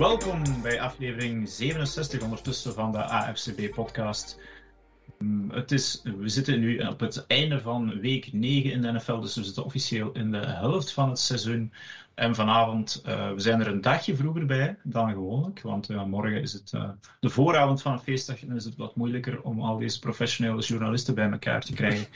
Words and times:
Welkom 0.00 0.42
bij 0.62 0.80
aflevering 0.80 1.48
67 1.48 2.22
ondertussen 2.22 2.74
van 2.74 2.92
de 2.92 3.04
AFCB-podcast. 3.04 4.40
Mm, 5.18 5.50
het 5.50 5.72
is, 5.72 6.00
we 6.02 6.28
zitten 6.28 6.60
nu 6.60 6.78
op 6.78 7.00
het 7.00 7.26
einde 7.26 7.60
van 7.60 8.00
week 8.00 8.32
9 8.32 8.70
in 8.70 8.82
de 8.82 8.92
NFL, 8.92 9.20
dus 9.20 9.34
we 9.34 9.44
zitten 9.44 9.64
officieel 9.64 10.12
in 10.12 10.30
de 10.30 10.46
helft 10.46 10.92
van 10.92 11.08
het 11.08 11.18
seizoen. 11.18 11.72
En 12.14 12.34
vanavond, 12.34 13.02
uh, 13.06 13.32
we 13.32 13.40
zijn 13.40 13.60
er 13.60 13.66
een 13.66 13.80
dagje 13.80 14.16
vroeger 14.16 14.46
bij 14.46 14.76
dan 14.82 15.10
gewoonlijk, 15.10 15.60
want 15.60 15.90
uh, 15.90 16.04
morgen 16.04 16.40
is 16.40 16.52
het 16.52 16.72
uh, 16.74 16.90
de 17.20 17.30
vooravond 17.30 17.82
van 17.82 17.92
een 17.92 18.00
feestdag 18.00 18.42
en 18.42 18.56
is 18.56 18.64
het 18.64 18.76
wat 18.76 18.96
moeilijker 18.96 19.42
om 19.42 19.60
al 19.60 19.78
deze 19.78 19.98
professionele 19.98 20.62
journalisten 20.62 21.14
bij 21.14 21.30
elkaar 21.30 21.60
te 21.60 21.72
krijgen. 21.72 22.06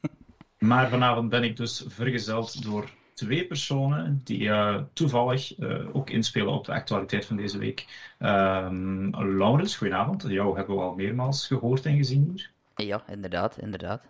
maar 0.58 0.88
vanavond 0.88 1.28
ben 1.28 1.42
ik 1.42 1.56
dus 1.56 1.84
vergezeld 1.86 2.62
door 2.62 2.90
twee 3.24 3.46
personen 3.46 4.20
die 4.24 4.40
uh, 4.40 4.82
toevallig 4.92 5.58
uh, 5.58 5.96
ook 5.96 6.10
inspelen 6.10 6.52
op 6.52 6.64
de 6.64 6.72
actualiteit 6.72 7.26
van 7.26 7.36
deze 7.36 7.58
week. 7.58 7.86
Um, 8.18 9.10
Laurens, 9.36 9.76
goedenavond. 9.76 10.24
Jou 10.28 10.56
hebben 10.56 10.76
we 10.76 10.82
al 10.82 10.94
meermaals 10.94 11.46
gehoord 11.46 11.86
en 11.86 11.96
gezien 11.96 12.28
hier. 12.30 12.50
Ja, 12.86 13.02
inderdaad, 13.08 13.58
inderdaad. 13.58 14.02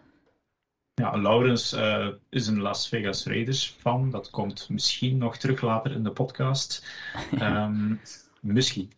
Ja, 0.94 1.18
Laurens 1.18 1.72
uh, 1.72 2.08
is 2.28 2.46
een 2.46 2.60
Las 2.60 2.88
Vegas 2.88 3.26
Raiders 3.26 3.76
fan. 3.78 4.10
Dat 4.10 4.30
komt 4.30 4.68
misschien 4.68 5.18
nog 5.18 5.36
terug 5.36 5.60
later 5.60 5.92
in 5.92 6.02
de 6.02 6.12
podcast. 6.12 6.86
Um, 7.40 8.00
misschien. 8.40 8.92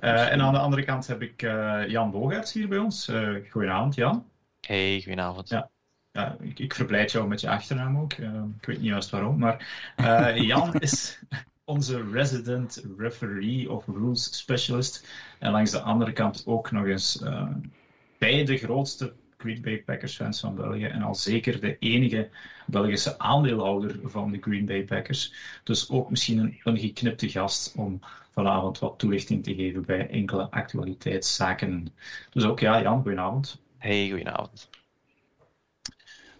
en 0.00 0.40
aan 0.40 0.52
de 0.52 0.58
andere 0.58 0.84
kant 0.84 1.06
heb 1.06 1.22
ik 1.22 1.40
Jan 1.88 2.10
Bogaerts 2.10 2.52
hier 2.52 2.68
bij 2.68 2.78
ons. 2.78 3.10
goedenavond, 3.50 3.94
Jan. 3.94 4.26
Hey, 4.60 5.00
goedenavond. 5.02 5.48
Ja, 5.48 5.70
ja, 6.14 6.36
ik, 6.40 6.58
ik 6.58 6.74
verblijd 6.74 7.12
jou 7.12 7.28
met 7.28 7.40
je 7.40 7.48
achternaam 7.48 7.98
ook. 7.98 8.12
Uh, 8.16 8.42
ik 8.60 8.66
weet 8.66 8.78
niet 8.78 8.86
juist 8.86 9.10
waarom. 9.10 9.38
Maar 9.38 9.66
uh, 10.00 10.36
Jan 10.50 10.74
is 10.74 11.18
onze 11.64 12.10
resident 12.10 12.84
referee 12.98 13.70
of 13.70 13.86
rules 13.86 14.38
specialist. 14.38 15.08
En 15.38 15.50
langs 15.50 15.70
de 15.70 15.80
andere 15.80 16.12
kant 16.12 16.42
ook 16.46 16.70
nog 16.70 16.86
eens 16.86 17.22
uh, 17.22 17.50
bij 18.18 18.44
de 18.44 18.56
grootste 18.56 19.12
Green 19.38 19.62
Bay 19.62 19.82
Packers 19.82 20.16
fans 20.16 20.40
van 20.40 20.54
België. 20.54 20.84
En 20.84 21.02
al 21.02 21.14
zeker 21.14 21.60
de 21.60 21.78
enige 21.78 22.28
Belgische 22.66 23.18
aandeelhouder 23.18 23.98
van 24.04 24.30
de 24.32 24.38
Green 24.40 24.66
Bay 24.66 24.84
Packers. 24.84 25.34
Dus 25.64 25.90
ook 25.90 26.10
misschien 26.10 26.38
een, 26.38 26.60
een 26.62 26.78
geknipte 26.78 27.28
gast 27.28 27.74
om 27.76 28.00
vanavond 28.30 28.78
wat 28.78 28.98
toelichting 28.98 29.44
te 29.44 29.54
geven 29.54 29.84
bij 29.84 30.08
enkele 30.08 30.50
actualiteitszaken. 30.50 31.88
Dus 32.30 32.44
ook 32.44 32.60
ja, 32.60 32.82
Jan, 32.82 33.02
goedenavond. 33.02 33.62
Hey, 33.78 34.08
goedenavond. 34.08 34.68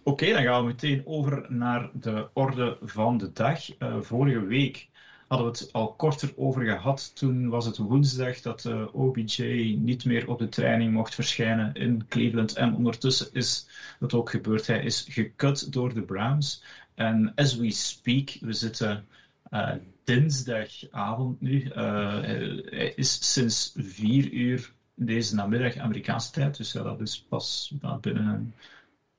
Oké, 0.07 0.33
dan 0.33 0.43
gaan 0.43 0.61
we 0.61 0.67
meteen 0.67 1.01
over 1.05 1.45
naar 1.49 1.89
de 1.93 2.27
orde 2.33 2.77
van 2.81 3.17
de 3.17 3.31
dag. 3.31 3.79
Uh, 3.79 4.01
vorige 4.01 4.45
week 4.45 4.89
hadden 5.27 5.51
we 5.51 5.57
het 5.57 5.73
al 5.73 5.93
korter 5.93 6.33
over 6.35 6.65
gehad. 6.65 7.15
Toen 7.15 7.49
was 7.49 7.65
het 7.65 7.77
woensdag 7.77 8.41
dat 8.41 8.65
uh, 8.65 8.95
OBJ 8.95 9.75
niet 9.79 10.05
meer 10.05 10.29
op 10.29 10.39
de 10.39 10.49
training 10.49 10.93
mocht 10.93 11.15
verschijnen 11.15 11.73
in 11.73 12.05
Cleveland. 12.07 12.55
En 12.55 12.75
ondertussen 12.75 13.27
is 13.31 13.67
het 13.99 14.13
ook 14.13 14.29
gebeurd. 14.29 14.67
Hij 14.67 14.83
is 14.83 15.05
gekut 15.09 15.73
door 15.73 15.93
de 15.93 16.01
Browns. 16.01 16.63
En 16.95 17.31
as 17.35 17.55
we 17.55 17.71
speak, 17.71 18.37
we 18.41 18.53
zitten 18.53 19.07
uh, 19.51 19.71
dinsdagavond 20.03 21.41
nu. 21.41 21.69
hij 21.73 22.93
is 22.95 23.33
sinds 23.33 23.73
vier 23.77 24.31
uur 24.31 24.73
deze 24.95 25.35
namiddag 25.35 25.77
Amerikaanse 25.77 26.31
tijd. 26.31 26.57
Dus 26.57 26.71
dat 26.71 27.01
is 27.01 27.25
pas 27.29 27.73
binnen 28.01 28.53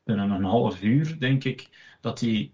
binnen 0.07 0.31
een 0.31 0.45
half 0.45 0.83
uur, 0.83 1.19
denk 1.19 1.45
ik, 1.45 1.69
dat 2.01 2.21
hij 2.21 2.53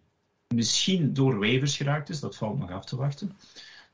misschien 0.48 1.14
door 1.14 1.38
waivers 1.38 1.76
geraakt 1.76 2.08
is. 2.08 2.20
Dat 2.20 2.36
valt 2.36 2.58
nog 2.58 2.70
af 2.70 2.84
te 2.84 2.96
wachten. 2.96 3.36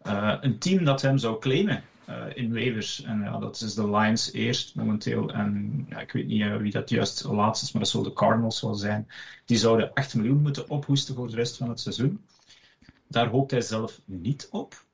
Uh, 0.06 0.36
een 0.40 0.58
team 0.58 0.84
dat 0.84 1.02
hem 1.02 1.18
zou 1.18 1.38
claimen 1.38 1.82
uh, 2.08 2.24
in 2.34 2.52
waivers, 2.52 3.02
en 3.02 3.20
ja, 3.20 3.38
dat 3.38 3.60
is 3.60 3.74
de 3.74 3.90
Lions 3.90 4.32
eerst 4.32 4.74
momenteel. 4.74 5.32
En 5.32 5.86
ja, 5.88 6.00
ik 6.00 6.12
weet 6.12 6.26
niet 6.26 6.40
uh, 6.40 6.56
wie 6.56 6.72
dat 6.72 6.90
juist 6.90 7.24
laatst 7.24 7.62
is, 7.62 7.72
maar 7.72 7.82
dat 7.82 7.90
zal 7.90 8.02
de 8.02 8.12
Cardinals 8.12 8.60
wel 8.60 8.74
zijn. 8.74 9.08
Die 9.44 9.56
zouden 9.56 9.94
8 9.94 10.14
miljoen 10.14 10.42
moeten 10.42 10.70
ophoesten 10.70 11.14
voor 11.14 11.28
de 11.28 11.36
rest 11.36 11.56
van 11.56 11.68
het 11.68 11.80
seizoen. 11.80 12.24
Daar 13.06 13.28
hoopt 13.28 13.50
hij 13.50 13.60
zelf 13.60 14.00
niet 14.04 14.48
op. 14.50 14.84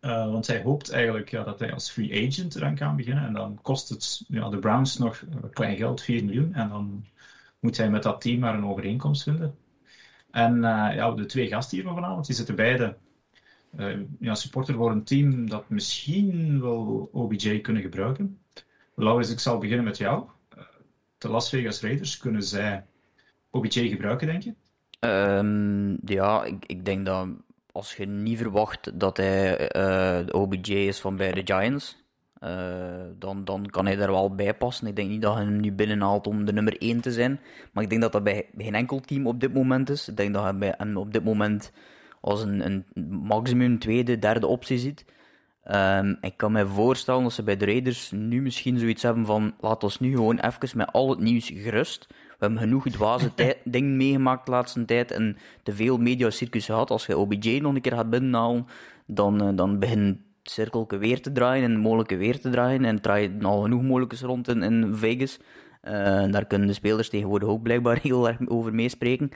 want 0.00 0.46
hij 0.46 0.62
hoopt 0.62 0.90
eigenlijk 0.90 1.30
ja, 1.30 1.42
dat 1.42 1.58
hij 1.58 1.72
als 1.72 1.90
free 1.90 2.28
agent 2.28 2.54
eraan 2.54 2.74
kan 2.74 2.96
beginnen. 2.96 3.26
En 3.26 3.32
dan 3.32 3.58
kost 3.62 3.88
het 3.88 4.24
ja, 4.28 4.48
de 4.48 4.58
Browns 4.58 4.98
nog 4.98 5.24
klein 5.52 5.76
geld, 5.76 6.02
4 6.02 6.24
miljoen. 6.24 6.54
En 6.54 6.68
dan 6.68 7.04
moet 7.60 7.76
hij 7.76 7.90
met 7.90 8.02
dat 8.02 8.20
team 8.20 8.38
maar 8.38 8.54
een 8.54 8.66
overeenkomst 8.66 9.22
vinden. 9.22 9.56
En 10.30 10.56
uh, 10.56 10.90
ja, 10.94 11.10
de 11.10 11.26
twee 11.26 11.48
gasten 11.48 11.76
hier 11.76 11.86
van 11.86 11.94
vanavond, 11.94 12.26
die 12.26 12.34
zitten 12.34 12.54
beide 12.54 12.96
uh, 13.78 13.98
ja, 14.20 14.34
supporter 14.34 14.74
voor 14.74 14.90
een 14.90 15.04
team 15.04 15.48
dat 15.48 15.68
misschien 15.68 16.60
wel 16.60 17.08
OBJ 17.12 17.60
kunnen 17.60 17.82
gebruiken. 17.82 18.38
Laurens, 18.94 19.30
ik 19.30 19.38
zal 19.38 19.58
beginnen 19.58 19.84
met 19.84 19.98
jou. 19.98 20.24
Uh, 20.56 20.62
de 21.18 21.28
Las 21.28 21.48
Vegas 21.48 21.80
Raiders, 21.80 22.18
kunnen 22.18 22.42
zij 22.42 22.84
OBJ 23.50 23.88
gebruiken, 23.88 24.26
denk 24.26 24.42
je? 24.42 24.54
Um, 25.00 25.98
ja, 26.04 26.44
ik, 26.44 26.64
ik, 26.66 26.84
denk 26.84 27.06
dat 27.06 27.28
als 27.72 27.96
je 27.96 28.06
niet 28.06 28.38
verwacht 28.38 29.00
dat 29.00 29.16
hij 29.16 29.56
de 30.26 30.32
OBJ 30.32 30.72
is 30.72 31.00
van 31.00 31.16
bij 31.16 31.32
de 31.32 31.42
Giants, 31.44 32.05
uh, 32.42 32.50
dan, 33.18 33.44
dan 33.44 33.66
kan 33.66 33.86
hij 33.86 33.96
daar 33.96 34.10
wel 34.10 34.34
bij 34.34 34.54
passen. 34.54 34.86
Ik 34.86 34.96
denk 34.96 35.08
niet 35.08 35.22
dat 35.22 35.34
hij 35.34 35.44
hem 35.44 35.60
nu 35.60 35.72
binnenhaalt 35.72 36.26
om 36.26 36.44
de 36.44 36.52
nummer 36.52 36.76
1 36.78 37.00
te 37.00 37.12
zijn. 37.12 37.40
Maar 37.72 37.82
ik 37.82 37.90
denk 37.90 38.02
dat 38.02 38.12
dat 38.12 38.24
bij 38.24 38.46
geen 38.56 38.74
enkel 38.74 39.00
team 39.00 39.26
op 39.26 39.40
dit 39.40 39.54
moment 39.54 39.90
is. 39.90 40.08
Ik 40.08 40.16
denk 40.16 40.34
dat 40.34 40.42
hij 40.42 40.56
bij 40.56 40.74
hem 40.76 40.96
op 40.96 41.12
dit 41.12 41.24
moment 41.24 41.72
als 42.20 42.42
een, 42.42 42.64
een 42.66 42.84
maximum 43.20 43.78
tweede, 43.78 44.18
derde 44.18 44.46
optie 44.46 44.78
ziet. 44.78 45.04
Um, 45.70 46.18
ik 46.20 46.36
kan 46.36 46.52
me 46.52 46.66
voorstellen 46.66 47.22
dat 47.22 47.32
ze 47.32 47.42
bij 47.42 47.56
de 47.56 47.64
Raiders 47.64 48.10
nu 48.10 48.42
misschien 48.42 48.78
zoiets 48.78 49.02
hebben 49.02 49.26
van 49.26 49.54
laat 49.60 49.84
ons 49.84 50.00
nu 50.00 50.14
gewoon 50.14 50.38
even 50.38 50.76
met 50.76 50.92
al 50.92 51.10
het 51.10 51.18
nieuws 51.18 51.50
gerust. 51.54 52.06
We 52.08 52.14
hebben 52.38 52.58
genoeg 52.58 52.88
dwaze 52.88 53.30
dingen 53.64 53.96
meegemaakt 53.96 54.46
de 54.46 54.52
laatste 54.52 54.84
tijd 54.84 55.10
en 55.10 55.36
te 55.62 55.72
veel 55.72 55.98
mediacircus 55.98 56.64
gehad. 56.64 56.90
Als 56.90 57.06
je 57.06 57.18
OBJ 57.18 57.58
nog 57.58 57.74
een 57.74 57.80
keer 57.80 57.92
gaat 57.92 58.10
binnenhalen, 58.10 58.66
dan, 59.06 59.48
uh, 59.48 59.56
dan 59.56 59.78
begint 59.78 60.18
cirkelke 60.50 60.98
weer 60.98 61.22
te 61.22 61.32
draaien 61.32 61.64
en 61.64 61.78
mogelijke 61.78 62.16
weer 62.16 62.40
te 62.40 62.50
draaien. 62.50 62.84
En 62.84 63.00
draai 63.00 63.22
je 63.38 63.44
al 63.46 63.60
genoeg 63.60 63.82
mogelijkes 63.82 64.22
rond 64.22 64.48
in, 64.48 64.62
in 64.62 64.94
Vegas. 64.94 65.38
Uh, 65.82 65.92
daar 66.30 66.46
kunnen 66.46 66.68
de 66.68 66.74
spelers 66.74 67.08
tegenwoordig 67.08 67.48
ook 67.48 67.62
blijkbaar 67.62 67.98
heel 68.02 68.28
erg 68.28 68.38
over 68.48 68.74
meespreken. 68.74 69.30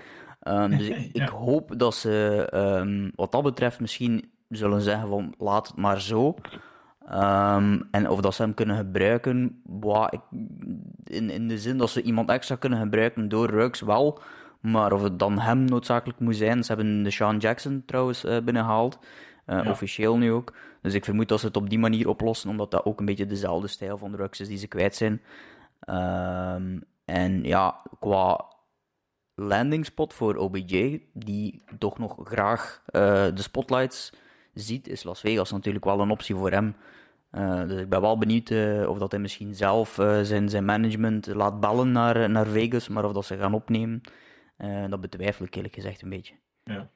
Um, 0.49 0.77
dus 0.77 0.89
ik, 0.89 1.11
ik, 1.23 1.29
hoop 1.29 1.79
dat 1.79 1.95
ze 1.95 2.49
um, 2.55 3.13
wat 3.15 3.33
dat 3.33 3.43
betreft 3.43 3.81
misschien 3.81 4.31
zullen 4.49 4.81
zeggen 4.81 5.09
van 5.09 5.35
laat 5.39 5.67
het 5.67 5.77
maar 5.77 6.01
zo. 6.01 6.35
Um, 7.13 7.89
en 7.91 8.09
of 8.09 8.21
dat 8.21 8.35
ze 8.35 8.43
hem 8.43 8.55
kunnen 8.55 8.77
gebruiken, 8.77 9.61
boah, 9.65 10.07
ik, 10.11 10.21
in, 11.05 11.31
in 11.31 11.49
de 11.49 11.59
zin 11.59 11.79
dat 11.79 11.91
ze 11.91 12.03
iemand 12.03 12.31
extra 12.31 12.57
kunnen 12.57 12.79
gebruiken 12.79 13.29
door 13.29 13.51
Ruggs 13.51 13.81
wel. 13.81 14.21
Maar 14.61 14.93
of 14.93 15.03
het 15.03 15.19
dan 15.19 15.39
hem 15.39 15.65
noodzakelijk 15.65 16.19
moet 16.19 16.37
zijn. 16.37 16.65
Ze 16.65 16.73
hebben 16.73 17.03
de 17.03 17.11
Sean 17.11 17.37
Jackson 17.37 17.83
trouwens 17.87 18.25
uh, 18.25 18.39
binnengehaald. 18.45 18.99
Uh, 19.47 19.65
ja. 19.65 19.71
Officieel 19.71 20.17
nu 20.17 20.33
ook. 20.33 20.53
Dus 20.83 20.95
ik 20.95 21.05
vermoed 21.05 21.29
dat 21.29 21.41
ze 21.41 21.47
het 21.47 21.57
op 21.57 21.71
die 21.71 21.79
manier 21.79 22.09
oplossen, 22.09 22.51
omdat 22.51 22.71
dat 22.71 22.85
ook 22.85 23.01
een 23.01 23.07
beetje 23.07 23.27
dezelfde 23.27 23.69
stijl 23.69 23.99
van 23.99 24.13
drugs 24.13 24.41
is 24.41 24.49
die 24.49 24.59
ze 24.59 24.67
kwijt 24.67 24.97
zijn. 24.97 25.23
Um, 25.89 26.85
en 27.05 27.43
ja, 27.43 27.83
qua 27.99 28.47
landing 29.35 29.87
spot 29.87 30.15
voor 30.15 30.37
OBJ, 30.37 31.03
die 31.13 31.63
toch 31.79 31.99
nog 31.99 32.17
graag 32.23 32.83
uh, 32.87 33.03
de 33.35 33.43
spotlights 33.43 34.13
ziet, 34.55 34.89
is 34.89 35.03
Las 35.03 35.21
Vegas 35.21 35.51
natuurlijk 35.51 35.85
wel 35.85 36.01
een 36.01 36.11
optie 36.11 36.35
voor 36.35 36.51
hem. 36.51 36.77
Uh, 37.33 37.69
dus 37.69 37.81
ik 37.81 37.89
ben 37.89 38.01
wel 38.01 38.19
benieuwd 38.19 38.51
uh, 38.51 38.89
of 38.89 38.99
dat 38.99 39.11
hij 39.11 39.21
misschien 39.21 39.55
zelf 39.55 39.95
zijn, 40.23 40.49
zijn 40.49 40.65
management 40.65 41.27
laat 41.27 41.61
bellen 41.61 41.93
naar, 41.93 42.31
naar 42.31 42.47
Vegas, 42.47 42.89
maar 42.89 43.05
of 43.05 43.13
dat 43.13 43.25
ze 43.25 43.37
gaan 43.37 43.55
opnemen, 43.55 44.01
dat 44.89 45.01
betwijfel 45.01 45.45
ik 45.45 45.55
eerlijk 45.55 45.75
gezegd 45.75 46.03
een 46.03 46.09
beetje. 46.09 46.35
Ja. 46.65 46.91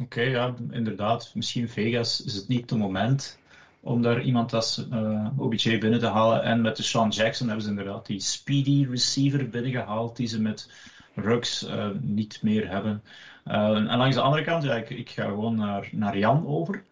Oké, 0.00 0.20
ja, 0.20 0.54
inderdaad. 0.70 1.32
Misschien 1.34 1.68
Vegas 1.68 2.24
is 2.24 2.34
het 2.34 2.48
niet 2.48 2.70
het 2.70 2.78
moment 2.78 3.38
om 3.80 4.02
daar 4.02 4.22
iemand 4.22 4.52
als 4.52 4.86
uh, 4.92 5.28
OBJ 5.36 5.78
binnen 5.78 5.98
te 5.98 6.06
halen. 6.06 6.42
En 6.42 6.60
met 6.60 6.76
de 6.76 6.82
Sean 6.82 7.08
Jackson 7.08 7.46
hebben 7.46 7.64
ze 7.64 7.70
inderdaad 7.70 8.06
die 8.06 8.20
speedy 8.20 8.86
receiver 8.90 9.48
binnengehaald 9.48 10.16
die 10.16 10.26
ze 10.26 10.40
met 10.40 10.70
Ruggs 11.14 11.68
uh, 11.68 11.88
niet 12.00 12.42
meer 12.42 12.68
hebben. 12.68 13.02
Uh, 13.46 13.76
en 13.76 13.96
langs 13.96 14.14
de 14.16 14.22
andere 14.22 14.44
kant, 14.44 14.62
ja, 14.62 14.74
ik, 14.74 14.90
ik, 14.90 15.10
ga 15.10 15.24
gewoon 15.24 15.56
naar, 15.56 15.88
naar 15.92 16.18
Jan 16.18 16.46
over. 16.46 16.82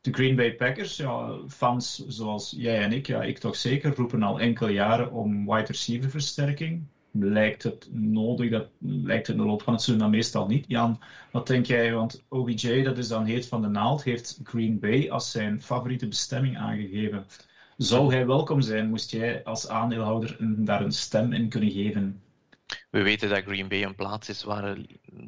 De 0.00 0.12
Green 0.12 0.36
Bay 0.36 0.54
Packers, 0.54 0.96
ja, 0.96 1.38
fans 1.48 2.04
zoals 2.06 2.54
jij 2.56 2.82
en 2.82 2.92
ik, 2.92 3.06
ja, 3.06 3.22
ik 3.22 3.38
toch 3.38 3.56
zeker, 3.56 3.94
roepen 3.94 4.22
al 4.22 4.40
enkele 4.40 4.70
jaren 4.70 5.12
om 5.12 5.46
wide 5.46 5.66
receiver 5.66 6.10
versterking 6.10 6.86
lijkt 7.12 7.62
het 7.62 7.88
nodig, 7.92 8.50
dat 8.50 8.66
lijkt 8.78 9.28
in 9.28 9.36
de 9.36 9.42
loop 9.42 9.62
van 9.62 9.72
het 9.72 9.82
seizoen 9.82 10.04
dan 10.04 10.16
meestal 10.16 10.46
niet. 10.46 10.64
Jan, 10.68 11.00
wat 11.30 11.46
denk 11.46 11.66
jij? 11.66 11.92
Want 11.92 12.22
OBJ, 12.28 12.82
dat 12.82 12.98
is 12.98 13.08
dan 13.08 13.24
heet 13.24 13.46
van 13.46 13.62
de 13.62 13.68
naald, 13.68 14.04
heeft 14.04 14.40
Green 14.42 14.78
Bay 14.80 15.10
als 15.10 15.30
zijn 15.30 15.62
favoriete 15.62 16.08
bestemming 16.08 16.58
aangegeven. 16.58 17.26
Zou 17.76 18.12
hij 18.12 18.26
welkom 18.26 18.60
zijn, 18.60 18.88
moest 18.88 19.10
jij 19.10 19.44
als 19.44 19.68
aandeelhouder 19.68 20.36
daar 20.40 20.80
een 20.80 20.92
stem 20.92 21.32
in 21.32 21.48
kunnen 21.48 21.70
geven? 21.70 22.20
We 22.90 23.02
weten 23.02 23.28
dat 23.28 23.42
Green 23.42 23.68
Bay 23.68 23.82
een 23.82 23.94
plaats 23.94 24.28
is 24.28 24.42
waar 24.42 24.76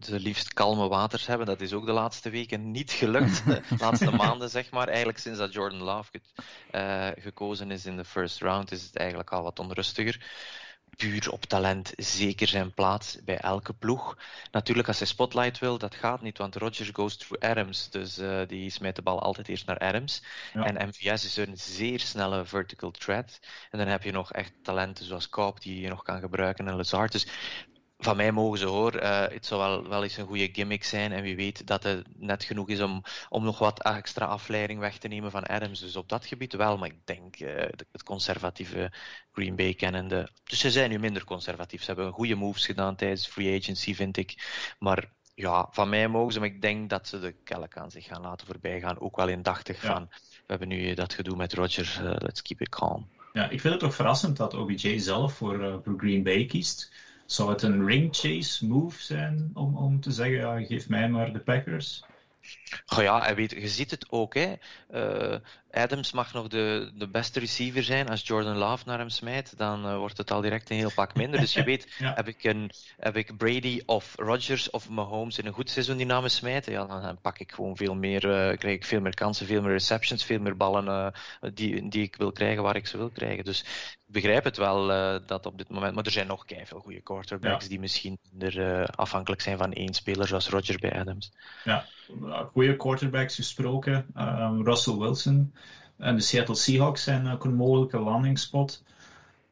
ze 0.01 0.21
liefst 0.21 0.53
kalme 0.53 0.89
waters 0.89 1.27
hebben. 1.27 1.47
Dat 1.47 1.61
is 1.61 1.73
ook 1.73 1.87
de 1.87 1.93
laatste 1.93 2.31
weken 2.31 2.71
niet 2.71 2.91
gelukt. 2.91 3.45
De 3.47 3.63
laatste 3.79 4.11
maanden, 4.11 4.51
zeg 4.51 4.71
maar. 4.71 4.89
Eigenlijk 4.89 5.19
sinds 5.19 5.39
dat 5.39 5.53
Jordan 5.53 5.83
Love 5.83 6.11
uh, 6.73 7.09
gekozen 7.19 7.71
is 7.71 7.87
in 7.87 7.97
de 7.97 8.05
first 8.05 8.41
round, 8.41 8.73
is 8.73 8.83
het 8.83 8.97
eigenlijk 8.97 9.33
al 9.33 9.43
wat 9.43 9.59
onrustiger 9.59 10.21
puur 10.97 11.33
op 11.33 11.45
talent 11.45 11.93
zeker 11.97 12.49
zijn 12.49 12.75
plaats 12.75 13.19
bij 13.25 13.39
elke 13.39 13.73
ploeg. 13.73 14.17
Natuurlijk, 14.51 14.89
als 14.89 14.99
hij 14.99 15.07
spotlight 15.07 15.59
wil, 15.59 15.79
dat 15.79 15.95
gaat 15.95 16.23
niet, 16.23 16.39
want 16.39 16.57
Rodgers 16.57 16.91
goes 16.93 17.17
through 17.17 17.45
Adams. 17.45 17.91
Dus 17.91 18.19
uh, 18.19 18.41
die 18.47 18.71
smijt 18.71 18.97
de 18.97 19.03
bal 19.03 19.23
altijd 19.23 19.49
eerst 19.49 19.67
naar 19.67 19.79
Adams. 19.79 20.23
Ja. 20.53 20.65
En 20.65 20.89
MVS 20.89 21.25
is 21.25 21.37
een 21.37 21.59
zeer 21.59 22.01
snelle 22.01 22.45
vertical 22.45 22.91
threat. 22.91 23.41
En 23.71 23.79
dan 23.79 23.89
heb 23.89 24.03
je 24.03 24.13
nog 24.13 24.33
echt 24.33 24.53
talenten 24.63 25.05
zoals 25.05 25.29
Cobb, 25.29 25.61
die 25.61 25.81
je 25.81 25.89
nog 25.89 26.03
kan 26.03 26.21
gebruiken, 26.21 26.69
en 26.69 26.77
Lazard. 26.77 27.13
Dus 27.13 27.27
van 28.05 28.17
mij 28.17 28.33
mogen 28.33 28.59
ze 28.59 28.67
hoor. 28.67 29.03
Uh, 29.03 29.21
het 29.29 29.47
zou 29.47 29.61
wel, 29.61 29.89
wel 29.89 30.03
eens 30.03 30.17
een 30.17 30.27
goede 30.27 30.49
gimmick 30.53 30.85
zijn. 30.85 31.13
En 31.13 31.23
wie 31.23 31.37
weet 31.37 31.67
dat 31.67 31.83
het 31.83 32.07
net 32.17 32.45
genoeg 32.45 32.69
is 32.69 32.81
om, 32.81 33.03
om 33.29 33.45
nog 33.45 33.59
wat 33.59 33.83
extra 33.83 34.27
afleiding 34.27 34.81
weg 34.81 34.99
te 34.99 35.09
nemen 35.09 35.31
van 35.31 35.43
Adams. 35.47 35.81
Dus 35.81 35.97
op 35.97 36.09
dat 36.09 36.27
gebied 36.27 36.53
wel. 36.53 36.79
Maar 36.79 36.89
ik 36.89 36.99
denk 37.05 37.41
uh, 37.41 37.55
het 37.93 38.03
conservatieve 38.05 38.93
Green 39.33 39.57
Bay 39.57 39.75
kennende. 39.75 40.29
Dus 40.45 40.59
ze 40.59 40.71
zijn 40.71 40.91
nu 40.91 40.99
minder 40.99 41.25
conservatief. 41.25 41.81
Ze 41.81 41.87
hebben 41.87 42.13
goede 42.13 42.35
moves 42.35 42.67
gedaan 42.67 42.97
tijdens 42.97 43.27
free 43.27 43.61
agency, 43.61 43.95
vind 43.95 44.17
ik. 44.17 44.35
Maar 44.79 45.11
ja, 45.35 45.69
van 45.71 45.89
mij 45.89 46.09
mogen 46.09 46.33
ze. 46.33 46.39
Maar 46.39 46.49
ik 46.49 46.63
denk 46.63 46.91
dat 46.91 47.09
ze 47.09 47.21
de 47.21 47.35
kelk 47.45 47.77
aan 47.77 47.91
zich 47.91 48.05
gaan 48.05 48.23
laten 48.23 48.47
voorbij 48.47 48.81
gaan. 48.81 49.01
Ook 49.01 49.17
wel 49.17 49.29
indachtig 49.29 49.83
ja. 49.83 49.93
van. 49.93 50.09
We 50.11 50.45
hebben 50.47 50.69
nu 50.69 50.95
dat 50.95 51.13
gedoe 51.13 51.37
met 51.37 51.53
Rodgers. 51.53 51.99
Uh, 51.99 52.15
let's 52.19 52.43
keep 52.43 52.61
it 52.61 52.69
calm. 52.69 53.09
Ja, 53.33 53.49
ik 53.49 53.61
vind 53.61 53.75
het 53.75 53.83
toch 53.83 53.95
verrassend 53.95 54.37
dat 54.37 54.55
OBJ 54.55 54.99
zelf 54.99 55.33
voor, 55.33 55.81
voor 55.85 55.95
Green 55.97 56.23
Bay 56.23 56.45
kiest. 56.47 56.93
Zou 57.27 57.51
het 57.51 57.63
een 57.63 57.87
ring 57.87 58.17
chase 58.17 58.67
move 58.67 59.03
zijn 59.03 59.51
om, 59.55 59.77
om 59.77 60.01
te 60.01 60.11
zeggen, 60.11 60.37
ja, 60.37 60.65
geef 60.65 60.89
mij 60.89 61.09
maar 61.09 61.33
de 61.33 61.41
Packers? 61.41 62.05
Oh 62.97 63.03
ja, 63.03 63.27
en 63.27 63.35
weet, 63.35 63.51
je 63.51 63.69
ziet 63.69 63.91
het 63.91 64.11
ook. 64.11 64.35
Hè. 64.35 64.55
Uh, 64.95 65.39
Adams 65.75 66.13
mag 66.13 66.33
nog 66.33 66.49
de, 66.49 66.91
de 66.95 67.09
beste 67.09 67.41
receiver 67.41 67.83
zijn. 67.83 68.09
Als 68.09 68.27
Jordan 68.27 68.57
Love 68.57 68.83
naar 68.87 68.99
hem 68.99 69.09
smijt, 69.09 69.59
dan 69.59 69.87
uh, 69.87 69.97
wordt 69.97 70.19
het 70.19 70.31
al 70.31 70.41
direct 70.41 70.71
een 70.71 70.77
heel 70.77 70.93
pak 70.95 71.15
minder. 71.15 71.41
Dus 71.41 71.53
je 71.53 71.65
weet, 71.73 71.95
ja. 71.99 72.13
heb, 72.15 72.29
ik 72.29 72.45
een, 72.45 72.71
heb 72.99 73.17
ik 73.17 73.37
Brady 73.37 73.83
of 73.87 74.15
Rodgers 74.17 74.71
of 74.71 74.89
Mahomes 74.89 75.39
in 75.39 75.47
een 75.47 75.53
goed 75.53 75.71
seizoen 75.71 75.97
die 75.97 76.07
naar 76.07 76.23
me 76.23 76.29
smijten, 76.29 76.73
ja, 76.73 76.87
dan, 76.87 77.03
dan 77.03 77.21
pak 77.21 77.39
ik 77.39 77.53
gewoon 77.53 77.77
veel 77.77 77.95
meer, 77.95 78.25
uh, 78.25 78.57
krijg 78.57 78.75
ik 78.75 78.85
veel 78.85 79.01
meer 79.01 79.15
kansen, 79.15 79.47
veel 79.47 79.63
meer 79.63 79.73
receptions, 79.73 80.25
veel 80.25 80.41
meer 80.41 80.57
ballen 80.57 81.13
die, 81.55 81.89
die 81.89 82.03
ik 82.03 82.17
wil 82.17 82.33
krijgen 82.33 82.63
waar 82.63 82.77
ik 82.77 82.87
ze 82.87 82.97
wil 82.97 83.11
krijgen. 83.11 83.45
Dus 83.45 83.61
ik 84.07 84.13
begrijp 84.13 84.45
het 84.45 84.57
wel 84.57 84.87
dat 85.27 85.47
op 85.47 85.59
dit 85.59 85.69
moment, 85.69 85.95
maar 85.95 86.05
er 86.05 86.11
zijn 86.11 86.27
nog 86.27 86.45
veel 86.47 86.81
goede 86.81 87.01
quarterbacks 87.01 87.63
ja. 87.63 87.71
die 87.71 87.81
misschien 87.81 88.19
minder 88.31 88.87
afhankelijk 88.87 89.43
zijn 89.43 89.59
van 89.59 89.73
één 89.73 89.95
speler, 89.95 90.27
zoals 90.27 90.49
Rodgers 90.49 90.79
bij 90.79 90.99
Adams. 91.01 91.33
Ja, 91.65 91.87
goede 92.53 92.77
quarterbacks 92.77 93.35
gesproken. 93.35 94.07
Russell 94.65 94.97
Wilson 94.97 95.53
en 95.99 96.17
de 96.17 96.23
Seattle 96.23 96.55
Seahawks 96.55 97.03
zijn 97.03 97.29
ook 97.29 97.45
een 97.45 97.55
mogelijke 97.55 97.99
landingsspot. 97.99 98.83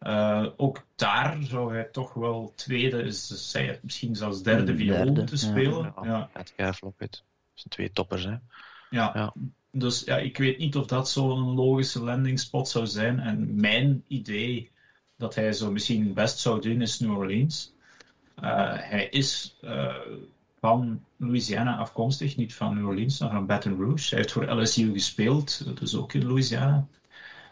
Uh, 0.00 0.46
ook 0.56 0.84
daar 0.96 1.38
zou 1.42 1.74
hij 1.74 1.84
toch 1.84 2.14
wel 2.14 2.52
tweede, 2.56 3.02
is, 3.02 3.50
zij 3.50 3.78
misschien 3.82 4.16
zelfs 4.16 4.42
derde 4.42 4.76
viool 4.76 5.12
moeten 5.12 5.38
spelen. 5.38 5.92
Ja, 5.96 6.04
ja. 6.04 6.30
Het 6.32 6.52
Gaaflop, 6.56 6.98
het 6.98 7.22
zijn 7.54 7.68
twee 7.68 7.92
toppers. 7.92 8.24
Hè? 8.24 8.36
Ja. 8.90 9.10
ja. 9.14 9.34
dus 9.70 10.04
ja, 10.04 10.16
ik 10.16 10.38
weet 10.38 10.58
niet 10.58 10.76
of 10.76 10.86
dat 10.86 11.10
zo'n 11.10 11.54
logische 11.54 12.02
landingspot 12.02 12.68
zou 12.68 12.86
zijn. 12.86 13.20
En 13.20 13.60
mijn 13.60 14.04
idee 14.08 14.70
dat 15.16 15.34
hij 15.34 15.52
zo 15.52 15.70
misschien 15.70 16.12
best 16.12 16.38
zou 16.38 16.60
doen 16.60 16.80
is 16.80 17.00
New 17.00 17.16
Orleans. 17.16 17.74
Uh, 18.42 18.72
hij 18.72 19.06
is 19.06 19.58
uh, 19.64 19.94
van 20.62 21.04
Louisiana 21.16 21.76
afkomstig, 21.76 22.36
niet 22.36 22.54
van 22.54 22.74
New 22.74 22.86
Orleans, 22.86 23.18
maar 23.18 23.30
van 23.30 23.46
Baton 23.46 23.76
Rouge. 23.76 24.08
Hij 24.08 24.18
heeft 24.18 24.32
voor 24.32 24.60
LSU 24.60 24.92
gespeeld, 24.92 25.64
is 25.80 25.94
ook 25.94 26.12
in 26.12 26.26
Louisiana. 26.26 26.86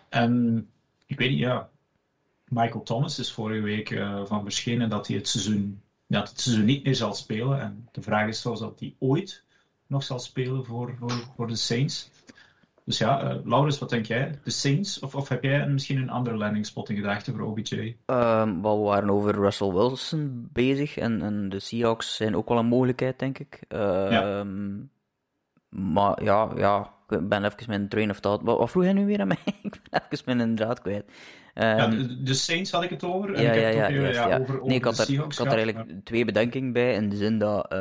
En 0.09 0.67
ik 1.07 1.19
weet 1.19 1.31
niet, 1.31 1.39
ja, 1.39 1.71
Michael 2.49 2.83
Thomas 2.83 3.19
is 3.19 3.33
vorige 3.33 3.61
week 3.61 3.91
uh, 3.91 4.27
van 4.27 4.43
verschenen 4.43 4.89
dat 4.89 5.07
hij 5.07 5.17
het 5.17 5.29
seizoen, 5.29 5.83
dat 6.07 6.29
het 6.29 6.41
seizoen 6.41 6.65
niet 6.65 6.85
meer 6.85 6.95
zal 6.95 7.15
spelen. 7.15 7.61
En 7.61 7.89
de 7.93 8.03
vraag 8.03 8.29
is 8.29 8.41
zelfs 8.41 8.61
dat 8.61 8.81
hij 8.81 8.95
ooit 8.99 9.45
nog 9.87 10.03
zal 10.03 10.19
spelen 10.19 10.65
voor, 10.65 10.97
voor, 10.99 11.25
voor 11.37 11.47
de 11.47 11.57
Saints. 11.57 12.11
Dus 12.91 12.99
ja, 12.99 13.25
uh, 13.25 13.37
Laurens, 13.45 13.79
wat 13.79 13.91
denk 13.91 14.07
jij? 14.07 14.39
De 14.45 14.51
Saints? 14.51 14.99
Of, 14.99 15.15
of 15.15 15.29
heb 15.29 15.43
jij 15.43 15.69
misschien 15.69 15.99
een 15.99 16.11
andere 16.11 16.37
landingspot 16.37 16.89
in 16.89 16.97
gedachten 16.97 17.35
voor 17.35 17.47
OBJ? 17.47 17.97
Um, 18.07 18.63
we 18.63 18.69
waren 18.69 19.11
over 19.11 19.35
Russell 19.35 19.73
Wilson 19.73 20.49
bezig 20.53 20.97
en, 20.97 21.23
en 21.23 21.49
de 21.49 21.59
Seahawks 21.59 22.17
zijn 22.17 22.37
ook 22.37 22.49
wel 22.49 22.59
een 22.59 22.67
mogelijkheid, 22.67 23.19
denk 23.19 23.39
ik. 23.39 23.61
Uh, 23.69 23.79
ja. 24.11 24.39
Um, 24.39 24.91
maar 25.69 26.23
ja, 26.23 26.51
ja, 26.57 26.93
ik 27.09 27.29
ben 27.29 27.45
even 27.45 27.65
mijn 27.67 27.89
train 27.89 28.11
of 28.11 28.21
thought. 28.21 28.45
Wat, 28.45 28.59
wat 28.59 28.71
vroeg 28.71 28.85
jij 28.85 28.93
nu 28.93 29.07
weer 29.07 29.21
aan 29.21 29.29
mij? 29.29 29.55
ik 29.63 29.81
ben 29.91 30.03
even 30.11 30.37
mijn 30.37 30.55
draad 30.55 30.81
kwijt. 30.81 31.05
Um, 31.55 31.65
ja, 31.65 31.87
de, 31.87 32.23
de, 32.23 32.35
Saints 32.35 32.71
had 32.71 32.83
ik 32.83 32.91
het 32.91 33.05
over. 33.05 33.35
En 33.35 33.43
ja, 33.43 33.53
ik 33.53 33.63
heb 33.63 33.75
ja, 33.75 33.81
het 33.81 33.93
ja, 33.95 34.01
juist, 34.01 34.19
ja, 34.19 34.29
ja. 34.29 34.39
over, 34.39 34.55
over 34.55 34.69
nee, 34.69 34.77
ik 34.77 34.85
had, 34.85 34.95
de 34.95 35.01
er, 35.01 35.07
Seahawks 35.07 35.39
ik 35.39 35.45
had 35.45 35.53
er 35.53 35.59
eigenlijk 35.63 36.05
twee 36.05 36.25
bedenkingen 36.25 36.73
bij, 36.73 36.95
in 36.95 37.09
de 37.09 37.17
zin 37.17 37.39
dat 37.39 37.75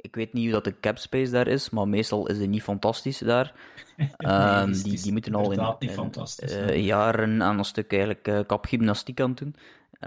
ik 0.00 0.14
weet 0.14 0.32
niet 0.32 0.44
hoe 0.44 0.52
dat 0.52 0.64
de 0.64 0.80
cap 0.80 0.98
space 0.98 1.30
daar 1.30 1.46
is, 1.46 1.70
maar 1.70 1.88
meestal 1.88 2.26
is 2.28 2.38
die 2.38 2.48
niet 2.48 2.62
fantastisch 2.62 3.18
daar. 3.18 3.52
Nee, 3.96 4.08
Um, 4.18 4.68
het 4.68 4.68
is- 4.76 4.82
die, 4.82 4.92
het 4.92 5.02
die 5.02 5.12
moeten 5.12 5.34
al 5.34 5.50
in, 5.52 5.58
eh, 6.68 6.84
jaren 6.84 7.42
aan 7.42 7.58
een 7.58 7.64
stuk 7.64 7.90
eigenlijk 7.92 8.28
uh, 8.28 8.40
kapgymnastiek 8.46 9.20
aan 9.20 9.28
het 9.30 9.38
doen. 9.38 9.54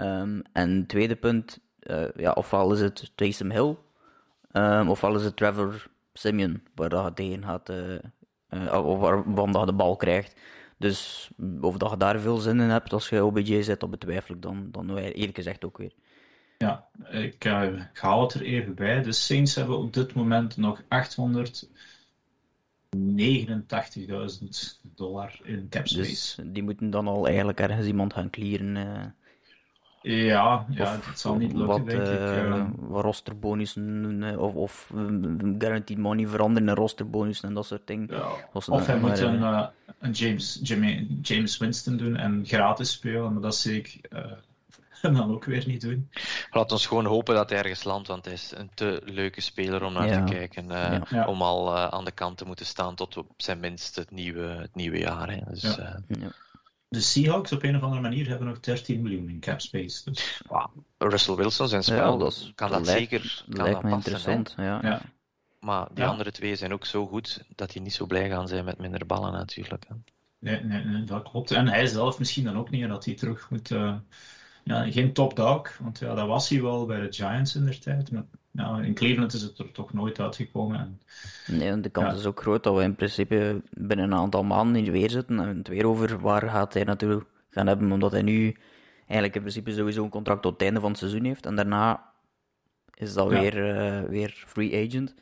Um, 0.06 0.42
en 0.54 0.70
het 0.78 0.88
tweede 0.88 1.16
punt, 1.16 1.60
uh, 1.80 2.04
ja, 2.16 2.32
ofwel 2.32 2.74
is 2.74 2.80
het 2.82 3.12
Taysom 3.16 3.52
Hill, 3.52 3.76
um, 4.52 4.90
ofwel 4.90 5.16
is 5.16 5.24
het 5.24 5.36
Trevor 5.36 5.88
Simeon, 6.14 6.62
waar 6.76 6.90
dat 6.90 7.16
tegen 7.16 7.44
gaat, 7.44 7.70
of 8.84 9.00
waarvan 9.00 9.52
dat 9.52 9.66
de 9.68 9.74
bal 9.74 9.96
krijgt. 9.96 10.36
Dus 10.78 11.30
of 11.62 11.78
dat 11.78 11.90
je 11.90 11.98
daar 11.98 12.20
veel 12.20 12.38
zin 12.38 12.60
in 12.60 12.70
hebt 12.70 12.94
als 12.94 13.10
je 13.10 13.24
OBJ 13.26 13.62
zet, 13.62 13.80
dat 13.80 13.90
betwijfel 13.90 14.36
ik 14.36 14.42
dan, 14.42 14.68
dan 14.72 14.98
eerlijk 14.98 15.36
gezegd 15.36 15.66
ook 15.66 15.78
weer. 15.78 15.94
Ja, 16.62 16.86
ik, 17.10 17.46
uh, 17.46 17.64
ik 17.64 18.00
het 18.02 18.34
er 18.34 18.42
even 18.42 18.76
bij. 18.76 19.02
De 19.02 19.12
Saints 19.12 19.56
hebben 19.56 19.78
op 19.78 19.94
dit 19.94 20.14
moment 20.14 20.58
nog 20.58 20.82
889.000 20.82 20.88
dollar 24.96 25.40
in 25.44 25.68
cap 25.70 25.88
space. 25.88 26.04
Dus 26.04 26.40
die 26.46 26.64
moeten 26.64 26.90
dan 26.90 27.08
al 27.08 27.28
eigenlijk 27.28 27.60
ergens 27.60 27.88
iemand 27.88 28.14
gaan 28.14 28.30
clearen. 28.30 28.76
Uh, 28.76 29.04
ja, 30.28 30.66
ja 30.70 30.98
of 30.98 31.08
het 31.10 31.20
zal 31.20 31.36
niet 31.36 31.54
lukken, 31.54 31.68
wat, 31.68 31.86
denk 31.86 32.02
ik. 32.02 32.20
uh, 32.20 32.66
wat 32.78 33.04
rosterbonussen 33.04 34.40
of, 34.40 34.54
of 34.54 34.92
um, 34.96 35.56
guaranteed 35.60 35.98
money 35.98 36.28
veranderen 36.28 36.70
in 36.70 36.76
rosterbonussen 36.76 37.48
en 37.48 37.54
dat 37.54 37.66
soort 37.66 37.88
dingen. 37.88 38.08
ja. 38.10 38.50
Of 38.54 38.86
hij 38.86 39.00
moet 39.00 39.20
een, 39.20 39.44
eh, 39.44 39.68
een 40.00 40.12
James, 40.12 40.60
Jimmy, 40.64 41.08
James 41.22 41.58
Winston 41.58 41.98
doen 41.98 42.16
en 42.16 42.46
gratis 42.46 42.92
spelen, 42.92 43.34
maar 43.34 43.42
dat 43.42 43.56
zie 43.56 43.78
ik 43.78 44.00
dan 45.16 45.32
ook 45.32 45.46
weer 45.46 45.68
niet 45.68 45.82
doen. 45.82 46.10
Laat 46.52 46.72
ons 46.72 46.86
gewoon 46.86 47.06
hopen 47.06 47.36
dat 47.36 47.50
hij 47.50 47.60
ergens 47.60 47.84
landt, 47.84 48.08
want 48.08 48.26
hij 48.26 48.34
is 48.34 48.52
een 48.56 48.70
te 48.74 49.02
leuke 49.06 49.42
speler 49.42 49.84
om 49.84 49.94
naar 49.94 50.08
Ja. 50.08 50.26
te 50.26 50.32
kijken. 50.34 50.72
eh, 50.72 50.78
Ja. 50.92 51.02
Ja. 51.10 51.28
Om 51.28 51.42
al 51.42 51.76
eh, 51.76 51.88
aan 51.88 52.06
de 52.06 52.12
kant 52.12 52.38
te 52.38 52.46
moeten 52.46 52.66
staan 52.66 52.96
tot 52.96 53.18
op 53.18 53.32
zijn 53.38 53.60
minst 53.60 53.96
het 53.96 54.12
nieuwe, 54.12 54.42
het 54.48 54.76
nieuwe 54.76 54.98
jaar. 54.98 55.30
Hè. 55.32 55.40
Dus, 55.50 55.62
Ja. 55.62 55.78
eh, 55.78 56.18
ja. 56.22 56.32
De 56.88 57.02
Seahawks 57.02 57.52
op 57.52 57.64
een 57.64 57.76
of 57.76 57.82
andere 57.82 58.02
manier 58.02 58.28
hebben 58.28 58.48
nog 58.48 58.60
13 58.60 59.02
miljoen 59.02 59.30
in 59.30 59.40
cap 59.40 59.62
space. 59.62 60.10
Dus, 60.12 60.42
Russell 60.98 61.36
Wilson, 61.36 61.68
zijn 61.68 61.82
Ja, 61.86 61.88
spel, 61.96 62.18
dat 62.18 62.32
is- 62.32 62.52
kan 62.56 62.70
dat 62.70 62.78
dat 62.78 62.88
lijkt- 62.88 63.12
zeker 63.12 63.44
kan 63.50 63.64
lijkt 63.64 63.74
dat 63.82 63.84
me 63.84 63.90
passen. 63.90 64.12
interessant. 64.14 64.54
Ja. 64.58 64.80
ja. 64.90 65.02
Maar 65.60 65.88
die 65.94 66.04
Ja. 66.04 66.10
andere 66.10 66.32
twee 66.32 66.56
zijn 66.56 66.74
ook 66.74 66.86
zo 66.86 67.08
goed 67.08 67.44
dat 67.56 67.72
die 67.72 67.82
niet 67.82 67.94
zo 67.94 68.06
blij 68.06 68.30
gaan 68.30 68.48
zijn 68.48 68.66
met 68.66 68.78
minder 68.78 69.06
ballen 69.06 69.32
natuurlijk. 69.32 69.84
Hè. 69.88 69.96
Nee, 70.40 70.64
nee, 70.64 70.84
nee, 70.84 71.04
dat 71.04 71.30
klopt. 71.30 71.52
En 71.52 71.68
hij 71.68 71.86
zelf 71.86 72.20
misschien 72.20 72.44
dan 72.44 72.58
ook 72.58 72.70
niet, 72.70 72.88
dat 72.88 73.06
hij 73.06 73.14
terug 73.16 73.50
moet. 73.50 73.72
Ja, 74.64 74.92
geen 74.92 75.14
top 75.14 75.36
dog, 75.36 75.78
want 75.78 76.00
ja, 76.00 76.14
dat 76.16 76.28
was 76.28 76.50
hij 76.50 76.62
wel 76.62 76.86
bij 76.86 77.00
de 77.02 77.14
Giants 77.14 77.56
in 77.56 77.66
der 77.66 77.80
tijd. 77.80 78.12
Maar 78.12 78.24
ja, 78.52 78.80
in 78.82 78.94
Cleveland 78.94 79.34
is 79.34 79.42
het 79.42 79.58
er 79.60 79.72
toch 79.72 79.94
nooit 79.94 80.20
uitgekomen. 80.20 80.80
En, 80.80 81.00
Nee, 81.48 81.70
en 81.70 81.82
de 81.82 81.90
kans 81.90 82.12
Ja. 82.12 82.18
is 82.20 82.26
ook 82.26 82.42
groot 82.42 82.64
dat 82.64 82.76
we 82.76 82.82
in 82.84 82.96
principe 82.96 83.62
binnen 83.70 84.06
een 84.06 84.18
aantal 84.18 84.44
maanden 84.44 84.84
hier 84.84 84.92
weer 84.92 85.10
zitten 85.10 85.40
en 85.40 85.58
het 85.58 85.68
weer 85.68 85.88
over 85.88 86.20
waar 86.20 86.50
gaat 86.50 86.74
hij 86.74 86.84
naartoe 86.84 87.24
gaan 87.50 87.68
hebben, 87.68 87.92
omdat 87.92 88.12
hij 88.12 88.22
nu 88.22 88.56
eigenlijk 88.98 89.36
in 89.36 89.42
principe 89.42 89.72
sowieso 89.74 90.04
een 90.04 90.10
contract 90.10 90.42
tot 90.42 90.54
het 90.54 90.62
einde 90.62 90.80
van 90.80 90.90
het 90.90 91.00
seizoen 91.00 91.24
heeft 91.24 91.46
en 91.46 91.56
daarna 91.56 92.10
is 92.94 93.14
dat 93.14 93.32
Ja. 93.32 93.40
weer, 93.40 93.76
eh, 93.78 94.10
weer 94.10 94.44
free 94.48 94.88
agent. 94.88 95.16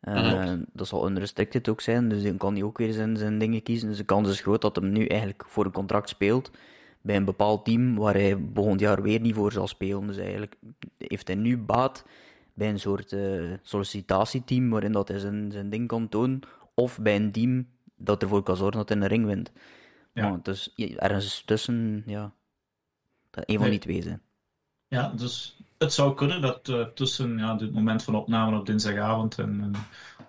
Eh, 0.00 0.14
Mhm. 0.14 0.62
Dat 0.72 0.86
zal 0.86 1.08
unrestricted 1.08 1.68
ook 1.68 1.80
zijn, 1.80 2.08
dus 2.08 2.22
dan 2.22 2.36
kan 2.36 2.54
hij 2.54 2.62
ook 2.62 2.78
weer 2.78 2.92
zijn, 2.92 3.16
zijn 3.16 3.38
dingen 3.38 3.62
kiezen. 3.62 3.88
Dus 3.88 3.96
de 3.96 4.04
kans 4.04 4.28
is 4.28 4.40
groot 4.40 4.62
dat 4.62 4.76
hem 4.76 4.92
nu 4.92 5.06
eigenlijk 5.06 5.44
voor 5.46 5.64
een 5.64 5.72
contract 5.72 6.08
speelt 6.08 6.50
bij 7.04 7.16
een 7.16 7.24
bepaald 7.24 7.64
team 7.64 7.96
waar 7.96 8.14
hij 8.14 8.38
volgend 8.54 8.80
jaar 8.80 9.02
weer 9.02 9.20
niet 9.20 9.34
voor 9.34 9.52
zal 9.52 9.68
spelen. 9.68 10.06
Dus 10.06 10.16
eigenlijk 10.16 10.56
heeft 10.98 11.26
hij 11.26 11.36
nu 11.36 11.58
baat 11.58 12.04
bij 12.54 12.68
een 12.68 12.80
soort 12.80 13.12
eh, 13.12 13.52
sollicitatieteam 13.62 14.70
waarin 14.70 14.92
dat 14.92 15.08
hij 15.08 15.18
zijn, 15.18 15.52
zijn 15.52 15.70
ding 15.70 15.88
kan 15.88 16.08
tonen, 16.08 16.40
of 16.74 16.98
bij 17.00 17.16
een 17.16 17.32
team 17.32 17.66
dat 17.96 18.22
ervoor 18.22 18.42
kan 18.42 18.56
zorgen 18.56 18.76
dat 18.76 18.88
hij 18.88 18.98
een 18.98 19.06
ring 19.06 19.26
wint. 19.26 19.52
Ja. 20.12 20.28
Maar 20.28 20.42
dus 20.42 20.74
ergens 20.96 21.42
tussen, 21.44 22.02
ja, 22.06 22.32
dat 23.30 23.44
een 23.46 23.58
van 23.58 23.70
die 23.70 23.78
twee 23.78 24.02
zijn. 24.02 24.22
ja, 24.88 25.12
dus 25.16 25.56
het 25.78 25.92
zou 25.92 26.14
kunnen 26.14 26.40
dat 26.40 26.68
uh, 26.68 26.86
tussen 26.86 27.38
ja, 27.38 27.56
het 27.56 27.72
moment 27.72 28.02
van 28.02 28.14
opname 28.14 28.58
op 28.58 28.66
dinsdagavond 28.66 29.38
en, 29.38 29.60
en 29.60 29.72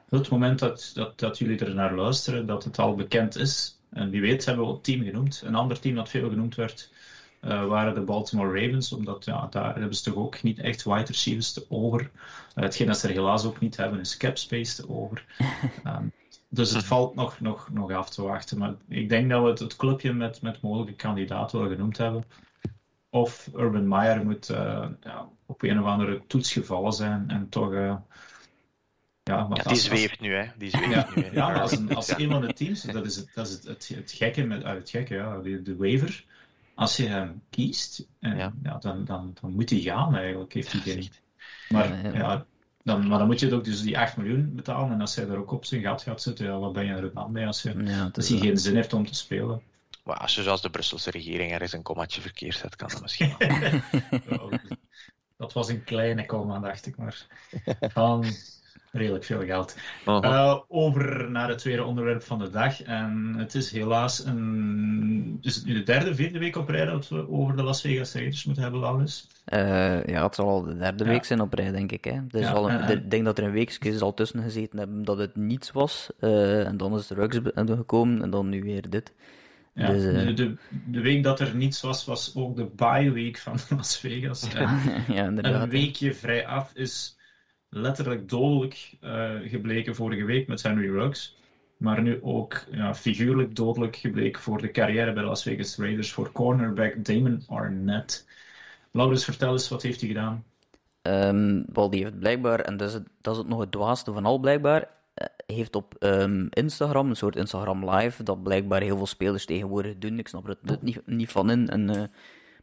het 0.10 0.30
moment 0.30 0.60
dat, 0.60 0.92
dat, 0.94 1.20
dat 1.20 1.38
jullie 1.38 1.60
er 1.60 1.76
naar 1.76 1.96
luisteren, 1.96 2.46
dat 2.46 2.64
het 2.64 2.80
al 2.80 2.96
bekend 2.96 3.36
is. 3.36 3.75
En 3.96 4.10
wie 4.10 4.22
weet 4.22 4.46
hebben 4.46 4.66
we 4.66 4.72
het 4.72 4.84
team 4.84 5.04
genoemd. 5.04 5.42
Een 5.46 5.56
ander 5.56 5.80
team 5.80 5.96
dat 5.96 6.10
veel 6.10 6.30
genoemd 6.30 6.56
werd, 6.56 6.92
uh, 7.42 7.66
waren 7.66 7.94
de 7.94 8.02
Baltimore 8.02 8.62
Ravens, 8.62 8.94
omdat 8.94 9.26
ja, 9.26 9.48
daar 9.50 9.76
hebben 9.76 9.96
ze 9.96 10.04
toch 10.04 10.16
ook 10.16 10.44
niet 10.44 10.60
echt 10.60 10.84
wide 10.84 11.06
receivers 11.06 11.54
te 11.54 11.66
over. 11.70 12.02
Uh, 12.02 12.64
hetgeen 12.64 12.88
dat 12.88 12.98
ze 12.98 13.08
er 13.08 13.14
helaas 13.14 13.46
ook 13.46 13.60
niet 13.60 13.78
hebben, 13.78 14.00
is 14.00 14.18
cap 14.18 14.38
space 14.38 14.76
te 14.76 14.90
over. 14.90 15.26
um, 15.86 16.12
dus 16.50 16.72
het 16.72 16.84
valt 16.84 17.16
nog, 17.16 17.40
nog, 17.40 17.70
nog 17.72 17.92
af 17.92 18.10
te 18.10 18.22
wachten. 18.22 18.58
Maar 18.58 18.76
ik 18.88 19.10
denk 19.10 19.30
dat 19.30 19.44
we 19.44 19.50
het, 19.50 19.60
het 19.60 19.76
clubje 19.76 20.14
met, 20.14 20.42
met 20.42 20.62
mogelijke 20.62 20.94
kandidaten 20.94 21.60
wel 21.60 21.70
genoemd 21.70 21.98
hebben. 21.98 22.24
Of 23.10 23.50
Urban 23.56 23.88
Meyer 23.88 24.26
moet 24.26 24.50
uh, 24.50 24.88
ja, 25.02 25.30
op 25.46 25.64
een 25.64 25.80
of 25.80 25.86
andere 25.86 26.22
toets 26.28 26.54
gevallen 26.54 26.94
zijn 26.94 27.30
en 27.30 27.50
toch. 27.50 28.00
Ja, 29.30 29.48
ja, 29.54 29.64
die 29.64 29.78
zweeft 29.78 30.20
nu, 30.20 30.34
hè? 30.34 30.46
Die 30.58 30.70
zweeft 30.70 30.92
ja, 30.92 31.08
nu, 31.16 31.24
hè? 31.24 31.32
ja, 31.32 31.60
als, 31.60 31.72
een, 31.72 31.96
als 31.96 32.18
een 32.18 32.30
van 32.30 32.42
de 32.42 32.54
teams, 32.54 32.82
dat 32.82 33.06
is 33.06 33.16
het, 33.16 33.32
dat 33.34 33.48
is 33.48 33.54
het, 33.54 33.64
het, 33.64 33.88
het 33.96 34.12
gekke 34.12 34.44
met 34.44 34.62
uh, 34.62 34.70
het 34.70 34.90
gekke, 34.90 35.14
ja, 35.14 35.38
de, 35.38 35.62
de 35.62 35.76
waiver. 35.76 36.24
Als 36.76 36.98
je 36.98 37.08
hem 37.08 37.42
kiest, 37.50 38.08
en, 38.20 38.38
ja. 38.38 38.54
ja. 38.64 38.78
dan, 38.78 39.06
dan, 39.06 39.36
dan 39.42 39.54
moet 39.54 39.70
hij 39.70 39.80
gaan 39.80 40.16
eigenlijk. 40.16 40.54
Heeft 40.54 40.72
hij 40.72 40.82
geen. 40.82 41.10
Maar 41.70 42.16
ja, 42.16 42.46
dan, 42.84 43.08
maar 43.08 43.18
dan 43.18 43.28
moet 43.28 43.40
je 43.40 43.54
ook 43.54 43.64
dus 43.64 43.82
die 43.82 44.00
8 44.00 44.18
miljoen 44.18 44.56
betalen. 44.56 44.92
En 44.92 45.02
als 45.02 45.16
hij 45.16 45.28
er 45.28 45.38
ook 45.38 45.52
op 45.52 45.66
zijn 45.66 45.82
gat 45.82 46.02
gaat 46.02 46.22
zitten, 46.22 46.46
ja, 46.46 46.60
wat 46.60 46.74
ben 46.74 46.86
je 46.86 46.94
er 46.94 47.14
dan 47.14 47.32
mee 47.32 47.48
als, 47.48 47.62
je, 47.62 47.84
ja, 47.84 48.10
als 48.14 48.30
hij 48.30 48.38
geen 48.40 48.58
zin 48.58 48.76
heeft 48.76 48.94
om 48.94 49.06
te 49.06 49.16
spelen? 49.16 49.62
Maar 50.04 50.18
als 50.18 50.36
je 50.36 50.44
zoals 50.44 50.62
de 50.62 50.70
Brusselse 50.70 51.12
regering 51.12 51.54
er 51.54 51.62
eens 51.62 51.74
een 51.74 51.82
kommatje 51.82 52.22
verkeerd 52.22 52.56
zet, 52.56 52.76
kan 52.76 52.90
dat 52.90 53.02
misschien 53.02 53.36
wel. 54.26 54.50
dat 55.38 55.54
was 55.54 55.70
een 55.70 55.84
kleine 55.84 56.26
komma, 56.26 56.60
dacht 56.60 56.86
ik 56.86 56.98
maar. 56.98 57.26
Van 57.80 58.26
redelijk 58.96 59.24
veel 59.24 59.44
geld. 59.46 59.76
Uh 60.08 60.20
-huh. 60.20 60.24
uh, 60.24 60.60
over 60.68 61.32
naar 61.32 61.50
het 61.50 61.58
tweede 61.58 61.84
onderwerp 61.84 62.24
van 62.24 62.40
de 62.40 62.50
dag. 62.50 62.82
En 62.82 63.36
het 63.38 63.56
is 63.56 63.72
helaas 63.72 64.26
een. 64.26 65.38
Is 65.42 65.56
het 65.56 65.66
nu 65.66 65.74
de 65.74 65.84
derde, 65.84 66.16
vierde 66.16 66.40
week 66.40 66.56
op 66.56 66.70
rij 66.70 66.86
dat 66.86 67.10
we 67.10 67.30
over 67.30 67.56
de 67.56 67.64
Las 67.64 67.82
Vegas 67.82 68.14
Raiders 68.14 68.46
moeten 68.46 68.64
hebben, 68.64 68.82
Laurens? 68.82 69.28
Uh, 69.54 70.06
ja, 70.06 70.24
het 70.24 70.36
zal 70.36 70.48
al 70.48 70.62
de 70.62 70.78
derde 70.78 71.04
ja. 71.04 71.10
week 71.10 71.26
zijn 71.26 71.42
op 71.42 71.54
rij, 71.54 71.72
denk 71.72 71.92
ik. 71.92 72.06
Hè. 72.06 72.28
Dus 72.28 72.42
ja, 72.42 72.52
al 72.52 72.70
een, 72.70 72.80
en, 72.80 72.98
ik 72.98 73.12
denk 73.12 73.26
dat 73.26 73.38
er 73.38 73.44
een 73.44 73.52
weekje 73.52 74.00
al 74.00 74.14
tussen 74.14 74.42
gezeten 74.42 74.80
hebben 74.80 75.04
dat 75.04 75.18
het 75.18 75.36
niets 75.36 75.72
was. 75.72 76.10
Uh, 76.20 76.68
en 76.68 76.78
dan 76.78 76.98
is 76.98 77.10
er 77.10 77.16
Rugs 77.16 77.40
gekomen 77.54 78.22
en 78.22 78.30
dan 78.30 78.50
nu 78.50 78.62
weer 78.62 78.90
dit. 78.90 79.14
Ja, 79.74 79.88
dus, 79.88 80.04
uh... 80.04 80.26
de, 80.26 80.34
de, 80.34 80.56
de, 80.86 81.02
week 81.02 81.24
dat 81.24 81.40
er 81.40 81.56
niets 81.56 81.82
was, 81.82 82.06
was 82.06 82.36
ook 82.36 82.56
de 82.56 82.66
bye 82.76 83.12
week 83.12 83.38
van 83.38 83.58
Las 83.78 83.98
Vegas. 83.98 84.48
ja, 85.08 85.26
een 85.26 85.70
weekje 85.70 86.14
vrij 86.14 86.48
af 86.48 86.72
is 86.74 87.18
letterlijk 87.76 88.30
dodelijk 88.30 88.98
uh, 89.04 89.32
gebleken 89.44 89.96
vorige 89.96 90.26
week 90.26 90.48
met 90.48 90.64
Henry 90.64 90.90
Ruggs. 90.90 91.38
Maar 91.78 92.02
nu 92.02 92.20
ook 92.22 92.64
ja, 92.72 92.96
figuurlijk 92.96 93.56
dodelijk 93.56 93.96
gebleken 93.96 94.42
voor 94.42 94.62
de 94.62 94.72
carrière 94.72 95.14
bij 95.14 95.24
de 95.24 95.30
Las 95.30 95.44
Vegas 95.44 95.78
Raiders 95.78 96.12
voor 96.12 96.32
cornerback 96.32 97.06
Damon 97.06 97.44
Arnett. 97.48 98.28
Laurens, 98.92 99.24
vertel 99.24 99.52
eens, 99.52 99.70
wat 99.70 99.82
heeft 99.82 100.00
hij 100.00 100.10
gedaan? 100.10 100.44
Um, 101.02 101.66
wel, 101.74 101.90
die 101.90 102.04
heeft 102.04 102.20
blijkbaar, 102.20 102.60
en 102.60 102.78
dat 102.78 102.88
is, 102.88 102.94
het, 102.94 103.08
dat 103.22 103.34
is 103.34 103.40
het 103.40 103.50
nog 103.50 103.60
het 103.60 103.72
dwaaste 103.72 104.14
van 104.14 104.26
al 104.26 104.40
blijkbaar, 104.40 104.88
heeft 105.46 105.76
op 105.76 105.96
um, 106.00 106.48
Instagram, 106.50 107.10
een 107.10 107.16
soort 107.16 107.36
Instagram 107.36 107.90
live, 107.90 108.24
dat 108.24 108.44
blijkbaar 108.44 108.82
heel 108.82 108.98
veel 108.98 109.06
spelers 109.06 109.46
tegenwoordig 109.46 109.98
doen. 109.98 110.20
Ik 110.20 110.28
snap 110.28 110.48
er 110.48 110.58
het 110.64 110.82
niet, 110.82 111.02
niet 111.06 111.32
van 111.32 111.52
in. 111.52 111.70
En, 111.70 111.96
uh, 111.96 112.04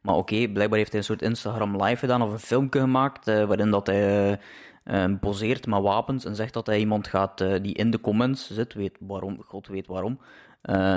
maar 0.03 0.15
oké, 0.15 0.49
blijkbaar 0.49 0.79
heeft 0.79 0.91
hij 0.91 0.99
een 0.99 1.07
soort 1.07 1.23
Instagram 1.23 1.83
live 1.83 1.97
gedaan 1.97 2.23
of 2.23 2.33
een 2.33 2.39
filmpje 2.39 2.81
gemaakt, 2.81 3.25
waarin 3.25 3.71
dat 3.71 3.87
hij 3.87 4.39
poseert 5.21 5.67
met 5.67 5.83
wapens 5.83 6.25
en 6.25 6.35
zegt 6.35 6.53
dat 6.53 6.67
hij 6.67 6.79
iemand 6.79 7.09
gaat 7.09 7.39
die 7.39 7.75
in 7.75 7.91
de 7.91 8.01
comments 8.01 8.51
zit, 8.51 8.75
weet 8.75 8.97
waarom, 9.01 9.43
god 9.45 9.67
weet 9.67 9.87
waarom, 9.87 10.19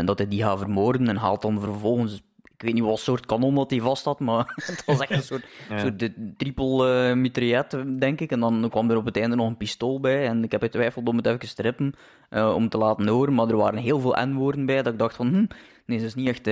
dat 0.05 0.17
hij 0.17 0.27
die 0.27 0.43
gaat 0.43 0.59
vermoorden 0.59 1.07
en 1.07 1.15
haalt 1.15 1.41
dan 1.41 1.59
vervolgens 1.59 2.21
ik 2.57 2.61
weet 2.61 2.73
niet 2.73 2.83
wat 2.83 2.99
soort 2.99 3.25
kanon 3.25 3.55
dat 3.55 3.69
hij 3.69 3.79
vast 3.79 4.05
had, 4.05 4.19
maar 4.19 4.53
het 4.65 4.85
was 4.85 4.99
echt 4.99 5.11
een 5.11 5.23
soort, 5.23 5.45
ja. 5.69 5.79
soort 5.79 5.99
de 5.99 6.33
triple 6.37 7.09
uh, 7.09 7.15
mitraillet, 7.15 7.99
denk 7.99 8.21
ik. 8.21 8.31
En 8.31 8.39
dan 8.39 8.67
kwam 8.69 8.89
er 8.89 8.97
op 8.97 9.05
het 9.05 9.17
einde 9.17 9.35
nog 9.35 9.47
een 9.47 9.57
pistool 9.57 9.99
bij. 9.99 10.27
En 10.27 10.43
ik 10.43 10.51
heb 10.51 10.61
getwijfeld 10.61 11.07
om 11.07 11.17
het 11.17 11.25
even 11.25 11.39
te 11.39 11.47
strippen, 11.47 11.93
uh, 12.29 12.53
om 12.55 12.69
te 12.69 12.77
laten 12.77 13.07
horen. 13.07 13.33
Maar 13.33 13.47
er 13.47 13.57
waren 13.57 13.79
heel 13.79 13.99
veel 13.99 14.17
N-woorden 14.25 14.65
bij, 14.65 14.81
dat 14.81 14.93
ik 14.93 14.99
dacht 14.99 15.15
van, 15.15 15.27
hm, 15.27 15.45
nee, 15.85 15.97
dat 15.97 16.07
is 16.07 16.15
niet 16.15 16.27
echt 16.27 16.49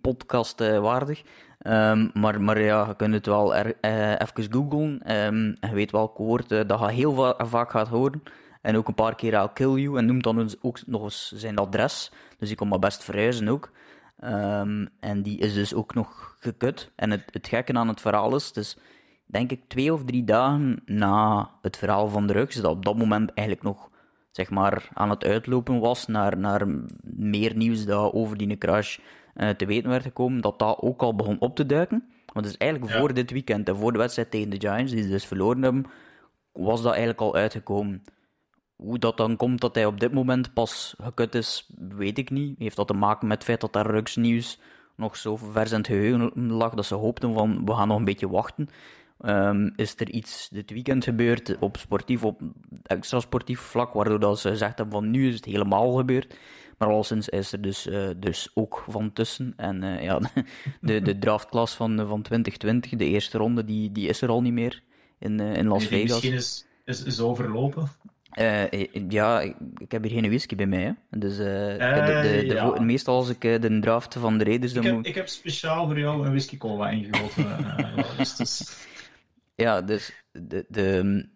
podcast 0.00 0.58
waardig. 0.58 1.22
Um, 1.66 2.10
maar, 2.14 2.40
maar 2.40 2.60
ja, 2.60 2.86
je 2.86 2.96
kunt 2.96 3.14
het 3.14 3.26
wel 3.26 3.54
er, 3.54 3.76
even 4.20 4.52
googlen. 4.52 5.16
Um, 5.16 5.56
je 5.60 5.72
weet 5.72 5.90
welk 5.90 6.18
woord 6.18 6.48
dat 6.48 6.80
je 6.80 6.90
heel 6.90 7.12
va 7.12 7.34
vaak 7.38 7.70
gaat 7.70 7.88
horen. 7.88 8.22
En 8.62 8.76
ook 8.76 8.88
een 8.88 8.94
paar 8.94 9.14
keer 9.14 9.32
I'll 9.32 9.50
kill 9.54 9.74
you. 9.74 9.98
En 9.98 10.06
noemt 10.06 10.22
dan 10.22 10.50
ook 10.60 10.86
nog 10.86 11.02
eens 11.02 11.32
zijn 11.34 11.56
adres. 11.56 12.12
Dus 12.38 12.50
ik 12.50 12.56
kon 12.56 12.68
maar 12.68 12.78
best 12.78 13.04
verhuizen 13.04 13.48
ook. 13.48 13.70
Um, 14.24 14.88
en 15.00 15.22
die 15.22 15.38
is 15.38 15.54
dus 15.54 15.74
ook 15.74 15.94
nog 15.94 16.36
gekut. 16.40 16.90
En 16.96 17.10
het, 17.10 17.22
het 17.32 17.48
gekke 17.48 17.72
aan 17.72 17.88
het 17.88 18.00
verhaal 18.00 18.34
is, 18.34 18.52
dus 18.52 18.78
denk 19.26 19.50
ik 19.50 19.68
twee 19.68 19.92
of 19.92 20.04
drie 20.04 20.24
dagen 20.24 20.82
na 20.84 21.50
het 21.62 21.76
verhaal 21.76 22.08
van 22.08 22.26
drugs, 22.26 22.56
dat 22.56 22.70
op 22.70 22.84
dat 22.84 22.96
moment 22.96 23.32
eigenlijk 23.34 23.66
nog 23.66 23.90
zeg 24.30 24.50
maar, 24.50 24.88
aan 24.92 25.10
het 25.10 25.24
uitlopen 25.24 25.80
was 25.80 26.06
naar, 26.06 26.38
naar 26.38 26.66
meer 27.02 27.56
nieuws 27.56 27.84
dat 27.84 28.12
over 28.12 28.36
die 28.36 28.58
crash 28.58 28.98
uh, 29.36 29.48
te 29.48 29.66
weten 29.66 29.90
werd 29.90 30.02
gekomen, 30.02 30.40
dat 30.40 30.58
dat 30.58 30.78
ook 30.80 31.02
al 31.02 31.14
begon 31.14 31.40
op 31.40 31.56
te 31.56 31.66
duiken. 31.66 32.08
Want 32.32 32.46
dus 32.46 32.56
eigenlijk 32.56 32.92
ja. 32.92 32.98
voor 32.98 33.14
dit 33.14 33.30
weekend 33.30 33.68
en 33.68 33.76
voor 33.76 33.92
de 33.92 33.98
wedstrijd 33.98 34.30
tegen 34.30 34.50
de 34.50 34.60
Giants, 34.60 34.92
die 34.92 35.02
ze 35.02 35.08
dus 35.08 35.26
verloren 35.26 35.62
hebben, 35.62 35.86
was 36.52 36.82
dat 36.82 36.90
eigenlijk 36.90 37.20
al 37.20 37.34
uitgekomen. 37.34 38.02
Hoe 38.76 38.98
dat 38.98 39.16
dan 39.16 39.36
komt 39.36 39.60
dat 39.60 39.74
hij 39.74 39.86
op 39.86 40.00
dit 40.00 40.12
moment 40.12 40.54
pas 40.54 40.94
gekut 41.02 41.34
is, 41.34 41.70
weet 41.88 42.18
ik 42.18 42.30
niet. 42.30 42.58
Heeft 42.58 42.76
dat 42.76 42.86
te 42.86 42.94
maken 42.94 43.28
met 43.28 43.36
het 43.36 43.46
feit 43.46 43.60
dat 43.60 43.72
daar 43.72 43.86
Rugs 43.86 44.16
nieuws 44.16 44.60
nog 44.96 45.16
zo 45.16 45.36
vers 45.36 45.70
in 45.70 45.76
het 45.76 45.86
geheugen 45.86 46.52
lag 46.52 46.74
dat 46.74 46.84
ze 46.84 46.94
hoopten 46.94 47.34
van 47.34 47.64
we 47.64 47.74
gaan 47.74 47.88
nog 47.88 47.96
een 47.96 48.04
beetje 48.04 48.28
wachten. 48.28 48.68
Um, 49.20 49.72
is 49.76 49.94
er 49.96 50.10
iets 50.10 50.48
dit 50.48 50.70
weekend 50.70 51.04
gebeurd 51.04 51.58
op 51.58 51.76
sportief, 51.76 52.24
op 52.24 52.40
extra 52.82 53.20
sportief 53.20 53.60
vlak, 53.60 53.92
waardoor 53.92 54.20
dat 54.20 54.38
ze 54.38 54.48
gezegd 54.48 54.78
hebben 54.78 54.94
van 54.94 55.10
nu 55.10 55.28
is 55.28 55.34
het 55.34 55.44
helemaal 55.44 55.92
gebeurd. 55.92 56.38
Maar 56.84 56.94
alleszins 56.94 57.28
is 57.28 57.52
er 57.52 57.60
dus, 57.60 57.86
uh, 57.86 58.08
dus 58.16 58.50
ook 58.54 58.84
van 58.88 59.12
tussen. 59.12 59.52
En 59.56 59.84
uh, 59.84 60.02
ja, 60.02 60.20
de, 60.80 61.02
de 61.02 61.18
draftklas 61.18 61.74
van, 61.74 61.96
van 61.96 62.22
2020, 62.22 62.90
de 62.90 63.04
eerste 63.04 63.38
ronde, 63.38 63.64
die, 63.64 63.92
die 63.92 64.08
is 64.08 64.20
er 64.20 64.28
al 64.28 64.42
niet 64.42 64.52
meer 64.52 64.82
in, 65.18 65.40
uh, 65.40 65.56
in 65.56 65.66
Las 65.66 65.86
Vegas. 65.86 66.10
Misschien 66.10 66.32
is, 66.32 66.66
is, 66.84 67.02
is 67.02 67.20
overlopen. 67.20 67.88
Ja, 69.08 69.40
ik, 69.40 69.56
ik, 69.76 69.92
heb 69.92 70.02
hier 70.02 70.12
geen 70.12 70.28
whisky 70.28 70.54
bij 70.54 70.66
mij. 70.66 70.82
Hè. 70.82 71.18
Dus 71.18 71.36
de, 71.36 71.76
de, 71.78 72.44
de, 72.46 72.54
ja. 72.54 72.80
meestal 72.80 73.16
als 73.16 73.28
ik 73.28 73.40
de 73.40 73.78
draft 73.80 74.14
van 74.14 74.38
de 74.38 74.44
Raiders... 74.44 74.74
Ik 74.74 74.82
heb, 74.82 74.94
moet... 74.94 75.06
ik 75.06 75.14
heb 75.14 75.28
speciaal 75.28 75.86
voor 75.86 75.98
jou 75.98 76.24
een 76.24 76.30
whisky 76.30 76.56
cola 76.56 76.90
ingegoten. 76.90 77.46
dus... 78.16 78.62
Ja, 79.56 79.82
dus 79.82 80.24
de, 80.30 80.64
de, 80.68 81.28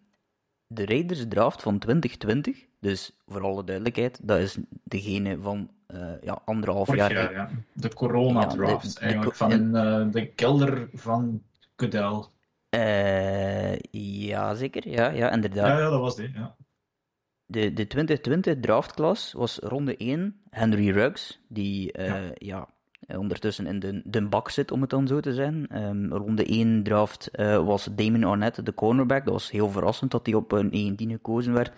de 0.66 0.86
Raiders 0.86 1.24
draft 1.28 1.62
van 1.62 1.78
2020, 1.78 2.66
dus 2.80 3.16
voor 3.26 3.42
alle 3.42 3.64
duidelijkheid, 3.64 4.20
dat 4.22 4.38
is 4.38 4.58
degene 4.84 5.38
van 5.40 5.70
ja, 6.20 6.42
anderhalf 6.44 6.94
jaar... 6.94 7.12
jaar 7.12 7.32
ja. 7.32 7.50
De 7.72 7.94
corona 7.94 8.46
draft, 8.46 8.92
ja, 8.92 9.00
eigenlijk, 9.00 9.34
van 9.34 9.72
de 10.10 10.32
kelder 10.34 10.88
van 10.92 11.42
Goodell. 11.76 12.24
ja, 13.90 14.54
zeker. 14.54 14.88
Ja, 14.88 15.10
ja, 15.10 15.32
inderdaad. 15.32 15.66
Ja, 15.66 15.78
ja, 15.78 15.90
dat 15.90 16.00
was 16.00 16.16
die, 16.16 16.30
ja. 16.34 16.56
De, 17.50 17.72
de 17.72 17.86
2020 17.86 18.60
draftklas 18.60 19.32
was 19.32 19.58
ronde 19.58 19.96
1 19.96 20.40
Henry 20.50 20.90
Ruggs, 20.90 21.40
die 21.48 21.98
uh, 21.98 22.34
ja. 22.34 22.68
ja. 23.00 23.18
ondertussen 23.18 23.66
in 23.66 23.78
de, 23.78 24.00
de 24.04 24.28
bak 24.28 24.50
zit, 24.50 24.70
om 24.70 24.80
het 24.80 24.90
dan 24.90 25.06
zo 25.06 25.20
te 25.20 25.34
zijn. 25.34 25.82
Um, 25.84 26.12
ronde 26.12 26.44
1 26.44 26.82
draft 26.82 27.28
uh, 27.32 27.64
was 27.64 27.88
Damon 27.94 28.24
Arnett, 28.24 28.66
de 28.66 28.74
cornerback. 28.74 29.24
Dat 29.24 29.32
was 29.32 29.50
heel 29.50 29.68
verrassend 29.68 30.10
dat 30.10 30.26
hij 30.26 30.34
op 30.34 30.52
een 30.52 30.68
19 30.70 31.10
gekozen 31.10 31.52
werd. 31.52 31.72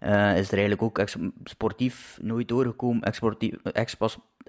Uh, 0.00 0.38
is 0.38 0.46
er 0.52 0.58
eigenlijk 0.58 0.82
ook 0.82 1.08
sportief 1.44 2.18
nooit 2.22 2.48
doorgekomen. 2.48 3.02
Exportief, 3.02 3.54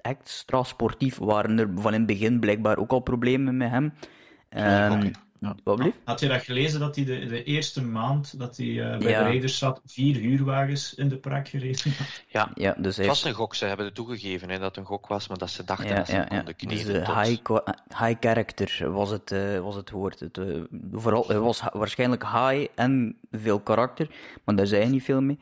extra 0.02 0.62
sportief 0.62 1.18
waren 1.18 1.58
er 1.58 1.68
van 1.74 1.92
in 1.92 1.98
het 1.98 2.06
begin 2.06 2.40
blijkbaar 2.40 2.76
ook 2.76 2.90
al 2.90 3.00
problemen 3.00 3.56
met 3.56 3.70
hem. 3.70 3.92
Um, 4.92 5.10
ja. 5.42 5.92
Had 6.04 6.20
je 6.20 6.28
dat 6.28 6.42
gelezen 6.42 6.80
dat 6.80 6.96
hij 6.96 7.04
de, 7.04 7.26
de 7.26 7.44
eerste 7.44 7.82
maand 7.82 8.38
dat 8.38 8.56
hij 8.56 8.66
uh, 8.66 8.98
bij 8.98 9.10
ja. 9.10 9.18
de 9.18 9.24
Raiders 9.24 9.58
zat, 9.58 9.80
vier 9.86 10.16
huurwagens 10.16 10.94
in 10.94 11.08
de 11.08 11.16
prak 11.16 11.48
gereden 11.48 11.92
had? 11.98 12.22
Ja, 12.28 12.50
ja 12.54 12.74
dus 12.78 12.96
het 12.96 13.06
was 13.06 13.24
een 13.24 13.32
gok. 13.32 13.54
Ze 13.54 13.64
hebben 13.64 13.86
het 13.86 13.94
toegegeven 13.94 14.50
hè, 14.50 14.58
dat 14.58 14.68
het 14.68 14.76
een 14.76 14.84
gok 14.84 15.06
was, 15.06 15.28
maar 15.28 15.38
dat 15.38 15.50
ze 15.50 15.64
dachten 15.64 15.88
ja, 15.88 15.94
dat 15.94 16.06
ze 16.06 16.14
ja, 16.14 16.24
konden 16.24 16.56
kneden. 16.56 16.86
Dus, 16.86 17.08
uh, 17.08 17.22
high, 17.22 17.50
high 17.98 18.16
character 18.20 18.92
was 18.92 19.10
het, 19.10 19.30
uh, 19.30 19.58
was 19.58 19.74
het 19.74 19.90
woord. 19.90 20.20
Het, 20.20 20.40
vooral, 20.92 21.24
het 21.28 21.38
was 21.38 21.62
waarschijnlijk 21.72 22.22
high 22.22 22.66
en 22.74 23.16
veel 23.30 23.60
karakter, 23.60 24.10
maar 24.44 24.56
daar 24.56 24.66
zei 24.66 24.84
je 24.84 24.90
niet 24.90 25.04
veel 25.04 25.20
mee. 25.20 25.38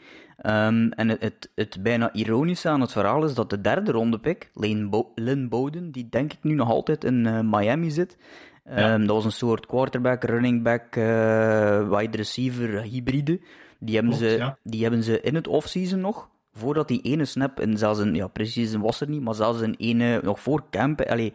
Um, 0.47 0.93
en 0.93 1.09
het, 1.09 1.21
het, 1.21 1.51
het, 1.55 1.83
bijna 1.83 2.13
ironische 2.13 2.69
aan 2.69 2.81
het 2.81 2.93
verhaal 2.93 3.25
is 3.25 3.35
dat 3.35 3.51
de 3.51 3.61
derde 3.61 3.93
ronde 3.93 4.19
pick, 4.19 4.51
Lynn, 4.55 4.91
Bo 4.91 5.13
Lynn 5.15 5.49
Bowden, 5.49 5.91
die 5.91 6.09
denk 6.11 6.33
ik 6.33 6.39
nu 6.43 6.55
nog 6.55 6.69
altijd 6.69 7.05
in 7.05 7.49
Miami 7.51 7.91
zit, 7.91 8.17
Ehm, 8.65 9.01
dat 9.01 9.15
was 9.17 9.25
een 9.25 9.33
soort 9.33 9.67
quarterback, 9.67 10.25
running 10.25 10.63
back, 10.63 10.97
uh, 10.97 11.89
wide 11.97 12.17
receiver 12.17 12.83
hybride. 12.83 13.41
Die 13.79 13.95
hebben, 13.95 14.17
Klopt, 14.17 14.33
ze, 14.33 14.39
ja. 14.39 14.59
die 14.63 14.83
hebben 14.83 15.03
ze 15.03 15.21
in 15.21 15.35
het 15.35 15.49
offseason 15.49 16.01
nog, 16.01 16.29
voordat 16.53 16.89
die 16.89 17.03
ene 17.03 17.25
snap, 17.25 17.61
en 17.61 17.79
zelfs 17.79 17.99
een, 17.99 18.15
ja, 18.15 18.27
precies 18.27 18.75
was 18.75 19.01
er 19.01 19.09
niet, 19.09 19.23
maar 19.23 19.35
zelfs 19.35 19.61
een 19.61 19.75
ene, 19.79 20.21
nog 20.23 20.41
voor 20.41 20.65
camp, 20.71 21.01
allee, 21.01 21.33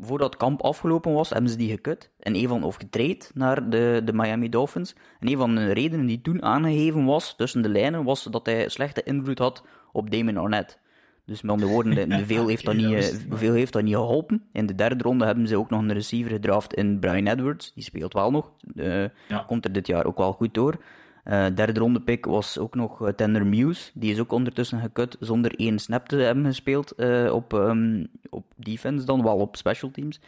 voordat 0.00 0.36
kamp 0.36 0.62
afgelopen 0.62 1.12
was, 1.12 1.30
hebben 1.30 1.50
ze 1.50 1.56
die 1.56 1.70
gekut. 1.70 2.10
En 2.18 2.34
een 2.34 2.48
van, 2.48 2.62
of 2.62 2.76
getraind 2.76 3.30
naar 3.34 3.70
de, 3.70 4.00
de 4.04 4.12
Miami 4.12 4.48
Dolphins. 4.48 4.94
En 5.20 5.28
een 5.28 5.36
van 5.36 5.54
de 5.54 5.72
redenen 5.72 6.06
die 6.06 6.20
toen 6.20 6.42
aangegeven 6.42 7.04
was, 7.04 7.36
tussen 7.36 7.62
de 7.62 7.68
lijnen, 7.68 8.04
was 8.04 8.24
dat 8.24 8.46
hij 8.46 8.68
slechte 8.68 9.02
invloed 9.02 9.38
had 9.38 9.64
op 9.92 10.10
Damon 10.10 10.36
Arnett. 10.36 10.78
Dus 11.26 11.42
met 11.42 11.50
andere 11.50 11.70
woorden, 11.70 12.08
de, 12.08 12.26
veel, 12.34 12.48
heeft 12.48 12.64
dat 12.64 12.74
niet, 12.74 12.92
eh, 12.94 13.16
veel 13.30 13.52
heeft 13.52 13.72
dat 13.72 13.82
niet 13.82 13.94
geholpen. 13.94 14.42
In 14.52 14.66
de 14.66 14.74
derde 14.74 15.04
ronde 15.04 15.24
hebben 15.24 15.48
ze 15.48 15.56
ook 15.56 15.70
nog 15.70 15.80
een 15.80 15.92
receiver 15.92 16.30
gedraft 16.32 16.74
in 16.74 16.98
Brian 16.98 17.26
Edwards. 17.26 17.72
Die 17.74 17.84
speelt 17.84 18.12
wel 18.12 18.30
nog. 18.30 18.52
Eh, 18.76 19.04
Ja. 19.28 19.38
Komt 19.46 19.64
er 19.64 19.72
dit 19.72 19.86
jaar 19.86 20.04
ook 20.04 20.18
wel 20.18 20.32
goed 20.32 20.54
door. 20.54 20.76
Eh 21.24 21.46
derde 21.54 21.80
ronde 21.80 22.00
pick 22.00 22.24
was 22.24 22.58
ook 22.58 22.74
nog 22.74 23.12
Tanner 23.16 23.46
Muse. 23.46 23.90
Die 23.94 24.12
is 24.12 24.18
ook 24.20 24.32
ondertussen 24.32 24.80
gekut 24.80 25.16
zonder 25.20 25.54
één 25.56 25.78
snap 25.78 26.08
te 26.08 26.16
hebben 26.16 26.44
gespeeld 26.44 26.94
op, 27.30 27.54
ehm, 27.54 28.04
op 28.30 28.44
defense 28.56 29.06
dan, 29.06 29.22
wel 29.22 29.36
op 29.36 29.56
special 29.56 29.90
teams. 29.90 30.20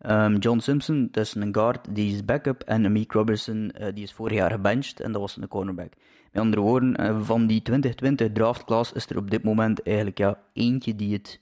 Ehm, 0.00 0.36
John 0.36 0.58
Simpson, 0.58 1.08
dat 1.10 1.24
is 1.24 1.34
een 1.34 1.54
guard, 1.54 1.94
die 1.94 2.14
is 2.14 2.24
backup. 2.24 2.62
En 2.62 2.84
Amik 2.84 3.12
Robertson, 3.12 3.72
die 3.94 4.02
is 4.04 4.12
vorig 4.12 4.36
jaar 4.36 4.50
gebenched 4.50 5.00
en 5.00 5.12
dat 5.12 5.20
was 5.20 5.36
een 5.36 5.48
cornerback. 5.48 5.92
Met 6.36 6.44
andere 6.44 6.62
woorden, 6.62 6.96
eh, 6.96 7.20
van 7.20 7.46
die 7.46 7.62
2020 7.62 8.32
draftclass 8.32 8.92
is 8.92 9.06
er 9.06 9.16
op 9.16 9.30
dit 9.30 9.42
moment 9.42 9.82
eigenlijk 9.82 10.18
ja, 10.18 10.38
eentje 10.52 10.96
die 10.96 11.12
het 11.12 11.40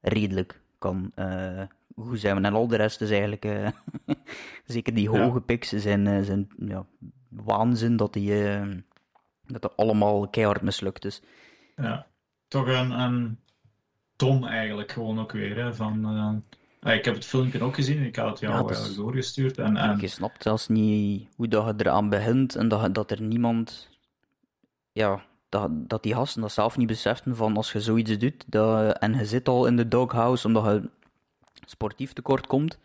redelijk 0.00 0.60
kan 0.78 1.12
eh, 1.14 1.62
goed 1.96 2.20
zijn. 2.20 2.44
En 2.44 2.54
al 2.54 2.68
de 2.68 2.76
rest 2.76 3.00
is 3.00 3.10
eigenlijk, 3.10 3.44
eh, 3.44 3.68
zeker 4.66 4.94
die 4.94 5.10
Ja. 5.10 5.20
hoge 5.24 5.40
picks, 5.40 5.68
zijn, 5.68 6.24
zijn 6.24 6.48
ja, 6.58 6.86
waanzin 7.28 7.96
dat 7.96 8.12
die, 8.12 8.32
dat 9.46 9.62
dat 9.62 9.76
allemaal 9.76 10.28
keihard 10.28 10.62
mislukt 10.62 11.04
is. 11.04 11.22
Ja, 11.76 12.06
toch 12.48 12.66
een, 12.66 12.90
een 12.90 13.38
dom 14.16 14.44
eigenlijk 14.44 14.92
gewoon 14.92 15.20
ook 15.20 15.32
weer. 15.32 15.56
Hè, 15.56 15.74
van, 15.74 16.04
ah, 16.80 16.94
ik 16.94 17.04
heb 17.04 17.14
het 17.14 17.24
filmpje 17.24 17.62
ook 17.62 17.74
gezien, 17.74 18.02
ik 18.02 18.16
had 18.16 18.30
het 18.30 18.40
jou 18.40 18.72
Ja, 18.72 18.94
doorgestuurd. 18.96 19.58
En, 19.58 19.76
en, 19.76 20.00
Je 20.00 20.08
snapt 20.08 20.42
zelfs 20.42 20.68
niet 20.68 21.28
hoe 21.36 21.48
dat 21.48 21.66
je 21.66 21.74
eraan 21.76 22.08
begint 22.08 22.54
en 22.54 22.68
dat, 22.68 22.94
dat 22.94 23.10
er 23.10 23.22
niemand, 23.22 23.97
ja, 24.98 25.22
dat, 25.48 25.70
dat 25.88 26.02
die 26.02 26.14
gasten 26.14 26.40
dat 26.40 26.52
zelf 26.52 26.76
niet 26.76 26.86
beseften 26.86 27.36
van 27.36 27.56
als 27.56 27.72
je 27.72 27.80
zoiets 27.80 28.18
doet 28.18 28.44
dat, 28.46 28.98
en 28.98 29.14
je 29.14 29.24
zit 29.24 29.48
al 29.48 29.66
in 29.66 29.76
de 29.76 29.88
doghouse 29.88 30.46
omdat 30.46 30.64
je 30.64 30.90
sportief 31.64 32.12
tekort 32.12 32.46
komt, 32.46 32.78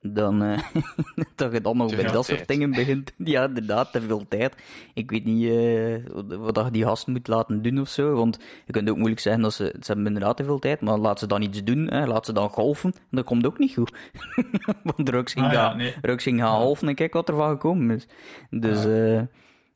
dan 0.00 0.42
eh, 0.42 0.58
dat 1.36 1.52
je 1.52 1.60
dan 1.60 1.76
nog 1.76 1.96
bij 1.96 2.12
dat 2.12 2.24
soort 2.26 2.48
dingen 2.48 2.70
begint. 2.70 3.12
Ja, 3.32 3.44
inderdaad, 3.44 3.92
te 3.92 4.00
veel 4.00 4.28
tijd. 4.28 4.56
Ik 4.94 5.10
weet 5.10 5.24
niet 5.24 5.50
eh, 5.50 6.36
wat 6.38 6.54
dat 6.54 6.64
je 6.64 6.70
die 6.70 6.84
gasten 6.84 7.12
moet 7.12 7.28
laten 7.28 7.62
doen 7.62 7.80
of 7.80 7.88
zo, 7.88 8.14
want 8.14 8.38
je 8.66 8.72
kunt 8.72 8.90
ook 8.90 8.96
moeilijk 8.96 9.20
zeggen 9.20 9.42
dat 9.42 9.52
ze, 9.54 9.64
ze 9.80 9.86
hebben 9.86 10.06
inderdaad 10.06 10.36
te 10.36 10.44
veel 10.44 10.58
tijd, 10.58 10.80
maar 10.80 10.98
laat 10.98 11.18
ze 11.18 11.26
dan 11.26 11.42
iets 11.42 11.64
doen, 11.64 11.86
hè, 11.86 12.06
laat 12.06 12.26
ze 12.26 12.32
dan 12.32 12.48
golfen, 12.48 12.94
dat 13.10 13.24
komt 13.24 13.46
ook 13.46 13.58
niet 13.58 13.74
goed. 13.74 13.92
want 14.96 15.08
Rux 15.08 15.32
ging 15.32 15.46
Ah, 15.46 15.52
ja, 15.52 15.74
nee. 15.74 15.94
Ging 16.02 16.40
gaan 16.40 16.48
halven 16.60 16.88
en 16.88 16.94
kijk 16.94 17.12
wat 17.12 17.28
er 17.28 17.34
van 17.34 17.50
gekomen 17.50 17.96
is. 17.96 18.06
Dus, 18.50 18.82
Ja. 18.84 19.16
eh 19.16 19.22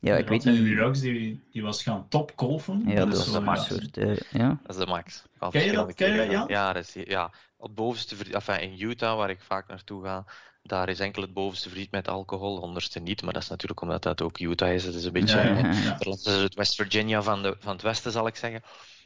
ja, 0.00 0.16
ik 0.16 0.28
weet 0.28 0.44
niet. 0.44 0.68
Ruggs, 0.68 1.00
die, 1.00 1.44
die 1.52 1.62
was 1.62 1.82
gaan 1.82 2.08
topgolfen. 2.08 2.82
Ja, 2.86 2.94
dat 2.94 3.12
is 3.12 3.18
is 3.18 3.32
zo, 3.32 3.38
een 3.38 3.44
ja, 3.44 3.54
soort, 3.54 3.96
eh, 3.96 4.16
ja. 4.30 4.58
Dat 4.62 4.76
is 4.76 4.84
de 4.84 4.90
max. 4.90 5.24
Ken 5.50 5.64
je 5.64 5.72
dat? 5.72 5.94
Ken 5.94 6.12
je 6.12 6.36
dat. 6.36 6.48
Ja, 6.48 6.72
dat 6.72 6.94
is, 6.94 7.04
ja, 7.04 7.24
op 7.56 7.66
het 7.66 7.74
bovenste 7.74 8.16
enfin, 8.30 8.60
in 8.60 8.80
Utah, 8.80 9.16
waar 9.16 9.30
ik 9.30 9.40
vaak 9.40 9.68
naartoe 9.68 10.04
ga, 10.04 10.24
daar 10.62 10.88
is 10.88 11.00
enkel 11.00 11.22
het 11.22 11.32
bovenste 11.32 11.68
verdiend 11.68 11.90
met 11.90 12.08
alcohol, 12.08 12.60
onderste 12.60 13.00
niet. 13.00 13.22
Maar 13.22 13.32
dat 13.32 13.42
is 13.42 13.48
natuurlijk 13.48 13.80
omdat 13.80 14.02
dat 14.02 14.22
ook 14.22 14.38
Utah 14.38 14.72
is. 14.72 14.84
Het 14.84 14.94
is 14.94 15.04
een 15.04 15.12
beetje 15.12 15.36
Ja, 15.36 15.44
ja, 15.44 15.56
eh, 15.56 15.84
ja. 15.84 15.96
dat 15.98 16.18
is 16.18 16.24
het 16.24 16.54
West 16.54 16.74
Virginia 16.74 17.22
van, 17.22 17.42
de, 17.42 17.56
van 17.58 17.72
het 17.72 17.82
westen, 17.82 18.12
zal 18.12 18.26
ik 18.26 18.36
zeggen. 18.36 18.62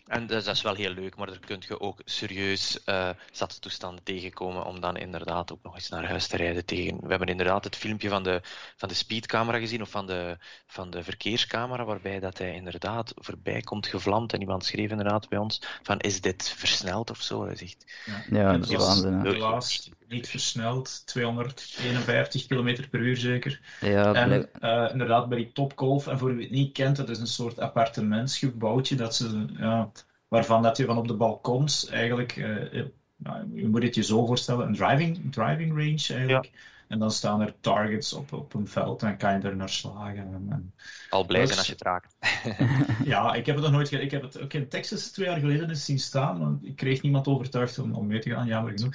En 0.07 0.27
dus 0.27 0.45
dat 0.45 0.55
is 0.55 0.63
wel 0.63 0.75
heel 0.75 0.93
leuk, 0.93 1.17
maar 1.17 1.27
daar 1.27 1.39
kun 1.39 1.63
je 1.69 1.81
ook 1.81 2.01
serieus 2.05 2.85
eh 2.85 3.09
zatstoestanden 3.33 4.05
tegenkomen 4.05 4.65
om 4.65 4.81
dan 4.81 4.97
inderdaad 4.97 5.53
ook 5.53 5.63
nog 5.63 5.75
eens 5.75 5.89
naar 5.89 6.09
huis 6.09 6.27
te 6.27 6.37
rijden 6.37 6.65
tegen. 6.65 7.01
We 7.01 7.09
hebben 7.09 7.29
inderdaad 7.29 7.65
het 7.65 7.77
filmpje 7.77 8.09
van 8.09 8.23
de, 8.23 8.41
van 8.77 8.89
de 8.89 8.95
speedcamera 8.95 9.59
gezien, 9.59 9.83
of 9.83 9.91
van 9.91 10.07
de, 10.07 10.39
van 10.67 10.91
de 10.91 11.03
verkeerscamera, 11.03 11.85
waarbij 11.85 12.21
dat 12.21 12.39
hij 12.39 12.55
inderdaad 12.55 13.13
voorbij 13.17 13.61
komt 13.61 13.87
gevlamd. 13.87 14.33
En 14.33 14.41
iemand 14.41 14.65
schreef 14.65 14.91
inderdaad 14.91 15.29
bij 15.29 15.39
ons 15.39 15.63
van, 15.83 15.99
is 15.99 16.21
dit 16.21 16.49
versneld 16.57 17.11
of 17.11 17.23
zo? 17.23 17.45
Hij 17.45 17.57
zegt, 17.57 17.85
Ja, 18.31 18.57
dat 18.57 18.71
is 18.71 18.77
waanzin. 18.77 19.21
Helaas 19.21 19.91
niet 20.11 20.29
versneld, 20.29 21.03
251 21.07 22.47
km 22.47 22.89
per 22.91 23.01
uur 23.01 23.17
zeker. 23.17 23.61
Ja, 23.81 24.15
En 24.15 24.53
eh, 24.53 24.89
inderdaad, 24.93 25.29
bij 25.29 25.39
die 25.39 25.53
Topgolf, 25.53 26.07
en 26.07 26.19
voor 26.19 26.35
wie 26.35 26.43
het 26.43 26.55
niet 26.55 26.73
kent, 26.73 26.97
dat 26.97 27.09
is 27.09 27.19
een 27.19 27.27
soort 27.27 27.59
appartementsgebouwtje 27.59 28.97
dat 28.97 29.15
ze, 29.15 29.45
ja, 29.59 29.91
waarvan 30.31 30.63
dat 30.63 30.77
je 30.77 30.85
van 30.85 30.99
op 30.99 31.09
de 31.09 31.15
balkons 31.15 31.87
eigenlijk, 31.89 32.37
eh, 32.37 32.83
nou, 33.17 33.51
je 33.61 33.69
moet 33.69 33.83
het 33.83 33.95
je 33.95 34.03
zo 34.03 34.27
voorstellen, 34.27 34.67
een 34.67 34.75
driving, 34.75 35.33
driving 35.33 35.71
range 35.71 36.19
eigenlijk. 36.19 36.51
En 36.89 36.99
dan 36.99 37.11
staan 37.11 37.41
er 37.41 37.55
targets 37.61 38.13
op, 38.13 38.33
op 38.33 38.55
een 38.55 38.69
veld 38.69 39.03
en 39.03 39.17
kan 39.17 39.33
je 39.41 39.49
er 39.49 39.57
naar 39.57 39.69
slagen. 39.69 40.17
En, 40.35 40.47
en- 40.51 40.75
al 41.11 41.25
blij 41.27 41.47
zijn 41.47 41.59
als 41.59 41.67
je 41.67 41.73
het 41.73 41.83
raakt. 41.83 42.17
ja, 43.05 43.35
ik 43.35 43.47
heb 43.47 43.55
het 43.55 43.65
nog 43.65 43.75
nooit 43.75 43.89
ge- 43.89 44.01
Ik 44.01 44.11
heb 44.11 44.23
het 44.23 44.41
ook 44.41 44.53
in 44.53 44.69
Texas 44.69 45.11
twee 45.11 45.27
jaar 45.27 45.39
geleden 45.39 45.69
eens 45.69 45.85
zien 45.85 45.99
staan, 45.99 46.39
maar 46.39 46.53
ik 46.63 46.77
kreeg 46.77 47.03
niemand 47.03 47.27
overtuigd 47.27 47.79
om, 47.79 47.95
om 47.95 48.07
mee 48.07 48.19
te 48.19 48.31
gaan, 48.31 48.47
jammer 48.47 48.73
genoeg. 48.79 48.95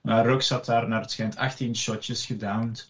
Maar 0.00 0.24
Rux 0.26 0.48
had 0.48 0.64
daar 0.66 0.88
naar 0.88 1.00
het 1.00 1.10
schijnt 1.10 1.36
18 1.36 1.76
shotjes 1.76 2.26
gedowned. 2.26 2.88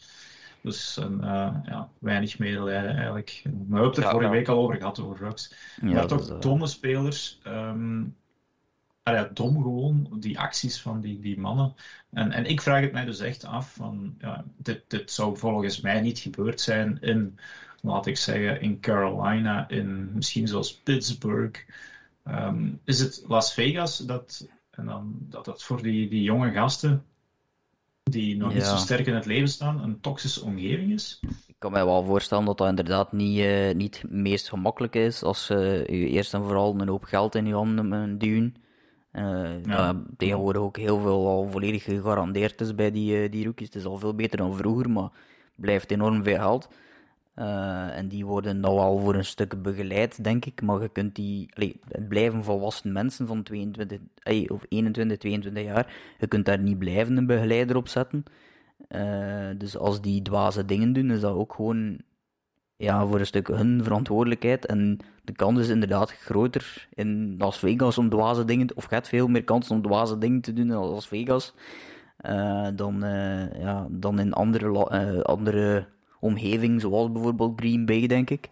Dus 0.63 0.97
een, 0.97 1.21
eh, 1.21 1.57
ja, 1.65 1.89
weinig 1.99 2.39
medelijden 2.39 2.97
eigenlijk. 2.97 3.43
Maar 3.45 3.53
we 3.53 3.65
hebben 3.75 3.85
het 3.89 3.97
er 3.97 4.03
Ja, 4.03 4.11
vorige 4.11 4.31
ja. 4.31 4.37
week 4.37 4.49
al 4.49 4.59
over 4.59 4.77
gehad, 4.77 5.01
over 5.01 5.17
Rux. 5.19 5.55
ja, 5.83 5.87
maar 5.93 6.07
toch 6.07 6.21
is, 6.21 6.29
eh, 6.29 6.41
domme 6.41 6.67
spelers. 6.67 7.41
ehm 7.43 8.05
ah 9.03 9.15
ja, 9.15 9.31
dom 9.35 9.63
gewoon, 9.63 10.17
die 10.21 10.39
acties 10.39 10.81
van 10.81 11.01
die, 11.01 11.21
die 11.21 11.41
mannen. 11.41 11.75
En, 12.11 12.33
en 12.33 12.45
ik 12.47 12.61
vraag 12.61 12.81
het 12.81 12.93
mij 12.93 13.05
dus 13.05 13.21
echt 13.21 13.45
af, 13.45 13.73
van, 13.75 14.15
ja, 14.19 14.45
dit, 14.57 14.85
dit 14.89 15.11
zou 15.11 15.37
volgens 15.37 15.81
mij 15.81 16.01
niet 16.01 16.19
gebeurd 16.19 16.61
zijn 16.61 17.01
in, 17.01 17.39
laat 17.81 18.07
ik 18.07 18.17
zeggen, 18.17 18.61
in 18.61 18.81
Carolina, 18.81 19.69
in 19.69 20.13
misschien 20.15 20.49
zelfs 20.49 20.75
Pittsburgh. 20.79 21.61
Ehm, 22.25 22.71
is 22.85 22.99
het 23.01 23.25
Las 23.27 23.55
Vegas 23.55 23.99
dat, 23.99 24.49
en 24.71 24.87
dan, 24.87 25.17
dat 25.19 25.45
dat 25.45 25.63
voor 25.63 25.83
die, 25.83 26.09
die 26.09 26.23
jonge 26.23 26.51
gasten, 26.53 27.05
die 28.03 28.37
nog 28.37 28.53
niet 28.53 28.63
Ja. 28.63 28.69
zo 28.69 28.77
sterk 28.77 29.07
in 29.07 29.15
het 29.15 29.27
leven 29.27 29.49
staan, 29.49 29.83
een 29.83 30.01
toxische 30.01 30.45
omgeving 30.45 30.93
is? 30.93 31.21
Ik 31.47 31.55
kan 31.59 31.73
mij 31.73 31.85
wel 31.85 32.05
voorstellen 32.05 32.45
dat 32.45 32.59
dat 32.59 32.69
inderdaad 32.69 33.13
niet, 33.13 33.39
eh, 33.39 33.75
niet 33.75 34.01
het 34.03 34.11
meest 34.11 34.49
gemakkelijk 34.49 34.95
is 34.95 35.23
als 35.23 35.51
eh, 35.51 35.79
je 35.87 36.09
eerst 36.09 36.35
en 36.35 36.43
vooral 36.43 36.81
een 36.81 36.89
hoop 36.89 37.05
geld 37.05 37.35
in 37.35 37.47
je 37.47 37.55
handen 37.55 38.19
duwen. 38.19 38.55
Eh, 39.11 39.65
ja. 39.65 40.03
tegenwoordig 40.17 40.63
ook 40.63 40.77
heel 40.77 41.01
veel 41.01 41.27
al 41.29 41.49
volledig 41.51 41.83
gegarandeerd 41.83 42.61
is 42.61 42.75
bij 42.75 42.91
die, 42.91 43.29
die 43.29 43.45
rookies. 43.45 43.67
Het 43.67 43.77
is 43.77 43.85
al 43.85 43.99
veel 43.99 44.15
beter 44.15 44.39
dan 44.39 44.57
vroeger, 44.57 44.91
maar 44.91 45.11
blijft 45.55 45.91
enorm 45.91 46.23
veel 46.23 46.37
geld. 46.37 46.69
Eh, 47.35 47.97
en 47.97 48.09
die 48.09 48.27
worden 48.27 48.61
dan 48.61 48.75
wel 48.75 48.99
voor 48.99 49.15
een 49.15 49.25
stuk 49.25 49.63
begeleid, 49.63 50.25
denk 50.25 50.45
ik. 50.45 50.63
Maar 50.63 50.83
je 50.83 50.89
kunt 50.89 51.15
die... 51.15 51.49
Het 51.89 52.09
blijven 52.09 52.45
volwassen 52.45 52.93
mensen 52.93 53.27
van 53.27 53.43
22, 53.43 53.99
ey, 54.23 54.49
of 54.49 54.65
21, 54.69 55.19
22 55.19 55.65
jaar. 55.65 56.15
Je 56.19 56.27
kunt 56.27 56.45
daar 56.45 56.59
niet 56.59 56.79
blijven 56.79 57.17
een 57.17 57.27
begeleider 57.27 57.77
op 57.77 57.89
zetten. 57.89 58.25
Eh, 58.89 59.49
dus 59.59 59.77
als 59.77 60.01
die 60.01 60.23
dwaze 60.23 60.65
dingen 60.65 60.93
doen, 60.93 61.11
is 61.11 61.21
dat 61.21 61.35
ook 61.35 61.55
gewoon 61.55 61.99
ja, 62.77 63.07
voor 63.07 63.19
een 63.19 63.27
stuk 63.27 63.49
hun 63.49 63.85
verantwoordelijkheid. 63.85 64.67
En 64.67 64.99
de 65.25 65.33
kans 65.33 65.59
is 65.61 65.69
inderdaad 65.69 66.13
groter 66.13 66.89
in 66.95 67.35
Las 67.39 67.59
Vegas 67.59 67.99
om 67.99 68.09
dwaze 68.09 68.45
dingen, 68.45 68.67
te- 68.67 68.75
of 68.75 68.89
hebt 68.89 69.09
veel 69.09 69.29
meer 69.29 69.45
kans 69.45 69.71
om 69.71 69.83
dwaze 69.83 70.19
dingen 70.19 70.41
te 70.41 70.53
doen 70.53 70.71
in 70.71 70.77
Las 70.77 71.09
Vegas 71.09 71.55
eh, 72.17 72.69
dan, 72.75 73.01
ja, 73.59 73.87
dan 73.91 74.19
in 74.19 74.33
andere, 74.33 74.69
andere 75.25 75.87
omgevingen, 76.23 76.81
zoals 76.81 77.13
bijvoorbeeld 77.13 77.61
Green 77.61 77.85
Bay, 77.87 78.07
denk 78.07 78.31
ik. 78.31 78.49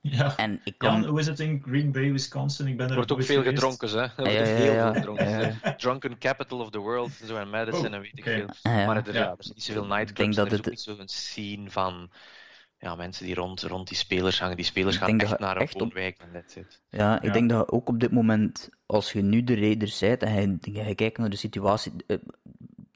Ja. 0.00 0.36
En 0.36 0.60
ik 0.64 0.74
kan. 0.78 1.04
Hoe 1.04 1.20
is 1.20 1.26
het 1.26 1.40
in 1.40 1.62
Green 1.66 1.92
Bay, 1.92 2.12
Wisconsin? 2.12 2.66
Ik 2.66 2.76
ben 2.76 2.84
Er 2.84 2.90
er 2.90 2.96
wordt 2.96 3.12
ook 3.12 3.22
veel 3.22 3.42
geweest. 3.42 3.62
gedronken, 3.62 3.88
hè. 3.88 4.00
Er 4.02 4.12
wordt 4.16 4.32
Ja, 4.32 4.40
ook 4.40 4.46
ja, 4.46 4.54
heel 4.54 4.72
ja, 4.72 4.92
veel 4.92 4.94
gedronken. 5.16 5.60
Drunken 5.76 6.18
capital 6.18 6.58
of 6.60 6.70
the 6.70 6.78
world, 6.78 7.10
zo 7.24 7.36
in 7.40 7.50
Madison 7.50 7.86
Oh, 7.86 7.94
en 7.94 8.00
weet 8.00 8.18
ik 8.18 8.24
veel. 8.24 8.46
Ja. 8.62 8.86
Maar 8.86 8.96
er, 9.06 9.12
Ja. 9.14 9.20
ja, 9.20 9.28
er 9.30 9.36
zijn 9.38 9.54
niet 9.54 9.64
zoveel 9.64 9.86
nightclubs. 9.86 10.10
Ik 10.10 10.16
denk 10.16 10.28
en 10.30 10.36
dat 10.36 10.46
er 10.46 10.52
is 10.52 10.58
het- 10.58 10.66
ook 10.66 10.98
niet 10.98 10.98
zo'n 10.98 11.08
scene 11.08 11.70
van 11.70 12.10
ja, 12.78 12.94
mensen 12.94 13.26
die 13.26 13.34
rond, 13.34 13.62
rond 13.62 13.88
die 13.88 13.96
spelers 13.96 14.40
hangen. 14.40 14.56
Die 14.56 14.64
spelers 14.64 14.96
gaan 14.96 15.20
echt 15.20 15.30
dat 15.30 15.38
naar 15.38 15.56
een 15.56 15.62
op- 15.62 15.80
woonwijk 15.80 16.18
en 16.18 16.28
that's 16.32 16.56
it. 16.56 16.82
Ja, 16.90 17.16
ik 17.16 17.22
Ja. 17.24 17.32
denk 17.32 17.48
dat 17.50 17.70
ook 17.70 17.88
op 17.88 18.00
dit 18.00 18.12
moment, 18.12 18.68
als 18.86 19.12
je 19.12 19.22
nu 19.22 19.44
de 19.44 19.54
Raiders 19.54 19.98
zijt 19.98 20.22
en 20.22 20.58
je, 20.60 20.72
je 20.84 20.94
kijkt 20.94 21.18
naar 21.18 21.30
de 21.30 21.36
situatie, 21.36 21.92
eh, 22.06 22.16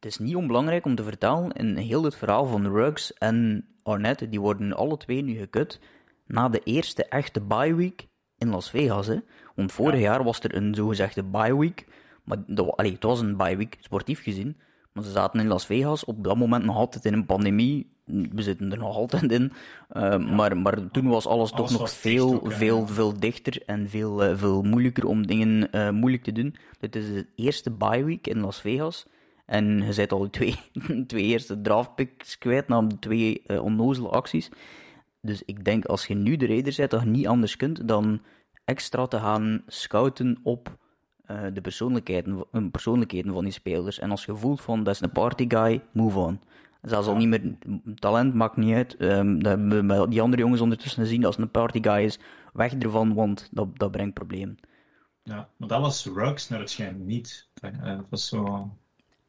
het 0.00 0.10
is 0.10 0.18
niet 0.18 0.36
onbelangrijk 0.36 0.84
om 0.84 0.94
te 0.94 1.02
vertellen, 1.02 1.52
in 1.52 1.76
heel 1.76 2.02
het 2.04 2.16
verhaal 2.16 2.46
van 2.46 2.66
Ruggs 2.66 3.14
en 3.14 3.66
Arnett, 3.82 4.30
die 4.30 4.40
worden 4.40 4.72
alle 4.72 4.96
twee 4.96 5.22
nu 5.22 5.38
gekut 5.38 5.80
na 6.26 6.48
de 6.48 6.60
eerste 6.64 7.04
echte 7.04 7.40
bye 7.40 7.74
week 7.74 8.06
in 8.38 8.48
Las 8.48 8.70
Vegas. 8.70 9.06
Hè. 9.06 9.16
Want 9.54 9.72
vorig 9.72 10.00
jaar 10.00 10.24
was 10.24 10.40
er 10.40 10.54
een 10.54 10.74
zogezegde 10.74 11.22
bye 11.22 11.58
week, 11.58 11.86
maar 12.24 12.38
allee, 12.76 12.92
het 12.92 13.02
was 13.02 13.20
een 13.20 13.36
bye 13.36 13.56
week, 13.56 13.76
sportief 13.80 14.22
gezien, 14.22 14.56
Maar 14.92 15.04
ze 15.04 15.10
zaten 15.10 15.40
in 15.40 15.46
Las 15.46 15.66
Vegas 15.66 16.04
op 16.04 16.24
dat 16.24 16.36
moment 16.36 16.64
nog 16.64 16.76
altijd 16.76 17.04
in 17.04 17.12
een 17.12 17.26
pandemie. 17.26 17.98
We 18.04 18.42
zitten 18.42 18.72
er 18.72 18.78
nog 18.78 18.96
altijd 18.96 19.32
in. 19.32 19.52
Uh, 19.92 20.16
maar, 20.16 20.56
maar 20.56 20.90
toen 20.90 21.08
was 21.08 21.26
alles, 21.26 21.52
Alles 21.52 21.70
toch 21.70 21.80
nog 21.80 21.90
veel, 21.90 22.34
ook, 22.34 22.52
veel, 22.52 22.86
veel 22.86 23.20
dichter 23.20 23.62
en 23.66 23.88
veel, 23.88 24.24
eh, 24.24 24.36
veel 24.36 24.62
moeilijker 24.62 25.06
om 25.06 25.26
dingen 25.26 25.72
eh, 25.72 25.90
moeilijk 25.90 26.22
te 26.22 26.32
doen. 26.32 26.56
Dit 26.78 26.96
is 26.96 27.06
de 27.06 27.26
eerste 27.34 27.70
bye 27.70 28.04
week 28.04 28.26
in 28.26 28.40
Las 28.40 28.60
Vegas. 28.60 29.06
En 29.50 29.78
je 29.86 29.94
bent 29.94 30.12
al 30.12 30.30
twee, 30.30 30.54
twee 31.06 31.24
eerste 31.24 31.60
draftpicks 31.60 32.38
kwijt 32.38 32.68
na 32.68 32.82
de 32.82 32.98
twee 32.98 33.42
eh, 33.46 33.62
onnozele 33.62 34.08
acties. 34.08 34.50
Dus 35.20 35.42
ik 35.42 35.64
denk 35.64 35.84
als 35.84 36.06
je 36.06 36.14
nu 36.14 36.36
de 36.36 36.46
Raiders 36.46 36.76
bent, 36.76 36.90
dat 36.90 37.02
je 37.02 37.08
niet 37.08 37.26
anders 37.26 37.56
kunt 37.56 37.88
dan 37.88 38.20
extra 38.64 39.06
te 39.06 39.18
gaan 39.18 39.62
scouten 39.66 40.38
op 40.42 40.76
eh, 41.24 41.42
de 41.52 41.60
persoonlijkheden, 41.60 42.44
eh, 42.52 42.62
persoonlijkheden 42.70 43.32
van 43.32 43.44
die 43.44 43.52
spelers. 43.52 43.98
En 43.98 44.10
als 44.10 44.24
je 44.24 44.36
voelt 44.36 44.60
van 44.60 44.84
dat 44.84 44.94
is 44.94 45.00
een 45.00 45.12
party 45.12 45.44
guy, 45.48 45.82
move 45.92 46.18
on. 46.18 46.40
Zelfs 46.82 47.08
al 47.08 47.16
niet 47.16 47.28
meer 47.28 47.54
talent, 47.94 48.34
maakt 48.34 48.56
niet 48.56 48.74
uit. 48.74 48.96
Ehm, 48.96 49.38
dat 49.38 49.46
hebben 49.46 49.68
we 49.68 49.82
met 49.82 50.10
die 50.10 50.22
andere 50.22 50.42
jongens 50.42 50.60
ondertussen 50.60 51.02
gezien. 51.02 51.24
Als 51.24 51.36
het 51.36 51.44
een 51.44 51.50
party 51.50 51.82
guy 51.82 52.04
is, 52.04 52.18
weg 52.52 52.72
ervan, 52.72 53.14
want 53.14 53.48
dat, 53.50 53.78
dat 53.78 53.90
brengt 53.90 54.14
problemen. 54.14 54.58
Ja, 55.22 55.48
maar 55.56 55.68
dat 55.68 55.80
was 55.80 56.06
Ruggs 56.06 56.48
naar 56.48 56.60
het 56.60 56.70
schijnt 56.70 57.06
niet. 57.06 57.48
Dat 57.60 58.06
was 58.10 58.28
zo... 58.28 58.70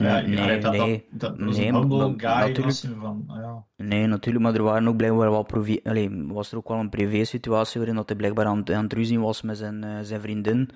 Ja, 0.01 0.19
Nee, 0.21 0.59
dat, 0.59 0.71
nee. 0.71 1.05
dat, 1.11 1.37
Nee, 1.37 1.53
guy. 1.53 1.69
natuurlijk- 1.71 2.77
van, 2.99 3.23
ah, 3.27 3.37
ja. 3.37 3.63
Nee, 3.85 4.07
natuurlijk, 4.07 4.45
maar 4.45 4.53
er 4.55 4.63
waren 4.63 4.87
ook 4.87 4.97
blijkbaar 4.97 5.29
wel 5.31 5.43
privé... 5.43 5.89
Allee, 5.89 6.25
was 6.27 6.51
er 6.51 6.57
ook 6.57 6.67
wel 6.67 6.79
een 6.79 6.89
privé-situatie 6.89 7.77
waarin 7.79 7.95
dat 7.97 8.07
hij 8.09 8.17
blijkbaar 8.17 8.45
aan, 8.45 8.57
het- 8.57 8.71
aan 8.71 8.83
het 8.83 8.93
ruzie 8.93 9.19
was 9.19 9.41
met 9.41 9.57
zijn, 9.57 9.83
eh, 9.83 9.97
zijn 10.01 10.21
vriendin. 10.21 10.69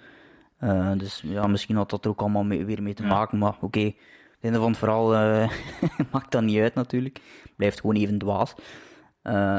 Eh, 0.57 0.91
dus 0.97 1.21
ja, 1.25 1.47
misschien 1.47 1.75
had 1.75 1.89
dat 1.89 2.03
er 2.05 2.11
ook 2.11 2.19
allemaal 2.21 2.43
mee- 2.43 2.65
weer 2.65 2.83
mee 2.83 2.93
te 2.93 3.03
Ja. 3.03 3.09
maken, 3.09 3.37
maar 3.37 3.57
oké. 3.61 3.79
Het 3.79 3.93
einde 4.41 4.59
van 4.59 4.67
het 4.69 4.77
verhaal 4.77 5.15
eh, 5.15 5.49
maakt 6.11 6.31
dat 6.31 6.43
niet 6.43 6.59
uit 6.59 6.73
natuurlijk. 6.75 7.21
Blijft 7.55 7.79
gewoon 7.79 7.95
even 7.95 8.17
dwaas. 8.17 8.55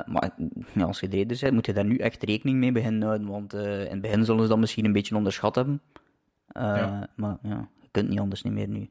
Maar 0.07 0.31
ja, 0.75 0.85
als 0.85 1.01
je 1.01 1.07
reder 1.09 1.39
bent, 1.41 1.53
moet 1.55 1.67
je 1.67 1.73
daar 1.73 1.85
nu 1.85 1.97
echt 1.97 2.23
rekening 2.23 2.59
mee 2.59 2.73
beginnen 2.73 3.03
houden, 3.03 3.29
want 3.29 3.53
in 3.55 3.61
het 3.91 4.01
begin 4.01 4.25
zullen 4.25 4.43
ze 4.43 4.49
dat 4.49 4.59
misschien 4.59 4.85
een 4.85 4.93
beetje 4.93 5.17
onderschat 5.17 5.55
hebben. 5.55 5.81
Ja. 6.53 7.09
Maar 7.17 7.37
ja, 7.43 7.69
je 7.81 7.89
kunt 7.91 8.09
niet 8.09 8.19
anders 8.21 8.43
niet 8.43 8.53
meer 8.53 8.69
nu. 8.69 8.89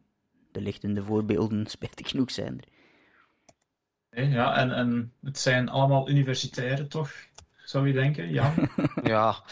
De 0.55 0.61
lichtende 0.61 1.03
voorbeelden, 1.03 1.67
spijtig 1.75 2.09
genoeg, 2.09 2.31
zijn 2.31 2.57
er. 2.57 2.67
Nee, 4.09 4.29
ja 4.29 4.57
en, 4.57 4.71
en 4.71 5.13
het 5.21 5.39
zijn 5.39 5.69
allemaal 5.69 6.09
universitairen, 6.09 6.87
toch? 6.87 7.11
Zou 7.63 7.87
je 7.87 7.93
denken, 7.93 8.29
Jan? 8.29 8.69
Ja, 9.03 9.43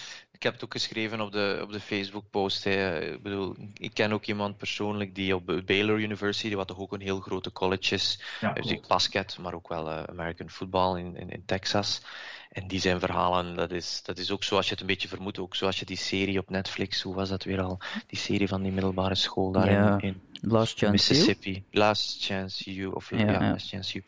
ik 0.44 0.50
heb 0.50 0.62
het 0.62 0.64
ook 0.68 0.82
geschreven 0.82 1.22
op 1.22 1.32
de, 1.32 1.60
op 1.62 1.72
de 1.72 1.80
Facebook-post. 1.80 2.64
hè. 2.64 3.00
Ik 3.14 3.22
bedoel, 3.24 3.56
ik 3.74 3.94
ken 3.94 4.12
ook 4.12 4.26
iemand 4.26 4.58
persoonlijk 4.58 5.16
die 5.16 5.36
op 5.36 5.62
Baylor 5.66 6.00
University, 6.00 6.56
wat 6.56 6.68
toch 6.68 6.80
ook 6.80 6.94
een 6.94 7.02
heel 7.02 7.20
grote 7.20 7.52
college 7.52 7.94
is, 7.96 8.20
Ja, 8.40 8.54
dus 8.54 8.66
klopt. 8.68 8.88
basket, 8.88 9.38
maar 9.38 9.54
ook 9.54 9.68
wel 9.68 9.90
eh, 9.90 10.04
American 10.04 10.50
football 10.50 11.00
in, 11.00 11.16
in, 11.16 11.30
in 11.30 11.44
Texas. 11.46 12.02
En 12.52 12.68
die 12.68 12.80
zijn 12.80 13.00
verhalen, 13.00 13.56
dat 13.56 13.72
is, 13.72 14.02
dat 14.04 14.18
is 14.18 14.32
ook 14.32 14.44
zoals 14.44 14.66
je 14.66 14.72
het 14.72 14.82
een 14.82 14.88
beetje 14.88 15.08
vermoedt, 15.08 15.40
ook 15.40 15.56
zoals 15.56 15.80
je 15.80 15.86
die 15.86 15.98
serie 15.98 16.40
op 16.40 16.50
Netflix, 16.50 17.02
hoe 17.02 17.16
was 17.16 17.30
dat 17.30 17.44
weer 17.44 17.62
al? 17.62 17.80
Die 18.08 18.20
serie 18.20 18.48
van 18.48 18.62
die 18.62 18.72
middelbare 18.72 19.16
school 19.16 19.52
daar 19.52 19.72
Ja, 19.72 19.98
in, 20.00 20.02
in 20.08 20.22
Last 20.52 20.78
chance 20.78 20.80
you? 20.80 20.92
Mississippi. 20.92 21.64
Last 21.72 22.24
Chance 22.26 22.74
You, 22.74 22.94
of 22.94 23.10
Ja, 23.10 23.18
ja, 23.18 23.32
ja. 23.32 23.52
Last 23.52 23.68
Chance 23.68 23.92
You. 23.94 24.06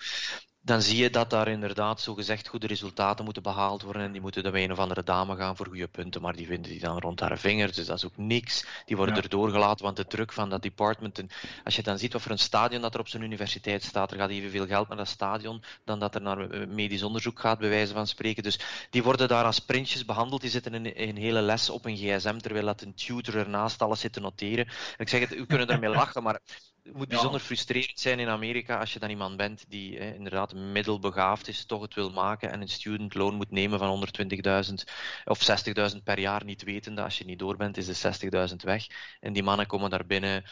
Dan 0.65 0.81
zie 0.81 0.97
je 0.97 1.09
dat 1.09 1.29
daar 1.29 1.47
inderdaad 1.47 2.01
zogezegd 2.01 2.47
goede 2.47 2.67
resultaten 2.67 3.25
moeten 3.25 3.43
behaald 3.43 3.81
worden. 3.81 4.01
En 4.01 4.11
die 4.11 4.21
moeten 4.21 4.43
dan 4.43 4.51
bij 4.51 4.63
een 4.63 4.71
of 4.71 4.77
andere 4.79 5.03
dame 5.03 5.35
gaan 5.35 5.55
voor 5.55 5.65
goede 5.67 5.87
punten. 5.87 6.21
Maar 6.21 6.35
die 6.35 6.45
vinden 6.45 6.71
die 6.71 6.79
dan 6.79 6.99
rond 6.99 7.19
haar 7.19 7.37
vingers. 7.37 7.75
Dus 7.75 7.85
dat 7.85 7.97
is 7.97 8.05
ook 8.05 8.17
niks. 8.17 8.65
Die 8.85 8.95
worden 8.95 9.15
Ja. 9.15 9.21
erdoor 9.21 9.49
gelaten, 9.49 9.85
want 9.85 9.97
de 9.97 10.07
druk 10.07 10.33
van 10.33 10.49
dat 10.49 10.61
department. 10.61 11.19
En 11.19 11.29
als 11.63 11.75
je 11.75 11.83
dan 11.83 11.97
ziet 11.97 12.13
wat 12.13 12.21
voor 12.21 12.31
een 12.31 12.39
stadion 12.39 12.81
dat 12.81 12.93
er 12.93 12.99
op 12.99 13.07
zijn 13.07 13.23
universiteit 13.23 13.83
staat. 13.83 14.11
Er 14.11 14.17
gaat 14.17 14.29
evenveel 14.29 14.65
geld 14.67 14.87
naar 14.87 14.97
dat 14.97 15.07
stadion. 15.07 15.63
dan 15.83 15.99
dat 15.99 16.15
er 16.15 16.21
naar 16.21 16.49
eh, 16.49 16.67
medisch 16.67 17.03
onderzoek 17.03 17.39
gaat, 17.39 17.59
bij 17.59 17.69
wijze 17.69 17.93
van 17.93 18.07
spreken. 18.07 18.43
Dus 18.43 18.59
die 18.89 19.03
worden 19.03 19.27
daar 19.27 19.45
als 19.45 19.59
printjes 19.59 20.05
behandeld. 20.05 20.41
Die 20.41 20.49
zitten 20.49 20.73
in 20.73 20.93
een 21.09 21.17
hele 21.17 21.41
les 21.41 21.69
op 21.69 21.85
een 21.85 21.97
gsm. 21.97 22.37
terwijl 22.37 22.65
dat 22.65 22.81
een 22.81 22.93
tutor 22.93 23.35
ernaast 23.37 23.81
alles 23.81 23.99
zit 23.99 24.13
te 24.13 24.19
noteren. 24.19 24.65
En 24.65 24.73
ik 24.97 25.09
zeg 25.09 25.19
het, 25.19 25.35
u 25.35 25.45
kunnen 25.45 25.67
ermee 25.67 25.89
lachen, 25.89 26.23
maar. 26.23 26.39
Het 26.85 26.93
moet 26.93 27.03
Ja. 27.03 27.07
bijzonder 27.13 27.39
frustrerend 27.39 27.99
zijn 27.99 28.19
in 28.19 28.27
Amerika 28.27 28.79
als 28.79 28.93
je 28.93 28.99
dan 28.99 29.09
iemand 29.09 29.37
bent 29.37 29.65
die 29.69 29.97
hè, 29.97 30.13
inderdaad 30.13 30.53
middelbegaafd 30.53 31.47
is, 31.47 31.65
toch 31.65 31.81
het 31.81 31.93
wil 31.93 32.09
maken 32.11 32.51
en 32.51 32.61
een 32.61 32.67
student 32.67 33.13
loan 33.13 33.35
moet 33.35 33.51
nemen 33.51 33.79
van 33.79 33.89
120.000 33.89 34.83
of 35.25 35.39
60.000 35.39 36.03
per 36.03 36.19
jaar, 36.19 36.43
niet 36.43 36.63
wetende. 36.63 37.01
Als 37.01 37.17
je 37.17 37.25
niet 37.25 37.39
door 37.39 37.57
bent, 37.57 37.77
is 37.77 37.85
de 37.85 38.47
60.000 38.49 38.55
weg. 38.63 38.87
En 39.19 39.33
die 39.33 39.43
mannen 39.43 39.67
komen 39.67 39.89
daar 39.89 40.05
binnen 40.05 40.43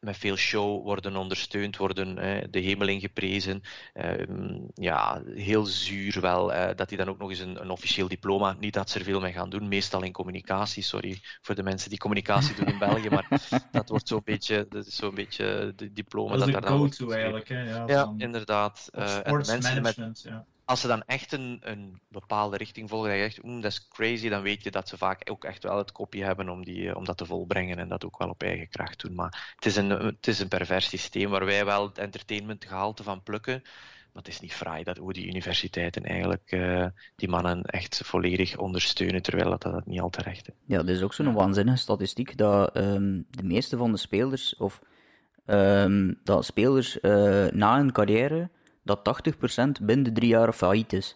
met 0.00 0.16
veel 0.16 0.36
show, 0.36 0.82
worden 0.82 1.16
ondersteund, 1.16 1.76
worden 1.76 2.16
hè, 2.16 2.50
de 2.50 2.58
hemel 2.58 2.88
ingeprezen. 2.88 3.60
Ehm, 3.92 4.58
ja, 4.74 5.22
heel 5.34 5.64
zuur 5.64 6.20
wel, 6.20 6.52
eh, 6.52 6.76
dat 6.76 6.88
die 6.88 6.98
dan 6.98 7.08
ook 7.08 7.18
nog 7.18 7.30
eens 7.30 7.38
een, 7.38 7.60
een 7.60 7.70
officieel 7.70 8.08
diploma, 8.08 8.56
niet 8.58 8.74
dat 8.74 8.90
ze 8.90 8.98
er 8.98 9.04
veel 9.04 9.20
mee 9.20 9.32
gaan 9.32 9.50
doen, 9.50 9.68
meestal 9.68 10.02
in 10.02 10.12
communicatie, 10.12 10.82
sorry 10.82 11.18
voor 11.40 11.54
de 11.54 11.62
mensen 11.62 11.88
die 11.88 11.98
communicatie 11.98 12.54
doen 12.54 12.66
in 12.66 12.78
België, 12.88 13.08
maar 13.08 13.28
dat 13.70 13.88
wordt 13.88 14.08
zo'n 14.08 14.22
beetje, 14.24 14.66
dat 14.68 14.86
is 14.86 14.96
zo'n 14.96 15.14
beetje 15.14 15.72
de 15.76 15.92
diploma 15.92 16.36
Dat 16.36 16.46
is 16.46 16.52
dat 16.52 16.62
de 16.62 16.68
daar 16.68 16.78
go-to 16.78 17.10
eigenlijk. 17.10 17.48
Hè? 17.48 17.62
Ja, 17.62 17.84
Ja, 17.86 18.14
inderdaad. 18.16 18.88
Eh, 18.90 19.14
en 19.14 19.20
sports 19.20 19.48
mensen 19.48 19.82
met. 19.82 20.20
Ja. 20.22 20.46
Als 20.70 20.80
ze 20.80 20.86
dan 20.86 21.02
echt 21.06 21.32
een, 21.32 21.58
een 21.62 22.00
bepaalde 22.08 22.56
richting 22.56 22.88
volgen, 22.88 23.08
dat 23.08 23.18
je 23.18 23.24
echt, 23.24 23.44
oeh, 23.44 23.62
dat 23.62 23.70
is 23.70 23.88
crazy, 23.88 24.28
dan 24.28 24.42
weet 24.42 24.62
je 24.62 24.70
dat 24.70 24.88
ze 24.88 24.96
vaak 24.96 25.30
ook 25.30 25.44
echt 25.44 25.62
wel 25.62 25.78
het 25.78 25.92
kopje 25.92 26.24
hebben 26.24 26.48
om, 26.48 26.64
die, 26.64 26.88
eh, 26.88 26.96
om 26.96 27.04
dat 27.04 27.16
te 27.16 27.26
volbrengen 27.26 27.78
en 27.78 27.88
dat 27.88 28.04
ook 28.04 28.18
wel 28.18 28.28
op 28.28 28.42
eigen 28.42 28.68
kracht 28.68 29.00
doen. 29.00 29.14
Maar 29.14 29.52
het 29.54 29.66
is 29.66 29.76
een, 29.76 29.90
het 29.90 30.26
is 30.26 30.40
een 30.40 30.48
pervers 30.48 30.88
systeem 30.88 31.30
waar 31.30 31.44
wij 31.44 31.64
wel 31.64 31.86
het 31.86 31.98
entertainmentgehalte 31.98 33.02
van 33.02 33.22
plukken. 33.22 33.62
Maar 34.12 34.22
het 34.22 34.28
is 34.28 34.40
niet 34.40 34.54
fraai 34.54 34.84
dat 34.84 34.96
hoe 34.96 35.12
die 35.12 35.26
universiteiten 35.26 36.04
eigenlijk 36.04 36.50
eh, 36.50 36.86
die 37.16 37.28
mannen 37.28 37.62
echt 37.62 38.00
volledig 38.04 38.56
ondersteunen, 38.56 39.22
terwijl 39.22 39.50
dat, 39.50 39.62
dat 39.62 39.86
niet 39.86 40.00
al 40.00 40.10
terecht 40.10 40.48
is. 40.48 40.54
Ja, 40.66 40.76
dat 40.76 40.88
is 40.88 41.02
ook 41.02 41.14
zo'n 41.14 41.32
waanzinnige 41.32 41.78
statistiek 41.78 42.36
dat 42.36 42.74
ehm, 42.74 43.20
de 43.30 43.44
meeste 43.44 43.76
van 43.76 43.92
de 43.92 43.98
spelers, 43.98 44.56
of 44.56 44.80
ehm, 45.46 46.14
dat 46.24 46.44
spelers 46.44 47.00
eh, 47.00 47.46
na 47.46 47.76
hun 47.76 47.92
carrière, 47.92 48.50
dat 48.82 49.02
80% 49.02 49.80
binnen 49.80 50.14
drie 50.14 50.28
jaar 50.28 50.52
failliet 50.52 50.92
is. 50.92 51.14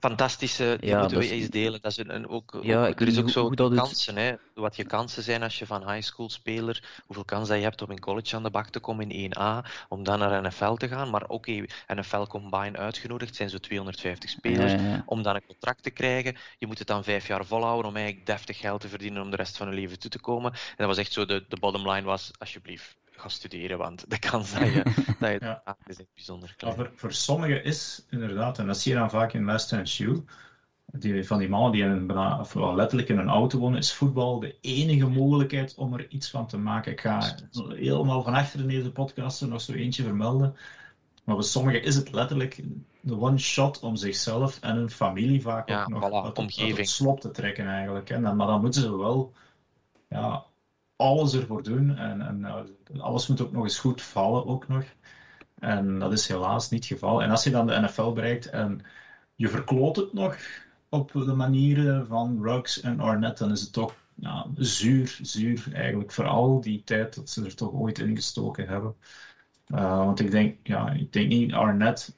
Fantastische, 0.00 0.76
die 0.80 0.88
Ja, 0.90 0.98
moeten 1.00 1.18
we 1.18 1.24
is- 1.24 1.30
eens 1.30 1.48
delen. 1.48 1.80
Dat 1.82 1.90
is 1.90 1.96
een, 1.98 2.14
een- 2.14 2.28
ook, 2.28 2.58
Ja, 2.62 2.82
ook- 2.82 2.88
ik 2.88 3.00
er 3.00 3.06
is 3.08 3.18
ook 3.18 3.30
zo 3.30 3.50
dat 3.50 3.70
het- 3.70 3.78
kansen, 3.80 4.16
hè, 4.16 4.34
wat 4.54 4.76
je 4.76 4.84
kansen 4.84 5.22
zijn 5.22 5.42
als 5.42 5.58
je 5.58 5.66
van 5.66 5.90
high 5.92 6.06
school 6.06 6.30
speler, 6.30 7.00
hoeveel 7.06 7.24
kans 7.24 7.48
dat 7.48 7.56
je 7.56 7.62
hebt 7.62 7.82
om 7.82 7.90
in 7.90 8.00
college 8.00 8.36
aan 8.36 8.42
de 8.42 8.50
bak 8.50 8.68
te 8.68 8.80
komen 8.80 9.10
in 9.10 9.30
1A, 9.38 9.64
om 9.88 10.04
dan 10.04 10.18
naar 10.18 10.42
NFL 10.42 10.74
te 10.74 10.88
gaan. 10.88 11.10
Maar 11.10 11.24
oké, 11.28 11.64
NFL 11.86 12.22
Combine 12.26 12.76
uitgenodigd, 12.78 13.34
zijn 13.34 13.50
zo 13.50 13.58
250 13.58 14.30
spelers, 14.30 14.72
ja. 14.72 15.02
om 15.06 15.22
dan 15.22 15.34
een 15.34 15.46
contract 15.46 15.82
te 15.82 15.90
krijgen. 15.90 16.36
Je 16.58 16.66
moet 16.66 16.78
het 16.78 16.88
dan 16.88 17.04
vijf 17.04 17.26
jaar 17.26 17.44
volhouden 17.46 17.90
om 17.90 17.96
eigenlijk 17.96 18.26
deftig 18.26 18.58
geld 18.58 18.80
te 18.80 18.88
verdienen 18.88 19.22
om 19.22 19.30
de 19.30 19.36
rest 19.36 19.56
van 19.56 19.68
je 19.68 19.74
leven 19.74 19.98
toe 19.98 20.10
te 20.10 20.20
komen. 20.20 20.52
En 20.52 20.58
dat 20.76 20.86
was 20.86 20.98
echt 20.98 21.12
zo, 21.12 21.24
de, 21.24 21.44
de 21.48 21.56
bottom 21.60 21.90
line 21.90 22.02
was, 22.06 22.30
alsjeblieft, 22.38 22.96
ga 23.18 23.28
studeren, 23.28 23.78
want 23.78 24.10
de 24.10 24.18
kans 24.18 24.52
dat 24.52 24.72
je, 24.72 24.82
dat 25.20 25.30
je 25.30 25.38
Ja. 25.40 25.76
is 25.86 25.98
echt 25.98 26.14
bijzonder 26.14 26.54
klein. 26.56 26.74
voor, 26.74 26.90
voor 26.94 27.12
sommigen 27.12 27.64
is 27.64 28.06
inderdaad, 28.10 28.58
en 28.58 28.66
dat 28.66 28.78
zie 28.78 28.92
je 28.92 28.98
dan 28.98 29.10
vaak 29.10 29.32
in 29.32 29.44
Last 29.44 29.68
Chance 29.68 30.02
You, 30.02 30.24
die, 30.92 31.26
van 31.26 31.38
die 31.38 31.48
mannen 31.48 31.72
die 31.72 31.82
in 31.82 32.06
wel 32.52 32.74
letterlijk 32.74 33.08
in 33.08 33.18
een 33.18 33.28
auto 33.28 33.58
wonen, 33.58 33.78
is 33.78 33.92
voetbal 33.92 34.38
de 34.40 34.56
enige 34.60 35.06
mogelijkheid 35.06 35.74
om 35.74 35.92
er 35.94 36.08
iets 36.10 36.30
van 36.30 36.46
te 36.46 36.58
maken. 36.58 36.92
Ik 36.92 37.00
ga 37.00 37.34
helemaal 37.68 38.22
van 38.22 38.34
achter 38.34 38.60
in 38.60 38.68
deze 38.68 38.92
podcast 38.92 39.40
er 39.40 39.48
nog 39.48 39.60
zo 39.60 39.72
eentje 39.72 40.02
vermelden. 40.02 40.56
Maar 41.24 41.34
voor 41.34 41.44
sommigen 41.44 41.82
is 41.82 41.94
het 41.94 42.12
letterlijk 42.12 42.62
de 43.00 43.18
one 43.20 43.38
shot 43.38 43.80
om 43.80 43.96
zichzelf 43.96 44.58
en 44.60 44.76
hun 44.76 44.90
familie 44.90 45.42
vaak 45.42 45.68
Ja, 45.68 45.82
ook 45.82 45.88
nog 45.88 45.98
voilà, 46.00 46.02
uit, 46.04 46.14
het- 46.14 46.24
uit 46.24 46.38
omgeving. 46.38 46.76
het 46.76 46.88
slop 46.88 47.20
te 47.20 47.30
trekken 47.30 47.66
eigenlijk. 47.66 48.08
hè. 48.08 48.14
En, 48.14 48.36
maar 48.36 48.46
dan 48.46 48.60
moeten 48.60 48.80
ze 48.80 48.96
wel 48.98 49.32
ja, 50.08 50.44
alles 50.96 51.34
ervoor 51.34 51.62
doen. 51.62 51.96
En, 51.96 52.20
en 52.20 52.44
eh, 52.44 53.00
alles 53.02 53.26
moet 53.26 53.40
ook 53.40 53.52
nog 53.52 53.62
eens 53.62 53.78
goed 53.78 54.02
vallen 54.02 54.46
ook 54.46 54.68
nog. 54.68 54.84
En 55.58 55.98
dat 55.98 56.12
is 56.12 56.28
helaas 56.28 56.70
niet 56.70 56.88
het 56.88 56.92
geval. 56.92 57.22
En 57.22 57.30
als 57.30 57.44
je 57.44 57.50
dan 57.50 57.66
de 57.66 57.80
NFL 57.80 58.10
bereikt 58.12 58.46
en 58.50 58.80
je 59.34 59.48
verkloot 59.48 59.96
het 59.96 60.12
nog 60.12 60.36
op 60.88 61.12
de 61.12 61.34
manieren 61.34 62.06
van 62.06 62.38
Ruggs 62.42 62.80
en 62.80 63.00
Arnett, 63.00 63.38
dan 63.38 63.50
is 63.50 63.60
het 63.60 63.72
toch 63.72 63.94
ja, 64.14 64.46
zuur, 64.56 65.18
zuur 65.22 65.68
eigenlijk. 65.72 66.12
Vooral 66.12 66.60
die 66.60 66.82
tijd 66.84 67.14
dat 67.14 67.30
ze 67.30 67.44
er 67.44 67.54
toch 67.54 67.72
ooit 67.72 67.98
in 67.98 68.14
gestoken 68.16 68.68
hebben. 68.68 68.94
Uh, 69.68 69.96
want 69.98 70.20
ik 70.20 70.30
denk, 70.30 70.56
ja, 70.66 70.90
ik 70.90 71.12
denk 71.12 71.28
niet 71.28 71.52
Arnett. 71.52 72.16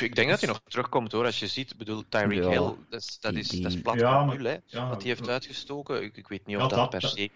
Ik 0.00 0.14
denk 0.14 0.30
dat 0.30 0.40
hij 0.40 0.48
nog 0.48 0.60
terugkomt 0.68 1.12
hoor. 1.12 1.24
Als 1.24 1.38
je 1.38 1.46
ziet, 1.46 1.70
ik 1.70 1.76
bedoel, 1.76 2.02
Tyreek 2.08 2.42
Ja, 2.42 2.48
Hill, 2.48 2.74
dat 2.88 3.00
is, 3.00 3.18
dat 3.20 3.34
is, 3.34 3.48
dat 3.48 3.72
is 3.72 3.80
plat 3.80 3.98
Ja, 3.98 4.24
maar- 4.24 4.36
nul, 4.36 4.46
hè, 4.46 4.56
ja, 4.66 4.88
wat 4.88 4.98
hij 5.02 5.10
heeft 5.10 5.28
uitgestoken. 5.28 6.02
Ik, 6.02 6.16
ik 6.16 6.28
weet 6.28 6.46
niet 6.46 6.56
of 6.56 6.62
Ja, 6.62 6.68
dat, 6.68 6.78
dat- 6.78 6.90
per 6.90 7.00
dat- 7.00 7.10
se. 7.10 7.30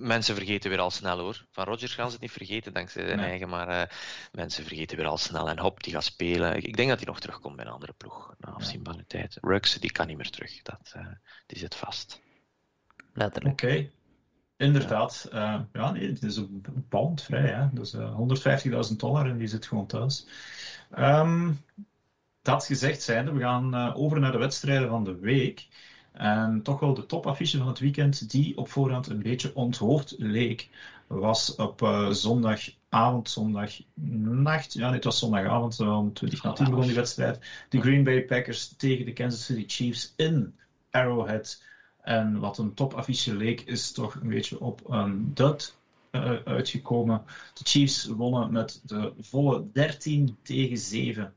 Mensen 0.00 0.34
vergeten 0.34 0.70
weer 0.70 0.78
al 0.78 0.90
snel 0.90 1.18
hoor. 1.18 1.46
Van 1.50 1.64
Rodgers 1.64 1.94
gaan 1.94 2.06
ze 2.06 2.12
het 2.12 2.20
niet 2.20 2.32
vergeten 2.32 2.72
dankzij 2.72 3.04
zijn 3.06 3.18
Nee. 3.18 3.28
eigen, 3.28 3.48
maar 3.48 3.68
eh, 3.68 3.82
mensen 4.32 4.64
vergeten 4.64 4.96
weer 4.96 5.06
al 5.06 5.18
snel. 5.18 5.48
En 5.48 5.58
hop, 5.58 5.82
die 5.82 5.92
gaat 5.92 6.04
spelen. 6.04 6.56
Ik, 6.56 6.64
ik 6.64 6.76
denk 6.76 6.88
dat 6.88 6.98
hij 6.98 7.06
nog 7.06 7.20
terugkomt 7.20 7.56
bij 7.56 7.64
een 7.64 7.72
andere 7.72 7.92
ploeg 7.96 8.34
na 8.38 8.48
afzienbare 8.50 9.04
tijd. 9.06 9.38
Ruggs, 9.40 9.74
die 9.74 9.92
kan 9.92 10.06
niet 10.06 10.16
meer 10.16 10.30
terug. 10.30 10.62
Dat, 10.62 10.92
eh, 10.94 11.06
die 11.46 11.58
zit 11.58 11.74
vast. 11.74 12.20
Letterlijk. 13.12 13.62
Oké. 13.62 13.90
Inderdaad. 14.56 15.28
Uh, 15.32 15.60
ja, 15.72 15.90
nee, 15.92 16.08
het 16.08 16.22
is 16.22 16.36
een 16.36 16.86
pound 16.88 17.22
vrij. 17.22 17.50
Hè? 17.50 17.68
Dus 17.72 17.94
uh, 17.94 18.88
150.000 18.90 18.96
dollar 18.96 19.26
en 19.26 19.38
die 19.38 19.46
zit 19.46 19.66
gewoon 19.66 19.86
thuis. 19.86 20.26
Um, 20.98 21.60
dat 22.42 22.64
gezegd 22.64 23.02
zijnde, 23.02 23.32
we 23.32 23.40
gaan 23.40 23.74
uh, 23.74 23.96
over 23.96 24.20
naar 24.20 24.32
de 24.32 24.38
wedstrijden 24.38 24.88
van 24.88 25.04
de 25.04 25.18
week. 25.18 25.68
En 26.12 26.62
toch 26.62 26.80
wel 26.80 26.94
de 26.94 27.06
topaffiche 27.06 27.58
van 27.58 27.66
het 27.66 27.78
weekend, 27.78 28.30
die 28.30 28.56
op 28.56 28.68
voorhand 28.68 29.06
een 29.06 29.22
beetje 29.22 29.54
onthoofd 29.54 30.14
leek, 30.18 30.68
was 31.06 31.54
op 31.54 31.82
uh, 31.82 32.10
zondagavond, 32.10 33.30
zondagnacht. 33.30 34.72
Ja, 34.72 34.92
het 34.92 35.04
was 35.04 35.18
zondagavond, 35.18 35.80
om 35.80 36.12
20 36.12 36.42
na 36.42 36.52
10 36.52 36.70
begon 36.70 36.86
die 36.86 36.94
wedstrijd. 36.94 37.38
De 37.68 37.80
Green 37.80 38.04
Bay 38.04 38.24
Packers 38.24 38.68
tegen 38.76 39.04
de 39.04 39.12
Kansas 39.12 39.44
City 39.44 39.64
Chiefs 39.66 40.12
in 40.16 40.54
Arrowhead. 40.90 41.62
En 42.02 42.38
wat 42.38 42.58
een 42.58 42.74
topaffiche 42.74 43.36
leek, 43.36 43.60
is 43.60 43.92
toch 43.92 44.14
een 44.14 44.28
beetje 44.28 44.60
op 44.60 44.80
een 44.90 45.34
dud 45.34 45.76
uh, 46.12 46.32
uitgekomen. 46.44 47.22
De 47.54 47.64
Chiefs 47.64 48.06
wonnen 48.06 48.52
met 48.52 48.80
de 48.84 49.12
volle 49.20 49.66
13 49.72 50.36
tegen 50.42 50.78
7 50.78 51.34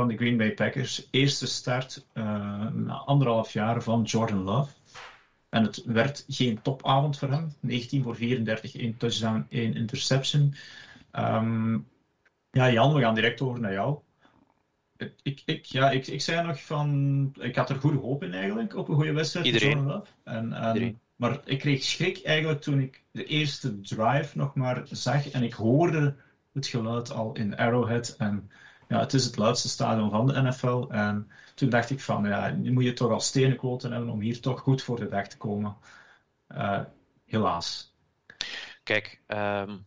van 0.00 0.08
de 0.08 0.16
Green 0.16 0.36
Bay 0.36 0.54
Packers. 0.54 1.08
Eerste 1.10 1.46
start 1.46 2.06
uh, 2.14 2.24
na 2.70 2.94
anderhalf 2.94 3.52
jaar 3.52 3.82
van 3.82 4.02
Jordan 4.02 4.42
Love. 4.42 4.72
En 5.48 5.62
het 5.62 5.84
werd 5.84 6.24
geen 6.28 6.62
topavond 6.62 7.18
voor 7.18 7.30
hem. 7.30 7.54
19 7.60 8.02
voor 8.02 8.16
34, 8.16 8.76
1 8.76 8.96
touchdown, 8.96 9.46
1 9.48 9.74
interception. 9.74 10.54
Um, 11.12 11.88
ja, 12.50 12.70
Jan, 12.70 12.94
we 12.94 13.00
gaan 13.00 13.14
direct 13.14 13.40
over 13.40 13.60
naar 13.60 13.72
jou. 13.72 13.98
Ik, 15.22 15.42
ik, 15.44 15.64
ja, 15.64 15.90
ik, 15.90 16.06
ik 16.06 16.20
zei 16.20 16.46
nog 16.46 16.62
van. 16.62 17.34
Ik 17.38 17.56
had 17.56 17.70
er 17.70 17.76
goede 17.76 17.98
hoop 17.98 18.22
in 18.22 18.34
eigenlijk 18.34 18.76
op 18.76 18.88
een 18.88 18.94
goede 18.94 19.12
wedstrijd. 19.12 19.46
Iedereen. 19.46 19.86
Love. 19.86 20.06
En, 20.24 20.52
en, 20.52 21.00
Maar 21.16 21.40
ik 21.44 21.58
kreeg 21.58 21.82
schrik 21.82 22.22
eigenlijk 22.22 22.60
toen 22.60 22.80
ik 22.80 23.02
de 23.10 23.24
eerste 23.24 23.80
drive 23.80 24.38
nog 24.38 24.54
maar 24.54 24.82
zag 24.90 25.30
en 25.30 25.42
ik 25.42 25.52
hoorde 25.52 26.14
het 26.52 26.66
geluid 26.66 27.12
al 27.12 27.32
in 27.32 27.56
Arrowhead. 27.56 28.14
En 28.18 28.50
ja, 28.90 28.98
het 29.00 29.14
is 29.14 29.24
het 29.24 29.36
luidste 29.36 29.68
stadion 29.68 30.10
van 30.10 30.26
de 30.26 30.42
NFL. 30.42 30.86
En 30.88 31.30
toen 31.54 31.68
dacht 31.68 31.90
ik 31.90 32.00
van, 32.00 32.24
ja, 32.24 32.50
nu 32.50 32.72
moet 32.72 32.84
je 32.84 32.92
toch 32.92 33.10
al 33.10 33.20
stenenkloten 33.20 33.92
hebben 33.92 34.10
om 34.10 34.20
hier 34.20 34.40
toch 34.40 34.60
goed 34.60 34.82
voor 34.82 35.00
de 35.00 35.08
dag 35.08 35.28
te 35.28 35.36
komen. 35.36 35.76
Uh, 36.48 36.80
helaas. 37.24 37.94
Kijk, 38.82 39.20
um, 39.26 39.86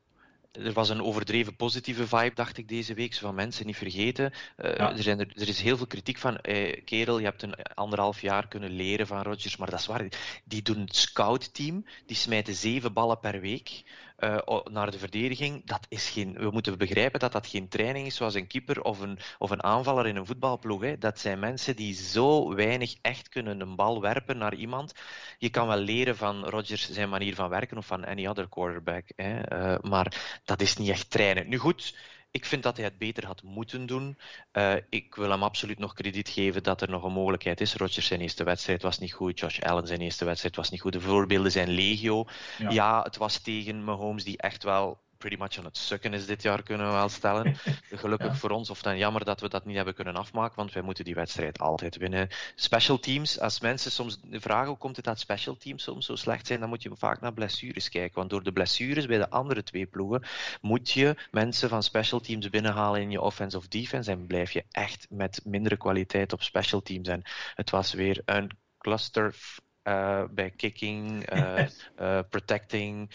er 0.52 0.74
was 0.74 0.90
een 0.90 1.02
overdreven 1.02 1.56
positieve 1.56 2.08
vibe, 2.08 2.34
dacht 2.34 2.58
ik, 2.58 2.68
deze 2.68 2.94
week. 2.94 3.14
Zo 3.14 3.26
van 3.26 3.36
mensen 3.36 3.66
niet 3.66 3.78
vergeten. 3.78 4.34
Uh, 4.58 4.76
ja. 4.76 4.92
er, 4.92 5.04
zijn 5.04 5.20
er, 5.20 5.32
er, 5.36 5.48
is 5.48 5.62
heel 5.62 5.78
veel 5.78 5.88
kritiek 5.88 6.18
van. 6.18 6.38
Eh, 6.38 6.84
kerel, 6.86 7.20
je 7.20 7.26
hebt 7.26 7.42
een 7.42 7.56
anderhalf 7.56 8.22
jaar 8.22 8.48
kunnen 8.48 8.72
leren 8.72 9.08
van 9.08 9.22
Rodgers. 9.22 9.58
Maar 9.58 9.70
dat 9.70 9.80
is 9.80 9.86
waar. 9.86 10.08
Die 10.44 10.62
doen 10.62 10.80
het 10.80 10.96
scout-team. 10.96 11.86
Die 12.06 12.16
smijten 12.16 12.54
zeven 12.54 12.94
ballen 12.94 13.20
per 13.20 13.42
week 13.42 13.84
uh, 14.24 14.60
naar 14.72 14.92
de 14.92 15.00
verdediging. 15.00 15.66
Dat 15.66 15.86
is 15.90 16.10
geen, 16.10 16.34
we 16.34 16.50
moeten 16.52 16.78
begrijpen 16.78 17.20
dat 17.20 17.32
dat 17.32 17.48
geen 17.48 17.68
training 17.68 18.06
is 18.08 18.16
zoals 18.16 18.34
een 18.34 18.48
keeper 18.48 18.82
of 18.82 19.00
een, 19.00 19.18
of 19.38 19.50
een 19.50 19.64
aanvaller 19.64 20.08
in 20.08 20.16
een 20.16 20.26
voetbalploeg. 20.26 20.82
Hè. 20.82 20.98
Dat 20.98 21.20
zijn 21.20 21.40
mensen 21.40 21.76
die 21.76 21.94
zo 21.94 22.56
weinig 22.56 22.96
echt 23.02 23.30
kunnen 23.30 23.60
een 23.60 23.76
bal 23.76 24.02
werpen 24.02 24.38
naar 24.38 24.54
iemand. 24.54 24.94
Je 25.38 25.50
kan 25.50 25.68
wel 25.68 25.78
leren 25.78 26.18
van 26.18 26.46
Rodgers 26.46 26.92
zijn 26.92 27.10
manier 27.10 27.36
van 27.36 27.50
werken 27.50 27.78
of 27.78 27.86
van 27.86 28.06
any 28.06 28.28
other 28.28 28.50
quarterback. 28.50 29.04
Hè. 29.16 29.54
Uh, 29.54 29.80
maar 29.82 30.40
dat 30.46 30.62
is 30.62 30.78
niet 30.78 30.90
echt 30.90 31.10
trainen. 31.10 31.50
Nu 31.50 31.58
goed, 31.58 31.96
ik 32.34 32.46
vind 32.46 32.64
dat 32.64 32.78
hij 32.78 32.86
het 32.86 32.98
beter 32.98 33.26
had 33.26 33.44
moeten 33.44 33.86
doen. 33.86 34.18
Uh, 34.54 34.76
ik 34.90 35.16
wil 35.16 35.30
hem 35.30 35.44
absoluut 35.44 35.80
nog 35.80 35.94
krediet 35.94 36.30
geven 36.30 36.64
dat 36.64 36.82
er 36.82 36.90
nog 36.90 37.04
een 37.04 37.12
mogelijkheid 37.12 37.62
is. 37.62 37.76
Rodgers 37.76 38.08
zijn 38.08 38.22
eerste 38.22 38.44
wedstrijd 38.44 38.82
was 38.82 39.00
niet 39.00 39.14
goed. 39.14 39.40
Josh 39.40 39.60
Allen 39.60 39.88
zijn 39.88 40.02
eerste 40.02 40.26
wedstrijd 40.26 40.56
was 40.56 40.70
niet 40.70 40.82
goed. 40.82 40.94
De 40.94 41.02
voorbeelden 41.02 41.52
zijn 41.52 41.70
legio. 41.70 42.26
Ja, 42.58 42.70
ja 42.70 43.02
het 43.02 43.18
was 43.18 43.40
tegen 43.40 43.84
Mahomes 43.84 44.24
die 44.24 44.38
echt 44.38 44.64
wel 44.64 45.00
pretty 45.24 45.42
much 45.42 45.58
aan 45.58 45.66
het 45.66 45.78
sukken 45.78 46.14
is 46.14 46.26
dit 46.26 46.42
jaar, 46.42 46.64
kunnen 46.64 46.88
we 46.88 46.94
wel 46.94 47.10
stellen. 47.10 47.56
Gelukkig 48.04 48.28
ja. 48.28 48.36
voor 48.36 48.50
ons, 48.50 48.70
of 48.70 48.82
dan 48.82 48.98
jammer 48.98 49.26
dat 49.26 49.42
we 49.42 49.50
dat 49.50 49.66
niet 49.66 49.76
hebben 49.76 49.94
kunnen 49.94 50.16
afmaken, 50.16 50.56
want 50.56 50.74
wij 50.74 50.82
moeten 50.82 51.06
die 51.06 51.16
wedstrijd 51.16 51.60
altijd 51.60 51.98
winnen. 51.98 52.30
Special 52.56 53.00
teams, 53.00 53.40
als 53.40 53.60
mensen 53.60 53.92
soms 53.92 54.20
vragen 54.32 54.68
hoe 54.68 54.78
komt 54.78 54.96
het 54.96 55.06
dat 55.06 55.20
special 55.20 55.58
teams 55.58 55.84
soms 55.84 56.06
zo 56.06 56.16
slecht 56.16 56.48
zijn, 56.48 56.60
dan 56.60 56.70
moet 56.70 56.84
je 56.84 56.92
vaak 56.96 57.22
naar 57.22 57.34
blessures 57.34 57.90
kijken. 57.90 58.18
Want 58.18 58.30
door 58.30 58.44
de 58.44 58.52
blessures 58.52 59.06
bij 59.06 59.18
de 59.18 59.30
andere 59.30 59.64
twee 59.64 59.86
ploegen 59.86 60.24
moet 60.62 60.92
je 60.92 61.16
mensen 61.32 61.70
van 61.70 61.84
special 61.84 62.20
teams 62.20 62.50
binnenhalen 62.50 63.02
in 63.02 63.12
je 63.12 63.22
offense 63.22 63.58
of 63.58 63.68
defense 63.68 64.12
en 64.12 64.28
blijf 64.28 64.52
je 64.52 64.64
echt 64.72 65.08
met 65.10 65.42
mindere 65.44 65.78
kwaliteit 65.78 66.34
op 66.34 66.42
special 66.42 66.82
teams. 66.82 67.08
En 67.08 67.22
het 67.56 67.70
was 67.70 67.94
weer 67.94 68.22
een 68.26 68.52
cluster 68.78 69.36
uh, 69.84 70.24
bij 70.30 70.50
kicking, 70.50 71.34
uh, 71.34 71.66
uh, 72.00 72.20
protecting, 72.30 73.10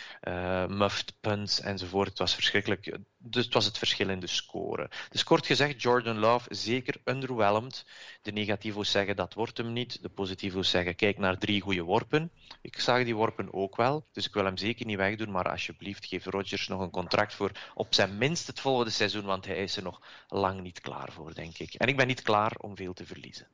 muffed 0.68 1.14
punts 1.20 1.60
enzovoort. 1.60 2.08
Het 2.08 2.18
was 2.18 2.34
verschrikkelijk. 2.34 2.98
Dus 3.18 3.44
het 3.44 3.54
was 3.54 3.64
het 3.64 3.78
verschil 3.78 4.08
in 4.08 4.20
de 4.20 4.26
score. 4.26 4.90
Dus 5.08 5.24
kort 5.24 5.46
gezegd, 5.46 5.82
Jordan 5.82 6.18
Love 6.18 6.54
zeker 6.54 7.00
underwhelmed. 7.04 7.84
De 8.22 8.32
negativo's 8.32 8.90
zeggen 8.90 9.16
dat 9.16 9.34
wordt 9.34 9.56
hem 9.56 9.72
niet. 9.72 10.02
De 10.02 10.08
positivo's 10.08 10.70
zeggen 10.70 10.94
kijk 10.94 11.18
naar 11.18 11.38
drie 11.38 11.60
goede 11.60 11.82
worpen. 11.82 12.30
Ik 12.60 12.80
zag 12.80 13.04
die 13.04 13.16
worpen 13.16 13.52
ook 13.54 13.76
wel, 13.76 14.06
dus 14.12 14.26
ik 14.26 14.34
wil 14.34 14.44
hem 14.44 14.56
zeker 14.56 14.86
niet 14.86 14.96
wegdoen. 14.96 15.30
Maar 15.30 15.50
alsjeblieft, 15.50 16.06
geef 16.06 16.24
Rodgers 16.24 16.68
nog 16.68 16.80
een 16.80 16.90
contract 16.90 17.34
voor 17.34 17.50
op 17.74 17.94
zijn 17.94 18.18
minst 18.18 18.46
het 18.46 18.60
volgende 18.60 18.90
seizoen, 18.90 19.24
want 19.24 19.46
hij 19.46 19.62
is 19.62 19.76
er 19.76 19.82
nog 19.82 20.02
lang 20.28 20.60
niet 20.60 20.80
klaar 20.80 21.12
voor, 21.12 21.34
denk 21.34 21.58
ik. 21.58 21.74
En 21.74 21.88
ik 21.88 21.96
ben 21.96 22.06
niet 22.06 22.22
klaar 22.22 22.52
om 22.58 22.76
veel 22.76 22.92
te 22.92 23.06
verliezen. 23.06 23.46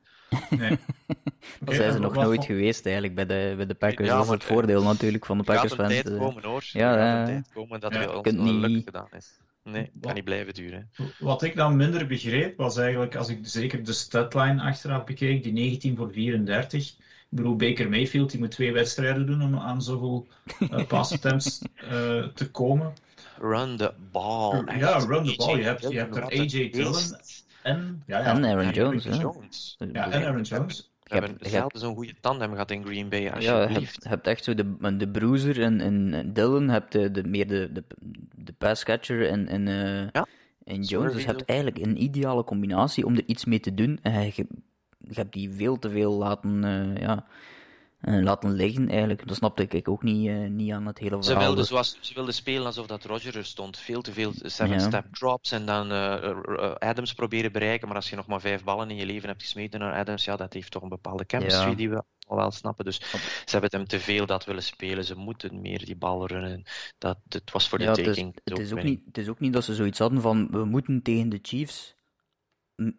Nee. 0.49 0.77
dat 1.59 1.75
zijn 1.75 1.91
ze 1.91 1.99
nog 1.99 2.13
nooit 2.13 2.45
geweest 2.45 2.85
eigenlijk 2.85 3.15
bij 3.15 3.25
de, 3.25 3.53
bij 3.55 3.65
de 3.65 3.73
Packers. 3.73 4.07
Ja, 4.07 4.15
dat 4.15 4.25
is 4.25 4.31
het 4.31 4.43
voordeel 4.43 4.83
natuurlijk 4.83 5.25
van 5.25 5.37
de 5.37 5.43
Packers. 5.43 5.71
Het 5.71 5.81
gaat 5.81 5.91
een 5.91 6.03
tijd 6.03 6.17
komen 6.17 6.43
hoor. 6.43 6.63
Ja, 6.71 6.97
ja. 6.97 7.19
een 7.19 7.25
tijd 7.25 7.49
komen 7.53 7.79
dat 7.79 7.93
ja, 7.93 8.15
ons 8.15 8.31
niet... 8.31 8.85
gedaan 8.85 9.09
is. 9.11 9.39
Nee, 9.63 9.81
het 9.81 9.91
kan 10.01 10.13
niet 10.13 10.23
blijven 10.23 10.53
duren. 10.53 10.89
Wat 11.19 11.43
ik 11.43 11.55
dan 11.55 11.75
minder 11.75 12.07
begreep, 12.07 12.57
was 12.57 12.77
eigenlijk, 12.77 13.15
als 13.15 13.29
ik 13.29 13.39
zeker 13.41 13.83
de 13.83 13.93
statline 13.93 14.61
achteraf 14.61 15.03
bekeek, 15.03 15.43
die 15.43 15.53
19 15.53 15.95
voor 15.95 16.11
34. 16.11 16.89
Ik 16.89 16.97
bedoel, 17.29 17.55
Baker 17.55 17.89
Mayfield 17.89 18.31
die 18.31 18.39
moet 18.39 18.51
twee 18.51 18.73
wedstrijden 18.73 19.25
doen 19.25 19.41
om 19.41 19.57
aan 19.57 19.81
zoveel 19.81 20.27
uh, 20.59 20.85
pass 20.87 21.11
attempts 21.11 21.61
uh, 21.83 22.25
te 22.27 22.51
komen. 22.51 22.93
Run 23.39 23.77
the 23.77 23.93
ball. 24.11 24.63
Ja, 24.77 24.97
run 24.97 25.25
the 25.25 25.35
ball. 25.35 25.57
Je 25.57 25.63
hebt, 25.63 25.81
je 25.89 25.97
hebt 25.97 26.15
er 26.15 26.23
AJ 26.23 26.69
Dillon 26.69 27.15
en, 27.65 28.03
ja, 28.05 28.19
ja, 28.19 28.35
en 28.35 28.45
Aaron 28.45 28.69
Jones. 28.69 29.03
Jones. 29.03 29.75
Ja, 29.93 30.11
en 30.11 30.25
Aaron 30.25 30.41
Jones. 30.41 30.91
We 31.03 31.13
hebben 31.13 31.37
zelden 31.39 31.79
zo'n 31.79 31.95
goede 31.95 32.13
tandem 32.21 32.51
gehad 32.51 32.71
in 32.71 32.85
Green 32.85 33.09
Bay, 33.09 33.29
alsjeblieft. 33.29 33.73
Ja, 33.73 33.79
je 33.79 33.85
hebt, 33.85 34.03
hebt, 34.03 34.27
echt 34.27 34.43
zo 34.43 34.53
de, 34.53 34.97
de 34.97 35.07
bruiser 35.07 35.61
en, 35.61 35.81
en 35.81 36.33
Dylan, 36.33 36.69
hebt 36.69 36.91
de, 36.91 37.11
de, 37.11 37.23
meer 37.23 37.47
de, 37.47 37.69
de, 37.71 37.83
de 38.35 38.53
passcatcher 38.53 39.29
en, 39.29 39.47
en, 39.47 39.67
uh, 39.67 40.09
ja, 40.11 40.27
en 40.63 40.81
Jones. 40.81 41.13
Dus 41.13 41.21
je 41.21 41.27
hebt 41.27 41.45
eigenlijk 41.45 41.85
een 41.85 42.03
ideale 42.03 42.43
combinatie 42.43 43.05
om 43.05 43.15
er 43.15 43.23
iets 43.25 43.45
mee 43.45 43.59
te 43.59 43.73
doen. 43.73 43.99
En 44.01 44.21
je, 44.21 44.47
je 44.97 45.13
hebt 45.13 45.33
die 45.33 45.51
veel 45.51 45.79
te 45.79 45.89
veel 45.89 46.13
laten, 46.13 46.63
uh, 46.63 46.97
ja, 46.97 47.25
laten 48.05 48.53
liggen 48.53 48.89
eigenlijk. 48.89 49.27
Dat 49.27 49.35
snapte 49.35 49.67
ik 49.67 49.87
ook 49.87 50.03
niet, 50.03 50.27
uh, 50.27 50.49
niet 50.49 50.71
aan 50.71 50.85
het 50.85 50.97
hele 50.97 51.23
verhaal. 51.23 51.41
Ze 51.41 51.47
wilde, 51.47 51.63
zoals, 51.63 51.97
ze 52.01 52.13
wilde 52.13 52.31
spelen 52.31 52.65
alsof 52.65 52.87
dat 52.87 53.03
Roger 53.03 53.37
er 53.37 53.45
stond. 53.45 53.77
Veel 53.77 54.01
te 54.01 54.13
veel 54.13 54.31
seven-step 54.35 55.05
drops 55.11 55.51
en 55.51 55.65
dan 55.65 55.91
uh, 55.91 56.75
Adams 56.79 57.13
proberen 57.13 57.51
bereiken. 57.51 57.87
Maar 57.87 57.95
als 57.95 58.09
je 58.09 58.15
nog 58.15 58.27
maar 58.27 58.41
vijf 58.41 58.63
ballen 58.63 58.89
in 58.89 58.95
je 58.95 59.05
leven 59.05 59.29
hebt 59.29 59.41
gesmeten 59.41 59.79
naar 59.79 59.93
Adams, 59.93 60.25
ja, 60.25 60.35
dat 60.35 60.53
heeft 60.53 60.71
toch 60.71 60.81
een 60.81 60.89
bepaalde 60.89 61.23
chemistry 61.27 61.69
ja. 61.69 61.75
die 61.75 61.89
we 61.89 62.03
al 62.27 62.37
wel 62.37 62.51
snappen. 62.51 62.85
Dus 62.85 62.99
ze 63.45 63.51
hebben 63.57 63.69
hem 63.71 63.87
te 63.87 63.99
veel 63.99 64.25
dat 64.25 64.45
willen 64.45 64.63
spelen. 64.63 65.05
Ze 65.05 65.15
moeten 65.15 65.61
meer 65.61 65.85
die 65.85 65.95
bal 65.95 66.27
runnen. 66.27 66.63
Dat, 66.97 67.17
het 67.29 67.51
was 67.51 67.67
voor 67.67 67.77
de 67.77 67.83
ja, 67.83 67.93
taking. 67.93 68.39
Het 68.43 68.43
is, 68.43 68.51
het, 68.53 68.59
is 68.59 68.71
ook 68.71 68.83
niet, 68.83 69.01
het 69.05 69.17
is 69.17 69.27
ook 69.27 69.39
niet 69.39 69.53
dat 69.53 69.63
ze 69.63 69.75
zoiets 69.75 69.99
hadden 69.99 70.21
van 70.21 70.47
we 70.51 70.65
moeten 70.65 71.01
tegen 71.01 71.29
de 71.29 71.39
Chiefs 71.41 71.94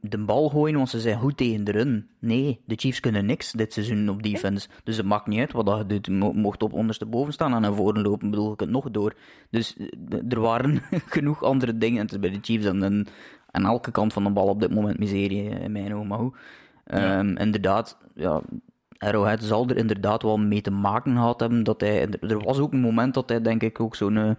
de 0.00 0.18
bal 0.18 0.48
gooien, 0.48 0.76
want 0.76 0.88
ze 0.88 1.00
zijn 1.00 1.18
goed 1.18 1.36
tegen 1.36 1.64
de 1.64 1.72
run. 1.72 2.08
Nee, 2.18 2.60
de 2.64 2.74
Chiefs 2.74 3.00
kunnen 3.00 3.26
niks 3.26 3.52
dit 3.52 3.72
seizoen 3.72 4.08
op 4.08 4.22
defense. 4.22 4.68
Dus 4.84 4.96
het 4.96 5.06
maakt 5.06 5.26
niet 5.26 5.38
uit 5.38 5.52
wat 5.52 5.78
je 5.78 5.86
doet. 5.86 6.08
Mocht 6.34 6.62
op 6.62 6.72
ondersteboven 6.72 7.32
staan 7.32 7.54
en 7.54 7.60
naar 7.60 7.74
voren 7.74 8.02
lopen, 8.02 8.30
bedoel 8.30 8.52
ik 8.52 8.60
het 8.60 8.70
nog 8.70 8.90
door. 8.90 9.14
Dus 9.50 9.76
er 10.28 10.40
waren 10.40 10.82
genoeg 11.16 11.42
andere 11.42 11.78
dingen. 11.78 12.02
Het 12.02 12.12
is 12.12 12.18
bij 12.18 12.30
de 12.30 12.38
Chiefs 12.42 12.66
en, 12.66 12.82
en 12.82 13.06
aan 13.50 13.64
elke 13.64 13.90
kant 13.90 14.12
van 14.12 14.24
de 14.24 14.30
bal 14.30 14.48
op 14.48 14.60
dit 14.60 14.74
moment 14.74 14.98
miserie, 14.98 15.48
in 15.48 15.72
mijn 15.72 15.94
ogen. 15.94 16.06
Maar 16.06 16.18
hoe? 16.18 16.32
Ja. 16.86 17.18
Um, 17.18 17.36
inderdaad, 17.36 17.98
ja, 18.14 18.42
Arrowhead 18.98 19.42
zal 19.42 19.68
er 19.68 19.76
inderdaad 19.76 20.22
wel 20.22 20.38
mee 20.38 20.60
te 20.60 20.70
maken 20.70 21.12
gehad 21.12 21.40
hebben. 21.40 21.62
Dat 21.62 21.80
hij, 21.80 22.08
er 22.20 22.38
was 22.38 22.58
ook 22.58 22.72
een 22.72 22.80
moment 22.80 23.14
dat 23.14 23.28
hij, 23.28 23.40
denk 23.40 23.62
ik, 23.62 23.80
ook 23.80 23.96
zo'n 23.96 24.36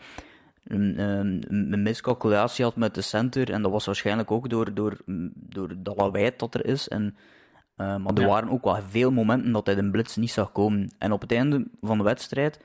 een, 0.67 0.99
een, 0.99 1.45
een, 1.73 1.83
miscalculatie 1.83 2.63
had 2.63 2.75
met 2.75 2.95
de 2.95 3.01
center. 3.01 3.51
En 3.51 3.61
dat 3.61 3.71
was 3.71 3.85
waarschijnlijk 3.85 4.31
ook 4.31 4.49
door, 4.49 4.73
door, 4.73 4.97
door 5.33 5.73
dat 5.77 5.97
lawaai 5.97 6.31
dat 6.37 6.53
er 6.53 6.65
is. 6.65 6.87
En, 6.87 7.15
uh, 7.77 7.95
maar 7.97 8.13
er 8.13 8.21
ja. 8.21 8.27
waren 8.27 8.49
ook 8.49 8.63
wel 8.63 8.79
veel 8.89 9.11
momenten 9.11 9.51
dat 9.51 9.65
hij 9.65 9.75
de 9.75 9.89
blitz 9.89 10.15
niet 10.15 10.31
zag 10.31 10.51
komen. 10.51 10.91
En 10.97 11.11
op 11.11 11.21
het 11.21 11.31
einde 11.31 11.67
van 11.81 11.97
de 11.97 12.03
wedstrijd, 12.03 12.59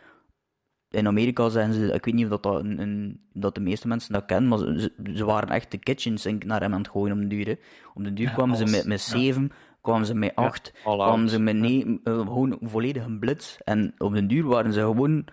in 0.93 1.07
Amerika 1.07 1.49
zijn 1.49 1.73
ze, 1.73 1.93
ik 1.93 2.05
weet 2.05 2.15
niet 2.15 2.25
of 2.25 2.31
dat, 2.31 2.43
dat, 2.43 2.65
een, 2.65 3.21
dat 3.33 3.55
de 3.55 3.61
meeste 3.61 3.89
mensen 3.89 4.13
dat 4.13 4.25
kennen, 4.25 4.49
maar 4.49 4.59
ze, 4.59 4.93
ze 5.15 5.25
waren 5.25 5.49
echt 5.49 5.71
de 5.71 5.79
kitchen 5.79 6.19
sink 6.19 6.45
naar 6.45 6.61
hem 6.61 6.73
aan 6.73 6.81
het 6.81 6.91
gooien 6.91 7.13
om 7.13 7.21
de 7.21 7.27
duur. 7.27 7.47
Hè. 7.47 7.55
Om 7.95 8.03
de 8.03 8.13
duur 8.13 8.27
ja, 8.27 8.33
kwamen 8.33 8.57
alles, 8.57 8.71
ze 8.71 8.77
met, 8.77 8.87
met 8.87 9.01
zeven, 9.01 9.53
kwamen 9.81 10.07
ze 10.07 10.15
met 10.15 10.35
acht, 10.35 10.73
kwamen 10.83 11.29
ze 11.29 11.39
met 11.39 11.57
nee, 11.57 12.01
uh, 12.05 12.19
gewoon 12.19 12.59
volledig 12.61 13.05
een 13.05 13.19
blitz. 13.19 13.59
En 13.65 13.95
op 13.99 14.15
de 14.15 14.27
duur 14.27 14.47
waren 14.47 14.73
ze 14.73 14.81
gewoon 14.81 15.25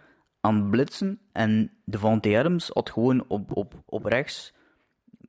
aan 0.42 0.70
blitsen 0.70 1.20
en 1.32 1.72
Devante 1.86 2.38
Adams 2.38 2.70
had 2.74 2.90
gewoon 2.90 3.24
op, 3.28 3.56
op, 3.56 3.74
op 3.86 4.06
rechts 4.06 4.54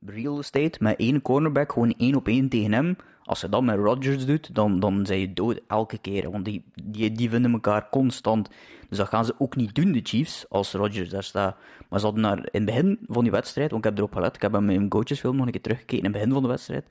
real 0.05 0.39
estate 0.39 0.77
met 0.83 0.99
één 0.99 1.21
cornerback, 1.21 1.71
gewoon 1.71 1.93
één 1.97 2.15
op 2.15 2.27
één 2.27 2.49
tegen 2.49 2.73
hem. 2.73 2.95
Als 3.23 3.41
je 3.41 3.49
dat 3.49 3.63
met 3.63 3.75
Rodgers 3.75 4.25
doet, 4.25 4.55
dan, 4.55 4.79
dan 4.79 5.05
zijn 5.05 5.19
je 5.19 5.33
dood 5.33 5.61
elke 5.67 5.97
keer. 5.97 6.31
Want 6.31 6.45
die, 6.45 6.63
die, 6.83 7.11
die 7.11 7.29
vinden 7.29 7.51
elkaar 7.51 7.89
constant. 7.89 8.49
Dus 8.89 8.97
dat 8.97 9.07
gaan 9.07 9.25
ze 9.25 9.33
ook 9.37 9.55
niet 9.55 9.75
doen, 9.75 9.91
de 9.91 9.99
Chiefs, 10.03 10.45
als 10.49 10.73
Rodgers 10.73 11.09
daar 11.09 11.23
staat. 11.23 11.57
Maar 11.89 11.99
ze 11.99 12.05
hadden 12.05 12.23
in 12.37 12.49
het 12.51 12.65
begin 12.65 12.99
van 13.07 13.23
die 13.23 13.31
wedstrijd, 13.31 13.71
want 13.71 13.85
ik 13.85 13.89
heb 13.89 13.99
erop 13.99 14.13
gelet, 14.13 14.35
ik 14.35 14.41
heb 14.41 14.51
hem 14.51 14.69
in 14.69 14.75
mijn 14.75 14.89
coachesfilm 14.89 15.35
nog 15.35 15.45
een 15.45 15.51
keer 15.51 15.61
teruggekeken 15.61 15.97
in 15.97 16.03
het 16.03 16.13
begin 16.13 16.31
van 16.31 16.41
de 16.41 16.47
wedstrijd. 16.47 16.85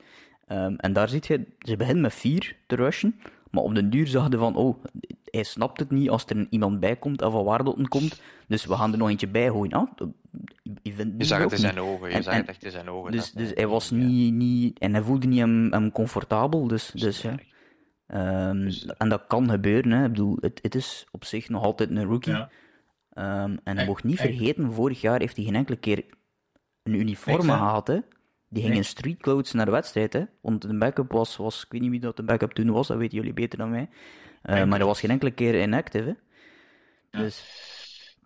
Um, 0.47 0.75
en 0.75 0.93
daar 0.93 1.09
zie 1.09 1.21
je, 1.27 1.45
ze 1.59 1.75
beginnen 1.75 2.01
met 2.01 2.13
vier 2.13 2.55
te 2.67 2.75
rushen. 2.75 3.19
Maar 3.51 3.63
op 3.63 3.75
den 3.75 3.89
duur 3.89 4.07
zag 4.07 4.29
je 4.29 4.37
van, 4.37 4.55
oh, 4.55 4.83
hij 5.23 5.43
snapt 5.43 5.79
het 5.79 5.91
niet 5.91 6.09
als 6.09 6.25
er 6.25 6.47
iemand 6.49 6.79
bij 6.79 6.95
komt 6.95 7.21
of 7.21 7.31
van 7.31 7.43
waar 7.43 7.63
dat 7.63 7.87
komt. 7.87 8.21
Dus 8.47 8.65
we 8.65 8.75
gaan 8.75 8.91
er 8.91 8.97
nog 8.97 9.09
eentje 9.09 9.27
bij 9.27 9.47
gooien. 9.47 9.71
Ah, 9.71 9.91
je, 10.83 10.93
vindt 10.93 11.13
je 11.17 11.23
zag 11.23 11.39
het 11.39 11.51
in 11.51 11.57
zijn 11.57 11.79
ogen, 11.79 12.09
je 12.09 12.15
en, 12.15 12.23
zag 12.23 12.33
het 12.33 12.47
echt 12.47 12.63
in 12.63 12.71
zijn 12.71 12.89
ogen. 12.89 13.11
Dus, 13.11 13.31
dus 13.31 13.51
hij 13.53 13.67
was 13.67 13.91
niet, 13.91 14.33
niet, 14.33 14.79
en 14.79 14.93
hij 14.93 15.01
voelde 15.01 15.27
niet 15.27 15.39
hem, 15.39 15.71
hem 15.71 15.91
comfortabel, 15.91 16.67
dus, 16.67 16.91
dus 16.91 17.21
ja. 17.21 17.35
Um, 18.49 18.63
dus, 18.63 18.85
en 18.85 19.09
dat 19.09 19.27
kan 19.27 19.49
gebeuren, 19.49 19.91
hè. 19.91 20.03
Ik 20.03 20.11
bedoel, 20.11 20.37
het, 20.39 20.59
het 20.61 20.75
is 20.75 21.07
op 21.11 21.25
zich 21.25 21.49
nog 21.49 21.63
altijd 21.63 21.89
een 21.89 22.03
rookie. 22.03 22.33
Ja. 22.33 22.49
Um, 23.43 23.59
en 23.63 23.77
je 23.77 23.85
mocht 23.85 24.03
niet 24.03 24.19
vergeten, 24.19 24.71
vorig 24.71 25.01
jaar 25.01 25.19
heeft 25.19 25.35
hij 25.35 25.45
geen 25.45 25.55
enkele 25.55 25.77
keer 25.77 26.03
een 26.83 26.93
uniform 26.93 27.41
gehad, 27.41 27.87
hè. 27.87 27.99
Die 28.53 28.63
ging 28.63 28.75
in 28.75 28.85
streetclothes 28.85 29.51
naar 29.51 29.65
de 29.65 29.71
wedstrijd, 29.71 30.13
hè. 30.13 30.23
Want 30.41 30.61
de 30.61 30.77
backup 30.77 31.11
was, 31.11 31.37
was, 31.37 31.63
ik 31.63 31.71
weet 31.71 31.81
niet 31.81 31.89
wie 31.89 31.99
dat 31.99 32.15
de 32.15 32.23
backup 32.23 32.51
toen 32.51 32.71
was, 32.71 32.87
dat 32.87 32.97
weten 32.97 33.17
jullie 33.17 33.33
beter 33.33 33.57
dan 33.57 33.69
mij. 33.69 33.89
Uh, 34.43 34.63
maar 34.63 34.79
dat 34.79 34.87
was 34.87 34.99
geen 34.99 35.09
enkele 35.09 35.31
keer 35.31 35.61
inactive, 35.61 36.17
hè. 37.11 37.19
Dus... 37.21 37.45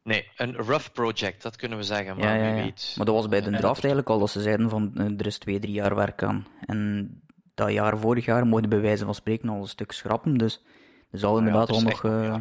Nee, 0.04 0.28
een 0.36 0.56
rough 0.56 0.92
project, 0.92 1.42
dat 1.42 1.56
kunnen 1.56 1.78
we 1.78 1.84
zeggen, 1.84 2.18
maar 2.18 2.38
ja, 2.38 2.46
ja, 2.46 2.64
weet... 2.64 2.94
Maar 2.98 3.06
dat 3.06 3.16
was 3.16 3.28
bij 3.28 3.42
de 3.42 3.50
draft 3.50 3.84
eigenlijk 3.84 4.10
al, 4.10 4.20
dat 4.20 4.30
ze 4.30 4.42
zeiden 4.42 4.70
van, 4.70 4.92
uh, 4.96 5.20
er 5.20 5.26
is 5.26 5.38
twee, 5.38 5.60
drie 5.60 5.74
jaar 5.74 5.96
werk 5.96 6.24
aan. 6.24 6.46
En 6.66 7.10
dat 7.54 7.72
jaar 7.72 7.98
vorig 7.98 8.26
jaar 8.26 8.48
mochten 8.48 8.70
bij 8.70 8.82
wijze 8.82 9.06
van 9.06 9.16
spreken 9.16 9.50
al 9.50 9.62
een 9.62 9.68
stuk 9.68 9.92
schrappen, 9.92 10.38
dus... 10.38 10.64
Er 11.12 11.20
zal 11.22 11.38
inderdaad 11.38 11.70
wel 11.70 11.82
nog... 11.82 12.04
Uh, 12.04 12.36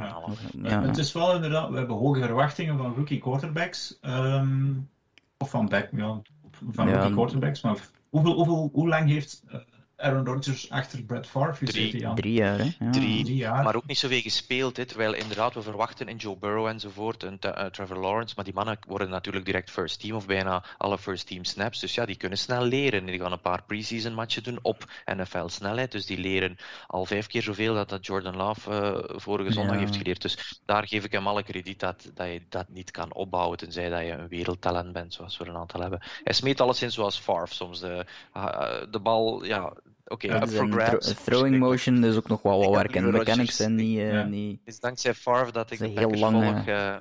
ja, 0.62 0.82
Het 0.82 0.98
is 0.98 1.12
wel 1.12 1.34
inderdaad, 1.34 1.70
we 1.70 1.76
hebben 1.76 1.96
hoge 1.96 2.20
verwachtingen 2.20 2.76
van 2.76 2.94
rookie 2.94 3.18
quarterbacks. 3.18 3.98
Um, 4.02 4.90
of 5.38 5.50
van 5.50 5.68
back, 5.68 5.88
ja, 5.92 6.22
van 6.70 6.88
ja, 6.88 6.96
rookie 6.96 7.14
quarterbacks. 7.14 7.62
Maar 7.62 7.88
hoeveel, 8.08 8.34
hoeveel, 8.34 8.70
hoe 8.72 8.88
lang 8.88 9.08
heeft 9.08 9.42
uh, 9.48 9.54
Aaron 9.96 10.26
Rodgers 10.26 10.70
achter 10.70 11.02
Brett 11.02 11.26
Favre 11.26 11.66
Drie, 11.66 11.98
jaar. 11.98 12.14
drie 12.14 12.32
jaar, 12.32 12.58
hè? 12.58 12.64
Ja. 12.64 12.90
Drie, 12.90 13.24
drie, 13.24 13.36
jaar. 13.36 13.62
Maar 13.62 13.76
ook 13.76 13.86
niet 13.86 13.98
zoveel 13.98 14.20
gespeeld, 14.20 14.76
hè, 14.76 14.84
terwijl 14.84 15.14
inderdaad 15.14 15.54
we 15.54 15.62
verwachten 15.62 16.08
in 16.08 16.16
Joe 16.16 16.36
Burrow 16.36 16.66
enzovoort, 16.66 17.22
en 17.22 17.38
uh, 17.46 17.64
Trevor 17.64 17.98
Lawrence, 17.98 18.32
maar 18.36 18.44
die 18.44 18.54
mannen 18.54 18.78
worden 18.86 19.08
natuurlijk 19.08 19.44
direct 19.44 19.70
first 19.70 20.00
team, 20.00 20.16
of 20.16 20.26
bijna 20.26 20.64
alle 20.78 20.98
first 20.98 21.26
team 21.26 21.44
snaps, 21.44 21.80
dus 21.80 21.94
ja, 21.94 22.06
die 22.06 22.16
kunnen 22.16 22.38
snel 22.38 22.64
leren. 22.64 23.04
Die 23.04 23.20
gaan 23.20 23.32
een 23.32 23.40
paar 23.40 23.62
preseason 23.62 24.14
matchen 24.14 24.42
doen 24.42 24.58
op 24.62 24.84
NFL 25.04 25.46
snelheid, 25.46 25.92
dus 25.92 26.06
die 26.06 26.18
leren 26.18 26.56
al 26.86 27.04
vijf 27.04 27.26
keer 27.26 27.42
zoveel 27.42 27.74
dat, 27.74 27.88
dat 27.88 28.06
Jordan 28.06 28.36
Love 28.36 28.70
uh, 28.70 29.18
vorige 29.18 29.52
zondag 29.52 29.74
ja. 29.74 29.80
heeft 29.80 29.96
geleerd. 29.96 30.22
Dus 30.22 30.60
daar 30.64 30.88
geef 30.88 31.04
ik 31.04 31.12
hem 31.12 31.26
alle 31.26 31.42
krediet 31.42 31.80
dat, 31.80 32.10
dat 32.14 32.26
je 32.26 32.42
dat 32.48 32.68
niet 32.68 32.90
kan 32.90 33.14
opbouwen, 33.14 33.58
tenzij 33.58 33.88
dat 33.88 34.00
je 34.00 34.12
een 34.12 34.28
wereldtalent 34.28 34.92
bent, 34.92 35.14
zoals 35.14 35.36
we 35.36 35.44
er 35.44 35.50
een 35.50 35.56
aantal 35.56 35.80
hebben. 35.80 36.02
Hij 36.24 36.32
smeet 36.32 36.60
alleszins 36.60 36.94
zoals 36.94 37.18
Favre 37.18 37.54
soms 37.54 37.80
de, 37.80 38.06
uh, 38.36 38.82
de 38.90 39.00
bal, 39.00 39.44
ja, 39.44 39.72
Oké, 40.06 40.26
okay, 40.26 40.68
ja, 40.70 40.98
throwing 40.98 41.58
motion 41.58 42.04
is 42.04 42.16
ook 42.16 42.28
nog 42.28 42.42
wel 42.42 42.58
wat 42.58 42.74
werk. 42.74 42.96
En 42.96 43.10
mechanics 43.10 43.56
zijn 43.56 43.74
niet, 43.74 43.98
uh, 43.98 44.12
ja. 44.12 44.22
niet... 44.24 44.58
Het 44.58 44.74
is 44.74 44.80
dankzij 44.80 45.14
Favre 45.14 45.52
dat 45.52 45.70
ik 45.70 45.78
de 45.78 45.86
heel 45.86 46.10
lang, 46.10 46.44
volg. 46.44 46.66
Uh, 46.66 46.96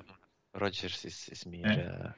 Rodgers 0.50 1.04
is, 1.04 1.28
is 1.28 1.44
meer... 1.44 1.78
Ja. 1.78 2.14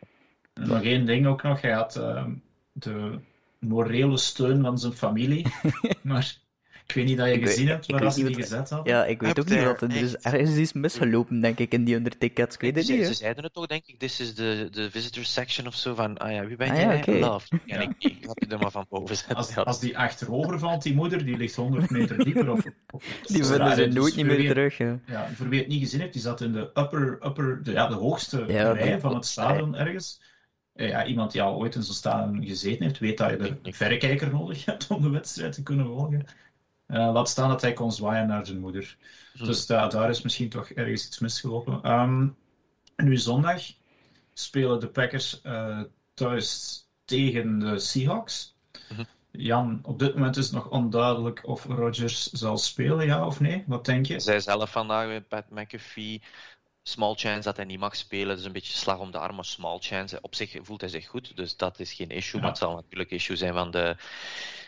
Uh... 0.55 0.66
Nog 0.66 0.83
één 0.83 1.07
ding 1.07 1.27
ook 1.27 1.42
nog. 1.42 1.61
Hij 1.61 1.72
had 1.72 1.96
ehm, 1.96 2.35
de 2.72 3.18
morele 3.59 4.16
steun 4.16 4.62
van 4.62 4.79
zijn 4.79 4.92
familie. 4.92 5.46
maar 6.03 6.37
ik 6.87 6.94
weet 6.94 7.05
niet 7.05 7.16
dat 7.16 7.27
je 7.27 7.33
ik 7.33 7.46
gezien 7.46 7.66
weet, 7.66 7.87
hebt 7.87 8.01
waar 8.01 8.12
ze 8.12 8.25
die 8.25 8.35
gezet 8.35 8.70
hadden. 8.70 8.94
Ja, 8.94 9.05
ik 9.05 9.20
weet 9.20 9.40
ook 9.40 9.49
niet 9.49 9.64
wat 9.64 9.83
er 9.83 9.96
is. 9.96 10.16
Ergens 10.16 10.57
is 10.57 10.72
misgelopen, 10.72 11.40
denk 11.40 11.59
ik, 11.59 11.72
in 11.72 11.85
die 11.85 11.94
undertickets. 11.94 12.55
Ik 12.55 12.61
weet 12.61 12.77
het 12.77 12.88
niet. 12.88 13.07
Ze 13.07 13.14
zeiden 13.14 13.44
het 13.44 13.53
toch, 13.53 13.66
denk 13.66 13.87
ik. 13.87 13.99
This 13.99 14.20
is 14.20 14.35
de, 14.35 14.68
de 14.70 14.90
visitor 14.90 15.25
section 15.25 15.66
of 15.66 15.75
zo. 15.75 15.94
Van, 15.94 16.18
ah 16.18 16.33
ja, 16.33 16.46
wie 16.46 16.57
ben 16.57 16.70
ah, 16.70 16.77
jij? 16.77 16.96
Okay. 16.96 17.18
Love. 17.18 17.46
Ja, 17.64 17.81
ik 17.81 17.88
niet. 17.99 18.12
Ik 18.12 18.25
had 18.25 18.44
je 18.49 18.55
er 18.55 18.59
maar 18.59 18.70
van 18.70 18.87
boven 18.88 19.16
zetten. 19.16 19.37
Als, 19.37 19.57
als 19.57 19.81
die 19.81 19.99
achterover 19.99 20.59
valt, 20.59 20.83
die 20.83 20.94
moeder, 20.94 21.25
die 21.25 21.37
ligt 21.37 21.55
100 21.55 21.90
meter 21.90 22.25
dieper. 22.25 22.51
Of, 22.51 22.64
of, 22.90 23.05
die 23.22 23.44
vinden 23.44 23.75
ze 23.75 23.87
nooit 23.87 24.16
niet 24.16 24.27
meer 24.27 24.49
terug. 24.49 24.79
Ja. 24.79 24.99
ja, 25.07 25.29
voor 25.35 25.49
wie 25.49 25.59
het 25.59 25.68
niet 25.68 25.81
gezien 25.81 26.01
heeft, 26.01 26.12
die 26.12 26.22
zat 26.22 26.40
in 26.40 26.53
de 26.53 26.70
upper, 26.75 27.18
upper 27.27 27.62
de, 27.62 27.72
ja, 27.72 27.87
de 27.87 27.94
hoogste 27.94 28.44
ja, 28.49 28.72
rij 28.72 29.01
van 29.01 29.14
het 29.14 29.27
stadion 29.27 29.77
ergens. 29.77 30.20
Eh, 30.77 30.88
ja, 30.88 31.07
iemand 31.07 31.33
die 31.33 31.42
al 31.42 31.57
ooit 31.57 31.75
in 31.75 31.83
zo'n 31.83 31.94
stadion 31.94 32.46
gezeten 32.46 32.85
heeft, 32.85 32.99
weet 32.99 33.18
dat 33.18 33.31
je 33.31 33.37
er 33.37 33.59
een 33.62 33.75
verrekijker 33.75 34.31
nodig 34.31 34.64
hebt 34.64 34.87
om 34.90 35.03
de 35.03 35.11
wedstrijd 35.11 35.53
te 35.53 35.62
kunnen 35.62 35.87
volgen. 35.87 36.27
Uh, 36.88 37.12
laat 37.12 37.29
staan 37.29 37.49
dat 37.49 37.61
hij 37.61 37.72
kon 37.72 37.92
zwaaien 37.92 38.27
naar 38.27 38.46
zijn 38.46 38.61
moeder. 38.61 38.96
Hm. 39.33 39.44
Dus 39.44 39.66
daar 39.66 40.11
is 40.11 40.22
misschien 40.22 40.49
toch 40.49 40.68
ergens 40.68 41.07
iets 41.07 41.18
misgelopen. 41.18 41.90
Um, 41.90 42.37
nu 42.96 43.16
zondag 43.16 43.62
spelen 44.33 44.81
de 44.81 44.88
Packers 44.88 45.40
uh, 45.42 45.81
thuis 46.14 46.81
tegen 47.05 47.59
de 47.59 47.79
Seahawks. 47.79 48.57
Hm. 48.88 49.05
Jan, 49.31 49.81
op 49.83 49.99
dit 49.99 50.14
moment 50.14 50.37
is 50.37 50.44
het 50.44 50.55
nog 50.55 50.68
onduidelijk 50.68 51.46
of 51.46 51.64
Rodgers 51.64 52.31
zal 52.31 52.59
spelen, 52.59 53.07
ja 53.07 53.27
of 53.27 53.40
nee? 53.40 53.64
Wat 53.66 53.85
denk 53.85 54.07
je? 54.07 54.20
Zij 54.20 54.40
zelf 54.40 54.70
vandaag 54.70 55.07
met 55.07 55.29
Pat 55.29 55.51
McAfee. 55.51 56.22
Small 56.83 57.14
chance 57.14 57.42
dat 57.42 57.57
hij 57.57 57.64
niet 57.64 57.79
mag 57.79 57.96
spelen, 57.96 58.37
dus 58.37 58.44
een 58.44 58.53
beetje 58.53 58.79
slag 58.79 58.99
om 58.99 59.11
de 59.11 59.18
arm, 59.18 59.35
maar 59.35 59.44
small 59.44 59.79
chance. 59.79 60.18
Op 60.20 60.35
zich 60.35 60.57
voelt 60.62 60.81
hij 60.81 60.90
zich 60.90 61.07
goed, 61.07 61.37
dus 61.37 61.57
dat 61.57 61.81
is 61.81 61.92
geen 61.92 62.11
issue. 62.11 62.35
Ja. 62.35 62.40
Maar 62.40 62.51
het 62.51 62.59
zal 62.59 62.75
natuurlijk 62.75 63.11
issue 63.11 63.37
zijn 63.37 63.53
van 63.53 63.70
de, 63.70 63.96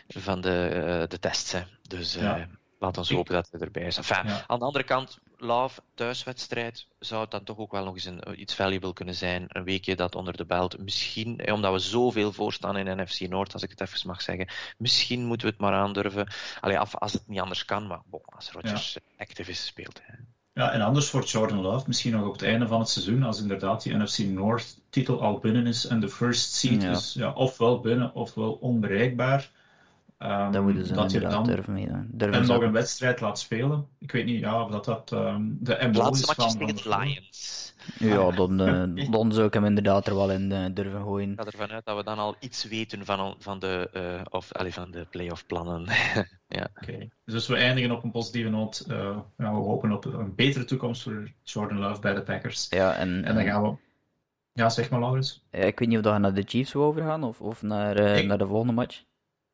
van 0.07 0.41
de, 0.41 1.05
de 1.07 1.19
tests. 1.19 1.51
Hè. 1.51 1.63
Dus 1.89 2.13
ja. 2.13 2.47
laat 2.79 2.97
ons 2.97 3.09
hopen 3.09 3.33
dat 3.33 3.47
hij 3.51 3.59
erbij 3.59 3.83
is. 3.83 3.97
Enfin, 3.97 4.27
ja. 4.27 4.43
Aan 4.47 4.59
de 4.59 4.65
andere 4.65 4.83
kant, 4.83 5.19
Love, 5.37 5.81
thuiswedstrijd, 5.93 6.87
zou 6.99 7.21
het 7.21 7.31
dan 7.31 7.43
toch 7.43 7.57
ook 7.57 7.71
wel 7.71 7.83
nog 7.83 7.93
eens 7.93 8.05
een, 8.05 8.41
iets 8.41 8.55
valuable 8.55 8.93
kunnen 8.93 9.15
zijn. 9.15 9.45
Een 9.47 9.63
weekje 9.63 9.95
dat 9.95 10.15
onder 10.15 10.37
de 10.37 10.45
belt. 10.45 10.77
Misschien, 10.77 11.51
omdat 11.51 11.71
we 11.71 11.79
zoveel 11.79 12.31
voorstaan 12.31 12.77
in 12.77 13.01
NFC 13.01 13.19
Noord, 13.19 13.53
als 13.53 13.63
ik 13.63 13.69
het 13.69 13.81
even 13.81 14.07
mag 14.07 14.21
zeggen. 14.21 14.47
Misschien 14.77 15.25
moeten 15.25 15.47
we 15.47 15.53
het 15.53 15.61
maar 15.61 15.73
aandurven. 15.73 16.27
Allee, 16.59 16.79
af, 16.79 16.95
als 16.95 17.13
het 17.13 17.27
niet 17.27 17.39
anders 17.39 17.65
kan, 17.65 17.87
maar 17.87 18.01
bon, 18.05 18.21
als 18.25 18.51
Rodgers 18.51 18.97
active 19.17 19.51
is, 19.51 19.65
speelt. 19.65 20.01
Hè. 20.03 20.13
Ja, 20.53 20.71
en 20.71 20.81
anders 20.81 21.09
voor 21.09 21.23
Jordan 21.23 21.61
Love, 21.61 21.83
misschien 21.87 22.11
nog 22.11 22.25
op 22.25 22.31
het 22.31 22.41
einde 22.41 22.67
van 22.67 22.79
het 22.79 22.89
seizoen, 22.89 23.23
als 23.23 23.41
inderdaad 23.41 23.83
die 23.83 23.97
NFC 23.97 24.17
North-titel 24.17 25.21
al 25.21 25.39
binnen 25.39 25.67
is 25.67 25.85
en 25.85 25.99
de 25.99 26.09
first 26.09 26.53
seed 26.53 26.81
ja. 26.81 26.91
is 26.91 27.13
ja, 27.13 27.31
ofwel 27.31 27.79
binnen 27.79 28.13
ofwel 28.13 28.51
onbereikbaar. 28.51 29.51
Um, 30.23 30.51
dan 30.51 30.63
moeten 30.63 30.85
ze 30.85 30.93
dat 30.93 31.11
je 31.11 31.19
dan 31.19 31.43
durven 31.43 31.77
en 32.17 32.45
nog 32.45 32.61
een 32.61 32.71
wedstrijd 32.71 33.21
laat 33.21 33.39
spelen. 33.39 33.87
Ik 33.99 34.11
weet 34.11 34.25
niet 34.25 34.39
ja, 34.39 34.63
of 34.63 34.71
dat, 34.71 34.85
dat 34.85 35.11
um, 35.11 35.57
de 35.61 35.89
MO 35.93 36.09
is 36.09 36.21
van... 36.21 36.51
tegen 36.51 36.67
het 36.67 36.85
Lions. 36.85 37.73
Ja, 37.97 38.31
dan, 38.31 38.61
uh, 38.61 39.11
dan 39.11 39.31
zou 39.31 39.47
ik 39.47 39.53
hem 39.53 39.65
inderdaad 39.65 40.07
er 40.07 40.15
wel 40.15 40.31
in 40.31 40.51
uh, 40.51 40.65
durven 40.73 41.01
gooien. 41.01 41.31
Ik 41.31 41.39
ga 41.39 41.45
ervan 41.45 41.71
uit 41.71 41.85
dat 41.85 41.97
we 41.97 42.03
dan 42.03 42.17
al 42.17 42.35
iets 42.39 42.63
weten 42.63 43.05
van, 43.05 43.35
van 43.39 43.59
de, 43.59 43.89
uh, 43.93 44.21
of, 44.29 44.51
allez, 44.51 44.73
van 44.73 44.91
de 44.91 45.07
playoff 45.09 45.45
plannen. 45.45 45.85
ja. 46.47 46.67
Okay. 46.81 47.09
Dus 47.25 47.47
we 47.47 47.55
eindigen 47.55 47.91
op 47.91 48.03
een 48.03 48.11
positieve 48.11 48.49
noot. 48.49 48.83
ja, 48.87 49.25
we 49.35 49.45
hopen 49.45 49.91
op 49.91 50.05
een 50.05 50.35
betere 50.35 50.65
toekomst 50.65 51.03
voor 51.03 51.31
Jordan 51.43 51.79
Love 51.79 52.01
bij 52.01 52.13
de 52.13 52.21
Packers. 52.21 52.67
Ja, 52.69 52.95
en, 52.95 53.23
en 53.25 53.35
dan 53.35 53.43
gaan 53.43 53.61
we... 53.61 53.75
Ja, 54.53 54.69
zeg 54.69 54.89
maar, 54.89 54.99
Laurens. 54.99 55.43
ik 55.51 55.79
weet 55.79 55.87
niet 55.87 56.05
of 56.05 56.13
we 56.13 56.17
naar 56.17 56.33
de 56.33 56.43
Chiefs 56.47 56.73
wil 56.73 56.83
overgaan 56.83 57.23
of, 57.23 57.41
of 57.41 57.61
naar, 57.61 57.97
ik... 57.97 58.25
naar 58.25 58.37
de 58.37 58.47
volgende 58.47 58.73
match. 58.73 59.07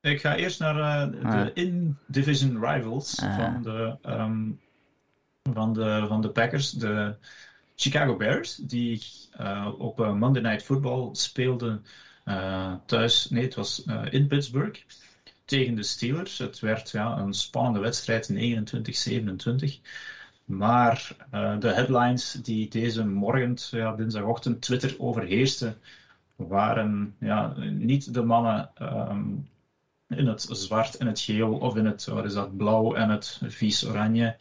Ik 0.06 0.22
ga 0.22 0.36
eerst 0.36 0.60
naar 0.60 1.10
uh, 1.12 1.32
de 1.32 1.52
in-division 1.54 2.66
rivals 2.66 3.20
ah. 3.22 3.36
van, 3.36 3.62
de, 3.62 3.98
um, 4.06 4.60
van, 5.54 5.74
de, 5.74 6.06
van 6.08 6.22
de 6.22 6.30
Packers, 6.30 6.72
de 6.72 7.16
Chicago 7.76 8.16
Bears, 8.16 8.56
die 8.56 9.02
uh, 9.42 9.70
op 9.78 10.00
uh, 10.00 10.14
Monday 10.14 10.42
Night 10.42 10.64
Football 10.64 11.10
speelden 11.12 11.86
thuis, 12.86 13.30
nee, 13.30 13.44
het 13.44 13.56
was 13.56 13.86
in 14.10 14.28
Pittsburgh, 14.28 14.80
tegen 15.46 15.76
de 15.76 15.84
Steelers. 15.84 16.38
Het 16.38 16.60
werd 16.60 16.92
ja, 16.92 17.18
een 17.18 17.34
spannende 17.34 17.80
wedstrijd, 17.80 18.34
29-27. 18.34 18.36
Maar 20.46 21.16
de 21.60 21.72
headlines 21.74 22.32
die 22.32 22.70
deze 22.70 23.06
morgen, 23.06 23.56
ja, 23.72 23.96
dinsdagochtend, 23.96 24.62
Twitter 24.62 24.96
overheersten, 24.98 25.78
waren 26.36 27.16
ja, 27.20 27.54
niet 27.58 28.14
de 28.14 28.24
mannen 28.24 28.70
um, 28.82 29.48
in 30.10 30.28
het 30.28 30.42
zwart 30.50 30.96
en 30.96 31.08
het 31.08 31.20
geel 31.20 31.54
of 31.54 31.76
in 31.76 31.86
het 31.86 32.06
wat 32.06 32.26
is 32.26 32.34
dat, 32.34 32.58
blauw 32.58 32.94
en 32.94 33.10
het 33.10 33.42
vies 33.44 33.86
oranje. 33.86 34.36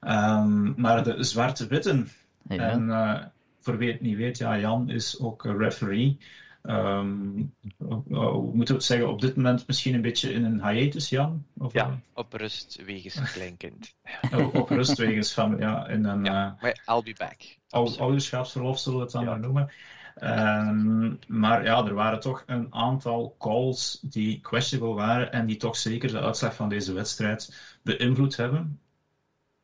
Um, 0.00 0.74
maar 0.76 1.04
de 1.04 1.24
zwarte-witten. 1.24 2.08
Ja. 2.48 2.70
En 2.70 2.88
uh, 2.88 3.20
voor 3.60 3.78
wie 3.78 3.92
het 3.92 4.00
niet 4.00 4.16
weet, 4.16 4.38
ja, 4.38 4.58
Jan 4.58 4.90
is 4.90 5.20
ook 5.20 5.44
referee. 5.44 6.18
Um, 6.62 7.54
hoe 8.08 8.50
moeten 8.54 8.66
we 8.66 8.74
het 8.74 8.84
zeggen? 8.84 9.08
Op 9.08 9.20
dit 9.20 9.36
moment 9.36 9.66
misschien 9.66 9.94
een 9.94 10.02
beetje 10.02 10.32
in 10.32 10.44
een 10.44 10.68
hiatus, 10.68 11.08
Jan? 11.08 11.46
Of, 11.58 11.72
ja, 11.72 11.98
op 12.12 12.32
rust 12.32 12.82
wegens 12.84 13.16
een 13.16 13.24
kleinkind. 13.24 13.94
op, 14.36 14.54
op 14.54 14.68
rust 14.68 14.98
wegens 14.98 15.32
van, 15.32 15.56
ja, 15.58 15.86
in 15.88 16.04
een... 16.04 16.24
Ja, 16.24 16.56
uh, 16.62 16.70
I'll 16.86 17.02
be 17.02 17.14
back. 17.18 17.56
Ouderschapsverlof 17.98 18.78
zullen 18.78 18.98
we 18.98 19.04
het 19.04 19.12
dan 19.12 19.24
maar 19.24 19.40
noemen. 19.40 19.70
Um, 20.22 21.18
maar 21.26 21.64
ja, 21.64 21.84
er 21.84 21.94
waren 21.94 22.20
toch 22.20 22.42
een 22.46 22.74
aantal 22.74 23.36
calls 23.38 23.98
die 24.02 24.40
questionable 24.40 24.94
waren 24.94 25.32
en 25.32 25.46
die 25.46 25.56
toch 25.56 25.76
zeker 25.76 26.08
de 26.10 26.20
uitslag 26.20 26.54
van 26.54 26.68
deze 26.68 26.92
wedstrijd 26.92 27.76
beïnvloed 27.82 28.36
hebben. 28.36 28.80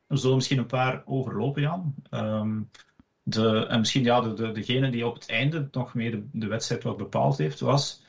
We 0.07 0.17
zullen 0.17 0.35
misschien 0.35 0.57
een 0.57 0.65
paar 0.65 1.01
overlopen, 1.05 1.61
Jan. 1.61 1.95
Um, 2.11 2.69
de, 3.23 3.65
en 3.67 3.79
misschien 3.79 4.03
ja, 4.03 4.21
de, 4.21 4.33
de, 4.33 4.51
degene 4.51 4.91
die 4.91 5.05
op 5.05 5.13
het 5.13 5.29
einde 5.29 5.67
nog 5.71 5.93
meer 5.93 6.11
de, 6.11 6.23
de 6.31 6.47
wedstrijd 6.47 6.83
wat 6.83 6.97
bepaald 6.97 7.37
heeft, 7.37 7.59
was 7.59 8.03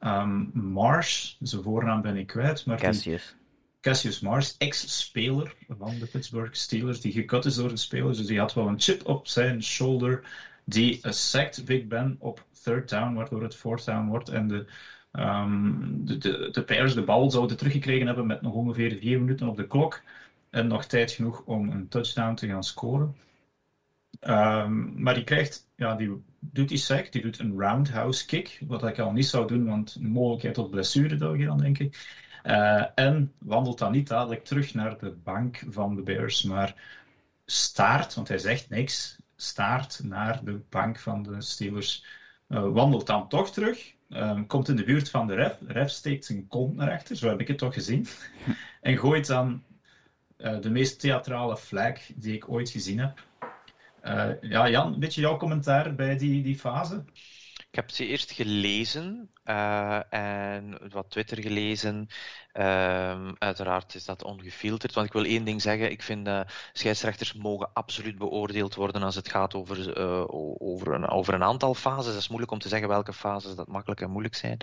um, 0.00 0.50
Marsh. 0.52 1.34
Zijn 1.40 1.62
voornaam 1.62 2.02
ben 2.02 2.16
ik 2.16 2.26
kwijt. 2.26 2.66
Maar 2.66 2.80
Cassius. 2.80 3.26
Die, 3.26 3.42
Cassius 3.80 4.20
Marsh, 4.20 4.52
ex-speler 4.58 5.54
van 5.78 5.98
de 5.98 6.06
Pittsburgh 6.06 6.54
Steelers, 6.54 7.00
die 7.00 7.12
gekut 7.12 7.44
is 7.44 7.54
door 7.54 7.68
de 7.68 7.76
spelers. 7.76 8.18
Dus 8.18 8.26
die 8.26 8.38
had 8.38 8.54
wel 8.54 8.68
een 8.68 8.80
chip 8.80 9.06
op 9.06 9.26
zijn 9.26 9.62
shoulder. 9.62 10.24
Die 10.64 11.00
sacked 11.12 11.64
Big 11.64 11.86
Ben 11.86 12.16
op 12.18 12.44
third 12.62 12.88
down, 12.88 13.14
waardoor 13.14 13.42
het 13.42 13.56
fourth 13.56 13.84
down 13.84 14.08
wordt. 14.08 14.28
En 14.28 14.48
de, 14.48 14.66
um, 15.12 16.06
de, 16.06 16.18
de, 16.18 16.48
de 16.52 16.64
Bears 16.64 16.94
de 16.94 17.02
bal 17.02 17.30
zouden 17.30 17.56
teruggekregen 17.56 18.06
hebben 18.06 18.26
met 18.26 18.42
nog 18.42 18.52
ongeveer 18.52 18.98
vier 18.98 19.20
minuten 19.20 19.48
op 19.48 19.56
de 19.56 19.66
klok. 19.66 20.02
En 20.50 20.66
nog 20.66 20.84
tijd 20.84 21.10
genoeg 21.10 21.42
om 21.44 21.70
een 21.70 21.88
touchdown 21.88 22.34
te 22.34 22.46
gaan 22.46 22.64
scoren. 22.64 23.16
Um, 24.20 25.02
maar 25.02 25.14
die 25.14 25.24
krijgt, 25.24 25.68
ja, 25.76 25.94
die 25.94 26.22
doet 26.40 26.68
die 26.68 26.78
sack, 26.78 27.12
die 27.12 27.22
doet 27.22 27.38
een 27.38 27.58
roundhouse 27.58 28.26
kick, 28.26 28.60
wat 28.66 28.84
ik 28.84 28.98
al 28.98 29.12
niet 29.12 29.26
zou 29.26 29.46
doen, 29.46 29.66
want 29.66 29.94
een 29.94 30.08
mogelijkheid 30.08 30.54
tot 30.54 30.70
blessure 30.70 31.16
zou 31.16 31.38
je 31.38 31.44
dan, 31.44 31.58
denk 31.58 31.78
ik. 31.78 32.22
Uh, 32.44 32.84
en 32.94 33.32
wandelt 33.38 33.78
dan 33.78 33.92
niet 33.92 34.08
dadelijk 34.08 34.44
terug 34.44 34.74
naar 34.74 34.98
de 34.98 35.10
bank 35.10 35.64
van 35.68 35.96
de 35.96 36.02
Bears, 36.02 36.42
maar 36.42 36.74
staart, 37.46 38.14
want 38.14 38.28
hij 38.28 38.38
zegt 38.38 38.68
niks, 38.68 39.16
staart 39.36 40.00
naar 40.02 40.44
de 40.44 40.60
bank 40.70 40.98
van 40.98 41.22
de 41.22 41.40
Steelers, 41.40 42.04
uh, 42.48 42.68
wandelt 42.72 43.06
dan 43.06 43.28
toch 43.28 43.50
terug, 43.50 43.94
um, 44.08 44.46
komt 44.46 44.68
in 44.68 44.76
de 44.76 44.84
buurt 44.84 45.10
van 45.10 45.26
de 45.26 45.34
ref, 45.34 45.58
de 45.58 45.72
ref 45.72 45.90
steekt 45.90 46.24
zijn 46.24 46.48
kont 46.48 46.76
naar 46.76 46.90
achter, 46.90 47.16
zo 47.16 47.28
heb 47.28 47.40
ik 47.40 47.48
het 47.48 47.58
toch 47.58 47.74
gezien, 47.74 48.06
en 48.80 48.98
gooit 48.98 49.26
dan 49.26 49.62
uh, 50.38 50.60
de 50.60 50.70
meest 50.70 51.00
theatrale 51.00 51.56
flag 51.56 51.98
die 52.14 52.34
ik 52.34 52.48
ooit 52.48 52.70
gezien 52.70 52.98
heb. 52.98 53.22
Uh, 54.02 54.30
ja, 54.40 54.68
Jan, 54.68 54.92
een 54.92 55.00
beetje 55.00 55.20
jouw 55.20 55.36
commentaar 55.36 55.94
bij 55.94 56.16
die, 56.16 56.42
die 56.42 56.58
fase? 56.58 57.04
Ik 57.74 57.80
heb 57.80 57.90
ze 57.90 58.06
eerst 58.06 58.32
gelezen 58.32 59.30
uh, 59.44 60.12
en 60.12 60.78
wat 60.90 61.10
Twitter 61.10 61.40
gelezen. 61.40 62.08
Uh, 62.54 63.28
uiteraard 63.38 63.94
is 63.94 64.04
dat 64.04 64.24
ongefilterd. 64.24 64.94
Want 64.94 65.06
ik 65.06 65.12
wil 65.12 65.24
één 65.24 65.44
ding 65.44 65.62
zeggen. 65.62 65.90
Ik 65.90 66.02
vind 66.02 66.26
uh, 66.26 66.40
scheidsrechters 66.72 67.32
mogen 67.32 67.70
absoluut 67.72 68.18
beoordeeld 68.18 68.74
worden 68.74 69.02
als 69.02 69.14
het 69.14 69.28
gaat 69.28 69.54
over, 69.54 69.98
uh, 69.98 70.24
over, 70.58 70.94
een, 70.94 71.08
over 71.08 71.34
een 71.34 71.42
aantal 71.42 71.74
fases. 71.74 72.12
Dat 72.12 72.22
is 72.22 72.28
moeilijk 72.28 72.52
om 72.52 72.58
te 72.58 72.68
zeggen 72.68 72.88
welke 72.88 73.12
fases 73.12 73.54
dat 73.54 73.68
makkelijk 73.68 74.00
en 74.00 74.10
moeilijk 74.10 74.34
zijn. 74.34 74.58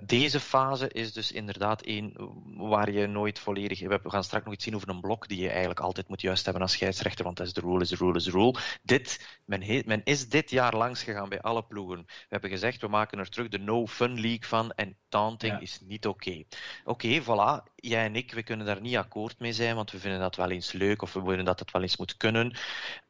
deze 0.00 0.40
fase 0.40 0.88
is 0.88 1.12
dus 1.12 1.32
inderdaad 1.32 1.82
één 1.82 2.12
waar 2.56 2.90
je 2.90 3.06
nooit 3.06 3.38
volledig... 3.38 3.80
We 3.80 4.00
gaan 4.02 4.24
straks 4.24 4.44
nog 4.44 4.54
iets 4.54 4.64
zien 4.64 4.74
over 4.74 4.88
een 4.88 5.00
blok 5.00 5.28
die 5.28 5.40
je 5.40 5.48
eigenlijk 5.48 5.80
altijd 5.80 6.08
moet 6.08 6.20
juist 6.20 6.44
hebben 6.44 6.62
als 6.62 6.72
scheidsrechter. 6.72 7.24
Want 7.24 7.36
dat 7.36 7.46
is 7.46 7.52
de 7.52 7.60
rule, 7.60 7.80
is 7.80 7.88
de 7.88 7.96
rule, 7.96 8.16
is 8.16 8.24
de 8.24 8.30
rule. 8.30 8.54
Dit, 8.82 9.38
men, 9.44 9.82
men 9.86 10.00
is 10.04 10.28
dit 10.28 10.50
jaar 10.50 10.76
langs 10.76 11.02
gegaan 11.02 11.28
bij 11.28 11.40
alle 11.40 11.62
ploegen. 11.62 12.06
Hebben 12.36 12.58
gezegd, 12.58 12.80
we 12.80 12.88
maken 12.88 13.18
er 13.18 13.28
terug 13.28 13.48
de 13.48 13.58
no-fun 13.58 14.20
league 14.20 14.48
van. 14.48 14.72
En 14.72 14.96
taunting 15.08 15.52
ja. 15.52 15.60
is 15.60 15.80
niet 15.80 16.06
oké. 16.06 16.28
Okay. 16.28 16.46
Oké, 16.84 17.06
okay, 17.06 17.22
voilà, 17.22 17.72
jij 17.74 18.04
en 18.04 18.16
ik, 18.16 18.32
we 18.32 18.42
kunnen 18.42 18.66
daar 18.66 18.80
niet 18.80 18.96
akkoord 18.96 19.38
mee 19.38 19.52
zijn, 19.52 19.74
want 19.74 19.90
we 19.90 19.98
vinden 19.98 20.20
dat 20.20 20.36
wel 20.36 20.50
eens 20.50 20.72
leuk 20.72 21.02
of 21.02 21.12
we 21.12 21.22
vinden 21.24 21.44
dat 21.44 21.58
het 21.58 21.70
wel 21.70 21.82
eens 21.82 21.96
moet 21.96 22.16
kunnen. 22.16 22.56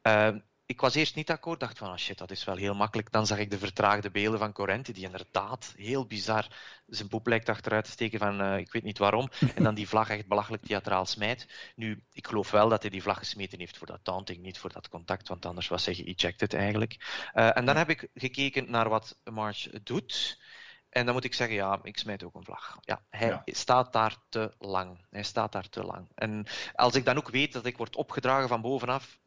Uh, 0.03 0.35
ik 0.67 0.81
was 0.81 0.95
eerst 0.95 1.15
niet 1.15 1.31
akkoord, 1.31 1.59
dacht 1.59 1.77
van, 1.77 1.89
oh 1.89 1.95
shit, 1.95 2.17
dat 2.17 2.31
is 2.31 2.43
wel 2.43 2.55
heel 2.55 2.75
makkelijk. 2.75 3.11
Dan 3.11 3.25
zag 3.25 3.37
ik 3.37 3.49
de 3.51 3.57
vertraagde 3.57 4.11
beelden 4.11 4.39
van 4.39 4.51
Corrente, 4.51 4.91
die 4.91 5.03
inderdaad 5.03 5.73
heel 5.77 6.05
bizar 6.05 6.47
zijn 6.87 7.07
poep 7.07 7.27
lijkt 7.27 7.49
achteruit 7.49 7.85
te 7.85 7.91
steken 7.91 8.19
van, 8.19 8.41
uh, 8.41 8.57
ik 8.57 8.71
weet 8.71 8.83
niet 8.83 8.97
waarom. 8.97 9.29
En 9.55 9.63
dan 9.63 9.75
die 9.75 9.87
vlag 9.87 10.09
echt 10.09 10.27
belachelijk 10.27 10.63
theatraal 10.63 11.05
smijt. 11.05 11.47
Nu, 11.75 12.03
ik 12.11 12.27
geloof 12.27 12.51
wel 12.51 12.69
dat 12.69 12.81
hij 12.81 12.91
die 12.91 13.01
vlag 13.01 13.17
gesmeten 13.17 13.59
heeft 13.59 13.77
voor 13.77 13.87
dat 13.87 13.99
taunting, 14.03 14.41
niet 14.41 14.57
voor 14.57 14.71
dat 14.71 14.89
contact, 14.89 15.27
want 15.27 15.45
anders 15.45 15.67
was 15.67 15.85
hij 15.85 15.95
geëjected 15.95 16.53
eigenlijk. 16.53 16.95
Uh, 17.33 17.57
en 17.57 17.65
dan 17.65 17.77
heb 17.77 17.89
ik 17.89 18.09
gekeken 18.13 18.71
naar 18.71 18.89
wat 18.89 19.17
March 19.23 19.69
doet. 19.83 20.39
En 20.89 21.05
dan 21.05 21.13
moet 21.13 21.23
ik 21.23 21.33
zeggen, 21.33 21.55
ja, 21.55 21.79
ik 21.83 21.97
smijt 21.97 22.23
ook 22.23 22.35
een 22.35 22.43
vlag. 22.43 22.77
Ja, 22.81 23.01
hij 23.09 23.27
ja. 23.27 23.41
staat 23.45 23.93
daar 23.93 24.15
te 24.29 24.53
lang. 24.59 25.05
Hij 25.09 25.23
staat 25.23 25.51
daar 25.51 25.69
te 25.69 25.83
lang. 25.83 26.07
En 26.15 26.45
als 26.73 26.95
ik 26.95 27.05
dan 27.05 27.17
ook 27.17 27.29
weet 27.29 27.53
dat 27.53 27.65
ik 27.65 27.77
word 27.77 27.95
opgedragen 27.95 28.47
van 28.47 28.61
bovenaf, 28.61 29.19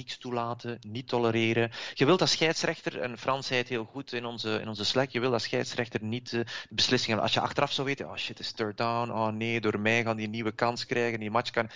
niks 0.00 0.18
toelaten, 0.18 0.78
niet 0.80 1.08
tolereren. 1.08 1.70
Je 1.94 2.04
wilt 2.04 2.20
als 2.20 2.30
scheidsrechter, 2.30 3.00
en 3.00 3.18
Frans 3.18 3.46
zei 3.46 3.58
het 3.58 3.68
heel 3.68 3.84
goed 3.84 4.12
in 4.12 4.24
onze, 4.24 4.60
in 4.60 4.68
onze 4.68 4.84
Slack, 4.84 5.10
je 5.10 5.20
wilt 5.20 5.32
als 5.32 5.42
scheidsrechter 5.42 6.02
niet 6.02 6.32
uh, 6.32 6.40
beslissingen. 6.70 7.20
Als 7.20 7.32
je 7.32 7.40
achteraf 7.40 7.72
zou 7.72 7.86
weten, 7.86 8.08
oh 8.08 8.16
shit, 8.16 8.38
is 8.38 8.52
third 8.52 8.76
down, 8.76 9.10
oh 9.10 9.28
nee, 9.28 9.60
door 9.60 9.80
mij 9.80 10.02
gaan 10.02 10.16
die 10.16 10.28
nieuwe 10.28 10.52
kans 10.52 10.86
krijgen, 10.86 11.20
die 11.20 11.30
match 11.30 11.50
kan... 11.50 11.70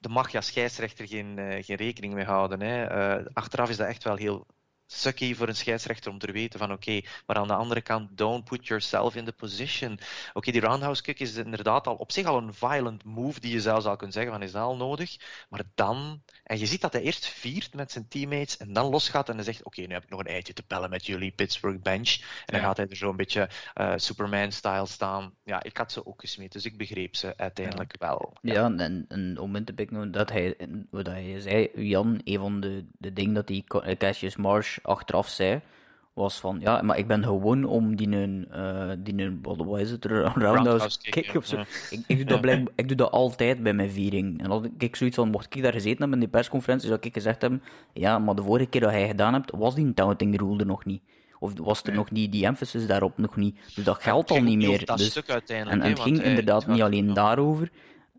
Dan 0.00 0.12
mag 0.12 0.30
je 0.30 0.36
als 0.36 0.46
scheidsrechter 0.46 1.08
geen, 1.08 1.38
uh, 1.38 1.64
geen 1.64 1.76
rekening 1.76 2.14
mee 2.14 2.24
houden. 2.24 2.60
Hè. 2.60 2.76
Uh, 3.18 3.26
achteraf 3.32 3.68
is 3.68 3.76
dat 3.76 3.88
echt 3.88 4.04
wel 4.04 4.16
heel 4.16 4.46
sucky 4.94 5.34
voor 5.34 5.48
een 5.48 5.56
scheidsrechter 5.56 6.10
om 6.10 6.18
te 6.18 6.32
weten 6.32 6.58
van 6.58 6.72
oké, 6.72 6.88
okay, 6.88 7.04
maar 7.26 7.36
aan 7.36 7.48
de 7.48 7.54
andere 7.54 7.80
kant, 7.80 8.16
don't 8.16 8.44
put 8.44 8.66
yourself 8.66 9.14
in 9.14 9.24
the 9.24 9.32
position. 9.32 9.92
Oké, 9.92 10.00
okay, 10.32 10.52
die 10.52 10.62
roundhouse 10.62 11.02
kick 11.02 11.20
is 11.20 11.34
inderdaad 11.34 11.86
al 11.86 11.94
op 11.94 12.12
zich 12.12 12.26
al 12.26 12.38
een 12.38 12.54
violent 12.54 13.04
move 13.04 13.40
die 13.40 13.52
je 13.52 13.60
zelfs 13.60 13.86
al 13.86 13.96
kunt 13.96 14.12
zeggen 14.12 14.32
van 14.32 14.42
is 14.42 14.52
dat 14.52 14.62
al 14.62 14.76
nodig, 14.76 15.16
maar 15.48 15.62
dan, 15.74 16.22
en 16.44 16.58
je 16.58 16.66
ziet 16.66 16.80
dat 16.80 16.92
hij 16.92 17.02
eerst 17.02 17.26
viert 17.26 17.74
met 17.74 17.92
zijn 17.92 18.08
teammates 18.08 18.56
en 18.56 18.72
dan 18.72 18.90
losgaat 18.90 19.28
en 19.28 19.34
hij 19.34 19.44
zegt 19.44 19.58
oké, 19.58 19.68
okay, 19.68 19.84
nu 19.84 19.92
heb 19.92 20.02
ik 20.02 20.10
nog 20.10 20.20
een 20.20 20.26
eitje 20.26 20.52
te 20.52 20.62
pellen 20.62 20.90
met 20.90 21.06
jullie 21.06 21.30
Pittsburgh 21.30 21.82
bench 21.82 22.16
en 22.20 22.26
dan 22.46 22.60
ja. 22.60 22.66
gaat 22.66 22.76
hij 22.76 22.86
er 22.88 22.96
zo 22.96 23.10
een 23.10 23.16
beetje 23.16 23.48
uh, 23.80 23.92
Superman-style 23.96 24.86
staan. 24.86 25.34
Ja, 25.44 25.62
ik 25.62 25.76
had 25.76 25.92
ze 25.92 26.06
ook 26.06 26.20
gesmeten, 26.20 26.52
dus 26.52 26.72
ik 26.72 26.78
begreep 26.78 27.16
ze 27.16 27.36
uiteindelijk 27.36 27.94
ja. 27.98 28.06
wel. 28.06 28.32
Ja, 28.40 28.54
ja 28.54 28.76
en, 28.76 29.04
en 29.08 29.38
om 29.38 29.56
in 29.56 29.64
te 29.64 29.72
pikken 29.72 30.10
dat 30.10 30.30
hij, 30.30 30.56
wat 30.90 31.06
hij 31.06 31.40
zei, 31.40 31.70
Jan, 31.74 32.20
een 32.24 32.38
van 32.38 32.60
de, 32.60 32.84
de 32.98 33.12
dingen 33.12 33.34
dat 33.34 33.46
die 33.46 33.64
Cassius 33.98 34.36
Marsh 34.36 34.78
achteraf 34.84 35.28
zei, 35.28 35.60
was 36.14 36.38
van, 36.40 36.60
ja, 36.60 36.82
maar 36.82 36.98
ik 36.98 37.06
ben 37.06 37.24
gewoon 37.24 37.64
om 37.64 37.96
die 37.96 38.08
een, 38.08 38.48
uh, 38.52 38.90
die 38.98 39.22
een 39.22 39.38
wat 39.42 39.80
is 39.80 39.90
het, 39.90 40.04
roundhouse 40.04 40.98
kick, 41.00 41.12
kick 41.12 41.34
of 41.34 41.46
zo. 41.46 41.56
Ja. 41.56 41.64
Ik, 41.90 42.04
ik, 42.06 42.28
doe 42.28 42.40
dat 42.40 42.60
ik 42.74 42.88
doe 42.88 42.96
dat 42.96 43.10
altijd 43.10 43.62
bij 43.62 43.72
mijn 43.72 43.90
viering. 43.90 44.42
En 44.42 44.50
als 44.50 44.62
ik 44.78 44.96
zoiets 44.96 45.16
van, 45.16 45.30
mocht 45.30 45.56
ik 45.56 45.62
daar 45.62 45.72
gezeten 45.72 45.98
hebben 45.98 46.12
in 46.18 46.24
die 46.24 46.28
persconferentie, 46.28 46.88
zou 46.88 47.00
ik 47.02 47.12
gezegd 47.12 47.40
hebben, 47.40 47.62
ja, 47.92 48.18
maar 48.18 48.34
de 48.34 48.42
vorige 48.42 48.66
keer 48.66 48.80
dat 48.80 48.90
hij 48.90 49.06
gedaan 49.06 49.32
hebt, 49.32 49.50
was 49.54 49.74
die 49.74 49.94
taunting 49.94 50.38
rule 50.38 50.58
er 50.58 50.66
nog 50.66 50.84
niet. 50.84 51.02
Of 51.38 51.52
was 51.58 51.82
er 51.82 51.88
nee. 51.88 51.96
nog 51.96 52.10
niet, 52.10 52.32
die 52.32 52.44
emphasis 52.44 52.86
daarop 52.86 53.18
nog 53.18 53.36
niet. 53.36 53.56
Dus 53.74 53.84
dat 53.84 54.02
geldt 54.02 54.30
al 54.30 54.42
niet 54.42 54.56
meer. 54.56 54.84
Dat 54.84 54.98
dus, 54.98 55.10
stuk 55.10 55.30
uiteindelijk, 55.30 55.76
en, 55.76 55.82
en 55.82 55.90
het 55.90 56.00
ging 56.00 56.22
inderdaad 56.22 56.66
niet 56.66 56.82
alleen 56.82 57.12
daarover. 57.12 57.70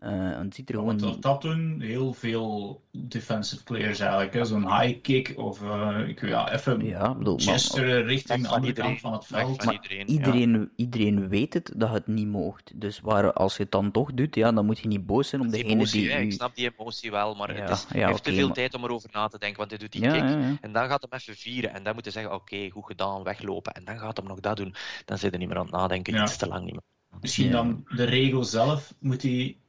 Uh, 0.02 0.38
het 0.38 0.54
ziet 0.54 0.68
er 0.68 0.74
gewoon 0.74 1.16
dat 1.20 1.42
doen 1.42 1.80
heel 1.80 2.12
veel 2.12 2.80
defensive 2.90 3.62
players 3.62 3.98
eigenlijk. 4.00 4.46
Zo'n 4.46 4.80
high 4.80 5.00
kick 5.00 5.32
of 5.36 5.62
uh, 5.62 6.08
ik, 6.08 6.26
ja, 6.26 6.52
even 6.52 6.84
ja, 6.86 7.14
bedoel, 7.14 7.38
gesturen 7.38 8.04
richting 8.04 8.42
de 8.42 8.48
andere 8.48 8.66
iedereen, 8.66 8.90
kant 8.90 9.00
van 9.00 9.12
het 9.12 9.26
veld. 9.26 9.56
Van 9.56 9.64
maar 9.66 9.74
iedereen, 9.74 10.08
iedereen, 10.10 10.52
ja. 10.52 10.66
iedereen 10.76 11.28
weet 11.28 11.54
het 11.54 11.72
dat 11.76 11.90
het 11.92 12.06
niet 12.06 12.26
moogt. 12.26 12.80
Dus 12.80 13.00
waar, 13.00 13.32
als 13.32 13.56
je 13.56 13.62
het 13.62 13.72
dan 13.72 13.90
toch 13.90 14.12
doet, 14.14 14.34
ja, 14.34 14.52
dan 14.52 14.66
moet 14.66 14.78
je 14.78 14.88
niet 14.88 15.06
boos 15.06 15.28
zijn 15.28 15.40
op 15.42 15.48
Die 15.50 15.56
degene 15.62 15.74
emotie, 15.80 16.00
die... 16.00 16.10
hè, 16.10 16.20
Ik 16.20 16.32
snap 16.32 16.54
die 16.56 16.72
emotie 16.78 17.10
wel, 17.10 17.34
maar 17.34 17.54
Ja, 17.56 17.60
het 17.60 17.70
is, 17.70 17.86
ja, 17.88 17.98
hij 17.98 18.06
heeft 18.06 18.24
te 18.24 18.32
veel 18.34 18.46
maar- 18.46 18.54
tijd 18.54 18.74
om 18.74 18.84
erover 18.84 19.08
na 19.12 19.28
te 19.28 19.38
denken, 19.38 19.58
want 19.58 19.70
hij 19.70 19.78
doet 19.78 19.92
die 19.92 20.02
Ja, 20.02 20.10
kick 20.12 20.20
ja, 20.22 20.38
ja. 20.38 20.56
en 20.60 20.72
dan 20.72 20.88
gaat 20.88 21.02
hem 21.02 21.12
even 21.20 21.34
vieren 21.34 21.72
en 21.74 21.82
dan 21.82 21.94
moet 21.94 22.04
hij 22.04 22.12
zeggen, 22.12 22.34
oké, 22.34 22.70
goed 22.70 22.86
gedaan, 22.86 23.22
weglopen 23.22 23.72
en 23.72 23.84
dan 23.84 23.98
gaat 23.98 24.16
hem 24.16 24.26
nog 24.26 24.40
dat 24.40 24.56
doen. 24.56 24.74
Dan 25.04 25.18
zit 25.18 25.30
hij 25.30 25.38
niet 25.38 25.48
meer 25.48 25.58
aan 25.58 25.64
het 25.66 25.74
nadenken, 25.74 26.14
Ja. 26.14 26.22
iets 26.22 26.36
te 26.36 26.46
lang 26.48 26.64
niet 26.64 26.72
meer. 26.72 27.20
Misschien 27.20 27.46
Ja. 27.46 27.52
dan 27.52 27.84
de 27.88 28.04
regel 28.04 28.44
zelf 28.44 28.94
moet 29.00 29.20
die 29.20 29.60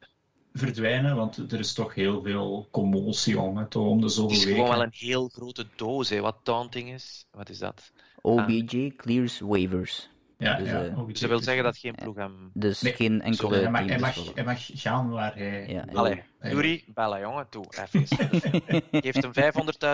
verdwijnen, 0.58 1.16
want 1.16 1.52
er 1.52 1.60
is 1.60 1.74
toch 1.74 1.94
heel 1.94 2.22
veel 2.22 2.68
commotie 2.72 3.40
om 3.40 3.58
het 3.58 3.76
om 3.76 3.98
de 4.00 4.04
Het 4.06 4.14
zoveel 4.14 4.38
is 4.38 4.44
weken. 4.46 4.60
gewoon 4.60 4.76
wel 4.78 4.84
een 4.84 4.94
heel 4.96 5.28
grote 5.28 5.66
doos, 5.76 6.10
hè. 6.10 6.20
wat 6.20 6.38
taunting 6.44 6.90
is. 6.94 7.26
Wat 7.32 7.50
is 7.50 7.58
dat? 7.58 7.92
OBJ 8.22 8.94
clears 8.98 9.40
waivers. 9.40 10.10
Ja, 10.38 10.56
Dus, 10.58 10.70
ja, 10.70 10.84
eh, 10.84 11.04
Ze 11.14 11.28
wil 11.28 11.40
zeggen 11.40 11.64
dat 11.64 11.78
geen 11.78 11.96
ploeg 11.96 12.16
hem... 12.16 12.52
Dus 12.54 12.82
Nee, 12.82 12.94
geen 12.94 13.22
enkele 13.22 13.36
Sorry, 13.36 13.62
hij, 13.62 13.72
mag, 13.72 13.86
hij, 13.86 13.96
is 13.96 14.02
mag, 14.02 14.34
hij 14.36 14.44
mag 14.44 14.60
gaan 14.74 15.10
waar 15.10 15.36
hij 15.36 15.68
Ja, 15.68 15.86
wil. 15.86 15.98
Allee, 15.98 16.24
Hij- 16.40 16.52
Yuri, 16.52 16.84
bellen 16.88 17.20
jongen, 17.20 17.50
toe, 17.50 17.66
even. 17.84 18.08
Geeft 19.02 19.22
hem 19.22 19.32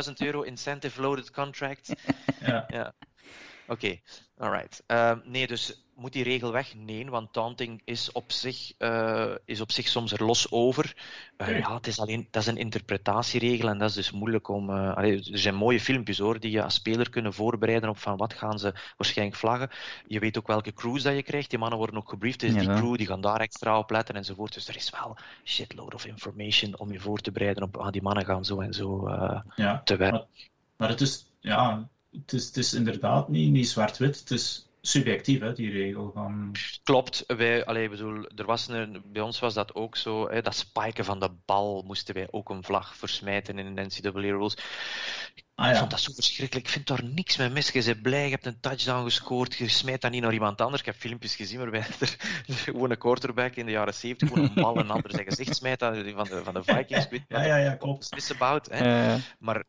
500.000 0.07 0.13
euro 0.17 0.41
incentive 0.41 1.01
loaded 1.01 1.31
contract. 1.31 1.93
Ja. 2.41 2.63
Ja. 2.67 2.93
Oké, 3.67 3.99
alright. 4.37 4.83
Ehm, 4.87 5.19
nee, 5.23 5.47
dus 5.47 5.83
moet 5.95 6.13
die 6.13 6.23
regel 6.23 6.51
weg? 6.51 6.75
Nee, 6.75 7.09
want 7.09 7.33
taunting 7.33 7.81
is 7.85 8.11
op 8.11 8.31
zich, 8.31 8.73
uh, 8.79 9.31
is 9.45 9.61
op 9.61 9.71
zich 9.71 9.87
soms 9.87 10.11
er 10.11 10.23
los 10.23 10.51
over. 10.51 10.95
Uh, 11.37 11.59
ja, 11.59 11.75
het 11.75 11.87
is 11.87 11.99
alleen, 11.99 12.27
dat 12.31 12.41
is 12.41 12.47
een 12.47 12.57
interpretatieregel 12.57 13.69
en 13.69 13.77
dat 13.77 13.89
is 13.89 13.95
dus 13.95 14.11
moeilijk 14.11 14.47
om... 14.47 14.69
Uh, 14.69 14.95
allee, 14.95 15.31
er 15.31 15.39
zijn 15.39 15.55
mooie 15.55 15.79
filmpjes 15.79 16.17
hoor, 16.17 16.39
die 16.39 16.51
je 16.51 16.63
als 16.63 16.73
speler 16.73 17.09
kunnen 17.09 17.33
voorbereiden 17.33 17.89
op 17.89 17.97
van 17.97 18.17
wat 18.17 18.33
gaan 18.33 18.59
ze 18.59 18.73
waarschijnlijk 18.97 19.37
vlaggen. 19.37 19.69
Je 20.07 20.19
weet 20.19 20.37
ook 20.37 20.47
welke 20.47 20.73
crews 20.73 21.03
dat 21.03 21.15
je 21.15 21.23
krijgt. 21.23 21.49
Die 21.49 21.59
mannen 21.59 21.77
worden 21.77 21.97
ook 21.97 22.09
gebriefd. 22.09 22.39
Dus 22.39 22.53
ja. 22.53 22.59
die 22.59 22.69
crew 22.69 22.95
die 22.95 23.07
gaan 23.07 23.21
daar 23.21 23.39
extra 23.39 23.77
op 23.77 23.89
letten 23.89 24.15
enzovoort. 24.15 24.53
Dus 24.53 24.67
er 24.67 24.75
is 24.75 24.89
wel 24.89 25.17
shitload 25.43 25.93
of 25.93 26.05
information 26.05 26.79
om 26.79 26.91
je 26.91 26.99
voor 26.99 27.19
te 27.19 27.31
bereiden 27.31 27.63
op 27.63 27.77
ah, 27.77 27.91
die 27.91 28.01
mannen 28.01 28.25
gaan 28.25 28.45
zo 28.45 28.59
en 28.59 28.73
zo 28.73 29.09
ja, 29.55 29.81
te 29.83 29.95
werken. 29.95 30.19
Maar, 30.19 30.49
maar, 30.77 30.89
het 30.89 31.01
is... 31.01 31.25
Ja, 31.39 31.87
het 32.21 32.33
is, 32.33 32.45
het 32.45 32.57
is 32.57 32.73
inderdaad 32.73 33.29
niet, 33.29 33.51
niet 33.51 33.69
zwart-wit. 33.69 34.19
Het 34.19 34.31
is 34.31 34.67
subjectief, 34.85 35.39
hè, 35.39 35.53
die 35.53 35.71
regel. 35.71 36.11
Van... 36.13 36.55
Klopt. 36.83 37.23
Wij, 37.27 37.65
allee, 37.65 37.89
bedoel, 37.89 38.25
er 38.35 38.45
was 38.45 38.67
een, 38.67 39.03
bij 39.05 39.21
ons 39.21 39.39
was 39.39 39.53
dat 39.53 39.75
ook 39.75 39.95
zo. 39.95 40.29
Hè, 40.29 40.41
dat 40.41 40.55
spiken 40.55 41.05
van 41.05 41.19
de 41.19 41.29
bal 41.45 41.83
moesten 41.85 42.13
wij 42.13 42.27
ook 42.31 42.49
een 42.49 42.63
vlag 42.63 42.95
versmijten 42.95 43.59
in 43.59 43.75
de 43.75 43.81
NCAA 43.81 44.19
rules. 44.19 44.57
Ah, 45.55 45.65
ja. 45.65 45.71
Ik 45.71 45.77
vond 45.77 45.91
dat 45.91 45.99
zo 45.99 46.11
verschrikkelijk. 46.13 46.65
Ik 46.65 46.73
vind 46.73 46.87
daar 46.87 47.03
niks 47.03 47.37
mee 47.37 47.49
mis. 47.49 47.69
Je 47.69 47.83
bent 47.83 48.01
blij, 48.01 48.23
je 48.23 48.29
hebt 48.29 48.45
een 48.45 48.59
touchdown 48.59 49.03
gescoord. 49.03 49.55
Je 49.55 49.67
smijt 49.67 50.01
dat 50.01 50.11
niet 50.11 50.21
naar 50.21 50.33
iemand 50.33 50.61
anders. 50.61 50.79
Ik 50.79 50.85
heb 50.85 50.95
filmpjes 50.95 51.35
gezien 51.35 51.59
waarbij 51.59 51.79
er 51.99 52.17
gewoon 52.47 52.91
een 52.91 52.97
quarterback 52.97 53.55
in 53.55 53.65
de 53.65 53.71
jaren 53.71 53.93
70 53.93 54.27
gewoon 54.27 54.43
een 54.43 54.53
bal 54.53 54.77
een 54.77 54.89
ander 54.89 55.11
zijn 55.11 55.25
gezicht 55.25 55.55
smijt. 55.55 55.79
Van 55.79 55.93
de, 55.93 56.41
van 56.43 56.53
de 56.53 56.63
Vikings. 56.63 57.07
Ja, 57.27 57.43
ja, 57.43 57.57
ja, 57.57 57.75
klopt. 57.75 58.15
Is 58.15 58.31
about, 58.31 58.69
hè. 58.69 59.13
Uh... 59.13 59.21
Maar 59.39 59.63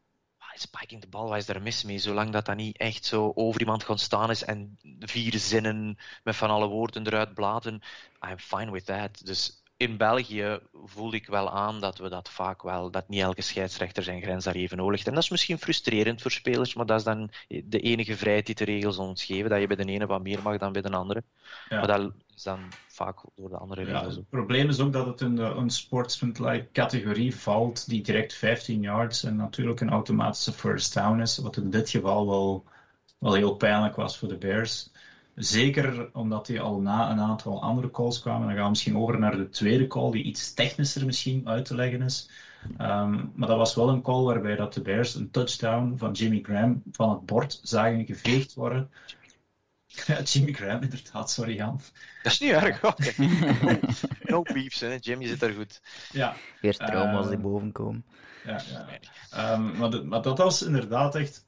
spiking 0.60 1.00
de 1.00 1.06
bal, 1.06 1.28
wat 1.28 1.46
daar 1.46 1.62
mis 1.62 1.84
mee? 1.84 1.98
Zolang 1.98 2.30
dat 2.30 2.46
dat 2.46 2.56
niet 2.56 2.76
echt 2.76 3.04
zo 3.04 3.32
over 3.34 3.60
iemand 3.60 3.84
gaan 3.84 3.98
staan 3.98 4.30
is 4.30 4.44
en 4.44 4.78
vier 5.00 5.38
zinnen 5.38 5.98
met 6.22 6.36
van 6.36 6.50
alle 6.50 6.66
woorden 6.66 7.06
eruit 7.06 7.34
blaten, 7.34 7.82
I'm 8.28 8.38
fine 8.38 8.70
with 8.70 8.84
that. 8.84 9.26
Dus 9.26 9.63
in 9.76 9.96
België 9.96 10.58
voel 10.72 11.14
ik 11.14 11.26
wel 11.26 11.50
aan 11.50 11.80
dat 11.80 11.98
we 11.98 12.08
dat 12.08 12.28
vaak 12.28 12.62
wel, 12.62 12.90
dat 12.90 13.08
niet 13.08 13.20
elke 13.20 13.42
scheidsrechter 13.42 14.02
zijn 14.02 14.22
grens 14.22 14.44
daar 14.44 14.54
even 14.54 14.80
oorlegt. 14.80 15.06
En 15.06 15.14
dat 15.14 15.22
is 15.22 15.30
misschien 15.30 15.58
frustrerend 15.58 16.22
voor 16.22 16.30
spelers, 16.30 16.74
maar 16.74 16.86
dat 16.86 16.98
is 16.98 17.04
dan 17.04 17.30
de 17.64 17.80
enige 17.80 18.16
vrijheid 18.16 18.46
die 18.46 18.54
de 18.54 18.64
regels 18.64 18.98
ons 18.98 19.24
geven, 19.24 19.50
dat 19.50 19.60
je 19.60 19.66
bij 19.66 19.76
de 19.76 19.84
ene 19.84 20.06
wat 20.06 20.22
meer 20.22 20.42
mag 20.42 20.58
dan 20.58 20.72
bij 20.72 20.82
de 20.82 20.90
andere. 20.90 21.22
Ja. 21.68 21.78
Maar 21.78 21.86
dat 21.86 22.12
is 22.34 22.42
dan 22.42 22.58
vaak 22.88 23.18
door 23.34 23.48
de 23.48 23.56
andere 23.56 23.84
regels. 23.84 24.14
Ja, 24.14 24.20
het 24.20 24.28
probleem 24.28 24.68
is 24.68 24.80
ook 24.80 24.92
dat 24.92 25.06
het 25.06 25.20
in 25.20 25.36
de 25.36 25.54
unsportsmanlike 25.56 26.68
categorie 26.72 27.36
valt, 27.36 27.88
die 27.88 28.02
direct 28.02 28.34
15 28.34 28.82
yards 28.82 29.24
en 29.24 29.36
natuurlijk 29.36 29.80
een 29.80 29.90
automatische 29.90 30.52
first 30.52 30.94
down 30.94 31.20
is, 31.20 31.38
wat 31.38 31.56
in 31.56 31.70
dit 31.70 31.90
geval 31.90 32.26
wel, 32.26 32.64
wel 33.18 33.34
heel 33.34 33.54
pijnlijk 33.54 33.96
was 33.96 34.18
voor 34.18 34.28
de 34.28 34.38
Bears. 34.38 34.92
Zeker 35.34 36.08
omdat 36.12 36.46
die 36.46 36.60
al 36.60 36.80
na 36.80 37.10
een 37.10 37.20
aantal 37.20 37.62
andere 37.62 37.90
calls 37.90 38.20
kwamen. 38.20 38.46
Dan 38.46 38.54
gaan 38.54 38.64
we 38.64 38.70
misschien 38.70 38.96
over 38.96 39.18
naar 39.18 39.36
de 39.36 39.48
tweede 39.48 39.86
call, 39.86 40.10
die 40.10 40.22
iets 40.24 40.54
technischer 40.54 41.06
misschien 41.06 41.48
uit 41.48 41.64
te 41.64 41.74
leggen 41.74 42.02
is. 42.02 42.30
Um, 42.80 43.32
maar 43.34 43.48
dat 43.48 43.56
was 43.56 43.74
wel 43.74 43.88
een 43.88 44.02
call 44.02 44.22
waarbij 44.22 44.56
dat 44.56 44.74
de 44.74 44.82
Bears 44.82 45.14
een 45.14 45.30
touchdown 45.30 45.94
van 45.96 46.12
Jimmy 46.12 46.40
Graham 46.42 46.82
van 46.92 47.10
het 47.10 47.26
bord 47.26 47.60
zagen 47.62 48.06
geveegd 48.06 48.54
worden. 48.54 48.90
Ja, 50.06 50.22
Jimmy 50.22 50.52
Graham, 50.52 50.82
inderdaad. 50.82 51.30
Sorry, 51.30 51.54
Jan. 51.54 51.80
Dat 52.22 52.32
is 52.32 52.40
niet 52.40 52.50
erg. 52.50 52.80
no 54.30 54.42
beefs, 54.42 54.80
hè. 54.80 54.96
Jimmy 55.00 55.26
zit 55.26 55.40
daar 55.40 55.52
goed. 55.52 55.80
Ja. 56.12 56.36
Eerst 56.60 56.78
trauma 56.78 57.16
als 57.16 57.28
die 57.28 57.38
boven 57.38 57.72
komen. 57.72 58.04
Ja, 58.44 58.60
ja. 59.30 59.52
Um, 59.52 59.76
maar, 59.76 60.06
maar 60.06 60.22
dat 60.22 60.38
was 60.38 60.62
inderdaad 60.62 61.14
echt 61.14 61.43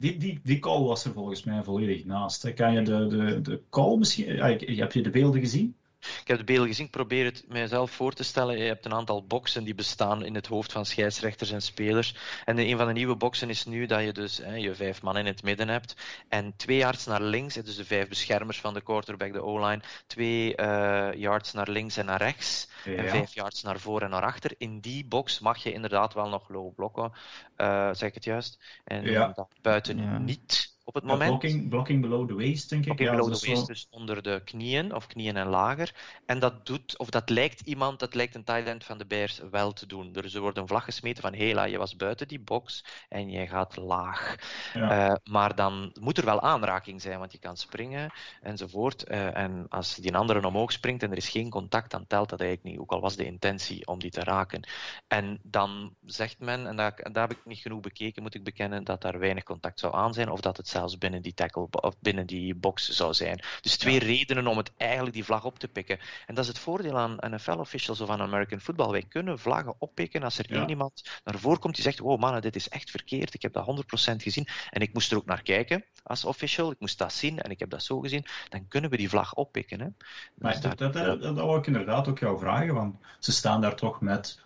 die, 0.00 0.16
die, 0.16 0.40
die 0.42 0.58
call 0.58 0.82
was 0.82 1.04
er 1.04 1.12
volgens 1.12 1.44
mij 1.44 1.62
volledig 1.62 2.04
naast. 2.04 2.54
Kan 2.54 2.72
je 2.72 2.82
de, 2.82 3.06
de, 3.06 3.40
de 3.40 3.62
call 3.70 3.96
misschien... 3.96 4.38
Heb 4.38 4.92
je 4.92 5.02
de 5.02 5.10
beelden 5.10 5.40
gezien? 5.40 5.76
Ik 6.00 6.28
heb 6.28 6.38
de 6.38 6.44
beelden 6.44 6.68
gezien, 6.68 6.84
ik 6.84 6.90
probeer 6.90 7.24
het 7.24 7.44
mijzelf 7.48 7.90
voor 7.90 8.12
te 8.12 8.22
stellen. 8.22 8.58
Je 8.58 8.64
hebt 8.64 8.84
een 8.84 8.94
aantal 8.94 9.26
boxen 9.26 9.64
die 9.64 9.74
bestaan 9.74 10.24
in 10.24 10.34
het 10.34 10.46
hoofd 10.46 10.72
van 10.72 10.86
scheidsrechters 10.86 11.50
en 11.50 11.62
spelers. 11.62 12.14
En 12.44 12.58
een 12.58 12.76
van 12.76 12.86
de 12.86 12.92
nieuwe 12.92 13.16
boxen 13.16 13.48
is 13.48 13.64
nu 13.64 13.86
dat 13.86 14.02
je 14.02 14.12
dus 14.12 14.38
hè, 14.38 14.54
je 14.54 14.74
vijf 14.74 15.02
man 15.02 15.16
in 15.16 15.26
het 15.26 15.42
midden 15.42 15.68
hebt. 15.68 15.96
En 16.28 16.56
twee 16.56 16.76
yards 16.76 17.06
naar 17.06 17.22
links, 17.22 17.54
dus 17.54 17.76
de 17.76 17.84
vijf 17.84 18.08
beschermers 18.08 18.60
van 18.60 18.74
de 18.74 18.80
quarterback, 18.80 19.32
de 19.32 19.42
O-line. 19.42 19.82
Twee 20.06 20.56
uh, 20.56 21.12
yards 21.14 21.52
naar 21.52 21.68
links 21.68 21.96
en 21.96 22.06
naar 22.06 22.22
rechts. 22.22 22.68
Ja. 22.84 22.94
En 22.94 23.08
vijf 23.08 23.34
yards 23.34 23.62
naar 23.62 23.78
voor 23.78 24.02
en 24.02 24.10
naar 24.10 24.22
achter. 24.22 24.54
In 24.58 24.80
die 24.80 25.04
box 25.06 25.40
mag 25.40 25.62
je 25.62 25.72
inderdaad 25.72 26.14
wel 26.14 26.28
nog 26.28 26.48
low 26.48 26.74
blokken, 26.74 27.12
uh, 27.56 27.88
zeg 27.92 28.08
ik 28.08 28.14
het 28.14 28.24
juist. 28.24 28.58
En 28.84 29.02
ja. 29.02 29.48
buiten 29.60 29.98
ja. 29.98 30.18
niet 30.18 30.78
op 30.90 30.96
het 30.96 31.04
moment. 31.04 31.38
Blocking, 31.38 31.68
blocking 31.68 32.00
below 32.00 32.28
the 32.28 32.34
waist, 32.34 32.68
denk 32.68 32.80
ik. 32.80 32.86
Blocking 32.86 33.10
ja, 33.10 33.16
below 33.16 33.34
the 33.34 33.46
waist, 33.46 33.66
dus 33.66 33.86
onder 33.90 34.22
de 34.22 34.40
knieën, 34.44 34.94
of 34.94 35.06
knieën 35.06 35.36
en 35.36 35.46
lager. 35.46 35.94
En 36.26 36.38
dat 36.38 36.66
doet, 36.66 36.98
of 36.98 37.10
dat 37.10 37.28
lijkt 37.28 37.60
iemand, 37.60 37.98
dat 37.98 38.14
lijkt 38.14 38.34
een 38.34 38.44
end 38.44 38.84
van 38.84 38.98
de 38.98 39.06
Bears 39.06 39.40
wel 39.50 39.72
te 39.72 39.86
doen. 39.86 40.12
Dus 40.12 40.34
er 40.34 40.40
wordt 40.40 40.58
een 40.58 40.66
vlag 40.66 40.84
gesmeten 40.84 41.22
van, 41.22 41.32
hela, 41.32 41.64
je 41.64 41.78
was 41.78 41.96
buiten 41.96 42.28
die 42.28 42.40
box 42.40 42.84
en 43.08 43.30
je 43.30 43.46
gaat 43.46 43.76
laag. 43.76 44.36
Ja. 44.74 45.08
Uh, 45.08 45.14
maar 45.24 45.54
dan 45.54 45.92
moet 46.00 46.18
er 46.18 46.24
wel 46.24 46.40
aanraking 46.40 47.02
zijn, 47.02 47.18
want 47.18 47.32
je 47.32 47.38
kan 47.38 47.56
springen 47.56 48.12
enzovoort. 48.42 49.10
Uh, 49.10 49.36
en 49.36 49.66
als 49.68 49.94
die 49.94 50.16
andere 50.16 50.46
omhoog 50.46 50.72
springt 50.72 51.02
en 51.02 51.10
er 51.10 51.16
is 51.16 51.28
geen 51.28 51.50
contact, 51.50 51.90
dan 51.90 52.06
telt 52.06 52.28
dat 52.28 52.40
eigenlijk 52.40 52.70
niet. 52.70 52.80
Ook 52.80 52.92
al 52.92 53.00
was 53.00 53.16
de 53.16 53.24
intentie 53.24 53.86
om 53.86 53.98
die 53.98 54.10
te 54.10 54.24
raken. 54.24 54.68
En 55.08 55.40
dan 55.42 55.94
zegt 56.06 56.38
men, 56.38 56.66
en 56.66 56.76
daar, 56.76 57.08
daar 57.12 57.28
heb 57.28 57.38
ik 57.38 57.44
niet 57.44 57.58
genoeg 57.58 57.80
bekeken, 57.80 58.22
moet 58.22 58.34
ik 58.34 58.44
bekennen, 58.44 58.84
dat 58.84 59.02
daar 59.02 59.18
weinig 59.18 59.44
contact 59.44 59.80
zou 59.80 59.94
aan 59.94 60.14
zijn, 60.14 60.30
of 60.30 60.40
dat 60.40 60.56
het 60.56 60.68
zelfs 60.80 60.98
binnen 60.98 61.22
die 61.22 61.34
tackle 61.34 61.68
of 61.70 61.94
binnen 61.98 62.26
die 62.26 62.54
box 62.54 62.88
zou 62.88 63.14
zijn. 63.14 63.42
Dus 63.60 63.76
twee 63.76 63.94
ja. 63.94 64.06
redenen 64.06 64.46
om 64.46 64.56
het 64.56 64.72
eigenlijk 64.76 65.14
die 65.14 65.24
vlag 65.24 65.44
op 65.44 65.58
te 65.58 65.68
pikken. 65.68 65.98
En 66.26 66.34
dat 66.34 66.44
is 66.44 66.50
het 66.50 66.58
voordeel 66.58 66.98
aan 66.98 67.16
NFL-officials 67.20 68.00
of 68.00 68.08
aan 68.08 68.20
American 68.20 68.60
football. 68.60 68.90
Wij 68.90 69.04
kunnen 69.08 69.38
vlaggen 69.38 69.74
oppikken 69.78 70.22
als 70.22 70.38
er 70.38 70.46
ja. 70.48 70.56
één 70.56 70.68
iemand 70.68 71.20
naar 71.24 71.38
voren 71.38 71.58
komt 71.58 71.74
die 71.74 71.84
zegt: 71.84 71.98
Wow, 71.98 72.20
mannen, 72.20 72.42
dit 72.42 72.56
is 72.56 72.68
echt 72.68 72.90
verkeerd. 72.90 73.34
Ik 73.34 73.42
heb 73.42 73.52
dat 73.52 73.84
100% 74.12 74.16
gezien 74.16 74.46
en 74.70 74.80
ik 74.80 74.92
moest 74.92 75.10
er 75.10 75.16
ook 75.16 75.26
naar 75.26 75.42
kijken 75.42 75.84
als 76.02 76.24
official. 76.24 76.70
Ik 76.70 76.80
moest 76.80 76.98
dat 76.98 77.12
zien 77.12 77.40
en 77.40 77.50
ik 77.50 77.58
heb 77.58 77.70
dat 77.70 77.82
zo 77.82 78.00
gezien. 78.00 78.26
Dan 78.48 78.68
kunnen 78.68 78.90
we 78.90 78.96
die 78.96 79.08
vlag 79.08 79.34
oppikken. 79.34 79.80
Hè. 79.80 79.88
Maar 80.34 80.52
dus 80.52 80.60
dat, 80.60 80.78
dat, 80.78 80.92
dat, 80.92 81.22
dat 81.22 81.34
wou 81.34 81.58
ik 81.58 81.66
inderdaad 81.66 82.08
ook 82.08 82.18
jou 82.18 82.38
vragen, 82.38 82.74
want 82.74 82.96
ze 83.18 83.32
staan 83.32 83.60
daar 83.60 83.76
toch 83.76 84.00
met 84.00 84.40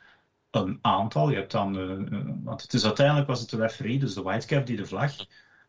een 0.50 0.78
aantal. 0.82 1.30
Je 1.30 1.36
hebt 1.36 1.50
dan, 1.50 1.78
uh, 1.78 2.30
want 2.42 2.62
het 2.62 2.72
is 2.72 2.84
uiteindelijk 2.84 3.26
was 3.26 3.40
het 3.40 3.50
de 3.50 3.56
referee, 3.56 3.98
dus 3.98 4.14
de 4.14 4.22
whitecap 4.22 4.66
die 4.66 4.76
de 4.76 4.86
vlag 4.86 5.12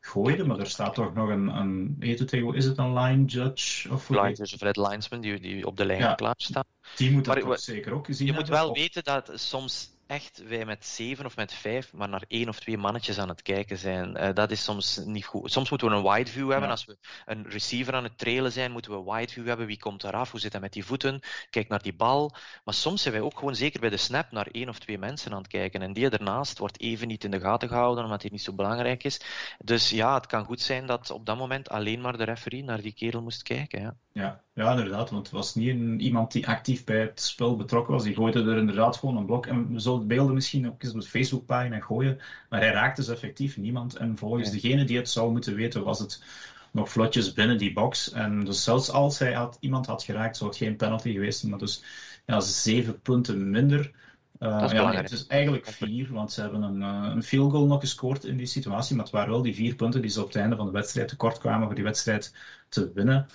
gooide, 0.05 0.43
maar 0.45 0.59
er 0.59 0.69
staat 0.69 0.93
toch 0.93 1.13
nog 1.13 1.29
een, 1.29 1.47
een 1.47 1.95
het 1.99 2.33
is 2.33 2.65
het 2.65 2.77
een 2.77 2.93
line 2.93 3.25
judge? 3.25 3.91
Of 3.91 4.09
line 4.09 4.33
judge 4.33 4.55
of 4.55 4.61
red 4.61 4.77
linesman 4.77 5.21
die, 5.21 5.39
die 5.39 5.65
op 5.65 5.77
de 5.77 5.85
lijn 5.85 5.99
ja, 5.99 6.09
geplaatst 6.09 6.47
staat. 6.47 6.67
Die 6.95 7.11
moet 7.11 7.25
dat 7.25 7.39
toch 7.39 7.59
zeker 7.59 7.93
ook 7.93 8.05
gezien 8.05 8.27
Je 8.27 8.33
hebben, 8.33 8.51
moet 8.51 8.59
wel 8.59 8.69
of... 8.69 8.77
weten 8.77 9.03
dat 9.03 9.31
soms 9.33 9.94
echt 10.07 10.43
wij 10.47 10.65
met 10.65 10.85
zeven 10.85 11.25
of 11.25 11.35
met 11.35 11.53
vijf 11.53 11.93
maar 11.93 12.09
naar 12.09 12.23
één 12.27 12.49
of 12.49 12.59
twee 12.59 12.77
mannetjes 12.77 13.19
aan 13.19 13.29
het 13.29 13.41
kijken 13.41 13.77
zijn. 13.77 14.17
Uh, 14.17 14.33
dat 14.33 14.51
is 14.51 14.63
soms 14.63 15.01
niet 15.05 15.25
goed. 15.25 15.51
Soms 15.51 15.69
moeten 15.69 15.89
we 15.89 15.95
een 15.95 16.13
wide 16.13 16.31
view 16.31 16.49
hebben. 16.49 16.67
Ja. 16.67 16.71
Als 16.71 16.85
we 16.85 16.97
een 17.25 17.45
receiver 17.49 17.93
aan 17.93 18.03
het 18.03 18.17
trailen 18.17 18.51
zijn, 18.51 18.71
moeten 18.71 18.91
we 18.91 19.11
wide 19.11 19.31
view 19.31 19.47
hebben. 19.47 19.65
Wie 19.65 19.79
komt 19.79 20.03
eraf? 20.03 20.31
Hoe 20.31 20.39
zit 20.39 20.51
hij 20.51 20.61
met 20.61 20.73
die 20.73 20.85
voeten? 20.85 21.19
Kijk 21.49 21.67
naar 21.67 21.81
die 21.81 21.95
bal. 21.95 22.35
Maar 22.63 22.73
soms 22.73 23.01
zijn 23.01 23.13
wij 23.13 23.23
ook 23.23 23.37
gewoon, 23.37 23.55
zeker 23.55 23.79
bij 23.79 23.89
de 23.89 23.97
snap, 23.97 24.31
naar 24.31 24.47
één 24.51 24.69
of 24.69 24.79
twee 24.79 24.97
mensen 24.97 25.31
aan 25.31 25.37
het 25.37 25.47
kijken. 25.47 25.81
En 25.81 25.93
die 25.93 26.09
ernaast 26.09 26.57
wordt 26.57 26.79
even 26.79 27.07
niet 27.07 27.23
in 27.23 27.31
de 27.31 27.39
gaten 27.39 27.67
gehouden, 27.67 28.03
omdat 28.03 28.21
hij 28.21 28.31
niet 28.31 28.41
zo 28.41 28.53
belangrijk 28.53 29.03
is. 29.03 29.21
Dus 29.59 29.89
ja, 29.89 30.13
het 30.13 30.25
kan 30.25 30.45
goed 30.45 30.61
zijn 30.61 30.85
dat 30.85 31.09
op 31.09 31.25
dat 31.25 31.37
moment 31.37 31.69
alleen 31.69 32.01
maar 32.01 32.17
de 32.17 32.23
referee 32.23 32.63
naar 32.63 32.81
die 32.81 32.93
kerel 32.93 33.21
moest 33.21 33.43
kijken. 33.43 33.81
Ja. 33.81 33.95
Ja, 34.11 34.43
ja, 34.55 34.71
inderdaad. 34.71 35.09
Want 35.09 35.25
het 35.25 35.35
was 35.35 35.55
niet 35.55 35.69
een, 35.69 35.99
iemand 35.99 36.31
die 36.31 36.47
actief 36.47 36.83
bij 36.83 36.99
het 36.99 37.21
spel 37.21 37.55
betrokken 37.55 37.93
was. 37.93 38.03
Die 38.03 38.15
gooide 38.15 38.43
er 38.43 38.57
inderdaad 38.57 38.97
gewoon 38.97 39.17
een 39.17 39.25
blok. 39.25 39.45
En 39.45 39.73
we 39.73 39.79
zullen 39.79 40.07
beelden 40.07 40.33
misschien 40.33 40.67
ook 40.67 40.83
eens 40.83 40.93
op 40.93 41.01
de 41.01 41.07
Facebookpagina 41.07 41.79
gooien. 41.79 42.19
Maar 42.49 42.59
hij 42.59 42.71
raakte 42.71 43.01
dus 43.01 43.09
effectief 43.09 43.57
niemand. 43.57 43.95
En 43.95 44.17
volgens 44.17 44.47
ja. 44.47 44.53
degene 44.53 44.83
die 44.83 44.97
het 44.97 45.09
zou 45.09 45.31
moeten 45.31 45.55
weten, 45.55 45.83
was 45.83 45.99
het 45.99 46.23
nog 46.71 46.89
vlotjes 46.89 47.33
binnen 47.33 47.57
die 47.57 47.73
box. 47.73 48.11
En 48.11 48.45
dus 48.45 48.63
zelfs 48.63 48.89
als 48.89 49.19
hij 49.19 49.33
had, 49.33 49.57
iemand 49.59 49.85
had 49.85 50.03
geraakt, 50.03 50.37
zou 50.37 50.49
het 50.49 50.59
geen 50.59 50.75
penalty 50.75 51.11
geweest 51.11 51.39
zijn. 51.39 51.51
Maar 51.51 51.59
dus 51.59 51.83
ja, 52.25 52.39
zeven 52.39 53.01
punten 53.01 53.49
minder. 53.49 53.91
Uh, 54.39 54.69
ja, 54.71 54.89
nee, 54.89 54.97
het 54.97 55.11
is 55.11 55.27
eigenlijk 55.27 55.65
vier, 55.65 56.11
want 56.11 56.31
ze 56.31 56.41
hebben 56.41 56.61
een, 56.61 56.81
uh, 56.81 57.11
een 57.13 57.23
field 57.23 57.51
goal 57.51 57.65
nog 57.65 57.79
gescoord 57.79 58.23
in 58.23 58.37
die 58.37 58.45
situatie. 58.45 58.95
Maar 58.95 59.05
het 59.05 59.13
waren 59.13 59.29
wel 59.29 59.41
die 59.41 59.55
vier 59.55 59.75
punten 59.75 60.01
die 60.01 60.09
ze 60.09 60.21
op 60.21 60.27
het 60.27 60.35
einde 60.35 60.55
van 60.55 60.65
de 60.65 60.71
wedstrijd 60.71 61.07
tekort 61.07 61.37
kwamen 61.37 61.65
voor 61.65 61.75
die 61.75 61.83
wedstrijd 61.83 62.33
te 62.69 62.91
winnen. 62.93 63.27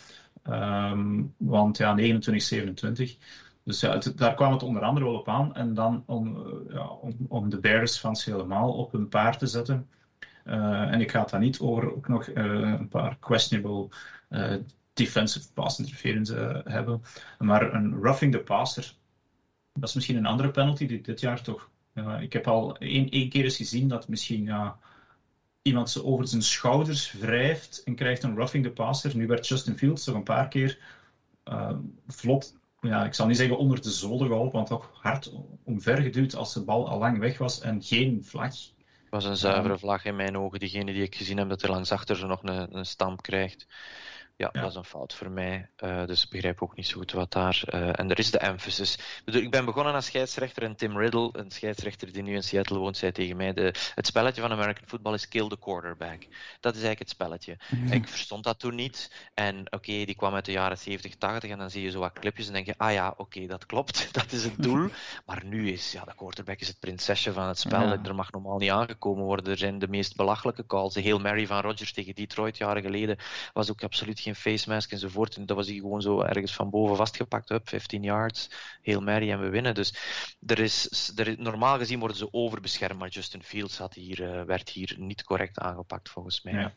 Um, 0.49 1.34
want 1.36 1.76
ja, 1.76 1.95
29, 1.95 2.43
27. 2.43 3.16
Dus 3.64 3.80
ja, 3.80 4.01
daar 4.16 4.34
kwam 4.34 4.53
het 4.53 4.62
onder 4.62 4.82
andere 4.82 5.07
wel 5.07 5.18
op 5.18 5.28
aan. 5.28 5.55
En 5.55 5.74
dan 5.74 6.03
om, 6.07 6.47
ja, 6.68 6.91
om, 7.28 7.51
de 7.51 7.59
Bears-fans 7.59 8.24
helemaal 8.24 8.72
op 8.72 8.93
hun 8.93 9.09
paard 9.09 9.38
te 9.38 9.47
zetten. 9.47 9.88
Uh, 10.45 10.93
en 10.93 11.01
ik 11.01 11.11
ga 11.11 11.20
het 11.20 11.30
dan 11.30 11.41
niet 11.41 11.61
over 11.61 11.95
ook 11.95 12.09
nog 12.09 12.26
uh, 12.26 12.45
een 12.78 12.88
paar 12.88 13.16
questionable 13.18 13.88
uh, 14.30 14.55
defensive 14.93 15.53
pass 15.53 15.78
interference 15.78 16.62
hebben. 16.64 17.03
Maar 17.38 17.74
een 17.74 18.01
roughing 18.03 18.32
the 18.32 18.38
passer, 18.38 18.95
dat 19.72 19.88
is 19.88 19.95
misschien 19.95 20.16
een 20.16 20.26
andere 20.26 20.51
penalty 20.51 20.86
die 20.86 21.01
dit 21.01 21.20
jaar 21.20 21.43
toch. 21.43 21.70
ik 22.20 22.32
heb 22.32 22.47
al 22.47 22.76
één, 22.78 23.09
één 23.09 23.28
keer 23.28 23.45
eens 23.45 23.57
gezien 23.57 23.88
dat 23.88 24.09
misschien 24.09 24.45
ja, 24.45 24.78
iemand 25.62 25.90
ze 25.90 26.04
over 26.04 26.28
zijn 26.28 26.42
schouders 26.42 27.12
wrijft 27.12 27.82
en 27.84 27.94
krijgt 27.94 28.22
een 28.22 28.36
roughing 28.36 28.64
the 28.64 28.70
passer. 28.70 29.16
Nu 29.16 29.26
werd 29.26 29.48
Justin 29.48 29.78
Fields 29.78 30.04
toch 30.04 30.14
een 30.14 30.22
paar 30.22 30.48
keer 30.48 30.78
uh, 31.44 31.76
vlot, 32.06 32.54
ja, 32.80 33.04
ik 33.04 33.14
zal 33.14 33.26
niet 33.26 33.36
zeggen 33.36 33.58
onder 33.58 33.82
de 33.82 33.90
zolen 33.90 34.26
geholpen, 34.26 34.52
want 34.52 34.66
toch 34.66 34.90
hard 34.92 35.32
omvergeduwd 35.64 36.34
als 36.34 36.54
de 36.54 36.64
bal 36.64 36.88
al 36.88 36.98
lang 36.98 37.18
weg 37.18 37.38
was 37.38 37.61
en 37.61 37.82
geen 37.82 38.24
vlag. 38.24 38.54
Het 38.54 39.22
was 39.22 39.24
een 39.24 39.36
zuivere 39.36 39.78
vlag 39.78 40.04
in 40.04 40.16
mijn 40.16 40.36
ogen. 40.36 40.58
Diegene 40.58 40.92
die 40.92 41.02
ik 41.02 41.14
gezien 41.14 41.36
heb 41.36 41.48
dat 41.48 41.62
er 41.62 41.70
langs 41.70 41.92
achter 41.92 42.16
ze 42.16 42.26
nog 42.26 42.42
een, 42.42 42.76
een 42.76 42.86
stamp 42.86 43.22
krijgt. 43.22 43.66
Ja, 44.41 44.49
ja, 44.53 44.61
dat 44.61 44.70
is 44.70 44.76
een 44.76 44.84
fout 44.84 45.14
voor 45.14 45.30
mij. 45.30 45.68
Uh, 45.84 46.07
dus 46.07 46.24
ik 46.24 46.30
begrijp 46.30 46.62
ook 46.62 46.76
niet 46.76 46.86
zo 46.86 46.99
goed 46.99 47.12
wat 47.12 47.32
daar. 47.32 47.62
Uh, 47.74 47.99
en 47.99 48.11
er 48.11 48.18
is 48.18 48.30
de 48.30 48.38
emphasis. 48.38 48.99
Ik 49.24 49.51
ben 49.51 49.64
begonnen 49.64 49.95
als 49.95 50.07
scheidsrechter 50.07 50.62
en 50.62 50.76
Tim 50.76 50.99
Riddle, 50.99 51.28
een 51.32 51.51
scheidsrechter 51.51 52.12
die 52.12 52.22
nu 52.22 52.34
in 52.34 52.43
Seattle 52.43 52.78
woont, 52.78 52.97
zei 52.97 53.12
tegen 53.12 53.36
mij: 53.36 53.53
de, 53.53 53.74
het 53.95 54.07
spelletje 54.07 54.41
van 54.41 54.53
American 54.53 54.88
football 54.88 55.14
is 55.14 55.28
kill 55.28 55.49
the 55.49 55.59
quarterback. 55.59 56.26
Dat 56.61 56.74
is 56.74 56.82
eigenlijk 56.82 56.99
het 56.99 57.11
spelletje. 57.11 57.59
Ik 57.91 58.09
verstond 58.09 58.45
dat 58.45 58.59
toen 58.59 58.74
niet. 58.74 59.12
En 59.34 59.59
oké, 59.59 59.76
okay, 59.76 60.05
die 60.05 60.14
kwam 60.14 60.34
uit 60.34 60.45
de 60.45 60.53
jaren 60.53 60.78
70, 60.78 61.14
80 61.14 61.51
en 61.51 61.59
dan 61.59 61.70
zie 61.70 61.82
je 61.82 61.91
zo 61.91 62.01
wat 62.01 62.18
clipjes 62.18 62.47
en 62.47 62.53
denk 62.53 62.66
je: 62.66 62.74
ah 62.76 62.93
ja, 62.93 63.09
oké, 63.09 63.20
okay, 63.20 63.47
dat 63.47 63.66
klopt. 63.66 64.09
Dat 64.20 64.32
is 64.32 64.45
het 64.45 64.62
doel. 64.62 64.88
Maar 65.26 65.45
nu 65.45 65.70
is 65.70 65.93
ja, 65.93 66.05
de 66.05 66.14
quarterback 66.14 66.61
is 66.61 66.68
het 66.68 66.78
prinsesje 66.78 67.32
van 67.32 67.49
het 67.49 67.59
spel. 67.59 67.82
Ja. 67.82 67.99
Er 68.05 68.14
mag 68.14 68.32
normaal 68.32 68.59
niet 68.59 68.70
aangekomen 68.70 69.24
worden. 69.24 69.53
Er 69.53 69.59
zijn 69.59 69.78
de 69.78 69.88
meest 69.88 70.16
belachelijke 70.16 70.66
calls. 70.66 70.95
De 70.95 71.01
heel 71.01 71.18
Mary 71.18 71.47
van 71.47 71.61
Rodgers 71.61 71.93
tegen 71.93 72.14
Detroit 72.14 72.57
jaren 72.57 72.82
geleden 72.82 73.18
was 73.53 73.70
ook 73.70 73.82
absoluut 73.82 74.20
geen 74.20 74.28
face 74.35 74.68
mask 74.68 74.93
enzovoort. 74.93 75.37
En 75.37 75.47
dat 75.47 75.57
was 75.57 75.66
hij 75.66 75.76
gewoon 75.76 76.03
zo 76.03 76.20
ergens 76.20 76.55
van 76.55 76.70
boven 76.70 76.97
vastgepakt. 76.97 77.51
Up, 77.51 77.68
15 77.68 78.03
yards, 78.03 78.51
heel 78.83 79.01
merrie 79.01 79.31
en 79.31 79.41
we 79.41 79.49
winnen. 79.49 79.74
Dus 79.74 79.95
er 80.47 80.59
is, 80.59 81.12
er 81.16 81.35
normaal 81.39 81.78
gezien 81.78 81.99
worden 81.99 82.16
ze 82.16 82.33
overbeschermd, 82.33 82.99
maar 82.99 83.09
Justin 83.09 83.43
Fields 83.43 83.78
had 83.78 83.95
hier, 83.95 84.20
uh, 84.20 84.43
werd 84.43 84.68
hier 84.68 84.95
niet 84.99 85.24
correct 85.24 85.59
aangepakt 85.59 86.09
volgens 86.09 86.43
mij. 86.43 86.53
Ja. 86.53 86.72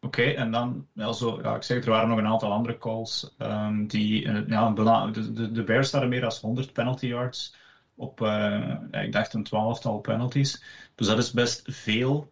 Oké, 0.00 0.22
en 0.22 0.50
dan, 0.50 0.86
also, 0.96 1.40
ja, 1.42 1.54
ik 1.56 1.62
zeg, 1.62 1.84
er 1.84 1.90
waren 1.90 2.08
nog 2.08 2.18
een 2.18 2.26
aantal 2.26 2.52
andere 2.52 2.78
calls. 2.78 3.34
Um, 3.38 3.86
die, 3.86 4.24
uh, 4.24 4.48
ja, 4.48 4.70
de, 4.70 5.32
de, 5.32 5.52
de 5.52 5.64
Bears 5.64 5.92
hadden 5.92 6.10
meer 6.10 6.20
dan 6.20 6.32
100 6.40 6.72
penalty 6.72 7.06
yards 7.06 7.54
op, 7.94 8.20
uh, 8.20 8.74
ik 8.90 9.12
dacht 9.12 9.34
een 9.34 9.44
twaalftal 9.44 9.98
penalties. 9.98 10.62
Dus 10.94 11.06
dat 11.06 11.18
is 11.18 11.32
best 11.32 11.62
veel. 11.64 12.31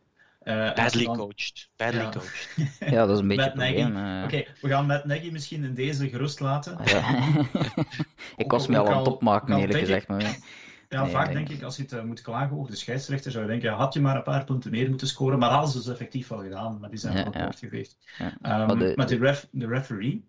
Uh, 0.51 0.75
Badly 0.75 1.05
dan... 1.05 1.17
coached. 1.17 1.69
Badly 1.77 2.01
ja. 2.01 2.09
coached. 2.09 2.49
ja, 2.95 3.07
dat 3.07 3.11
is 3.11 3.19
een 3.19 3.29
beetje 3.29 3.51
probleem. 3.51 3.97
Uh... 3.97 4.23
Oké, 4.25 4.25
okay, 4.25 4.49
we 4.61 4.69
gaan 4.69 4.87
met 4.87 5.05
Nagy 5.05 5.31
misschien 5.31 5.65
in 5.65 5.75
deze 5.75 6.09
gerust 6.09 6.41
laten. 6.41 6.79
Ja. 6.85 7.27
ik 8.37 8.51
was 8.51 8.67
me 8.67 8.79
al 8.79 8.89
aan 8.89 8.99
het 8.99 9.07
opmaken, 9.07 9.57
eerlijk 9.57 9.79
gezegd. 9.79 10.09
Maar... 10.09 10.39
Ja, 10.89 11.07
vaak 11.07 11.27
nee. 11.27 11.35
denk 11.35 11.49
ik, 11.49 11.63
als 11.63 11.77
je 11.77 11.83
het 11.83 11.93
uh, 11.93 12.03
moet 12.03 12.23
klagen 12.23 12.59
over 12.59 12.71
de 12.71 12.77
scheidsrechter, 12.77 13.31
zou 13.31 13.45
je 13.45 13.51
denken, 13.51 13.73
had 13.73 13.95
je 13.95 14.01
maar 14.01 14.17
een 14.17 14.23
paar 14.23 14.45
punten 14.45 14.71
meer 14.71 14.89
moeten 14.89 15.07
scoren, 15.07 15.39
maar 15.39 15.51
hadden 15.51 15.71
ze 15.71 15.79
dus 15.79 15.89
effectief 15.89 16.29
wel 16.29 16.43
gedaan, 16.43 16.79
maar 16.81 16.91
die 16.91 16.99
zijn 16.99 17.15
wel 17.15 17.45
kort 17.45 17.59
geweest. 17.59 17.99
Um, 18.21 18.33
maar 18.43 18.79
de, 18.79 18.93
maar 18.97 19.07
de, 19.07 19.17
ref, 19.17 19.49
de 19.51 19.67
referee, 19.67 20.25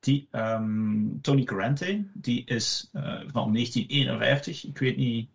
die, 0.00 0.28
um, 0.32 1.18
Tony 1.20 1.44
Corrente, 1.44 2.04
die 2.14 2.44
is 2.44 2.90
uh, 2.92 3.02
van 3.26 3.52
1951, 3.52 4.64
ik 4.64 4.78
weet 4.78 4.96
niet, 4.96 5.30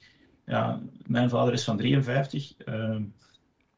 ja, 0.45 0.81
mijn 1.05 1.29
vader 1.29 1.53
is 1.53 1.63
van 1.63 1.77
53, 1.77 2.53
uh, 2.65 2.95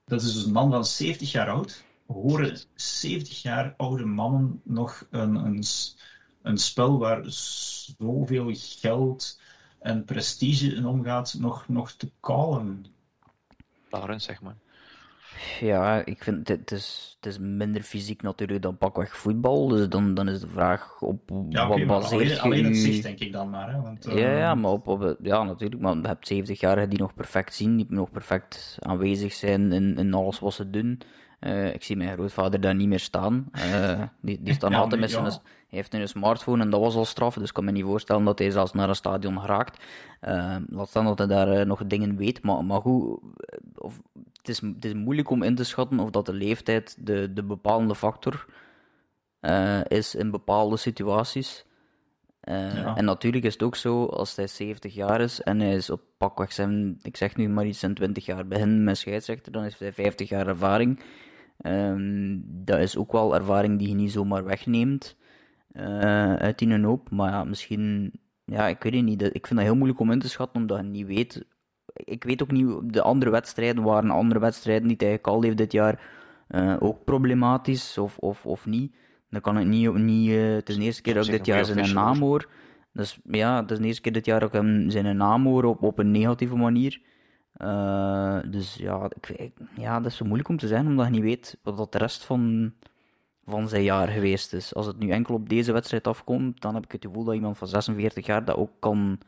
dat 0.05 0.21
is 0.21 0.33
dus 0.33 0.45
een 0.45 0.51
man 0.51 0.71
van 0.71 0.85
70 0.85 1.31
jaar 1.31 1.49
oud. 1.49 1.83
Horen 2.05 2.59
70 2.75 3.41
jaar 3.41 3.73
oude 3.77 4.05
mannen 4.05 4.61
nog 4.63 5.07
een, 5.09 5.35
een, 5.35 5.63
een 6.41 6.57
spel 6.57 6.99
waar 6.99 7.23
zoveel 7.25 8.51
geld 8.53 9.39
en 9.79 10.05
prestige 10.05 10.75
in 10.75 10.85
omgaat, 10.85 11.35
nog, 11.39 11.67
nog 11.67 11.91
te 11.91 12.11
callen? 12.21 12.85
Laurens, 13.89 14.23
zeg 14.23 14.41
maar. 14.41 14.55
Ja, 15.59 16.05
ik 16.05 16.23
vind 16.23 16.47
het, 16.47 16.71
is, 16.71 17.17
het 17.19 17.31
is 17.31 17.39
minder 17.39 17.81
fysiek 17.81 18.21
natuurlijk 18.21 18.61
dan 18.61 18.77
pakweg 18.77 19.17
voetbal. 19.17 19.67
Dus 19.67 19.89
dan, 19.89 20.13
dan 20.13 20.29
is 20.29 20.39
de 20.39 20.47
vraag 20.47 21.01
op 21.01 21.31
ja, 21.49 21.67
wat 21.67 21.85
baseert 21.85 22.11
alleen, 22.11 22.27
je... 22.27 22.41
alleen 22.41 22.65
het 22.65 22.77
zicht 22.77 23.03
denk 23.03 23.19
ik 23.19 23.31
dan 23.31 23.49
maar. 23.49 23.71
Hè? 23.71 23.81
Want, 23.81 24.07
uh... 24.07 24.17
ja, 24.17 24.37
ja, 24.37 24.55
maar 24.55 24.71
op, 24.71 24.87
op, 24.87 25.15
ja, 25.21 25.43
natuurlijk. 25.43 25.81
Maar 25.81 25.95
je 25.95 26.07
hebt 26.07 26.27
70 26.27 26.59
jaar 26.59 26.89
die 26.89 26.99
nog 26.99 27.13
perfect 27.13 27.53
zien, 27.53 27.75
die 27.75 27.85
nog 27.89 28.11
perfect 28.11 28.77
aanwezig 28.79 29.33
zijn 29.33 29.71
in, 29.71 29.97
in 29.97 30.13
alles 30.13 30.39
wat 30.39 30.53
ze 30.53 30.69
doen. 30.69 31.01
Uh, 31.39 31.73
ik 31.73 31.83
zie 31.83 31.97
mijn 31.97 32.13
grootvader 32.13 32.61
daar 32.61 32.75
niet 32.75 32.87
meer 32.87 32.99
staan. 32.99 33.49
Uh, 33.55 34.01
die, 34.21 34.41
die 34.41 34.53
staan 34.53 34.71
Ja, 34.75 34.77
altijd 34.77 35.01
met 35.01 35.11
zijn... 35.11 35.25
ja. 35.25 35.41
Heeft 35.67 35.91
nu 35.91 36.01
een 36.01 36.07
smartphone 36.07 36.63
en 36.63 36.69
dat 36.69 36.79
was 36.79 36.95
al 36.95 37.05
straf, 37.05 37.33
dus 37.33 37.47
ik 37.47 37.53
kan 37.53 37.63
me 37.63 37.71
niet 37.71 37.83
voorstellen 37.83 38.23
dat 38.23 38.39
hij 38.39 38.49
zelfs 38.49 38.73
naar 38.73 38.89
een 38.89 38.95
stadion 38.95 39.39
geraakt. 39.39 39.83
Uh, 40.21 40.55
laat 40.69 40.89
staan 40.89 41.05
dat 41.05 41.17
hij 41.17 41.27
daar 41.27 41.51
eh, 41.51 41.65
nog 41.65 41.85
dingen 41.85 42.15
weet, 42.17 42.43
maar, 42.43 42.65
maar 42.65 42.81
goed, 42.81 43.19
eh, 43.35 43.59
of, 43.75 44.01
het, 44.37 44.49
is, 44.49 44.61
het 44.61 44.85
is 44.85 44.93
moeilijk 44.93 45.29
om 45.29 45.43
in 45.43 45.55
te 45.55 45.63
schatten 45.63 45.99
of 45.99 46.09
dat 46.09 46.25
de 46.25 46.33
leeftijd 46.33 46.97
de, 46.99 47.33
de 47.33 47.43
bepalende 47.43 47.95
factor 47.95 48.45
eh, 49.39 49.81
is 49.87 50.15
in 50.15 50.31
bepaalde 50.31 50.77
situaties. 50.77 51.65
Eh, 52.45 52.75
Ja. 52.75 52.95
En 52.95 53.05
natuurlijk 53.05 53.45
is 53.45 53.53
het 53.53 53.63
ook 53.63 53.75
zo, 53.75 54.05
als 54.05 54.35
hij 54.35 54.47
70 54.47 54.93
jaar 54.93 55.21
is 55.21 55.41
en 55.41 55.59
hij 55.59 55.73
is 55.75 55.89
op 55.89 56.01
pakweg 56.17 56.53
zijn, 56.53 56.97
ik 57.01 57.17
zeg 57.17 57.35
nu 57.35 57.49
maar 57.49 57.65
iets, 57.65 57.79
zijn 57.79 57.93
20 57.93 58.25
jaar 58.25 58.47
begin 58.47 58.83
met 58.83 58.97
scheidsrechter, 58.97 59.51
dan 59.51 59.63
heeft 59.63 59.79
hij 59.79 59.93
50 59.93 60.29
jaar 60.29 60.47
ervaring. 60.47 60.99
Ehm, 61.57 62.37
dat 62.45 62.79
is 62.79 62.97
ook 62.97 63.11
wel 63.11 63.35
ervaring 63.35 63.79
die 63.79 63.87
je 63.87 63.95
niet 63.95 64.11
zomaar 64.11 64.43
wegneemt 64.43 65.17
eh, 65.71 66.33
uit 66.33 66.59
die 66.59 66.69
een 66.69 66.83
hoop. 66.83 67.09
Maar 67.09 67.31
ja, 67.31 67.43
misschien, 67.43 68.11
ja, 68.45 68.67
ik 68.67 68.83
weet 68.83 68.93
het 68.93 69.03
niet. 69.03 69.21
Ik 69.21 69.47
vind 69.47 69.59
dat 69.59 69.67
heel 69.67 69.75
moeilijk 69.75 69.99
om 69.99 70.11
in 70.11 70.19
te 70.19 70.29
schatten, 70.29 70.61
omdat 70.61 70.77
je 70.77 70.83
niet 70.83 71.07
weet. 71.07 71.45
Ik 71.93 72.23
weet 72.23 72.41
ook 72.41 72.51
niet, 72.51 72.93
de 72.93 73.01
andere 73.01 73.31
wedstrijden 73.31 73.83
waren 73.83 74.09
andere 74.09 74.39
wedstrijden 74.39 74.87
die 74.87 74.97
hij 74.99 75.11
gecallt 75.11 75.43
heeft 75.43 75.57
dit 75.57 75.71
jaar 75.71 76.01
eh, 76.47 76.75
ook 76.79 77.03
problematisch 77.03 77.97
of, 77.97 78.17
of, 78.17 78.45
of 78.45 78.65
niet. 78.65 78.95
Dan 79.29 79.41
kan 79.41 79.57
ik 79.59 79.65
niet, 79.65 79.93
niet 79.93 80.29
eh, 80.29 80.53
het 80.53 80.69
is 80.69 80.75
de 80.75 80.81
eerste 80.83 81.01
keer 81.01 81.13
dat 81.13 81.25
ik 81.25 81.31
dit 81.31 81.45
jaar 81.45 81.65
zijn 81.65 81.93
naam 81.93 82.19
hoor. 82.19 82.49
Dus 82.93 83.19
ja, 83.23 83.61
het 83.61 83.71
is 83.71 83.77
de 83.77 83.85
eerste 83.85 84.01
keer 84.01 84.11
dit 84.11 84.25
jaar 84.25 84.39
dat 84.39 84.49
ik 84.49 84.55
hem 84.61 84.89
zijn 84.89 85.17
naam 85.17 85.45
hoor 85.45 85.63
op, 85.63 85.83
op 85.83 85.99
een 85.99 86.11
negatieve 86.11 86.55
manier. 86.55 87.01
Eh, 87.53 88.39
dus 88.47 88.75
ja, 88.75 89.09
ik, 89.15 89.25
weet- 89.37 89.59
ja, 89.77 89.99
dat 89.99 90.11
is 90.11 90.17
zo 90.17 90.25
moeilijk 90.25 90.49
om 90.49 90.57
te 90.57 90.67
zeggen, 90.67 90.87
omdat 90.87 91.05
je 91.05 91.11
niet 91.11 91.21
weet 91.21 91.57
wat 91.63 91.77
dat 91.77 91.91
de 91.91 91.97
rest 91.97 92.23
van, 92.25 92.73
van 93.45 93.67
zijn 93.67 93.83
jaar 93.83 94.07
geweest 94.07 94.53
is. 94.53 94.73
Als 94.75 94.85
het 94.85 94.97
nu 94.99 95.09
enkel 95.09 95.35
op 95.35 95.49
deze 95.49 95.71
wedstrijd 95.71 96.07
afkomt, 96.07 96.61
dan 96.61 96.73
heb 96.73 96.83
ik 96.83 96.91
het 96.91 97.05
gevoel 97.05 97.23
dat 97.23 97.35
iemand 97.35 97.57
van 97.57 97.67
46 97.67 98.25
jaar 98.25 98.45
dat 98.45 98.55
ook 98.55 98.71
kan 98.79 99.19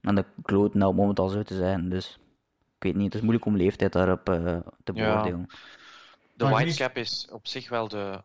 naar 0.00 0.14
de 0.14 0.24
kloot 0.42 0.74
nou 0.74 0.94
moment 0.94 1.18
al 1.18 1.28
zo 1.28 1.42
te 1.42 1.54
zijn. 1.56 1.88
Dus 1.88 2.18
ik 2.76 2.82
weet 2.82 2.94
niet, 2.94 3.04
het 3.04 3.14
is 3.14 3.20
moeilijk 3.20 3.44
om 3.44 3.56
leeftijd 3.56 3.92
daarop 3.92 4.28
eh, 4.28 4.56
te 4.84 4.92
Ja. 4.94 5.12
beoordelen. 5.12 5.46
De 6.36 6.44
Maar 6.44 6.52
Whitecap 6.52 6.96
is 6.96 7.28
op 7.32 7.46
zich 7.46 7.68
wel 7.68 7.88
de 7.88 8.20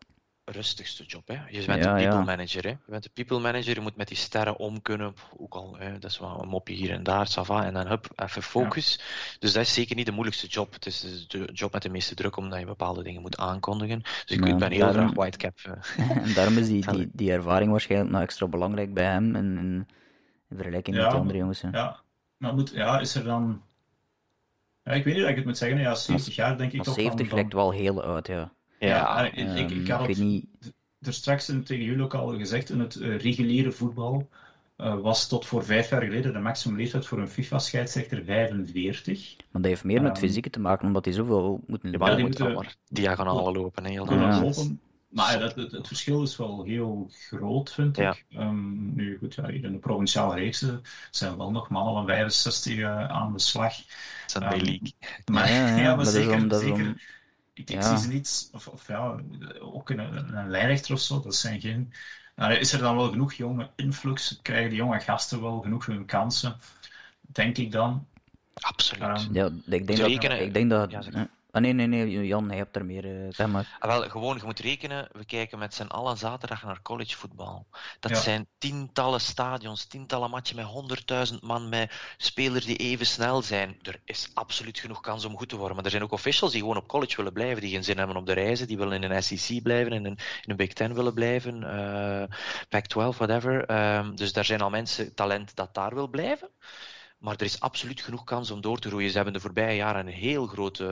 rustigste 0.52 1.04
job. 1.04 1.28
Hè? 1.28 1.34
Je 1.48 1.64
bent 1.64 1.84
Ja, 1.84 1.94
een 1.94 2.00
ja. 2.02 2.08
people 2.08 2.24
manager. 2.24 2.62
Hè? 2.62 2.68
Je 2.68 2.76
bent 2.86 3.04
een 3.04 3.12
people 3.12 3.38
manager, 3.38 3.74
je 3.74 3.80
moet 3.80 3.96
met 3.96 4.08
die 4.08 4.16
sterren 4.16 4.56
om 4.58 4.82
kunnen. 4.82 5.14
Ook 5.36 5.54
al, 5.54 5.76
hè, 5.78 5.98
dat 5.98 6.10
is 6.10 6.18
wel 6.18 6.42
een 6.42 6.48
mopje 6.48 6.74
hier 6.74 6.90
en 6.90 7.02
daar, 7.02 7.28
ça 7.38 7.42
va, 7.42 7.64
en 7.64 7.74
dan 7.74 7.86
hup, 7.86 8.06
even 8.16 8.42
focus. 8.42 9.00
Dus 9.38 9.52
dat 9.52 9.62
is 9.62 9.74
zeker 9.74 9.96
niet 9.96 10.06
de 10.06 10.12
moeilijkste 10.12 10.46
job. 10.46 10.72
Het 10.72 10.86
is 10.86 11.00
dus 11.00 11.28
de 11.28 11.48
job 11.52 11.72
met 11.72 11.82
de 11.82 11.88
meeste 11.88 12.14
druk, 12.14 12.36
omdat 12.36 12.58
je 12.58 12.66
bepaalde 12.66 13.02
dingen 13.02 13.20
moet 13.20 13.36
aankondigen. 13.36 14.00
Dus 14.02 14.36
ik 14.36 14.40
ben 14.58 14.70
heel 14.70 14.78
daarom- 14.80 14.94
graag 15.02 15.14
Whitecap. 15.14 15.58
eh. 15.62 16.10
En 16.26 16.34
daarom 16.34 16.56
is 16.58 16.66
die, 16.66 16.90
die, 16.92 17.10
die 17.12 17.32
ervaring 17.32 17.70
waarschijnlijk 17.70 18.10
nog 18.10 18.20
extra 18.22 18.46
belangrijk 18.46 18.94
bij 18.94 19.04
hem 19.04 19.36
in, 19.36 19.58
in, 19.58 19.86
in 20.48 20.56
vergelijking 20.56 20.96
met 20.96 21.10
de 21.10 21.16
andere 21.16 21.38
jongens. 21.38 21.60
hè. 21.62 21.68
Ja, 21.70 22.00
maar 22.36 22.54
moet, 22.54 22.70
ja, 22.74 22.98
is 23.00 23.14
er 23.14 23.24
dan... 23.24 23.62
Ja, 24.84 24.92
ik 24.92 25.04
weet 25.04 25.12
niet 25.14 25.22
hoe 25.22 25.30
ik 25.30 25.36
het 25.36 25.44
moet 25.46 25.58
zeggen. 25.58 25.78
Ja, 25.78 25.94
70 25.94 26.34
jaar 26.34 26.58
denk 26.58 26.72
ik 26.72 26.82
toch 26.82 26.94
70 26.94 27.26
van... 27.28 27.36
lijkt 27.38 27.52
wel 27.52 27.70
heel 27.70 28.02
oud, 28.02 28.26
ja. 28.26 28.52
Ja, 28.88 29.24
ik, 29.24 29.32
ik, 29.36 29.46
Ehm, 29.46 29.56
ik, 29.56 29.70
ik 29.70 29.88
had 29.88 30.06
weet 30.06 30.16
het 30.16 30.24
niet. 30.26 30.44
er 31.00 31.12
straks 31.12 31.44
tegen 31.46 31.82
jullie 31.84 32.02
ook 32.02 32.14
al 32.14 32.36
gezegd, 32.38 32.70
in 32.70 32.80
het 32.80 32.96
eh, 32.96 33.16
reguliere 33.18 33.72
voetbal 33.72 34.28
eh, 34.76 35.00
was 35.00 35.28
tot 35.28 35.46
voor 35.46 35.64
vijf 35.64 35.90
jaar 35.90 36.02
geleden 36.02 36.32
de 36.32 36.38
maximum 36.38 36.76
leeftijd 36.76 37.06
voor 37.06 37.18
een 37.18 37.28
FIFA-scheidsrechter 37.28 38.24
45. 38.24 39.36
Maar 39.36 39.62
dat 39.62 39.70
heeft 39.70 39.84
meer 39.84 40.02
met 40.02 40.10
Ehm, 40.16 40.20
fysiek 40.20 40.50
te 40.50 40.60
maken, 40.60 40.86
omdat 40.86 41.04
hij 41.04 41.14
zoveel 41.14 41.60
moet 41.66 41.80
Ja, 41.82 41.90
doen. 41.90 42.00
maar 42.00 42.08
Ja, 42.10 42.14
die 42.16 42.24
moeten- 42.24 42.52
maar 42.54 42.74
diagonaal 42.88 43.52
lopen. 43.52 43.84
Heel 43.84 44.12
Ja. 44.12 44.40
lopen. 44.40 44.80
Maar 45.08 45.32
ja, 45.32 45.38
dat, 45.38 45.54
het, 45.54 45.72
het 45.72 45.86
verschil 45.86 46.22
is 46.22 46.36
wel 46.36 46.62
heel 46.64 47.10
groot, 47.28 47.72
vind 47.72 47.96
Ja. 47.96 48.10
ik. 48.10 48.24
Ehm, 48.30 48.94
nu, 48.94 49.18
goed, 49.18 49.34
ja, 49.34 49.46
hier 49.50 49.64
in 49.64 49.72
de 49.72 49.78
provinciale 49.78 50.34
reeksen 50.34 50.82
zijn 51.10 51.36
wel 51.36 51.50
nog 51.50 51.68
mannen 51.68 51.92
van 51.94 52.06
65 52.06 52.78
eh, 52.78 53.08
aan 53.08 53.32
de 53.32 53.38
slag. 53.38 53.74
Sunday 54.26 54.52
Ehm, 54.52 54.64
League. 54.64 54.92
Maar, 55.30 55.48
Ja, 55.50 55.68
ja, 55.68 55.76
ja, 55.82 55.94
maar 55.96 56.04
dat 56.04 56.14
is 56.14 56.22
zeker, 56.22 56.34
om- 56.34 56.48
dat 56.48 56.60
is 56.62 56.68
zeker 56.68 56.86
om- 56.86 56.96
ik, 57.60 57.70
ik 57.70 57.82
ja. 57.82 57.88
zie 57.88 57.96
ze 57.98 58.08
niet, 58.08 58.48
of, 58.52 58.68
of 58.68 58.86
ja, 58.88 59.20
ook 59.60 59.90
een, 59.90 59.98
een 60.36 60.50
lijnrechter 60.50 60.94
of 60.94 61.00
zo, 61.00 61.20
dat 61.20 61.34
zijn 61.34 61.60
geen... 61.60 61.92
Nou, 62.36 62.52
is 62.52 62.72
er 62.72 62.78
dan 62.78 62.96
wel 62.96 63.10
genoeg 63.10 63.32
jonge 63.32 63.70
influx? 63.76 64.38
Krijgen 64.42 64.68
die 64.68 64.78
jonge 64.78 65.00
gasten 65.00 65.42
wel 65.42 65.60
genoeg 65.60 65.86
hun 65.86 66.04
kansen? 66.06 66.56
Denk 67.20 67.56
ik 67.56 67.72
dan. 67.72 68.06
Absoluut. 68.54 69.02
Ehm, 69.02 69.34
Ja, 69.34 69.46
ik 69.46 69.86
denk 69.86 69.98
dat, 69.98 70.06
rekenen- 70.06 70.42
ik 70.42 70.54
denk 70.54 70.70
dat, 70.70 70.90
Ja, 70.90 71.28
Ah, 71.50 71.62
nee, 71.62 71.72
nee, 71.72 71.86
nee, 71.86 72.26
Jan, 72.26 72.48
hij 72.48 72.56
hebt 72.56 72.76
er 72.76 72.84
meer, 72.84 73.04
uh, 73.04 73.26
zeg 73.30 73.46
maar. 73.46 73.76
Ah, 73.78 73.90
wel, 73.90 74.08
gewoon, 74.08 74.36
je 74.36 74.44
moet 74.44 74.58
rekenen, 74.58 75.08
we 75.12 75.24
kijken 75.24 75.58
met 75.58 75.74
z'n 75.74 75.86
allen 75.86 76.16
zaterdag 76.16 76.62
naar 76.62 76.82
collegevoetbal. 76.82 77.66
Dat 78.00 78.18
zijn 78.18 78.46
tientallen 78.58 79.20
stadions, 79.20 79.84
tientallen 79.84 80.30
matchen 80.30 80.56
met 80.56 80.64
honderdduizend 80.64 81.42
man, 81.42 81.68
met 81.68 81.92
spelers 82.16 82.64
die 82.64 82.76
even 82.76 83.06
snel 83.06 83.42
zijn. 83.42 83.78
Er 83.82 84.00
is 84.04 84.30
absoluut 84.34 84.78
genoeg 84.78 85.00
kans 85.00 85.24
om 85.24 85.36
goed 85.36 85.48
te 85.48 85.56
worden. 85.56 85.76
Maar 85.76 85.84
er 85.84 85.90
zijn 85.90 86.02
ook 86.02 86.12
officials 86.12 86.52
die 86.52 86.60
gewoon 86.60 86.76
op 86.76 86.88
college 86.88 87.16
willen 87.16 87.32
blijven, 87.32 87.60
die 87.60 87.70
geen 87.70 87.84
zin 87.84 87.98
hebben 87.98 88.16
op 88.16 88.26
de 88.26 88.32
reizen, 88.32 88.66
die 88.66 88.78
willen 88.78 89.02
in 89.02 89.10
een 89.10 89.22
SEC 89.22 89.62
blijven, 89.62 89.92
in 89.92 90.04
een, 90.04 90.18
in 90.42 90.50
een 90.50 90.56
Big 90.56 90.72
Ten 90.72 90.94
willen 90.94 91.14
blijven, 91.14 91.62
uh, 91.62 92.22
Pac-12, 92.68 93.16
whatever. 93.16 93.70
Uh, 93.70 94.08
dus 94.14 94.32
daar 94.32 94.44
zijn 94.44 94.60
al 94.60 94.70
mensen, 94.70 95.14
talent 95.14 95.56
dat 95.56 95.74
daar 95.74 95.94
wil 95.94 96.08
blijven. 96.08 96.48
Maar 97.20 97.34
er 97.34 97.44
is 97.44 97.60
absoluut 97.60 98.00
genoeg 98.00 98.24
kans 98.24 98.50
om 98.50 98.60
door 98.60 98.78
te 98.78 98.88
groeien. 98.88 99.10
Ze 99.10 99.16
hebben 99.16 99.34
de 99.34 99.40
voorbije 99.40 99.76
jaren 99.76 100.06
een 100.06 100.12
heel 100.12 100.46
grote 100.46 100.86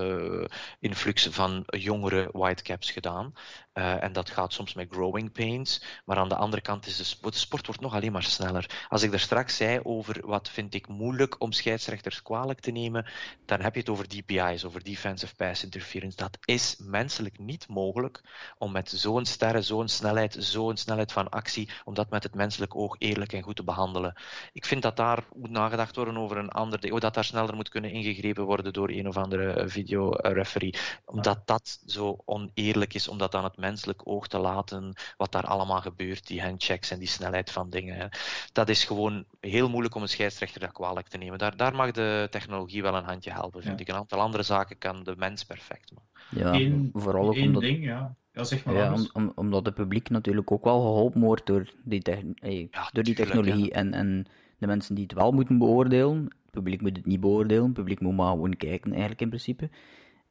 eh, 0.50 0.56
influx 0.78 1.26
van 1.26 1.62
jongere 1.66 2.28
whitecaps 2.32 2.90
gedaan. 2.90 3.32
Uh, 3.74 4.02
en 4.02 4.12
dat 4.12 4.30
gaat 4.30 4.52
soms 4.52 4.74
met 4.74 4.90
growing 4.90 5.32
pains. 5.32 5.82
Maar 6.04 6.16
aan 6.16 6.28
de 6.28 6.36
andere 6.36 6.62
kant 6.62 6.86
is 6.86 6.96
de 6.96 7.04
sport, 7.04 7.34
sport 7.34 7.66
wordt 7.66 7.80
nog 7.80 7.94
alleen 7.94 8.12
maar 8.12 8.22
sneller. 8.22 8.86
Als 8.88 9.02
ik 9.02 9.10
daar 9.10 9.20
straks 9.20 9.56
zei 9.56 9.80
over 9.82 10.26
wat 10.26 10.48
vind 10.48 10.74
ik 10.74 10.88
moeilijk 10.88 11.40
om 11.40 11.52
scheidsrechters 11.52 12.22
kwalijk 12.22 12.60
te 12.60 12.70
nemen, 12.70 13.06
dan 13.44 13.60
heb 13.60 13.74
je 13.74 13.80
het 13.80 13.88
over 13.88 14.08
DPI's, 14.08 14.64
over 14.64 14.84
defensive 14.84 15.34
pass 15.34 15.64
interference. 15.64 16.16
Dat 16.16 16.38
is 16.44 16.76
menselijk 16.78 17.38
niet 17.38 17.68
mogelijk 17.68 18.20
om 18.58 18.72
met 18.72 18.90
zo'n 18.90 19.24
sterren, 19.24 19.64
zo'n 19.64 19.88
snelheid, 19.88 20.36
zo'n 20.38 20.76
snelheid 20.76 21.12
van 21.12 21.28
actie, 21.28 21.70
om 21.84 21.94
dat 21.94 22.10
met 22.10 22.22
het 22.22 22.34
menselijk 22.34 22.76
oog 22.76 22.94
eerlijk 22.98 23.32
en 23.32 23.42
goed 23.42 23.56
te 23.56 23.64
behandelen. 23.64 24.20
Ik 24.52 24.64
vind 24.64 24.82
dat 24.82 24.96
daar 24.96 25.24
moet 25.34 25.50
nagedacht 25.50 25.96
worden 25.96 26.16
over 26.18 26.36
een 26.36 26.50
ander, 26.50 26.92
oh, 26.92 27.00
dat 27.00 27.14
daar 27.14 27.24
sneller 27.24 27.54
moet 27.54 27.68
kunnen 27.68 27.90
ingegrepen 27.90 28.44
worden 28.44 28.72
door 28.72 28.90
een 28.90 29.08
of 29.08 29.16
andere 29.16 29.68
videoreferee. 29.68 30.74
Omdat 31.04 31.46
dat 31.46 31.82
zo 31.86 32.18
oneerlijk 32.24 32.94
is, 32.94 33.08
omdat 33.08 33.32
dan 33.32 33.44
het 33.44 33.56
menselijk 33.56 34.00
oog 34.04 34.28
te 34.28 34.38
laten 34.38 34.92
wat 35.16 35.32
daar 35.32 35.46
allemaal 35.46 35.80
gebeurt, 35.80 36.26
die 36.26 36.42
handchecks 36.42 36.90
en 36.90 36.98
die 36.98 37.08
snelheid 37.08 37.50
van 37.50 37.70
dingen. 37.70 38.08
Dat 38.52 38.68
is 38.68 38.84
gewoon 38.84 39.24
heel 39.40 39.68
moeilijk 39.68 39.94
om 39.94 40.02
een 40.02 40.08
scheidsrechter 40.08 40.60
dat 40.60 40.72
kwalijk 40.72 41.08
te 41.08 41.18
nemen. 41.18 41.38
Daar, 41.38 41.56
daar 41.56 41.74
mag 41.74 41.90
de 41.90 42.26
technologie 42.30 42.82
wel 42.82 42.94
een 42.94 43.04
handje 43.04 43.32
helpen, 43.32 43.62
vind 43.62 43.80
ik. 43.80 43.88
Een 43.88 43.94
aantal 43.94 44.20
andere 44.20 44.42
zaken 44.42 44.78
kan 44.78 45.04
de 45.04 45.14
mens 45.16 45.44
perfect. 45.44 45.92
Maar... 45.94 46.06
Ja, 46.30 46.78
vooral 46.92 47.28
ook 47.28 47.36
omdat... 47.36 47.62
ding, 47.62 47.84
ja. 47.84 48.16
Ja, 48.32 48.44
zeg 48.44 48.64
maar 48.64 48.74
ja, 48.74 48.96
om, 49.12 49.32
omdat 49.34 49.64
het 49.64 49.74
publiek 49.74 50.10
natuurlijk 50.10 50.50
ook 50.50 50.64
wel 50.64 50.80
geholpen 50.80 51.20
wordt 51.20 51.46
door 51.46 51.72
die, 51.84 52.02
hey, 52.34 52.68
door 52.92 53.04
die 53.04 53.14
technologie. 53.14 53.70
En, 53.72 53.94
en 53.94 54.26
de 54.58 54.66
mensen 54.66 54.94
die 54.94 55.04
het 55.04 55.12
wel 55.12 55.32
moeten 55.32 55.58
beoordelen, 55.58 56.24
het 56.24 56.50
publiek 56.50 56.80
moet 56.80 56.96
het 56.96 57.06
niet 57.06 57.20
beoordelen, 57.20 57.64
het 57.64 57.72
publiek 57.72 58.00
moet 58.00 58.16
maar 58.16 58.30
gewoon 58.30 58.56
kijken 58.56 58.90
eigenlijk 58.90 59.20
in 59.20 59.28
principe. 59.28 59.70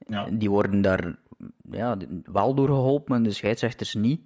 Ja. 0.08 0.30
Die 0.30 0.50
worden 0.50 0.82
daar 0.82 1.16
ja, 1.72 1.98
wel 2.24 2.56
door 2.56 2.68
geholpen 2.68 3.16
en 3.16 3.24
de 3.24 3.32
scheidsrechters 3.32 3.94
niet. 3.94 4.22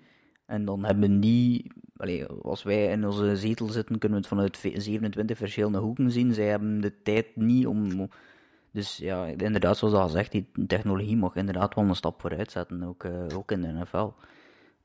En 0.45 0.65
dan 0.65 0.85
hebben 0.85 1.19
die, 1.19 1.71
allez, 1.97 2.25
als 2.41 2.63
wij 2.63 2.85
in 2.91 3.05
onze 3.05 3.35
zetel 3.35 3.67
zitten, 3.67 3.97
kunnen 3.97 4.17
we 4.17 4.23
het 4.23 4.33
vanuit 4.33 4.83
27 4.83 5.37
verschillende 5.37 5.77
hoeken 5.77 6.11
zien. 6.11 6.33
Zij 6.33 6.45
hebben 6.45 6.81
de 6.81 7.01
tijd 7.01 7.35
niet 7.35 7.67
om. 7.67 8.09
Dus 8.71 8.97
ja, 8.97 9.25
inderdaad, 9.25 9.77
zoals 9.77 9.93
al 9.93 10.05
gezegd, 10.05 10.31
die 10.31 10.51
technologie 10.67 11.17
mag 11.17 11.35
inderdaad 11.35 11.75
wel 11.75 11.83
een 11.83 11.95
stap 11.95 12.21
vooruit 12.21 12.51
zetten, 12.51 12.83
ook, 12.83 13.03
uh, 13.03 13.37
ook 13.37 13.51
in 13.51 13.61
de 13.61 13.67
NFL. 13.67 14.09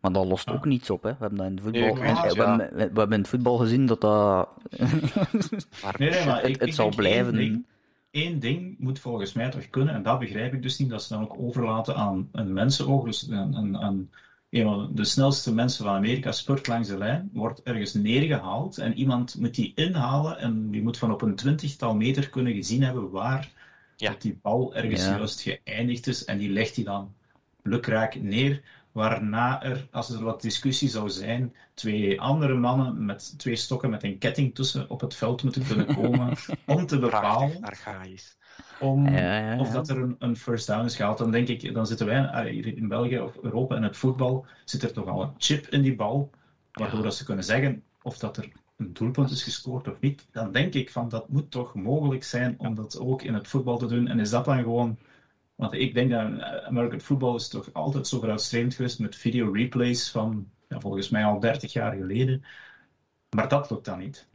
Maar 0.07 0.15
dat 0.15 0.31
lost 0.31 0.51
ook 0.51 0.65
niets 0.65 0.91
op. 0.91 1.03
Hè. 1.03 1.11
We 1.11 1.17
hebben 1.19 1.39
dat 1.39 1.47
in 1.47 1.55
het 1.55 1.63
voetbal, 1.63 1.95
nee, 1.95 1.95
we, 1.95 2.43
hebben, 2.43 2.59
we, 2.77 2.83
hebben 2.83 3.13
in 3.13 3.19
het 3.19 3.29
voetbal 3.29 3.57
gezien 3.57 3.87
dat 3.87 4.01
dat. 4.01 4.49
nee, 5.99 6.11
nee, 6.11 6.27
maar 6.27 6.37
het, 6.37 6.49
ik, 6.49 6.61
het 6.61 6.75
zal 6.75 6.89
blijven 6.95 7.67
één 8.11 8.39
ding 8.39 8.79
moet 8.79 8.99
volgens 8.99 9.33
mij 9.33 9.51
toch 9.51 9.71
kunnen, 9.71 9.95
en 9.95 10.03
dat 10.03 10.19
begrijp 10.19 10.53
ik 10.53 10.63
dus 10.63 10.79
niet, 10.79 10.91
dat 10.91 11.03
ze 11.03 11.13
dan 11.15 11.23
ook 11.23 11.37
overlaten 11.39 11.97
aan 11.97 12.29
een 12.33 12.53
mensenoog. 12.53 13.05
Dus 13.05 13.31
aan, 13.31 13.79
aan, 13.79 14.11
een 14.51 14.65
van 14.65 14.91
de 14.95 15.05
snelste 15.05 15.55
mensen 15.55 15.85
van 15.85 15.95
Amerika 15.95 16.33
spurt 16.33 16.67
langs 16.67 16.89
de 16.89 16.99
lijn, 16.99 17.31
wordt 17.33 17.63
ergens 17.63 17.95
neergehaald 17.95 18.79
en 18.79 18.95
iemand 18.95 19.37
moet 19.39 19.55
die 19.55 19.73
inhalen 19.75 20.39
en 20.39 20.71
die 20.71 20.83
moet 20.83 20.99
van 20.99 21.13
op 21.13 21.23
een 21.23 21.37
twintigtal 21.37 21.95
meter 21.95 22.29
kunnen 22.31 22.55
gezien 22.55 22.83
hebben 22.83 23.11
waar 23.11 23.51
ja. 23.97 24.11
dat 24.11 24.23
die 24.23 24.39
bal 24.43 24.75
ergens 24.75 25.05
juist 25.05 25.41
geëindigd 25.41 26.07
is 26.07 26.25
en 26.25 26.39
die 26.39 26.51
legt 26.51 26.77
hij 26.77 26.85
dan 26.85 27.15
lukraak 27.63 28.21
neer 28.21 28.63
waarna 28.97 29.63
er, 29.63 29.87
als 29.91 30.11
er 30.11 30.25
wat 30.25 30.43
discussie 30.43 30.89
zou 30.89 31.11
zijn, 31.11 31.55
twee 31.75 32.21
andere 32.21 32.55
mannen 32.55 33.05
met 33.05 33.39
twee 33.39 33.57
stokken 33.57 33.91
met 33.91 34.03
een 34.03 34.19
ketting 34.19 34.55
tussen 34.55 34.91
op 34.91 35.01
het 35.01 35.15
veld 35.15 35.43
moeten 35.43 35.67
kunnen 35.67 35.95
komen 35.95 36.37
om 36.67 36.87
te 36.87 36.99
bepalen 36.99 37.61
archaïs. 37.61 38.37
Om, 38.81 39.07
of 39.59 39.71
dat 39.71 39.89
er 39.89 39.97
een, 39.97 40.17
een, 40.19 40.37
first 40.37 40.67
down 40.67 40.85
is 40.85 40.97
gehaald. 40.97 41.19
Dan 41.19 41.31
denk 41.31 41.49
ik, 41.49 41.75
dan 41.75 41.87
zitten 41.87 42.07
wij 42.07 42.27
ah, 42.27 42.45
hier 42.45 42.77
in 42.77 42.89
België 42.89 43.21
of 43.21 43.37
Europa 43.43 43.77
en 43.77 43.83
het 43.83 43.97
voetbal, 43.97 44.47
zit 44.65 44.83
er 44.83 44.93
toch 44.93 45.07
al 45.07 45.23
een 45.23 45.35
chip 45.39 45.67
in 45.67 45.83
die 45.83 45.97
bal, 45.97 46.31
waardoor 46.73 47.03
dat 47.03 47.15
ze 47.15 47.25
kunnen 47.25 47.45
zeggen 47.45 47.83
of 48.03 48.19
dat 48.19 48.37
er 48.37 48.53
een 48.77 48.93
doelpunt 48.93 49.31
is 49.31 49.43
gescoord 49.43 49.89
of 49.89 50.01
niet. 50.01 50.27
Dan 50.33 50.53
denk 50.53 50.75
ik 50.75 50.91
van, 50.91 51.09
dat 51.09 51.29
moet 51.29 51.51
toch 51.51 51.75
mogelijk 51.75 52.25
zijn 52.25 52.55
om 52.59 52.75
dat 52.75 52.99
ook 52.99 53.23
in 53.23 53.35
het 53.35 53.49
voetbal 53.49 53.79
te 53.79 53.87
doen. 53.87 54.09
En 54.09 54.21
is 54.21 54.31
dat 54.31 54.45
dan 54.45 54.63
gewoon 54.63 54.99
want 55.57 55.73
ik 55.73 55.95
denk 55.95 56.11
dat 56.11 56.21
eh, 56.21 56.67
American 56.67 57.01
football 57.01 57.35
is 57.35 57.49
toch 57.49 57.73
altijd 57.73 58.07
zo 58.07 58.19
vooruitstrevend 58.19 58.75
geweest 58.75 58.99
met 58.99 59.17
video 59.17 59.51
replays 59.51 60.11
van 60.11 60.51
ja, 60.69 60.81
volgens 60.81 61.09
mij 61.09 61.25
al 61.25 61.41
30 61.41 61.73
jaar 61.73 61.97
geleden. 61.97 62.45
Maar 63.31 63.49
dat 63.49 63.71
lukt 63.71 63.85
dan 63.85 63.99
niet. 63.99 64.29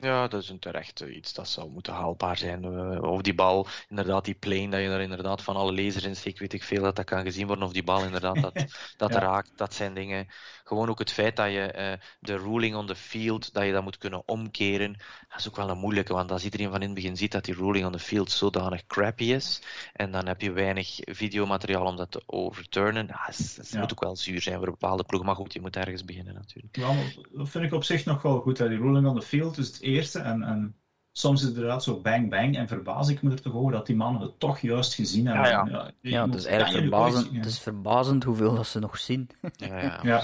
Ja, 0.00 0.28
dat 0.28 0.42
is 0.42 0.48
een 0.48 0.58
terecht 0.58 1.00
iets 1.00 1.34
dat 1.34 1.48
zou 1.48 1.70
moeten 1.70 1.92
haalbaar 1.92 2.36
zijn. 2.36 2.64
Uh, 2.64 3.02
of 3.02 3.22
die 3.22 3.34
bal, 3.34 3.66
inderdaad, 3.88 4.24
die 4.24 4.34
plane, 4.34 4.68
dat 4.68 4.80
je 4.80 4.86
er 4.86 5.00
inderdaad 5.00 5.42
van 5.42 5.56
alle 5.56 5.72
lasers 5.72 6.04
in 6.04 6.16
steekt, 6.16 6.38
weet 6.38 6.52
ik 6.52 6.62
veel, 6.62 6.82
dat 6.82 6.96
dat 6.96 7.04
kan 7.04 7.22
gezien 7.22 7.46
worden. 7.46 7.64
Of 7.64 7.72
die 7.72 7.84
bal 7.84 8.04
inderdaad, 8.04 8.40
dat, 8.42 8.64
dat 8.96 9.14
raakt, 9.14 9.50
dat 9.56 9.74
zijn 9.74 9.94
dingen. 9.94 10.26
Gewoon 10.64 10.88
ook 10.88 10.98
het 10.98 11.12
feit 11.12 11.36
dat 11.36 11.50
je 11.50 11.74
uh, 11.76 12.06
de 12.20 12.36
ruling 12.36 12.76
on 12.76 12.86
the 12.86 12.94
field, 12.94 13.52
dat 13.52 13.64
je 13.64 13.72
dat 13.72 13.82
moet 13.82 13.98
kunnen 13.98 14.28
omkeren, 14.28 14.92
dat 15.28 15.38
is 15.38 15.48
ook 15.48 15.56
wel 15.56 15.70
een 15.70 15.78
moeilijke, 15.78 16.12
want 16.12 16.30
als 16.30 16.44
iedereen 16.44 16.70
van 16.70 16.80
in 16.80 16.86
het 16.86 16.94
begin 16.94 17.16
ziet 17.16 17.32
dat 17.32 17.44
die 17.44 17.54
ruling 17.54 17.86
on 17.86 17.92
the 17.92 17.98
field 17.98 18.30
zodanig 18.30 18.86
crappy 18.86 19.24
is, 19.24 19.62
en 19.92 20.10
dan 20.10 20.26
heb 20.26 20.40
je 20.40 20.50
weinig 20.50 20.98
videomateriaal 21.00 21.86
om 21.86 21.96
dat 21.96 22.10
te 22.10 22.22
overturnen, 22.26 23.06
dat, 23.06 23.68
moet 23.72 23.92
ook 23.92 24.02
wel 24.02 24.16
zuur 24.16 24.42
zijn 24.42 24.58
voor 24.58 24.70
bepaalde 24.70 25.04
ploeg. 25.04 25.22
Maar 25.22 25.34
goed, 25.34 25.52
je 25.52 25.60
moet 25.60 25.76
ergens 25.76 26.04
beginnen 26.04 26.34
natuurlijk. 26.34 26.76
Ja, 26.76 26.94
dat 27.32 27.48
vind 27.48 27.64
ik 27.64 27.72
op 27.72 27.84
zich 27.84 28.04
nog 28.04 28.22
wel 28.22 28.40
goed. 28.40 28.58
Hè. 28.58 28.68
Die 28.68 28.78
ruling 28.78 29.06
on 29.06 29.20
the 29.20 29.26
field 29.26 29.56
het 29.56 29.80
eerste, 29.88 30.18
en, 30.18 30.42
en 30.42 30.74
soms 31.12 31.40
is 31.40 31.46
het 31.46 31.54
inderdaad 31.54 31.82
zo 31.82 32.00
bang 32.00 32.30
bang, 32.30 32.56
en 32.56 32.68
verbaas 32.68 33.08
ik 33.08 33.22
me 33.22 33.30
er 33.30 33.42
toch 33.42 33.54
over 33.54 33.72
dat 33.72 33.86
die 33.86 33.96
mannen 33.96 34.22
het 34.22 34.40
toch 34.40 34.58
juist 34.58 34.94
gezien 34.94 35.26
hebben. 35.26 35.50
Ja, 35.50 35.66
ja. 35.70 35.90
ja, 36.00 36.26
het 36.26 36.34
is 36.34 36.44
eigenlijk 36.44 36.78
verbazend, 36.78 37.36
het 37.36 37.46
is 37.46 37.58
verbazend 37.58 38.24
hoeveel 38.24 38.54
dat 38.54 38.66
ze 38.66 38.78
nog 38.78 38.98
zien. 38.98 39.30
Ja, 39.56 39.80
ja, 39.80 40.00
ja. 40.02 40.22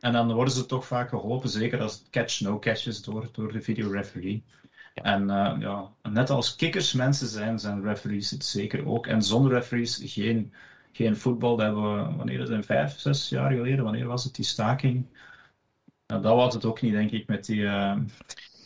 En 0.00 0.12
dan 0.12 0.32
worden 0.32 0.54
ze 0.54 0.66
toch 0.66 0.86
vaak 0.86 1.08
geholpen, 1.08 1.48
zeker 1.48 1.80
als 1.80 1.92
het 1.92 2.10
catch-no-catch 2.10 2.86
is 2.86 3.02
door, 3.02 3.28
door 3.32 3.52
de 3.52 3.60
videoreferee. 3.60 4.44
Ja. 4.94 5.02
En 5.02 5.22
uh, 5.22 5.54
ja, 5.58 5.88
net 6.02 6.30
als 6.30 6.56
kikkers 6.56 6.92
mensen 6.92 7.26
zijn, 7.26 7.58
zijn 7.58 7.82
referees 7.82 8.30
het 8.30 8.44
zeker 8.44 8.86
ook. 8.86 9.06
En 9.06 9.22
zonder 9.22 9.52
referees 9.52 10.00
geen, 10.04 10.52
geen 10.92 11.16
voetbal. 11.16 11.56
Dat 11.56 11.66
hebben 11.66 11.96
we, 11.96 12.16
wanneer 12.16 12.40
is 12.40 12.48
het, 12.48 12.66
vijf, 12.66 12.98
zes 12.98 13.28
jaar 13.28 13.50
geleden, 13.50 13.84
wanneer 13.84 14.06
was 14.06 14.24
het, 14.24 14.34
die 14.34 14.44
staking? 14.44 15.06
Nou, 16.06 16.22
dat 16.22 16.34
was 16.34 16.54
het 16.54 16.64
ook 16.64 16.80
niet, 16.80 16.92
denk 16.92 17.10
ik, 17.10 17.26
met 17.26 17.44
die, 17.44 17.60
uh, 17.60 17.96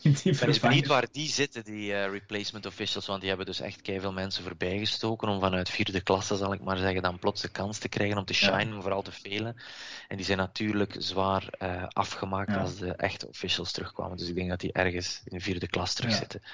ik 0.24 0.38
ben 0.40 0.60
benieuwd 0.60 0.86
waar 0.86 1.06
die 1.12 1.28
zitten, 1.28 1.64
die 1.64 1.90
uh, 1.90 2.10
replacement 2.10 2.66
officials, 2.66 3.06
want 3.06 3.20
die 3.20 3.28
hebben 3.28 3.46
dus 3.46 3.60
echt 3.60 3.80
veel 3.82 4.12
mensen 4.12 4.42
voorbijgestoken 4.42 5.28
om 5.28 5.40
vanuit 5.40 5.70
vierde 5.70 6.00
klasse, 6.00 6.36
zal 6.36 6.52
ik 6.52 6.60
maar 6.60 6.76
zeggen, 6.76 7.02
dan 7.02 7.18
plots 7.18 7.42
de 7.42 7.48
kans 7.48 7.78
te 7.78 7.88
krijgen 7.88 8.18
om 8.18 8.24
te 8.24 8.34
shinen, 8.34 8.74
ja. 8.74 8.80
vooral 8.80 9.02
te 9.02 9.12
velen. 9.12 9.56
En 10.08 10.16
die 10.16 10.26
zijn 10.26 10.38
natuurlijk 10.38 10.96
zwaar 10.98 11.48
uh, 11.62 11.84
afgemaakt 11.88 12.50
ja. 12.50 12.60
als 12.60 12.76
de 12.76 12.92
echte 12.92 13.28
officials 13.28 13.72
terugkwamen. 13.72 14.16
Dus 14.16 14.28
ik 14.28 14.34
denk 14.34 14.48
dat 14.48 14.60
die 14.60 14.72
ergens 14.72 15.22
in 15.24 15.40
vierde 15.40 15.68
klas 15.68 15.94
terugzitten. 15.94 16.40
Ja. 16.42 16.50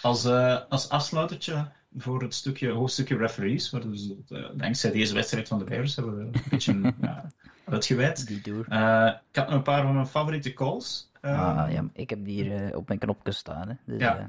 Als, 0.00 0.24
uh, 0.24 0.60
als 0.68 0.88
afsluitertje 0.88 1.70
voor 1.96 2.22
het 2.22 2.34
stukje, 2.34 2.70
hoofdstukje 2.70 3.16
referees, 3.16 3.70
waar 3.70 3.90
dus, 3.90 4.12
dankzij 4.54 4.90
deze 4.90 5.14
wedstrijd 5.14 5.48
van 5.48 5.58
de 5.58 5.64
Bears 5.64 5.96
hebben 5.96 6.16
we 6.16 6.22
een 6.22 6.42
beetje 6.50 6.94
uitgeweid. 7.64 8.30
ik 8.30 9.36
had 9.36 9.46
nog 9.46 9.54
een 9.54 9.62
paar 9.62 9.82
van 9.82 9.94
mijn 9.94 10.06
favoriete 10.06 10.52
calls. 10.52 11.12
Uh, 11.24 11.58
ah, 11.58 11.72
ja, 11.72 11.84
ik 11.92 12.10
heb 12.10 12.24
die 12.24 12.42
hier 12.42 12.70
uh, 12.70 12.76
op 12.76 12.88
mijn 12.88 12.98
knopje 13.00 13.32
staan. 13.32 13.68
Hè. 13.68 13.74
Dus, 13.84 14.00
ja. 14.00 14.18
Uh... 14.18 14.24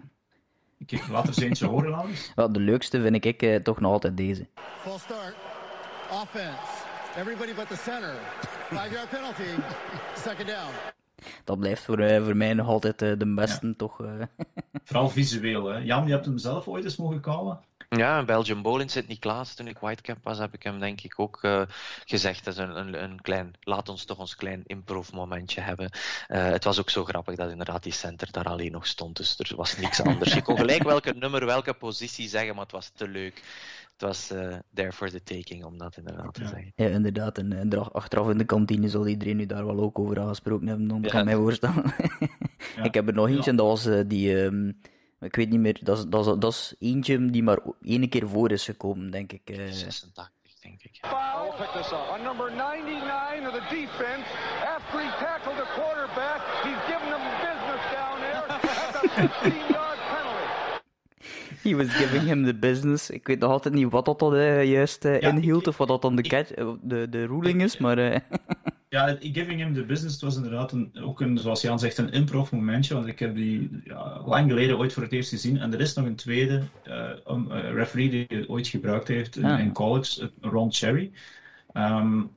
Ik 0.77 1.07
laat 1.07 1.37
er 1.37 1.43
eentje 1.43 1.65
horen, 1.65 1.89
Laurens. 1.89 2.31
Wel, 2.35 2.51
de 2.51 2.59
leukste 2.59 3.01
vind 3.01 3.25
ik 3.25 3.41
uh, 3.41 3.55
toch 3.55 3.79
nog 3.79 3.91
altijd 3.91 4.17
deze. 4.17 4.47
Full 4.55 4.97
start. 4.97 5.35
Offense. 6.11 6.83
Everybody 7.17 7.53
but 7.53 7.67
the 7.67 7.75
center. 7.75 8.15
Five 8.69 8.93
yard 8.93 9.09
penalty. 9.09 9.61
Second 10.25 10.47
down. 10.47 10.71
Dat 11.43 11.59
blijft 11.59 11.83
voor, 11.83 11.99
uh, 11.99 12.23
voor 12.23 12.37
mij 12.37 12.53
nog 12.53 12.67
altijd 12.67 12.99
de 12.99 13.33
beste, 13.35 13.67
ja. 13.67 13.73
toch? 13.77 13.97
Vooral 14.83 15.09
visueel, 15.09 15.65
hè. 15.65 15.77
Jan, 15.77 16.05
je 16.05 16.11
hebt 16.11 16.25
hem 16.25 16.37
zelf 16.37 16.67
ooit 16.67 16.83
eens 16.83 16.97
mogen 16.97 17.21
callen? 17.21 17.59
Ja, 17.89 18.23
Belgium 18.23 18.61
Bowl 18.61 18.79
in 18.79 18.89
Sint-Niklaas, 18.89 19.53
toen 19.53 19.67
ik 19.67 19.77
Whitecap 19.77 20.17
was, 20.23 20.37
heb 20.37 20.53
ik 20.53 20.63
hem 20.63 20.79
denk 20.79 21.01
ik 21.01 21.19
ook 21.19 21.39
uh, 21.41 21.61
gezegd. 22.05 22.45
Dat 22.45 22.53
is 22.53 22.59
een, 22.59 22.77
een, 22.77 23.03
een, 23.03 23.21
klein, 23.21 23.53
laat 23.59 23.89
ons 23.89 24.05
toch 24.05 24.17
ons 24.17 24.35
klein 24.35 24.63
improv 24.65 25.11
momentje 25.11 25.61
hebben. 25.61 25.89
Uh, 26.27 26.43
het 26.43 26.63
was 26.63 26.79
ook 26.79 26.89
zo 26.89 27.03
grappig 27.03 27.35
dat 27.35 27.51
inderdaad 27.51 27.83
die 27.83 27.93
center 27.93 28.31
daar 28.31 28.45
alleen 28.45 28.71
nog 28.71 28.87
stond, 28.87 29.17
dus 29.17 29.39
er 29.39 29.55
was 29.55 29.77
niks 29.77 30.01
anders. 30.01 30.33
Je 30.33 30.41
kon 30.41 30.57
gelijk 30.57 30.83
welke 30.83 31.13
nummer, 31.13 31.45
welke 31.45 31.73
positie 31.73 32.27
zeggen, 32.27 32.55
maar 32.55 32.63
het 32.63 32.73
was 32.73 32.89
te 32.89 33.07
leuk. 33.07 33.35
het 33.91 34.01
was 34.01 34.31
uh, 34.31 34.55
there 34.73 34.91
for 34.91 35.09
the 35.09 35.23
taking, 35.23 35.63
om 35.63 35.77
dat 35.77 35.97
inderdaad 35.97 36.33
te 36.33 36.47
zeggen. 36.47 36.73
Ja, 36.75 36.87
inderdaad. 36.87 37.37
En, 37.37 37.53
en 37.53 37.93
achteraf 37.93 38.29
in 38.29 38.37
de 38.37 38.45
kantine 38.45 38.89
zal 38.89 39.07
iedereen 39.07 39.37
nu 39.37 39.45
daar 39.45 39.65
wel 39.65 39.79
ook 39.79 39.99
over 39.99 40.19
aangesproken 40.19 40.67
hebben, 40.67 40.87
dan 40.87 41.01
kan 41.01 41.25
mij 41.25 41.35
voorstellen. 41.35 41.93
Ik 42.83 42.93
heb 42.93 43.07
er 43.07 43.13
nog 43.13 43.27
eentje, 43.27 43.49
en 43.49 43.55
dat 43.55 43.67
was 43.67 43.87
uh, 43.87 44.01
die... 44.07 44.41
Um, 44.41 44.77
ik 45.25 45.35
weet 45.35 45.49
niet 45.49 45.59
meer, 45.59 45.77
dat 45.81 45.97
is, 45.97 46.05
dat, 46.07 46.27
is, 46.27 46.33
dat 46.39 46.51
is 46.53 46.75
eentje 46.79 47.25
die 47.25 47.43
maar 47.43 47.59
één 47.81 48.09
keer 48.09 48.27
voor 48.29 48.51
is 48.51 48.65
gekomen, 48.65 49.11
denk 49.11 49.31
ik. 49.31 49.49
Uh... 49.49 49.57
86, 49.71 50.31
denk 50.61 50.83
ik. 50.83 50.97
Foul, 51.01 51.53
pick 51.57 51.69
this 51.73 51.91
up. 51.91 52.09
On 52.13 52.23
number 52.23 52.51
99 52.51 53.47
of 53.47 53.53
the 53.53 53.65
defense, 53.69 54.25
after 54.75 54.99
he 54.99 55.09
tackled 55.25 55.57
the 55.57 55.67
quarterback, 55.75 56.41
he's 56.63 56.81
giving 56.91 57.09
them 57.15 57.25
business 57.47 57.81
down 57.97 58.15
there 58.23 58.35
at 58.35 58.49
the 58.53 58.67
15-yard 59.49 59.99
penalty. 60.13 60.49
He 61.61 61.75
was 61.75 61.89
giving 61.93 62.25
him 62.25 62.43
the 62.45 62.53
business. 62.53 63.09
Ik 63.09 63.27
weet 63.27 63.39
nog 63.39 63.51
altijd 63.51 63.73
niet 63.73 63.91
wat 63.91 64.05
dat, 64.05 64.19
dat 64.19 64.33
uh, 64.33 64.63
juist 64.63 65.05
uh, 65.05 65.19
ja, 65.19 65.29
inhield, 65.29 65.67
of 65.67 65.77
wat 65.77 65.87
dat 65.87 66.01
dan 66.01 66.15
de, 66.15 66.21
catch, 66.21 66.49
de, 66.81 67.09
de 67.09 67.25
ruling 67.25 67.61
is, 67.61 67.77
maar... 67.77 68.23
Ja, 68.95 69.17
Giving 69.19 69.59
Him 69.59 69.73
the 69.73 69.83
Business 69.83 70.21
was 70.21 70.35
inderdaad 70.35 70.71
een, 70.71 70.91
ook 71.01 71.21
een, 71.21 71.37
zoals 71.37 71.61
Jan 71.61 71.79
zegt, 71.79 71.97
een 71.97 72.11
improv 72.11 72.51
momentje. 72.51 72.93
Want 72.93 73.07
ik 73.07 73.19
heb 73.19 73.35
die 73.35 73.81
ja, 73.83 74.21
lang 74.25 74.49
geleden 74.49 74.77
ooit 74.77 74.93
voor 74.93 75.03
het 75.03 75.11
eerst 75.11 75.29
gezien. 75.29 75.57
En 75.57 75.73
er 75.73 75.79
is 75.79 75.93
nog 75.93 76.05
een 76.05 76.15
tweede 76.15 76.61
uh, 76.87 77.09
um, 77.27 77.51
uh, 77.51 77.71
referee 77.73 78.09
die 78.09 78.25
het 78.27 78.49
ooit 78.49 78.67
gebruikt 78.67 79.07
heeft 79.07 79.37
in, 79.37 79.45
ah. 79.45 79.59
in 79.59 79.71
college, 79.71 80.31
Ron 80.41 80.73
Cherry. 80.73 81.11
Um, 81.73 82.31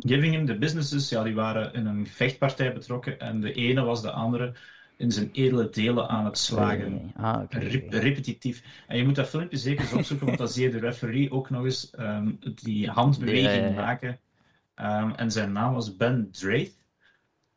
Giving 0.00 0.34
Him 0.34 0.46
the 0.46 0.58
Businesses, 0.58 1.08
ja, 1.08 1.22
die 1.22 1.34
waren 1.34 1.72
in 1.72 1.86
een 1.86 2.06
vechtpartij 2.06 2.72
betrokken. 2.72 3.20
En 3.20 3.40
de 3.40 3.52
ene 3.52 3.82
was 3.82 4.02
de 4.02 4.10
andere 4.10 4.52
in 4.96 5.12
zijn 5.12 5.28
edele 5.32 5.68
delen 5.70 6.08
aan 6.08 6.24
het 6.24 6.38
slagen. 6.38 7.12
Ah, 7.16 7.42
okay. 7.42 7.84
Repetitief. 7.88 8.62
En 8.86 8.96
je 8.96 9.04
moet 9.04 9.14
dat 9.14 9.28
filmpje 9.28 9.56
zeker 9.56 9.82
eens 9.82 9.92
opzoeken, 9.92 10.26
want 10.26 10.38
dan 10.38 10.48
zie 10.54 10.64
je 10.64 10.70
de 10.70 10.78
referee 10.78 11.32
ook 11.32 11.50
nog 11.50 11.64
eens 11.64 11.92
um, 11.98 12.38
die 12.62 12.88
handbeweging 12.88 13.76
maken. 13.76 14.18
Um, 14.82 15.14
en 15.14 15.30
zijn 15.30 15.52
naam 15.52 15.74
was 15.74 15.96
Ben 15.96 16.28
Draith. 16.32 16.78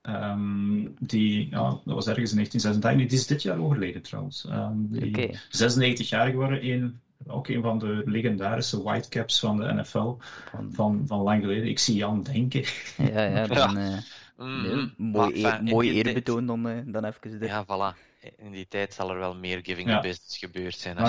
Um, 0.02 0.96
die, 1.00 1.50
ja, 1.50 1.70
dat 1.70 1.94
was 1.94 2.08
ergens 2.08 2.32
in 2.32 2.36
1986. 2.36 3.10
Die 3.10 3.20
is 3.20 3.28
dit 3.28 3.42
jaar 3.42 3.58
overleden 3.58 4.02
trouwens. 4.02 4.46
Um, 4.50 4.88
die 4.90 5.08
okay. 5.08 5.40
96 5.50 6.10
jaar 6.10 6.30
geworden. 6.30 6.70
Een, 6.70 7.00
ook 7.28 7.48
een 7.48 7.62
van 7.62 7.80
de 7.80 8.02
legendarische 8.06 8.84
whitecaps 8.84 9.40
van 9.40 9.58
de 9.58 9.74
NFL 9.74 10.16
van, 10.50 10.72
van, 10.72 11.04
van 11.08 11.22
lang 11.22 11.42
geleden. 11.42 11.68
Ik 11.68 11.80
zie 11.80 11.96
Jan 11.96 12.24
denken. 12.24 12.64
Ja, 12.98 13.24
ja, 13.24 13.48
dan, 13.64 13.78
uh, 13.78 13.98
mm, 14.38 14.94
mooi, 14.98 15.44
enfin, 15.44 15.64
mooi 15.64 15.92
eerbetoon 15.92 16.46
dan, 16.46 16.68
uh, 16.68 16.78
dan 16.86 17.06
even. 17.06 17.40
Dit. 17.40 17.50
Ja, 17.50 17.66
voilà 17.66 18.13
in 18.38 18.52
die 18.52 18.68
tijd 18.68 18.94
zal 18.94 19.10
er 19.10 19.18
wel 19.18 19.36
meer 19.36 19.60
giving 19.64 19.90
ja. 19.90 20.02
business 20.02 20.38
gebeurd 20.38 20.78
zijn. 20.78 20.98
Ja, 20.98 21.06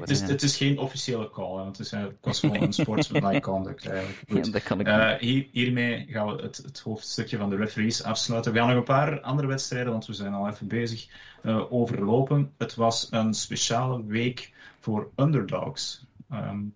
het, 0.00 0.10
is, 0.10 0.20
het, 0.20 0.42
is, 0.42 0.56
geen 0.56 0.78
officiële 0.78 1.30
call, 1.30 1.48
want 1.48 1.76
het, 1.76 1.86
is, 1.86 1.90
het 1.90 2.16
was 2.20 2.40
gewoon 2.40 2.62
een 2.62 2.72
sportsmanlike 2.72 3.40
conduct 3.40 3.86
eigenlijk. 3.86 4.44
Ja, 4.44 4.52
dat 4.52 4.62
kan 4.62 4.80
ik 4.80 4.86
uh, 4.86 5.14
hier, 5.14 5.46
hiermee 5.52 6.06
gaan 6.08 6.36
we 6.36 6.42
het, 6.42 6.56
het, 6.56 6.80
hoofdstukje 6.80 7.36
van 7.36 7.50
de 7.50 7.56
referees 7.56 8.02
afsluiten. 8.02 8.52
We 8.52 8.58
gaan 8.58 8.68
nog 8.68 8.76
een 8.76 8.84
paar 8.84 9.20
andere 9.20 9.48
wedstrijden, 9.48 9.92
want 9.92 10.06
we 10.06 10.12
zijn 10.12 10.32
al 10.32 10.48
even 10.48 10.68
bezig, 10.68 11.08
uh, 11.42 11.72
overlopen. 11.72 12.52
Het 12.58 12.74
was 12.74 13.06
een 13.10 13.34
speciale 13.34 14.04
week 14.04 14.52
voor 14.80 15.10
underdogs. 15.16 16.04
Um, 16.32 16.74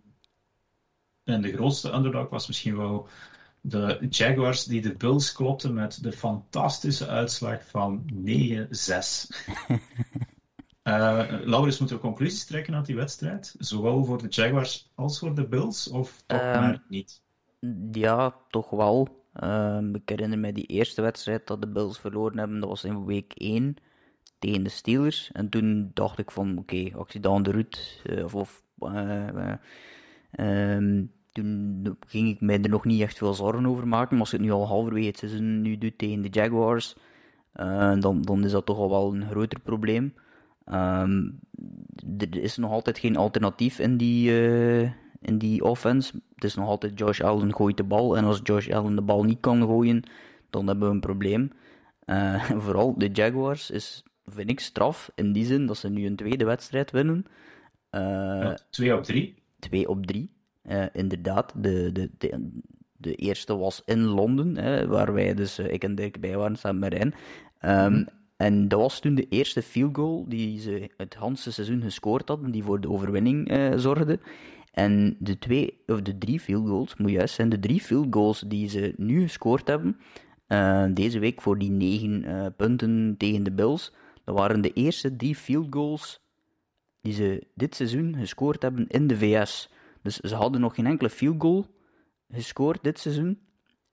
en 1.25 1.43
de 1.43 1.53
grootste 1.53 1.93
underdog 1.93 2.29
was 2.29 2.47
misschien 2.47 2.77
wel 2.77 3.09
de 3.61 4.07
Jaguars 4.11 4.65
die 4.65 4.81
de 4.81 4.95
Bills 4.97 5.33
klopten 5.33 5.75
met 5.75 6.03
de 6.03 6.13
fantastische 6.13 7.07
uitslag 7.07 7.67
van 7.67 8.11
9-6. 8.15 8.19
uh, 10.85 11.25
Laurens, 11.45 11.79
moeten 11.79 11.97
we 11.97 12.03
conclusies 12.03 12.45
trekken 12.45 12.75
uit 12.75 12.87
die 12.87 12.97
wedstrijd? 12.97 13.55
Zowel 13.59 14.05
voor 14.05 14.23
de 14.23 14.29
Jaguars 14.29 14.91
als 14.95 15.19
voor 15.19 15.35
de 15.35 15.49
Bills? 15.49 15.89
Of 15.89 16.23
toch 16.27 16.41
um, 16.41 16.47
maar 16.47 16.83
niet? 16.89 17.23
Ja, 17.93 18.37
toch 18.49 18.71
wel. 18.71 19.25
Um, 19.43 19.95
ik 19.95 20.09
herinner 20.09 20.39
me 20.39 20.53
die 20.53 20.67
eerste 20.67 21.03
wedstrijd 21.03 21.47
dat 21.47 21.61
de 21.61 21.69
Bills 21.69 21.99
verloren 21.99 22.39
hebben. 22.39 22.61
Dat 22.61 22.69
was 22.69 22.85
in 22.85 23.05
week 23.05 23.33
1 23.33 23.77
tegen 24.39 24.63
de 24.63 24.71
Steelers. 24.71 25.31
En 25.33 25.49
toen 25.49 25.91
dacht 25.95 26.19
ik 26.19 26.31
van, 26.31 26.59
oké, 26.59 26.75
okay, 26.75 26.93
actie 27.01 27.21
down 27.21 27.43
de 27.43 27.51
route. 27.51 27.79
Uh, 28.05 28.25
of... 28.25 28.35
of 28.35 28.63
uh, 28.79 29.55
um, 30.39 31.13
toen 31.33 31.97
ging 32.07 32.29
ik 32.29 32.41
mij 32.41 32.63
er 32.63 32.69
nog 32.69 32.85
niet 32.85 33.01
echt 33.01 33.19
veel 33.19 33.35
zorgen 33.35 33.67
over 33.67 33.89
maken. 33.89 34.11
Maar 34.11 34.21
als 34.21 34.31
je 34.31 34.37
het 34.37 34.47
nu 34.47 34.53
al 34.53 34.67
halverwege 34.67 35.07
het 35.07 35.19
seizoen 35.19 35.61
nu 35.63 35.79
doet 35.79 35.99
tegen 35.99 36.23
de 36.23 36.29
Jaguars, 36.29 36.97
uh, 37.55 38.01
dan, 38.01 38.23
dan 38.23 38.45
is 38.45 38.51
dat 38.51 38.67
toch 38.67 38.79
al 38.79 38.91
wel 38.91 39.15
een 39.15 39.27
groter 39.27 39.61
probleem. 39.61 40.15
Um, 40.73 41.41
er 42.19 42.37
is 42.37 42.57
nog 42.57 42.71
altijd 42.71 42.99
geen 42.99 43.17
alternatief 43.17 43.79
in 43.79 43.97
die, 43.97 44.31
uh, 44.31 44.91
in 45.21 45.39
die 45.39 45.65
offense. 45.65 46.13
Het 46.35 46.45
is 46.45 46.55
nog 46.55 46.69
altijd 46.69 46.99
Josh 46.99 47.21
Allen 47.21 47.55
gooit 47.55 47.77
de 47.77 47.85
bal. 47.85 48.17
En 48.17 48.25
als 48.25 48.41
Josh 48.43 48.71
Allen 48.71 48.95
de 48.95 49.03
bal 49.03 49.25
niet 49.25 49.41
kan 49.41 49.63
gooien, 49.63 50.03
dan 50.51 50.67
hebben 50.67 50.89
we 50.89 50.95
een 50.95 51.01
probleem. 51.01 51.53
Uh, 52.07 52.45
vooral 52.65 52.99
de 52.99 53.09
Jaguars 53.13 53.71
is, 53.71 54.05
vind 54.27 54.51
ik, 54.51 54.61
straf 54.61 55.11
in 55.15 55.33
die 55.33 55.45
zin 55.45 55.67
dat 55.67 55.77
ze 55.77 55.89
nu 55.89 56.07
een 56.07 56.17
tweede 56.17 56.45
wedstrijd 56.45 56.91
winnen. 56.91 57.25
Ja, 57.91 58.59
twee 58.71 58.97
op 58.97 59.05
drie. 59.05 59.35
Twee 59.59 59.89
op 59.89 60.07
drie. 60.07 60.31
Uh, 60.69 60.85
inderdaad, 60.93 61.53
de, 61.57 61.93
de, 61.93 62.11
de, 62.19 62.51
de, 62.97 63.15
eerste 63.15 63.57
was 63.57 63.83
in 63.85 64.05
Londen, 64.05 64.57
hè, 64.57 64.87
waar 64.87 65.13
wij 65.13 65.35
dus, 65.35 65.59
uh, 65.59 65.73
ik 65.73 65.85
en 65.85 65.95
Dirk 65.95 66.21
bij 66.21 66.37
waren, 66.37 66.57
samen 66.57 66.81
met 66.81 66.93
Rijn. 66.93 67.15
Um, 67.87 67.93
mm. 67.93 68.09
En 68.37 68.69
dat 68.69 68.81
was 68.81 69.01
toen 69.01 69.15
de 69.15 69.29
eerste 69.29 69.63
field 69.63 69.97
goal 69.97 70.25
die 70.29 70.61
ze 70.61 70.91
het 70.97 71.17
hele 71.19 71.37
seizoen 71.37 71.83
gescoord 71.83 72.29
hadden, 72.29 72.51
die 72.51 72.63
voor 72.63 72.81
de 72.81 72.91
overwinning 72.91 73.53
uh, 73.53 73.73
zorgde. 73.77 74.19
En 74.73 75.17
de, 75.19 75.39
twee, 75.39 75.83
of 75.87 76.03
de 76.03 76.19
drie 76.19 76.41
field 76.41 76.69
goals, 76.69 76.97
moet 76.97 77.11
juist 77.11 77.35
zijn, 77.35 77.49
de 77.49 77.59
drie 77.59 77.81
field 77.81 78.07
goals 78.11 78.45
die 78.47 78.69
ze 78.69 78.95
nu 78.97 79.23
gescoord 79.23 79.69
hebben, 79.69 79.97
deze 80.95 81.19
week 81.19 81.41
voor 81.41 81.59
die 81.59 81.71
negen 81.71 82.25
punten 82.57 83.15
tegen 83.19 83.43
de 83.43 83.53
Bills, 83.53 83.93
dat 84.25 84.39
waren 84.39 84.61
de 84.61 84.73
eerste 84.73 85.17
drie 85.17 85.37
field 85.37 85.67
goals 85.71 86.21
die 87.01 87.13
ze 87.13 87.47
dit 87.55 87.75
seizoen 87.75 88.15
gescoord 88.19 88.63
hebben 88.63 88.87
in 88.89 89.07
de 89.07 89.17
VS. 89.17 89.71
Dus 90.03 90.17
ze 90.17 90.35
hadden 90.35 90.61
nog 90.61 90.75
geen 90.75 90.87
enkele 90.87 91.11
field 91.11 91.43
goal 91.43 91.67
gescoord 92.29 92.83
dit 92.83 92.99
seizoen. 92.99 93.39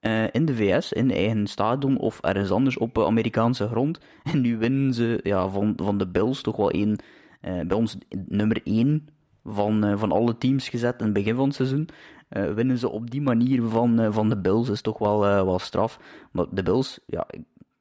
Uh, 0.00 0.24
in 0.32 0.44
de 0.44 0.54
VS, 0.54 0.92
in 0.92 1.10
eigen 1.10 1.46
stadion 1.46 1.98
of 1.98 2.20
ergens 2.20 2.50
anders 2.50 2.78
op 2.78 2.98
Amerikaanse 2.98 3.68
grond. 3.68 3.98
En 4.32 4.40
nu 4.40 4.58
winnen 4.58 4.94
ze 4.94 5.20
ja, 5.22 5.48
van, 5.48 5.72
van 5.76 5.98
de 5.98 6.08
Bills 6.08 6.42
toch 6.42 6.56
wel 6.56 6.70
één, 6.70 6.98
uh, 7.42 7.60
bij 7.60 7.76
ons 7.76 7.96
nummer 8.26 8.60
1 8.64 9.08
van, 9.44 9.98
van 9.98 10.12
alle 10.12 10.38
teams 10.38 10.68
gezet 10.68 10.98
in 10.98 11.04
het 11.04 11.14
begin 11.14 11.34
van 11.34 11.44
het 11.44 11.54
seizoen. 11.54 11.88
winnen 12.28 12.78
ze 12.78 12.88
op 12.88 13.10
die 13.10 13.20
manier 13.20 13.62
van, 13.62 14.12
van 14.12 14.28
de 14.28 14.40
Bills, 14.40 14.68
is 14.68 14.80
toch 14.80 14.98
wel, 14.98 15.20
wel 15.20 15.58
straf. 15.58 16.00
Maar 16.32 16.46
de 16.50 16.62
Bills, 16.62 16.98
ja, 17.06 17.26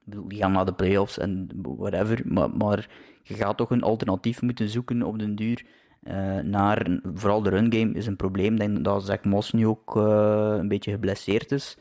die 0.06 0.38
gaan 0.38 0.52
naar 0.52 0.66
de 0.66 0.74
playoffs 0.74 1.18
en 1.18 1.50
whatever. 1.62 2.22
Maar, 2.26 2.50
maar 2.50 2.90
je 3.24 3.34
gaat 3.34 3.58
toch 3.58 3.72
een 3.72 3.84
alternatief 3.84 4.42
moeten 4.42 4.70
zoeken 4.70 5.04
op 5.04 5.20
den 5.20 5.36
duur 5.36 5.66
uh, 6.08 6.40
naar, 6.40 7.00
vooral 7.14 7.42
de 7.42 7.50
run 7.50 7.74
game 7.74 7.94
is 7.94 8.08
een 8.08 8.16
probleem. 8.16 8.54
Ik 8.54 8.60
denk 8.60 8.84
dat 8.84 9.06
Zach 9.06 9.24
Moss 9.24 9.52
nu 9.52 9.68
ook 9.68 9.96
uh, 9.96 10.56
een 10.58 10.68
beetje 10.68 10.92
geblesseerd 10.92 11.52
is. 11.52 11.78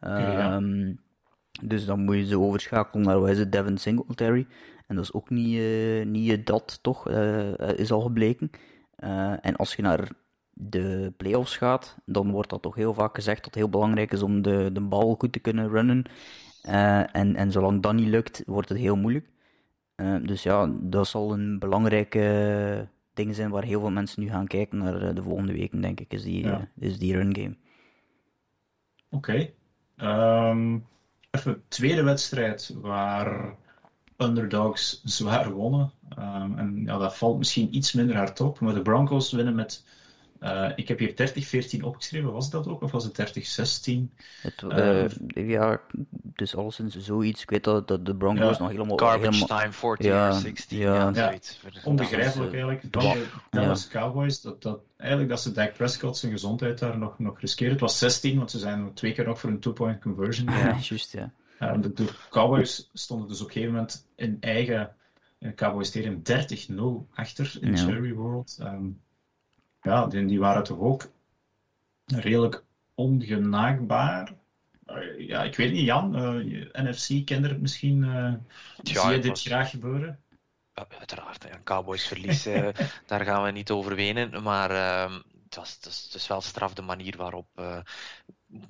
Ja. 0.00 0.54
Um, 0.54 1.00
dus 1.62 1.84
dan 1.84 2.04
moet 2.04 2.16
je 2.16 2.24
ze 2.24 2.38
overschakelen 2.38 3.06
naar, 3.06 3.20
wat 3.20 3.28
is 3.28 3.38
het, 3.38 3.52
Devin 3.52 3.78
Singletary. 3.78 4.46
En 4.86 4.96
dat 4.96 5.04
is 5.04 5.12
ook 5.12 5.30
niet, 5.30 5.56
uh, 5.56 6.04
niet 6.04 6.46
dat, 6.46 6.78
toch, 6.82 7.08
is 7.76 7.92
al 7.92 8.00
gebleken. 8.00 8.50
en 9.40 9.56
als 9.56 9.74
je 9.74 9.82
naar 9.82 10.08
de 10.50 11.12
playoffs 11.16 11.56
gaat, 11.56 11.96
dan 12.04 12.30
wordt 12.30 12.50
dat 12.50 12.62
toch 12.62 12.74
heel 12.74 12.94
vaak 12.94 13.14
gezegd 13.14 13.36
dat 13.36 13.46
het 13.46 13.54
heel 13.54 13.68
belangrijk 13.68 14.12
is 14.12 14.22
om 14.22 14.42
de, 14.42 14.70
de 14.72 14.80
bal 14.80 15.14
goed 15.18 15.32
te 15.32 15.38
kunnen 15.38 15.68
runnen. 15.68 16.04
en, 17.12 17.36
en 17.36 17.50
zolang 17.50 17.82
dat 17.82 17.94
niet 17.94 18.08
lukt, 18.08 18.42
wordt 18.46 18.68
het 18.68 18.78
heel 18.78 18.96
moeilijk. 18.96 19.28
dus 20.22 20.42
ja, 20.42 20.70
dat 20.80 21.06
zal 21.06 21.32
een 21.32 21.58
belangrijke 21.58 22.88
dingen 23.20 23.34
zijn 23.34 23.50
waar 23.50 23.64
heel 23.64 23.80
veel 23.80 23.90
mensen 23.90 24.22
nu 24.22 24.28
gaan 24.28 24.46
kijken 24.46 24.78
naar 24.78 25.02
eh, 25.02 25.14
de 25.14 25.22
volgende 25.22 25.52
weken, 25.52 25.80
denk 25.80 26.00
ik, 26.00 26.12
is 26.12 26.22
die, 26.22 26.44
ja. 26.44 26.68
Eh, 26.80 26.88
is 26.88 26.98
die 26.98 27.16
run 27.16 27.36
game. 27.36 27.56
Oké. 29.10 29.52
Okay. 29.96 30.50
Um, 30.50 30.86
even 31.30 31.62
tweede 31.68 32.02
wedstrijd 32.02 32.74
waar 32.80 33.54
underdogs 34.16 35.00
zwaar 35.04 35.52
wonnen. 35.52 35.92
Um, 36.18 36.58
en 36.58 36.82
ja, 36.84 36.98
dat 36.98 37.16
valt 37.16 37.38
misschien 37.38 37.76
iets 37.76 37.92
minder 37.92 38.16
hard 38.16 38.40
op, 38.40 38.60
maar 38.60 38.74
de 38.74 38.82
Broncos 38.82 39.32
winnen 39.32 39.54
met 39.54 39.84
uh, 40.40 40.70
ik 40.74 40.88
heb 40.88 40.98
hier 40.98 41.14
30-14 41.80 41.84
opgeschreven, 41.84 42.32
was 42.32 42.50
dat 42.50 42.68
ook? 42.68 42.82
Of 42.82 42.90
was 42.90 43.04
het 43.04 43.36
30-16? 43.82 43.92
Uh, 44.64 45.04
uh, 45.34 45.48
ja, 45.48 45.80
dus 46.12 46.56
alleszins 46.56 46.96
zoiets. 46.96 47.42
Ik 47.42 47.50
weet 47.50 47.64
dat, 47.64 47.88
dat 47.88 48.06
de 48.06 48.14
Broncos 48.16 48.56
ja. 48.56 48.62
nog 48.62 48.70
helemaal... 48.70 48.98
Garbage 48.98 49.36
helemaal, 49.36 49.58
time, 49.58 49.72
14 49.72 50.06
ja, 50.06 50.32
16. 50.32 50.78
Ja, 50.78 50.94
ja, 50.94 51.12
zoiets. 51.14 51.58
Onbegrijpelijk 51.84 52.52
eigenlijk. 52.52 52.92
De 52.92 53.26
Dallas 53.50 53.88
Cowboys, 53.88 54.40
dat, 54.40 54.62
dat, 54.62 54.80
eigenlijk 54.96 55.30
dat 55.30 55.40
ze 55.40 55.52
Dak 55.52 55.72
Prescott 55.72 56.16
zijn 56.16 56.32
gezondheid 56.32 56.78
daar 56.78 56.98
nog, 56.98 57.18
nog 57.18 57.40
riskeert. 57.40 57.70
Het 57.70 57.80
was 57.80 57.98
16, 57.98 58.36
want 58.36 58.50
ze 58.50 58.58
zijn 58.58 58.94
twee 58.94 59.12
keer 59.12 59.24
nog 59.24 59.40
voor 59.40 59.50
een 59.50 59.60
two-point 59.60 60.00
conversion. 60.00 60.48
Ja, 60.48 60.76
juist, 60.88 61.12
ja. 61.12 61.76
de, 61.76 61.92
de 61.92 62.06
Cowboys 62.30 62.90
stonden 62.92 63.28
dus 63.28 63.40
op 63.40 63.46
een 63.46 63.52
gegeven 63.52 63.74
moment 63.74 64.06
in 64.16 64.36
eigen 64.40 64.94
Cowboys 65.54 65.88
Stadium 65.88 66.22
30-0 67.06 67.14
achter 67.14 67.56
in 67.60 67.76
Cherry 67.76 68.12
World. 68.12 68.58
Um, 68.60 69.00
ja, 69.82 70.06
die, 70.06 70.26
die 70.26 70.38
waren 70.38 70.62
toch 70.62 70.78
ook 70.78 71.10
redelijk 72.06 72.64
ongenaakbaar. 72.94 74.32
Uh, 74.86 75.28
ja, 75.28 75.42
ik 75.42 75.56
weet 75.56 75.72
niet, 75.72 75.84
Jan, 75.84 76.16
uh, 76.16 76.64
NFC-kender 76.72 77.60
misschien, 77.60 78.02
uh, 78.02 78.34
ja, 78.82 79.00
zie 79.00 79.10
je 79.10 79.18
dit 79.18 79.30
was... 79.30 79.42
graag 79.42 79.70
gebeuren? 79.70 80.18
Ja, 80.74 80.86
uiteraard, 80.98 81.44
een 81.44 81.62
Cowboys 81.62 82.06
verlies, 82.06 82.42
daar 83.06 83.24
gaan 83.24 83.42
we 83.42 83.50
niet 83.50 83.70
over 83.70 83.94
wenen, 83.94 84.42
maar 84.42 84.70
ehm, 84.70 85.12
het, 85.12 85.24
was, 85.54 85.74
het, 85.74 85.86
is, 85.86 86.02
het 86.04 86.14
is 86.14 86.26
wel 86.26 86.40
straf 86.40 86.74
de 86.74 86.82
manier 86.82 87.16
waarop 87.16 87.46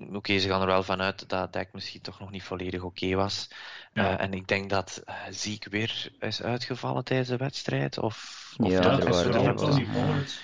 Oké, 0.01 0.17
okay, 0.17 0.39
ze 0.39 0.49
gaan 0.49 0.61
er 0.61 0.67
wel 0.67 0.83
vanuit 0.83 1.29
dat 1.29 1.53
Dak 1.53 1.73
misschien 1.73 2.01
toch 2.01 2.21
nog 2.21 2.31
niet 2.31 2.43
volledig 2.43 2.83
oké 2.83 3.05
okay 3.05 3.17
was. 3.17 3.51
Ja. 3.93 4.13
Uh, 4.13 4.21
en 4.21 4.33
ik 4.33 4.49
denk 4.49 4.71
dat 4.71 5.03
uh, 5.09 5.15
Ziek 5.31 5.67
weer 5.69 6.13
is 6.19 6.43
uitgevallen 6.43 7.05
tijdens 7.05 7.29
de 7.29 7.37
wedstrijd. 7.37 7.99
Of, 7.99 8.47
of 8.57 8.71
ja, 8.71 8.81
dat 8.81 9.09
is 9.09 9.23
wel 9.23 9.75
die 9.75 9.87
Pollard 9.87 10.41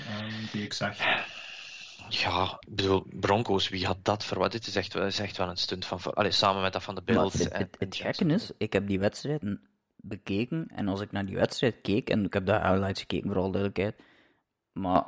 die 0.53 0.63
ik 0.63 0.73
zag. 0.73 0.97
Ja, 2.09 2.57
ik 2.61 2.75
bedoel, 2.75 3.07
Broncos, 3.11 3.69
wie 3.69 3.87
had 3.87 4.05
dat 4.05 4.25
verwacht? 4.25 4.53
Dit 4.53 4.67
is 4.67 4.77
echt, 4.77 4.95
is 4.95 5.19
echt 5.19 5.37
wel 5.37 5.49
een 5.49 5.57
stunt 5.57 5.87
van... 5.87 6.01
Allee, 6.03 6.31
samen 6.31 6.63
met 6.63 6.73
dat 6.73 6.83
van 6.83 6.95
de 6.95 7.03
Bills. 7.03 7.33
Het, 7.33 7.49
en, 7.49 7.61
het, 7.61 7.77
het 7.79 7.97
gekke 7.97 8.25
is, 8.25 8.51
ik 8.59 8.73
heb 8.73 8.87
die 8.87 8.99
wedstrijd 8.99 9.43
bekeken. 9.97 10.67
En 10.75 10.89
als 10.89 11.01
ik 11.01 11.13
naar 11.13 11.27
die 11.27 11.37
wedstrijd 11.37 11.81
keek, 11.83 12.11
en 12.11 12.25
ik 12.25 12.33
heb 12.33 12.47
de 12.47 12.53
highlights 12.53 13.01
gekeken, 13.01 13.29
voor 13.29 13.39
alle 13.39 13.53
duidelijkheid. 13.53 14.01
Maar 14.73 15.05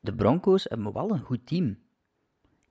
de 0.00 0.14
Broncos 0.14 0.64
hebben 0.68 0.92
wel 0.92 1.10
een 1.10 1.20
goed 1.20 1.46
team. 1.46 1.78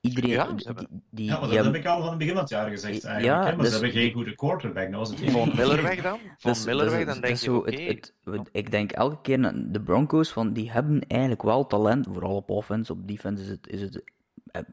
Iedereen, 0.02 0.30
ja, 0.30 0.48
die, 0.54 0.66
die, 1.10 1.26
ja, 1.26 1.32
maar 1.32 1.42
dat 1.42 1.50
die 1.50 1.60
heb 1.60 1.76
ik 1.76 1.86
al 1.86 2.00
van 2.00 2.10
het 2.10 2.18
begin 2.18 2.34
van 2.34 2.42
het 2.42 2.52
jaar 2.52 2.70
gezegd 2.70 3.04
eigenlijk. 3.04 3.24
Ja, 3.24 3.50
hè? 3.50 3.56
Maar 3.56 3.64
dus- 3.66 3.66
ze 3.66 3.72
hebben 3.80 3.92
geen 4.02 4.14
goede 4.14 4.36
quarterback. 4.36 4.92
Dat 4.92 5.00
was 5.00 5.10
het 5.10 5.32
Von 5.32 5.52
Miller 5.56 5.82
weg 5.84 6.02
dan? 6.02 6.18
Van 6.38 6.52
Dus- 6.52 6.66
Miller 6.66 6.84
dus- 6.86 6.94
weg, 6.94 7.06
dan 7.06 7.22
dus 7.22 7.42
denk 7.42 7.66
je, 7.68 7.72
het- 7.86 8.14
het- 8.24 8.50
ik 8.52 8.72
denk 8.72 8.92
elke 8.92 9.22
keer, 9.22 9.40
naar 9.40 9.54
de 9.72 9.82
Broncos, 9.82 10.32
van, 10.32 10.54
die 10.54 10.72
hebben 10.72 11.02
eigenlijk 11.08 11.42
wel 11.42 11.66
talent, 11.68 12.08
vooral 12.12 12.36
op 12.36 12.50
offense, 12.50 12.92
op 12.92 13.08
defense 13.08 13.44
is 13.44 13.50
het, 13.50 13.68
is 13.68 13.82
het 13.82 14.04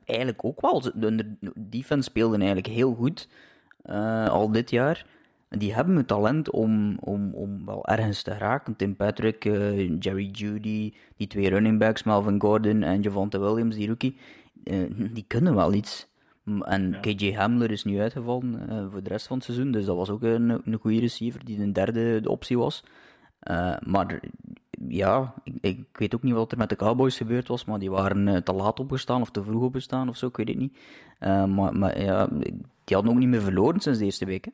eigenlijk 0.04 0.44
ook 0.44 0.60
wel. 0.60 0.80
De 0.94 1.36
defense 1.56 2.08
speelde 2.10 2.36
eigenlijk 2.36 2.66
heel 2.66 2.94
goed, 2.94 3.28
eh, 3.82 4.28
al 4.28 4.50
dit 4.50 4.70
jaar. 4.70 5.06
Die 5.58 5.74
hebben 5.74 5.96
het 5.96 6.06
talent 6.06 6.50
om, 6.50 6.98
om, 7.00 7.34
om 7.34 7.64
wel 7.64 7.86
ergens 7.86 8.22
te 8.22 8.30
geraken. 8.30 8.76
Tim 8.76 8.96
Patrick, 8.96 9.44
eh, 9.44 9.98
Jerry 9.98 10.30
Judy, 10.30 10.92
die 11.16 11.26
twee 11.26 11.48
running 11.48 11.78
backs, 11.78 12.02
Melvin 12.02 12.40
Gordon 12.40 12.82
en 12.82 13.00
Javante 13.00 13.38
Williams, 13.38 13.76
die 13.76 13.86
rookie, 13.86 14.16
eh, 14.64 14.78
die 15.12 15.24
kunnen 15.26 15.54
wel 15.54 15.72
iets. 15.72 16.08
En 16.60 16.90
Ja. 16.90 16.98
KJ 17.00 17.32
Hamler 17.32 17.70
is 17.70 17.84
nu 17.84 18.00
uitgevallen 18.00 18.68
eh, 18.68 18.86
voor 18.90 19.02
de 19.02 19.08
rest 19.08 19.26
van 19.26 19.36
het 19.36 19.44
seizoen, 19.44 19.70
dus 19.70 19.84
dat 19.84 19.96
was 19.96 20.10
ook 20.10 20.22
een, 20.22 20.48
een 20.64 20.78
goede 20.80 21.00
receiver 21.00 21.44
die 21.44 21.58
de 21.58 21.72
derde 21.72 22.20
de 22.20 22.30
optie 22.30 22.58
was. 22.58 22.84
Maar 23.84 24.20
ja, 24.88 25.34
ik, 25.44 25.58
ik 25.60 25.86
weet 25.92 26.14
ook 26.14 26.22
niet 26.22 26.34
wat 26.34 26.52
er 26.52 26.58
met 26.58 26.68
de 26.68 26.76
Cowboys 26.76 27.16
gebeurd 27.16 27.48
was, 27.48 27.64
maar 27.64 27.78
die 27.78 27.90
waren 27.90 28.44
te 28.44 28.52
laat 28.52 28.80
opgestaan 28.80 29.20
of 29.20 29.30
te 29.30 29.42
vroeg 29.42 29.62
opgestaan 29.62 30.08
of 30.08 30.16
zo, 30.16 30.26
ik 30.26 30.36
weet 30.36 30.48
het 30.48 30.58
niet. 30.58 30.78
Maar, 31.20 31.76
maar 31.76 32.02
ja, 32.02 32.28
die 32.84 32.96
hadden 32.96 33.12
ook 33.12 33.18
niet 33.18 33.28
meer 33.28 33.42
verloren 33.42 33.80
sinds 33.80 33.98
de 33.98 34.04
eerste 34.04 34.24
week. 34.24 34.44
Hè. 34.44 34.50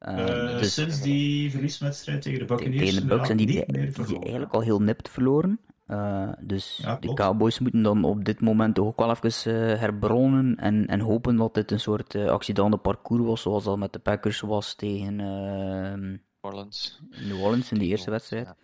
Eh, 0.00 0.52
Eh, 0.52 0.58
dus 0.58 0.74
Sinds 0.74 1.00
die 1.00 1.50
verlieswedstrijd 1.50 2.22
tegen 2.22 2.38
de 2.38 2.44
Buccaneers. 2.44 2.78
tegen 2.88 3.00
de 3.08 3.14
Bucks 3.14 3.28
en 3.28 3.36
die, 3.36 3.64
verloren. 3.92 4.20
eigenlijk 4.22 4.52
al 4.52 4.60
heel 4.60 4.80
nipt 4.82 5.08
verloren. 5.08 5.60
Eh, 5.86 6.28
dus 6.40 6.78
Ja, 6.82 6.96
de. 6.96 7.14
Cowboys 7.14 7.58
moeten 7.58 7.82
dan 7.82 8.04
op 8.04 8.24
dit 8.24 8.40
moment 8.40 8.74
toch 8.74 8.86
ook 8.86 8.96
wel 8.98 9.10
even 9.10 9.70
eh, 9.70 9.78
herbronnen 9.80 10.56
en, 10.56 10.86
en 10.86 11.00
hopen 11.00 11.36
dat 11.36 11.54
dit 11.54 11.70
een 11.70 11.80
soort 11.80 12.14
eh 12.14 12.26
accidente 12.28 12.76
parcours 12.76 13.24
was, 13.24 13.42
zoals 13.42 13.64
dat 13.64 13.78
met 13.78 13.92
de 13.92 13.98
Packers 13.98 14.40
was 14.40 14.74
tegen 14.74 15.20
eh, 15.20 16.18
Orleans. 16.40 17.00
New 17.28 17.42
Orleans 17.42 17.72
in 17.72 17.78
de 17.78 17.84
eerste 17.84 18.10
wedstrijd. 18.10 18.46
Ja. 18.46 18.56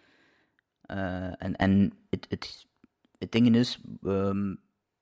Eh, 0.87 1.34
en 1.39 1.57
en 1.57 1.93
het, 2.11 2.26
het, 2.28 2.66
het 3.18 3.32
ding 3.32 3.55
is, 3.57 3.80
ehm, 4.03 4.55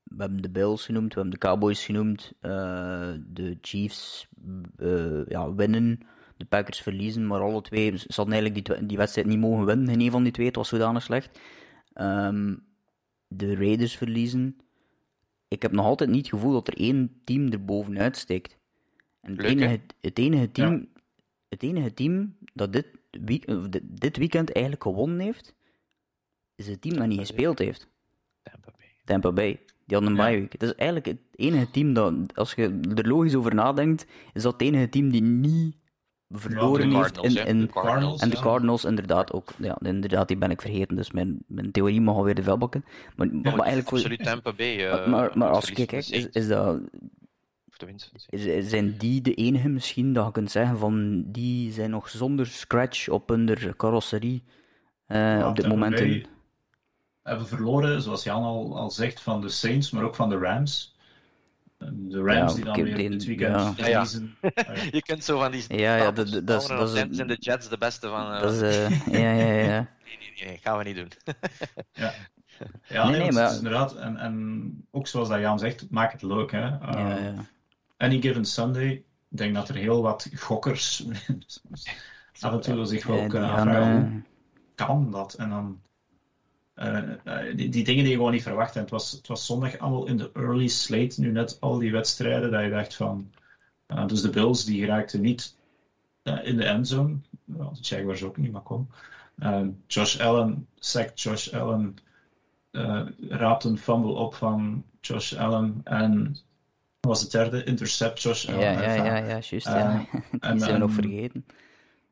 we 0.03 0.17
hebben 0.23 0.43
de 0.43 0.51
Bills 0.51 0.85
genoemd, 0.85 1.15
we 1.15 1.21
hebben 1.21 1.41
de 1.41 1.47
Cowboys 1.47 1.85
genoemd, 1.85 2.33
eh, 2.41 3.13
de 3.27 3.59
Chiefs 3.61 4.29
eh, 4.77 5.27
ja, 5.27 5.55
winnen, 5.55 6.01
de 6.45 6.57
Packers 6.57 6.81
verliezen, 6.81 7.27
maar 7.27 7.41
alle 7.41 7.63
twee, 7.63 7.99
ze 7.99 8.07
hadden 8.15 8.35
eigenlijk 8.35 8.67
die, 8.67 8.87
die 8.87 8.97
wedstrijd 8.97 9.27
niet 9.27 9.39
mogen 9.39 9.65
winnen, 9.65 9.89
in 9.89 10.01
een 10.01 10.11
van 10.11 10.23
die 10.23 10.33
twee, 10.33 10.47
het 10.47 10.57
was 10.57 10.69
zodanig 10.69 11.03
slecht. 11.03 11.39
Ehm, 11.93 12.57
de 13.29 13.55
Raiders 13.55 13.97
verliezen. 13.97 14.57
Ik 15.49 15.63
heb 15.63 15.73
nog 15.73 15.85
altijd 15.85 16.11
niet 16.11 16.21
het 16.21 16.29
gevoel 16.35 16.53
dat 16.53 16.69
er 16.69 16.77
één 16.77 17.21
team 17.25 17.53
er 17.53 17.65
bovenuit 17.65 18.17
steekt. 18.17 18.57
En 19.21 19.33
het, 19.33 19.41
Leuk, 19.41 19.51
enige, 19.51 19.81
het, 20.01 20.19
enige 20.19 20.51
team, 20.53 20.89
het 21.49 21.63
enige 21.63 21.95
team 21.95 22.37
dat 22.53 22.73
dit, 22.73 22.87
week- 23.11 23.49
of 23.49 23.69
dit, 23.83 24.17
weekend 24.17 24.53
eigenlijk 24.53 24.85
gewonnen 24.85 25.19
heeft, 25.21 25.55
is 26.55 26.67
het 26.67 26.81
team 26.81 26.97
dat 26.97 27.07
niet 27.07 27.19
gespeeld 27.19 27.59
heeft. 27.59 27.89
Tampa 28.43 28.71
Bay. 28.77 28.87
Tampa 29.05 29.33
Bay. 29.33 29.61
Die 29.87 29.97
hadden 29.97 30.11
een 30.11 30.25
Ja. 30.25 30.31
bye 30.31 30.41
week. 30.41 30.53
Het 30.53 30.63
is 30.63 30.75
eigenlijk 30.75 31.07
het 31.07 31.19
enige 31.37 31.71
team 31.71 31.93
dat, 31.93 32.15
als 32.37 32.55
je 32.55 32.81
er 32.95 33.09
logisch 33.09 33.35
over 33.35 33.55
nadenkt, 33.55 34.07
is 34.33 34.43
dat 34.43 34.53
het 34.53 34.63
enige 34.63 34.89
team 34.89 35.11
die 35.11 35.23
niet 35.23 35.77
verloren 36.31 36.91
heeft 36.91 37.19
in, 37.23 37.47
in, 37.47 37.61
De 37.61 37.67
Cardinals. 37.67 38.21
en 38.21 38.31
de 38.31 38.37
ja. 38.37 38.43
Cardinals 38.43 38.85
inderdaad 38.85 39.33
ook. 39.33 39.53
Ja, 39.59 39.77
inderdaad, 39.81 40.29
die 40.29 40.37
ben 40.37 40.51
ik 40.51 40.61
vergeten, 40.61 40.97
dus 40.97 41.11
mijn, 41.11 41.45
mijn 41.47 41.71
theorie 41.71 42.01
mag 42.01 42.15
alweer 42.15 42.35
de 42.35 42.43
vuilbakken. 42.43 42.85
Maar, 43.17 43.27
maar, 43.27 43.41
maar 43.43 43.53
eigenlijk 43.53 43.89
voor, 43.89 43.99
Absoluut 43.99 44.23
Tampa 44.23 44.53
Bay. 44.53 44.87
eh, 44.89 45.07
maar, 45.07 45.39
maar 45.39 45.51
als 45.51 45.65
van 45.71 45.75
de 45.75 45.97
is, 45.97 46.11
is 46.11 46.47
dat, 46.47 46.79
zijn 48.61 48.97
die 48.99 49.21
de 49.21 49.35
enige 49.35 49.69
misschien 49.69 50.13
dat 50.13 50.27
je 50.27 50.33
kunt 50.33 50.51
zeggen 50.51 50.79
van 50.79 51.25
die 51.27 51.73
zijn 51.73 51.91
nog 51.91 52.09
zonder 52.09 52.47
scratch 52.47 53.09
op 53.09 53.29
hun 53.29 53.75
carrosserie 53.77 54.43
eh, 55.07 55.19
Ja, 55.19 55.49
op 55.49 55.57
dit 55.57 55.69
moment 55.69 56.27
hebben 57.25 57.47
verloren, 57.47 58.03
zoals 58.03 58.25
Jan 58.25 58.43
al, 58.43 58.77
al 58.79 58.91
zegt, 58.91 59.21
van 59.21 59.41
de 59.41 59.49
Saints, 59.49 59.91
maar 59.91 60.05
ook 60.05 60.15
van 60.15 60.29
de 60.29 60.39
Rams. 60.39 60.94
De 61.93 62.23
Rams 62.23 62.51
Ja, 62.51 62.55
die 62.57 62.65
dan 62.65 62.83
weer 62.83 63.11
dit 63.11 63.25
weekend 63.25 63.55
ja. 63.55 63.73
Ja, 63.77 63.87
ja. 63.87 64.07
verliezen. 64.07 64.37
Je 64.97 65.03
kunt 65.03 65.25
zo 65.25 65.39
van 65.39 65.51
die 65.51 65.65
Ja, 65.77 65.97
ja, 65.97 66.11
dat- 66.13 66.29
dat 66.33 66.47
dat 66.47 66.71
en 66.97 67.09
is- 67.11 67.17
zijn 67.17 67.29
de 67.29 67.37
Jets 67.41 67.69
de 67.69 67.79
beste 67.79 68.09
van... 68.09 68.33
eh, 68.33 68.41
Dat 68.41 68.53
is, 68.53 68.61
eh, 68.61 69.07
ja, 69.23 69.31
ja, 69.33 69.53
ja. 69.53 69.89
Nee, 70.05 70.19
nee, 70.19 70.47
nee, 70.47 70.59
gaan 70.63 70.79
we 70.79 70.85
niet 70.85 70.97
doen. 70.97 71.09
Ja, 71.93 72.13
ja 72.89 73.03
Nee, 73.03 73.11
nee, 73.11 73.11
nee, 73.11 73.21
want 73.21 73.33
maar- 73.33 73.43
het 73.43 73.51
is 73.53 73.57
inderdaad, 73.59 73.95
en, 73.97 74.17
en 74.17 74.87
ook 74.91 75.07
zoals 75.07 75.29
dat 75.29 75.41
Jan 75.41 75.59
zegt, 75.59 75.87
maak 75.91 76.13
het 76.13 76.23
leuk. 76.23 76.51
Hè. 76.53 76.65
Uh, 76.67 76.79
ja, 76.93 77.17
ja. 77.17 77.35
Any 77.97 78.21
Given 78.21 78.45
Sunday, 78.45 78.91
ik 78.91 79.05
denk 79.29 79.55
dat 79.55 79.69
er 79.69 79.75
heel 79.75 80.03
wat 80.03 80.29
gokkers 80.35 81.05
af 82.41 82.53
en 82.53 82.61
toe 82.61 82.85
zich 82.85 83.07
wel 83.07 83.27
kunnen 83.27 83.49
gaan, 83.49 83.69
afvragen, 83.69 84.05
eh, 84.05 84.11
hoe 84.11 84.23
kan 84.75 85.11
dat? 85.11 85.35
En 85.35 85.51
dan 85.51 85.81
eh, 86.75 86.99
eh, 87.25 87.57
die, 87.57 87.69
die 87.69 87.85
dingen 87.85 88.03
die 88.03 88.11
je 88.13 88.17
gewoon 88.17 88.33
niet 88.33 88.43
verwacht. 88.43 88.75
En 88.75 88.81
het 88.81 88.91
was, 88.91 89.11
het 89.11 89.27
was 89.27 89.47
zondag 89.47 89.79
allemaal 89.79 90.07
in 90.07 90.17
de 90.17 90.31
early 90.35 90.67
slate, 90.69 91.21
nu 91.21 91.31
net 91.31 91.57
al 91.61 91.79
die 91.79 91.93
wedstrijden, 91.93 92.51
dat 92.51 92.63
je 92.63 92.71
dacht 92.71 92.95
van, 92.95 93.31
eh, 93.87 94.07
dus 94.07 94.21
de 94.21 94.31
Bills 94.31 94.65
die 94.65 94.81
geraakten 94.81 95.21
niet 95.21 95.57
in 96.43 96.57
de 96.57 96.65
endzone, 96.65 97.17
well, 97.45 97.67
de 97.73 97.81
Jaguars 97.81 98.23
ook 98.23 98.37
niet, 98.37 98.53
maar 98.53 98.63
kom. 98.63 98.89
Josh 99.87 100.21
Allen, 100.21 100.67
sacked 100.79 101.21
Josh 101.21 101.53
Allen, 101.53 101.97
eh 102.71 103.03
raapt 103.29 103.65
een 103.65 103.79
fumble 103.79 104.13
op 104.13 104.35
van 104.35 104.85
Josh 105.01 105.33
Allen 105.35 105.81
en 105.85 106.37
was 107.01 107.21
het 107.23 107.31
derde? 107.31 107.65
Intercept 107.65 108.23
Josh 108.23 108.49
Allen. 108.49 108.61
ja, 108.61 108.71
ja, 108.83 108.95
ja, 108.95 109.17
ja, 109.17 109.27
juist. 109.27 109.65
ja. 109.65 110.07
Die 110.31 110.41
en- 110.41 110.59
zijn 110.59 110.73
we 110.73 110.79
nog 110.79 110.89
en- 110.89 110.95
vergeten. 110.95 111.45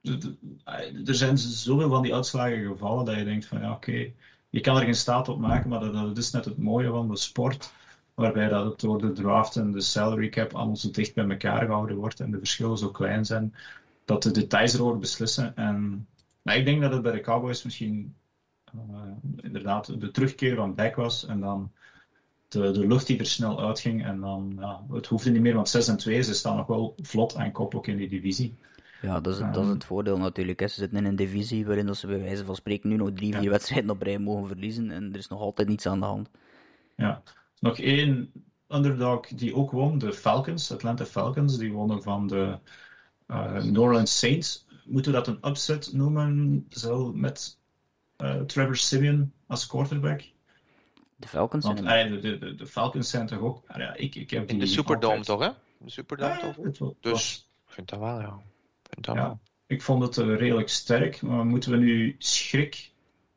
de- 0.00 0.18
de- 0.18 1.02
er 1.04 1.14
zijn 1.14 1.38
zoveel 1.38 1.88
van 1.88 2.02
die 2.02 2.14
uitslagen 2.14 2.66
gevallen 2.66 3.04
dat 3.04 3.16
je 3.16 3.24
denkt 3.24 3.46
van 3.46 3.60
ja, 3.60 3.72
oké, 3.72 4.12
je 4.52 4.60
kan 4.60 4.76
er 4.76 4.82
geen 4.82 4.94
staat 4.94 5.28
op 5.28 5.38
maken, 5.38 5.70
maar 5.70 5.92
dat, 5.92 6.16
is 6.16 6.30
net 6.30 6.44
het 6.44 6.58
mooie 6.58 6.90
van 6.90 7.08
de 7.08 7.16
sport, 7.16 7.72
waarbij 8.14 8.48
dat 8.48 8.64
het 8.64 8.80
door 8.80 9.00
de 9.00 9.12
draft 9.12 9.56
en 9.56 9.70
de 9.70 9.80
salary 9.80 10.28
cap 10.28 10.54
allemaal 10.54 10.76
zo 10.76 10.90
dicht 10.90 11.14
bij 11.14 11.28
elkaar 11.28 11.64
gehouden 11.64 11.96
wordt 11.96 12.20
en 12.20 12.30
de 12.30 12.38
verschillen 12.38 12.78
zo 12.78 12.90
klein 12.90 13.24
zijn, 13.24 13.54
dat 14.04 14.22
de 14.22 14.30
details 14.30 14.74
erover 14.74 14.98
beslissen. 14.98 15.56
En, 15.56 16.06
maar 16.42 16.56
ik 16.56 16.64
denk 16.64 16.80
dat 16.80 16.92
het 16.92 17.02
bij 17.02 17.12
de 17.12 17.20
Cowboys 17.20 17.62
misschien 17.62 18.14
eh, 18.64 18.78
inderdaad 19.36 20.00
de 20.00 20.10
terugkeer 20.10 20.56
van 20.56 20.74
Beck 20.74 20.96
was 20.96 21.26
en 21.26 21.40
dan 21.40 21.70
de, 22.48 22.70
de 22.70 22.86
lucht 22.86 23.06
die 23.06 23.18
er 23.18 23.26
snel 23.26 23.60
uitging 23.60 24.04
en 24.04 24.20
dan, 24.20 24.64
het 24.90 25.06
hoefde 25.06 25.30
niet 25.30 25.42
meer, 25.42 25.54
want 25.54 25.68
6 25.68 25.88
en 25.88 25.96
2, 25.96 26.22
ze 26.22 26.34
staan 26.34 26.56
nog 26.56 26.66
wel 26.66 26.94
vlot 27.02 27.36
aan 27.36 27.52
kop 27.52 27.74
ook 27.74 27.86
in 27.86 27.96
die 27.96 28.08
divisie. 28.08 28.54
Ja, 29.02 29.20
dat 29.20 29.34
is, 29.34 29.38
dat 29.52 29.64
is 29.64 29.68
het 29.68 29.84
voordeel 29.84 30.18
natuurlijk. 30.18 30.60
Hè. 30.60 30.66
Ze 30.68 30.74
zitten 30.74 30.98
in 30.98 31.04
een 31.04 31.16
divisie 31.16 31.66
waarin 31.66 31.86
dat 31.86 31.96
ze 31.96 32.06
bij 32.06 32.20
wijze 32.20 32.44
van 32.44 32.54
spreken 32.56 32.88
nu 32.88 32.96
nog 32.96 33.10
drie, 33.14 33.32
Ja. 33.32 33.38
vier 33.40 33.50
wedstrijden 33.50 33.90
op 33.90 34.02
rij 34.02 34.18
mogen 34.18 34.46
verliezen 34.46 34.90
en 34.90 35.12
er 35.12 35.18
is 35.18 35.28
nog 35.28 35.40
altijd 35.40 35.68
niets 35.68 35.86
aan 35.86 36.00
de 36.00 36.06
hand. 36.06 36.30
Ja, 36.96 37.22
nog 37.60 37.78
één 37.78 38.32
underdog 38.68 39.26
die 39.26 39.54
ook 39.54 39.70
won, 39.70 39.98
de 39.98 40.12
Falcons, 40.12 40.72
Atlanta 40.72 41.04
Falcons, 41.04 41.58
die 41.58 41.72
wonnen 41.72 42.02
van 42.02 42.26
de 42.26 42.58
eh 43.26 43.52
New 43.62 43.80
Orleans 43.80 44.18
Saints. 44.18 44.66
Moeten 44.84 45.12
we 45.12 45.18
dat 45.18 45.26
een 45.26 45.48
upset 45.50 45.92
noemen, 45.92 46.66
zo 46.70 47.12
met 47.12 47.58
eh, 48.16 48.40
Trevor 48.40 48.76
Simeon 48.76 49.32
als 49.46 49.66
quarterback? 49.66 50.22
De 51.16 51.28
Falcons 51.28 51.64
zijn 51.64 51.76
Want 51.84 51.86
een- 51.88 52.14
eh, 52.14 52.20
de, 52.22 52.38
de, 52.38 52.54
de 52.54 52.66
Falcons 52.66 53.10
zijn 53.10 53.26
toch 53.26 53.38
ook... 53.40 53.62
ah 53.66 53.76
ja, 53.78 53.94
ik, 53.94 54.14
ik 54.14 54.30
heb 54.30 54.48
In 54.48 54.58
de 54.58 54.66
Superdome 54.66 55.16
altijd- 55.16 55.26
toch, 55.26 55.40
hè? 55.48 55.50
De 55.84 55.90
Superdome 55.90 56.32
Ja, 56.32 56.52
toch? 56.72 56.92
Dus, 57.00 57.48
ik 57.66 57.72
vind 57.72 57.88
dat 57.88 57.98
wel, 57.98 58.20
ja. 58.20 58.40
Dat 59.04 59.14
Ja. 59.16 59.38
Ik 59.66 59.82
vond 59.82 60.02
het 60.02 60.18
eh, 60.18 60.36
redelijk 60.36 60.68
sterk, 60.68 61.22
maar 61.22 61.46
moeten 61.46 61.70
we 61.70 61.76
nu 61.76 62.14
schrik 62.18 62.90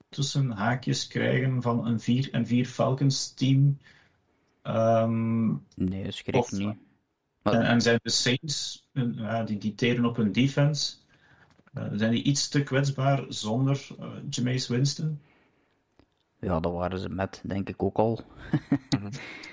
tussen 0.09 0.51
haakjes 0.51 1.07
krijgen 1.07 1.61
van 1.61 1.85
een 1.87 1.99
4 1.99 2.29
en 2.31 2.47
4 2.47 2.65
Falcons 2.65 3.33
team? 3.33 3.77
Ehm, 4.61 5.47
Nee, 5.75 6.11
schrik 6.11 6.35
Of- 6.35 6.51
niet. 6.51 6.61
en, 6.67 6.79
Maar, 7.41 7.53
en 7.53 7.81
zijn 7.81 7.99
de 8.03 8.09
Saints, 8.09 8.87
die, 9.45 9.57
die 9.57 9.75
teren 9.75 10.05
op 10.05 10.15
hun 10.15 10.31
defense, 10.31 10.95
eh, 11.73 11.83
zijn 11.93 12.11
die 12.11 12.23
iets 12.23 12.47
te 12.47 12.63
kwetsbaar 12.63 13.25
zonder 13.29 13.87
eh 13.99 14.07
Jameis 14.29 14.67
Winston? 14.67 15.19
ja, 16.39 16.59
dat 16.59 16.71
waren 16.73 16.99
ze 16.99 17.09
met, 17.09 17.41
denk 17.45 17.69
ik 17.69 17.83
ook 17.83 17.97
al. 17.97 18.19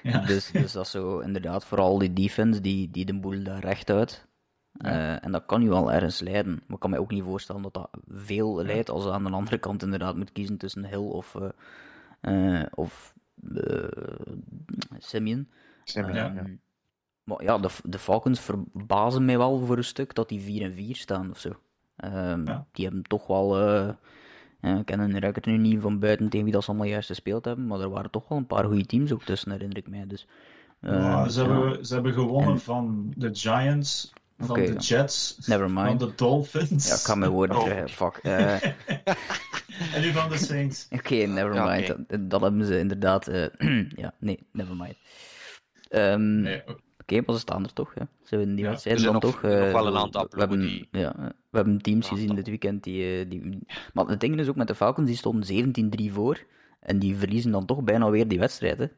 Ja. 0.03 0.21
Dus, 0.21 0.51
dus 0.51 0.73
dat 0.73 0.85
is 0.85 0.91
zo 0.91 1.19
inderdaad 1.19 1.65
vooral 1.65 1.99
die 1.99 2.13
defense 2.13 2.61
die, 2.61 2.91
die 2.91 3.05
de 3.05 3.15
boel 3.21 3.43
daar 3.43 3.61
recht 3.65 3.91
uit. 3.91 4.27
Eh, 4.73 5.25
en 5.25 5.33
dat 5.33 5.47
kan 5.47 5.63
je 5.63 5.69
wel 5.69 5.93
ergens 5.93 6.21
leiden. 6.21 6.53
Maar 6.53 6.75
ik 6.75 6.79
kan 6.81 6.91
me 6.91 6.99
ook 7.01 7.11
niet 7.11 7.23
voorstellen 7.25 7.63
dat 7.63 7.75
dat 7.75 7.89
veel 8.09 8.63
leidt 8.65 8.91
als 8.91 9.05
je 9.05 9.11
aan 9.13 9.25
de 9.25 9.31
andere 9.31 9.59
kant 9.59 9.83
inderdaad 9.83 10.17
moet 10.17 10.33
kiezen 10.33 10.57
tussen 10.57 10.85
Hill 10.85 10.99
of, 11.09 11.35
eh, 12.21 12.61
eh, 12.61 12.67
of 12.75 13.15
Simeon. 14.99 15.49
Simeon, 15.85 16.15
Ja. 16.15 16.35
Ehm, 16.35 16.55
Maar 17.25 17.43
ja, 17.43 17.59
de, 17.59 17.69
de 17.85 17.99
Falcons 17.99 18.41
verbazen 18.41 19.25
mij 19.25 19.39
wel 19.39 19.59
voor 19.67 19.77
een 19.77 19.85
stuk 19.85 20.15
dat 20.15 20.29
die 20.29 20.41
4 20.41 20.63
en 20.63 20.73
4 20.73 20.97
staan 20.97 21.31
of 21.31 21.39
zo. 21.39 21.51
Ehm, 21.97 22.47
Ja. 22.47 22.67
Die 22.73 22.85
hebben 22.85 23.03
toch 23.03 23.27
wel. 23.27 23.59
eh 23.61 23.89
ja, 24.61 24.79
ik 24.79 24.85
ken 24.85 25.01
hun 25.01 25.19
record 25.19 25.47
nu 25.47 25.57
niet 25.57 25.81
van 25.81 25.99
buiten 25.99 26.29
tegen 26.29 26.45
wie 26.45 26.53
dat 26.55 26.63
ze 26.65 26.69
allemaal 26.71 26.87
juist 26.89 27.07
gespeeld 27.07 27.45
hebben, 27.45 27.67
maar 27.67 27.81
er 27.81 27.89
waren 27.91 28.11
toch 28.11 28.29
wel 28.29 28.39
een 28.39 28.47
paar 28.47 28.65
goede 28.65 28.87
teams 28.87 29.13
ook 29.13 29.23
tussen, 29.23 29.51
herinner 29.51 29.77
ik 29.77 29.89
mij. 29.89 30.07
Dus, 30.07 30.27
Ja, 30.81 30.89
ehm, 31.23 31.29
ze, 31.29 31.43
ja. 31.43 31.49
hebben, 31.51 31.87
ze 31.87 31.95
hebben 31.95 32.13
gewonnen 32.13 32.51
En- 32.53 32.59
van 32.61 33.13
de 33.17 33.29
Giants, 33.35 34.13
van 34.47 34.61
de. 34.61 34.73
Jets, 34.73 35.39
Never 35.47 35.71
van 35.71 35.99
de 35.99 36.13
Dolphins. 36.17 36.89
Ja, 36.89 36.95
ik 36.95 37.01
ga 37.01 37.15
mijn 37.15 37.31
woorden 37.31 37.57
Oh. 37.57 37.63
terug. 37.65 37.93
Fuck. 37.95 38.17
Eh, 38.23 38.63
En 39.95 40.01
nu 40.01 40.13
van 40.13 40.29
de 40.31 40.37
Saints. 40.39 40.87
Oké, 40.91 41.15
never 41.15 41.55
Ja, 41.55 41.65
mind. 41.75 41.87
Dat, 42.09 42.31
dat 42.31 42.41
hebben 42.41 42.67
ze 42.67 42.79
inderdaad. 42.79 43.29
eh, 43.29 43.47
ja, 44.03 44.15
nee, 44.19 44.47
never 44.53 44.77
mind. 44.77 44.97
Ehm, 45.89 46.41
Nee, 46.41 46.63
Oké, 47.01 47.21
maar 47.27 47.35
ze 47.35 47.41
staan 47.41 47.65
er 47.65 47.73
toch. 47.73 47.93
Ja. 47.95 48.09
Ze 48.23 48.37
winnen 48.37 48.55
die 48.57 48.65
Ja, 48.65 48.71
wedstrijden 48.71 49.05
dan 49.05 49.21
toch. 49.21 49.43
nog- 49.43 49.43
nog 49.43 49.53
eh, 49.53 49.73
wel 49.73 49.87
een 49.87 49.97
aantal 49.97 50.27
we 50.31 50.39
hebben, 50.39 50.87
ja, 50.91 51.15
we 51.51 51.57
hebben 51.57 51.79
teams 51.81 52.09
gezien 52.09 52.21
aantal. 52.29 52.37
dit 52.37 52.47
weekend 52.47 52.85
die, 52.85 53.29
die... 53.29 53.59
Maar 53.93 54.07
het 54.07 54.21
ding 54.21 54.39
is 54.41 54.49
ook 54.49 54.57
met 54.57 54.67
de 54.67 54.75
Falcons, 54.75 55.07
die 55.09 55.17
stonden 55.17 55.47
17-3 56.09 56.13
voor. 56.13 56.39
En 56.81 56.99
die 56.99 57.17
verliezen 57.17 57.51
dan 57.51 57.67
toch 57.67 57.83
bijna 57.83 58.11
weer 58.11 58.29
die 58.29 58.39
wedstrijden. 58.39 58.93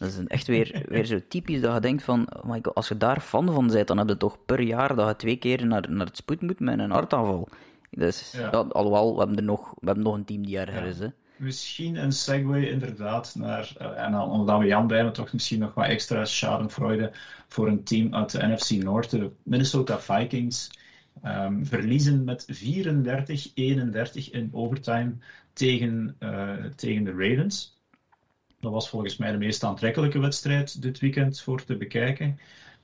Dat 0.00 0.08
is 0.08 0.18
echt 0.26 0.46
weer, 0.46 0.84
weer 0.88 1.04
zo 1.04 1.20
typisch 1.28 1.60
dat 1.60 1.74
je 1.74 1.80
denkt 1.80 2.02
van... 2.02 2.34
Oh 2.36 2.44
my 2.44 2.58
God, 2.62 2.74
als 2.74 2.88
je 2.88 2.96
daar 2.96 3.20
fan 3.20 3.52
van 3.52 3.66
bent, 3.66 3.88
dan 3.88 3.98
heb 3.98 4.08
je 4.08 4.16
toch 4.16 4.36
per 4.46 4.60
jaar 4.60 4.94
dat 4.94 5.08
je 5.08 5.16
twee 5.16 5.36
keer 5.36 5.66
naar, 5.66 5.90
naar 5.90 6.06
het 6.06 6.16
spoed 6.16 6.40
moet 6.40 6.60
met 6.60 6.78
een 6.78 6.90
hartaanval. 6.90 7.48
Dus, 7.90 8.32
Ja. 8.32 8.48
ja, 8.52 8.58
alhoewel, 8.58 9.12
we 9.12 9.18
hebben, 9.18 9.36
er 9.36 9.42
nog, 9.42 9.70
we 9.80 9.86
hebben 9.86 10.04
nog 10.04 10.14
een 10.14 10.24
team 10.24 10.46
die 10.46 10.58
erger 10.58 10.82
Ja. 10.82 10.88
is. 10.88 10.98
Hè. 10.98 11.06
Misschien 11.36 11.96
een 11.96 12.12
segue 12.12 12.70
inderdaad 12.70 13.34
naar, 13.34 13.72
eh, 13.78 14.04
en 14.04 14.12
dan, 14.12 14.30
omdat 14.30 14.58
we 14.58 14.66
Jan 14.66 14.86
bij 14.86 14.96
hebben, 14.96 15.14
toch 15.14 15.32
misschien 15.32 15.58
nog 15.58 15.74
wat 15.74 15.86
extra 15.86 16.24
schadenfreude 16.24 17.12
voor 17.48 17.68
een 17.68 17.84
team 17.84 18.14
uit 18.14 18.30
de 18.30 18.46
NFC 18.46 18.70
Noord, 18.70 19.10
de 19.10 19.30
Minnesota 19.42 19.98
Vikings. 20.00 20.70
Ehm, 21.22 21.64
verliezen 21.64 22.24
met 22.24 22.44
34-31 22.50 24.30
in 24.30 24.48
overtime 24.52 25.12
tegen, 25.52 26.16
eh, 26.18 26.54
tegen 26.76 27.04
de 27.04 27.10
Ravens. 27.10 27.79
Dat 28.60 28.72
was 28.72 28.88
volgens 28.88 29.16
mij 29.16 29.32
de 29.32 29.38
meest 29.38 29.64
aantrekkelijke 29.64 30.18
wedstrijd 30.18 30.82
dit 30.82 30.98
weekend 30.98 31.40
voor 31.40 31.64
te 31.64 31.76
bekijken. 31.76 32.38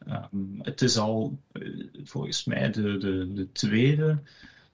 Ehm, 0.07 0.61
het 0.63 0.83
is 0.83 0.97
al 0.99 1.39
eh, 1.53 1.63
volgens 2.05 2.45
mij 2.45 2.71
de, 2.71 2.97
de, 2.99 3.33
de 3.33 3.53
tweede 3.53 4.19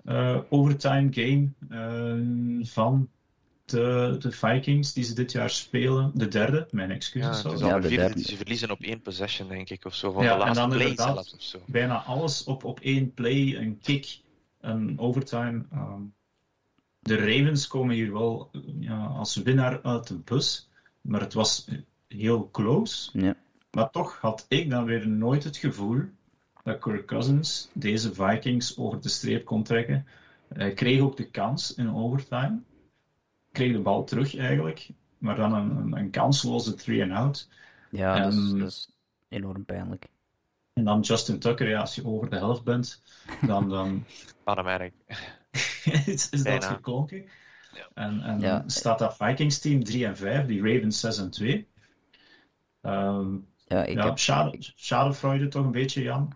eh, 0.04 0.38
overtime 0.48 1.08
game 1.10 1.48
eh, 1.68 2.66
van 2.66 3.08
de, 3.64 4.16
de 4.18 4.30
Vikings 4.32 4.92
die 4.92 5.04
ze 5.04 5.14
dit 5.14 5.32
jaar 5.32 5.50
spelen. 5.50 6.10
De 6.14 6.28
derde, 6.28 6.68
mijn 6.70 6.88
Ja, 6.88 6.94
excuses. 6.94 7.28
het 7.30 7.36
sorry. 7.40 7.56
is 7.56 7.62
Ja, 7.62 7.68
al 7.68 7.76
de 7.76 7.80
de 7.82 7.88
vierde. 7.88 8.04
derde. 8.06 8.22
Ze 8.22 8.36
verliezen 8.36 8.70
op 8.70 8.80
één 8.80 9.00
possession, 9.00 9.48
denk 9.48 9.70
ik, 9.70 9.84
of 9.84 9.94
zo. 9.94 10.12
Van 10.12 10.22
Ja, 10.22 10.28
de 10.28 10.34
en 10.34 10.38
laatste 10.46 10.60
dan 10.60 10.70
play 10.76 10.88
inderdaad- 10.88 11.14
zelfs, 11.14 11.34
of 11.34 11.42
zo. 11.42 11.58
Bijna 11.66 12.02
alles 12.02 12.44
op, 12.44 12.64
op 12.64 12.80
één 12.80 13.14
play, 13.14 13.56
een 13.56 13.78
kick, 13.82 14.20
een 14.60 14.98
overtime. 14.98 15.64
Ehm, 15.72 16.00
de 17.00 17.16
Ravens 17.16 17.66
komen 17.66 17.94
hier 17.94 18.12
wel 18.12 18.50
ja, 18.80 19.04
als 19.06 19.36
winnaar 19.36 19.82
uit 19.82 20.06
de 20.08 20.14
bus, 20.18 20.68
maar 21.02 21.20
het 21.20 21.34
was 21.34 21.68
heel 22.08 22.48
close. 22.50 23.10
Ja. 23.18 23.36
Maar 23.70 23.90
toch 23.90 24.18
had 24.20 24.44
ik 24.48 24.70
dan 24.70 24.84
weer 24.84 25.08
nooit 25.08 25.44
het 25.44 25.56
gevoel 25.56 26.02
dat 26.62 26.78
Kirk 26.78 27.06
Cousins 27.06 27.68
deze 27.72 28.14
Vikings 28.14 28.78
over 28.78 29.00
de 29.00 29.08
streep 29.08 29.44
kon 29.44 29.62
trekken. 29.62 30.06
Hij 30.54 30.72
kreeg 30.72 31.00
ook 31.00 31.16
de 31.16 31.30
kans 31.30 31.74
in 31.74 31.94
overtime. 31.94 32.60
Kreeg 33.52 33.72
de 33.72 33.80
bal 33.80 34.04
terug 34.04 34.36
eigenlijk, 34.36 34.88
maar 35.18 35.36
dan 35.36 35.54
een, 35.54 35.76
een, 35.76 35.96
een 35.96 36.10
kansloze 36.10 36.74
three-and-out. 36.74 37.48
Ja, 37.90 38.22
dat, 38.22 38.32
is, 38.32 38.50
dat 38.50 38.68
is 38.68 38.90
enorm 39.28 39.64
pijnlijk. 39.64 40.06
En 40.72 40.84
dan 40.84 41.00
Justin 41.00 41.38
Tucker, 41.38 41.68
ja, 41.68 41.80
als 41.80 41.94
je 41.94 42.06
over 42.06 42.30
de 42.30 42.36
helft 42.36 42.64
bent, 42.64 43.02
dan, 43.46 43.68
dan 43.68 44.04
Automatic. 44.44 44.92
is, 46.06 46.30
is 46.30 46.42
dat 46.42 46.64
geklonken. 46.64 47.24
Ja. 47.72 47.88
En, 47.94 48.20
en 48.22 48.40
Ja. 48.40 48.58
dan 48.60 48.70
staat 48.70 48.98
dat 48.98 49.16
Vikings 49.16 49.58
team 49.58 49.84
3 49.84 50.06
en 50.06 50.16
5, 50.16 50.46
die 50.46 50.60
Ravens 50.62 51.00
6 51.00 51.18
en 51.18 51.30
2. 51.30 51.68
Ehm, 52.80 53.36
Ja, 53.66 53.84
ik 53.84 53.96
ja, 53.96 54.04
heb... 54.04 54.18
schade, 54.18 54.56
schadefreude 54.76 55.48
toch 55.48 55.64
een 55.64 55.70
beetje, 55.72 56.02
Jan? 56.02 56.32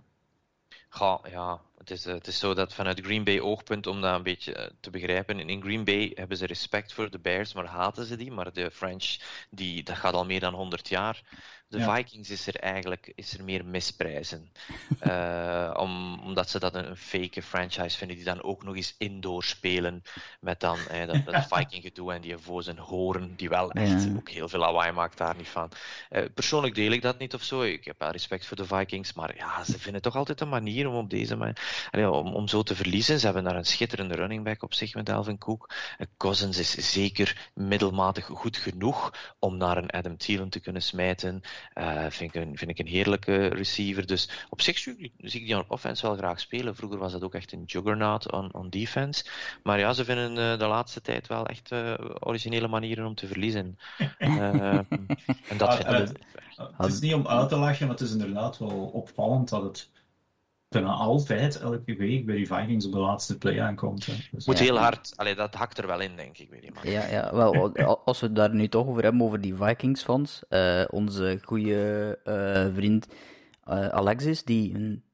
Ga, 0.88 1.20
ja, 1.30 1.60
het 1.78 1.90
is, 1.90 2.04
het 2.04 2.26
is 2.26 2.38
zo 2.38 2.54
dat 2.54 2.74
vanuit 2.74 3.00
Green 3.00 3.24
Bay 3.24 3.40
oogpunt, 3.40 3.86
om 3.86 4.00
dat 4.00 4.14
een 4.14 4.22
beetje 4.22 4.54
eh, 4.54 4.70
te 4.80 4.90
begrijpen, 4.90 5.48
in 5.48 5.62
Green 5.62 5.84
Bay 5.84 6.12
hebben 6.14 6.36
ze 6.36 6.46
respect 6.46 6.92
voor 6.92 7.10
de 7.10 7.18
Bears, 7.18 7.52
maar 7.54 7.66
haten 7.66 8.04
ze 8.06 8.16
die. 8.16 8.32
Maar 8.32 8.52
de 8.52 8.70
French, 8.70 9.16
die, 9.50 9.82
dat 9.82 9.96
gaat 9.96 10.14
al 10.14 10.24
meer 10.24 10.40
dan 10.40 10.54
100 10.54 10.88
jaar. 10.88 11.22
De 11.68 11.78
Ja. 11.78 11.94
Vikings 11.96 12.30
is 12.30 12.46
er 12.46 12.56
eigenlijk 12.56 13.12
is 13.14 13.38
er 13.38 13.44
meer 13.44 13.64
misprijzen. 13.64 14.48
Eh, 15.00 15.74
om, 15.76 16.20
omdat 16.20 16.50
ze 16.50 16.58
dat 16.58 16.74
een, 16.74 16.88
een 16.88 16.96
fake 16.96 17.42
franchise 17.42 17.96
vinden, 17.98 18.16
die 18.16 18.24
dan 18.24 18.42
ook 18.42 18.62
nog 18.64 18.76
eens 18.76 18.94
indoor 18.98 19.44
spelen. 19.44 20.02
Met 20.40 20.60
dan 20.60 20.78
eh, 20.88 21.06
dat, 21.06 21.24
dat 21.24 21.46
Viking 21.52 21.82
gedoe 21.82 22.12
en 22.12 22.20
die 22.20 22.38
voor 22.38 22.62
zijn 22.62 22.78
horen, 22.78 23.36
die 23.36 23.48
wel 23.48 23.70
echt 23.70 24.04
Ja. 24.04 24.14
ook 24.16 24.28
heel 24.30 24.48
veel 24.48 24.58
lawaai 24.58 24.92
maakt, 24.92 25.18
daar 25.18 25.36
niet 25.36 25.48
van. 25.48 25.70
Eh, 26.08 26.24
persoonlijk 26.34 26.74
deel 26.74 26.90
ik 26.90 27.02
dat 27.02 27.18
niet 27.18 27.34
of 27.34 27.42
zo. 27.42 27.62
Ik 27.62 27.84
heb 27.84 27.98
wel 27.98 28.10
respect 28.10 28.46
voor 28.46 28.56
de 28.56 28.64
Vikings, 28.64 29.12
maar 29.12 29.36
ja, 29.36 29.64
ze 29.64 29.78
vinden 29.78 30.02
toch 30.02 30.16
altijd 30.16 30.40
een 30.40 30.48
manier 30.48 30.88
om 30.88 30.94
op 30.94 31.10
deze 31.10 31.36
manier, 31.36 31.88
allee, 31.90 32.10
om, 32.10 32.34
om 32.34 32.48
zo 32.48 32.62
te 32.62 32.74
verliezen. 32.76 33.18
Ze 33.18 33.24
hebben 33.24 33.44
daar 33.44 33.56
een 33.56 33.64
schitterende 33.64 34.14
running 34.14 34.44
back 34.44 34.62
op 34.62 34.74
zich 34.74 34.94
met 34.94 35.08
Alvin 35.10 35.38
Cook. 35.38 35.70
Cousins 36.16 36.58
is 36.58 36.92
zeker 36.92 37.50
middelmatig 37.54 38.24
goed 38.24 38.56
genoeg 38.56 39.34
om 39.38 39.56
naar 39.56 39.76
een 39.76 39.90
Adam 39.90 40.16
Thielen 40.16 40.48
te 40.48 40.60
kunnen 40.60 40.82
smijten. 40.82 41.42
Eh, 41.72 42.04
vind, 42.08 42.34
ik 42.34 42.42
een, 42.42 42.56
vind 42.56 42.70
ik 42.70 42.78
een 42.78 42.86
heerlijke 42.86 43.46
receiver. 43.46 44.06
Dus 44.06 44.30
op 44.48 44.62
zich 44.62 44.78
zie 44.78 44.96
ik, 44.98 45.12
die 45.18 45.56
aan 45.56 45.64
offense 45.68 46.06
wel 46.06 46.16
graag 46.16 46.40
spelen. 46.40 46.76
Vroeger 46.76 46.98
was 46.98 47.12
dat 47.12 47.22
ook 47.22 47.34
echt 47.34 47.52
een 47.52 47.64
juggernaut 47.66 48.32
on, 48.32 48.54
on 48.54 48.70
defense. 48.70 49.24
Maar 49.62 49.78
ja, 49.78 49.92
ze 49.92 50.04
vinden 50.04 50.52
eh, 50.52 50.58
de 50.58 50.66
laatste 50.66 51.00
tijd 51.00 51.26
wel 51.26 51.46
echt 51.46 51.72
eh, 51.72 51.94
originele 52.20 52.68
manieren 52.68 53.06
om 53.06 53.14
te 53.14 53.26
verliezen. 53.26 53.78
Eh, 54.18 54.78
en 55.48 55.56
dat 55.56 55.68
Ah, 55.68 55.74
vind 55.74 56.10
ik. 56.10 56.16
Het 56.76 56.92
is 56.92 57.00
niet 57.00 57.14
om 57.14 57.26
uit 57.26 57.48
te 57.48 57.56
lachen, 57.56 57.86
maar 57.86 57.96
het 57.96 58.04
is 58.04 58.12
inderdaad 58.12 58.58
wel 58.58 58.90
opvallend 58.92 59.48
dat 59.48 59.62
het 59.62 59.88
bijna 60.68 60.88
altijd 60.92 61.60
elke 61.60 61.96
week 61.96 62.26
bij 62.26 62.36
die 62.36 62.46
Vikings 62.46 62.86
op 62.86 62.92
de 62.92 62.98
laatste 62.98 63.38
play 63.38 63.60
aankomt. 63.60 64.06
Hè. 64.06 64.12
Dus, 64.32 64.46
moet 64.46 64.58
Ja. 64.58 64.64
heel 64.64 64.78
hard, 64.78 65.12
allee, 65.16 65.34
dat 65.34 65.54
hakt 65.54 65.78
er 65.78 65.86
wel 65.86 66.00
in, 66.00 66.16
denk 66.16 66.38
ik, 66.38 66.74
man. 66.74 66.92
Ja, 66.92 67.06
ja, 67.06 67.34
wel, 67.34 67.76
al- 67.76 68.02
als 68.04 68.20
we 68.20 68.26
het 68.26 68.36
daar 68.36 68.54
nu 68.54 68.68
toch 68.68 68.86
over 68.86 69.02
hebben, 69.02 69.22
over 69.22 69.40
die 69.40 69.54
Vikings-fans. 69.54 70.42
eh, 70.48 70.84
onze 70.90 71.38
goede 71.42 72.18
eh, 72.24 72.66
vriend 72.74 73.06
eh, 73.64 73.88
Alexis, 73.88 74.44
die 74.44 74.74
een 74.74 75.04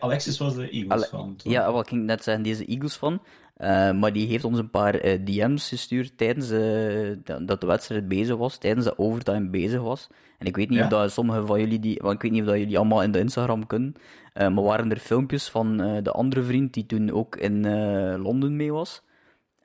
Alexis 0.00 0.38
was 0.38 0.54
de 0.54 0.70
Eagles 0.70 1.08
toch? 1.08 1.32
Ja, 1.42 1.72
wat 1.72 1.86
ik 1.86 1.92
net 1.92 2.22
zeggen, 2.22 2.42
deze 2.44 2.64
Eagles 2.66 2.96
van. 2.96 3.22
Eh, 3.56 3.92
maar 3.92 4.12
die 4.12 4.26
heeft 4.26 4.44
ons 4.44 4.58
een 4.58 4.70
paar 4.70 4.94
eh, 4.94 5.24
DM's 5.24 5.68
gestuurd 5.68 6.18
tijdens 6.18 6.50
eh, 6.50 7.16
dat- 7.24 7.46
dat 7.48 7.60
de 7.60 7.66
wedstrijd 7.66 8.08
bezig 8.08 8.36
was, 8.36 8.58
tijdens 8.58 8.84
de 8.84 8.98
overtime 8.98 9.48
bezig 9.48 9.80
was. 9.80 10.06
En 10.38 10.46
ik 10.46 10.56
weet 10.56 10.68
niet 10.68 10.78
Ja. 10.78 10.84
of 10.84 10.90
dat 10.90 11.12
sommige 11.12 11.46
van 11.46 11.60
jullie 11.60 11.78
die, 11.80 11.98
want 12.02 12.14
ik 12.14 12.22
weet 12.22 12.30
niet 12.30 12.40
of 12.42 12.46
dat 12.48 12.58
jullie 12.58 12.76
allemaal 12.78 13.02
in 13.02 13.12
de 13.12 13.18
Instagram 13.18 13.66
kunnen, 13.66 13.94
maar 14.34 14.62
waren 14.62 14.90
er 14.90 14.98
filmpjes 14.98 15.48
van 15.48 15.76
de 16.02 16.10
andere 16.12 16.42
vriend 16.42 16.74
die 16.74 16.86
toen 16.86 17.10
ook 17.10 17.36
in 17.36 17.60
Londen 18.20 18.56
mee 18.56 18.72
was. 18.72 19.02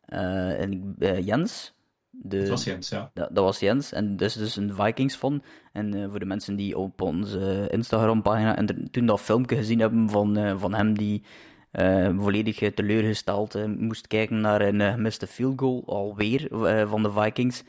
En 0.05 0.95
Jens. 1.23 1.73
De, 2.09 2.38
Het 2.38 2.49
was 2.49 2.63
Jens, 2.63 2.89
ja. 2.89 3.11
dat, 3.13 3.30
dat 3.31 3.43
was 3.43 3.59
Jens, 3.59 3.91
en 3.93 4.15
dus, 4.18 4.34
dus 4.34 4.55
een 4.55 4.73
Vikings 4.73 5.15
fan. 5.15 5.43
En 5.73 6.07
voor 6.09 6.19
de 6.19 6.26
mensen 6.26 6.55
die 6.55 6.77
op 6.77 7.01
onze 7.01 7.68
Instagram-pagina 7.72 8.55
en 8.57 8.68
er- 8.68 8.91
toen 8.91 9.05
dat 9.05 9.22
filmpje 9.22 9.55
gezien 9.55 9.80
hebben 9.80 10.09
van, 10.09 10.59
van 10.59 10.73
hem 10.73 10.97
die 10.97 11.23
eh, 11.72 12.10
volledig 12.18 12.61
eh, 12.61 12.72
teleurgesteld 12.72 13.56
eh, 13.56 13.65
moest 13.65 14.07
kijken 14.07 14.41
naar 14.41 14.61
een 14.61 14.81
eh, 14.81 14.91
gemiste 14.91 15.27
field 15.27 15.60
goal, 15.60 15.84
alweer, 15.85 16.65
eh, 16.65 16.89
van 16.89 17.03
de 17.03 17.11
Vikings. 17.11 17.64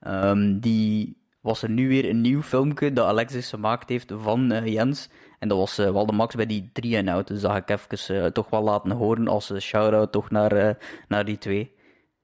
Ehm, 0.00 0.58
die 0.58 1.16
was 1.40 1.62
er 1.62 1.70
nu 1.70 1.88
weer 1.88 2.08
een 2.08 2.20
nieuw 2.20 2.42
filmpje 2.42 2.92
dat 2.92 3.06
Alexis 3.06 3.48
gemaakt 3.48 3.88
heeft 3.88 4.12
van 4.16 4.52
eh, 4.52 4.66
Jens. 4.66 5.08
En 5.38 5.48
dat 5.48 5.58
was 5.58 5.78
eh, 5.78 5.90
wel 5.90 6.06
de 6.06 6.12
max 6.12 6.34
bij 6.34 6.46
die 6.46 6.70
3 6.72 6.96
en 6.96 7.08
out. 7.08 7.26
Dus 7.26 7.40
dat 7.40 7.50
ga 7.50 7.56
ik 7.56 7.70
even 7.70 8.32
toch 8.32 8.50
wel 8.50 8.62
laten 8.62 8.90
horen 8.90 9.28
als 9.28 9.52
shout-out 9.60 10.12
toch 10.12 10.30
naar, 10.30 10.52
eh, 10.52 10.74
naar 11.08 11.24
die 11.24 11.38
twee. 11.38 11.74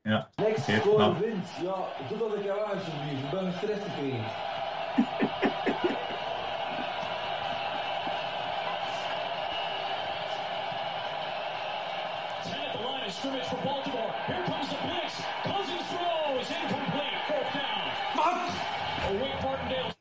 Ja, 0.02 0.28
Next 0.36 0.64
score 0.64 0.98
nou. 0.98 1.14
wint. 1.20 1.46
Ja, 1.62 1.74
doe 2.08 2.18
dat 2.18 2.40
keer 2.42 2.50
aan 2.52 2.70
alsjeblieft. 2.70 3.22
Ik 3.24 3.30
ben 3.30 3.44
een 3.44 3.52
stress 3.52 3.80
gekregen. 3.82 4.24
Ten 12.42 13.10
at 13.24 13.30
the 13.30 13.30
line 13.30 13.40
of 13.40 13.46
scrimmage 13.46 13.46
for 13.46 13.56
Baltimore. 13.64 14.14
Here 14.26 14.44
comes 14.44 14.68
the 14.68 14.76
blitz. 14.82 15.14
Cousins 15.44 15.86
throws. 15.90 16.48
Incomplete. 16.50 17.18
Fourth 17.28 17.52
down. 17.54 17.92
Oh, 19.04 19.14
Wake 19.20 19.42
Martindale 19.42 19.92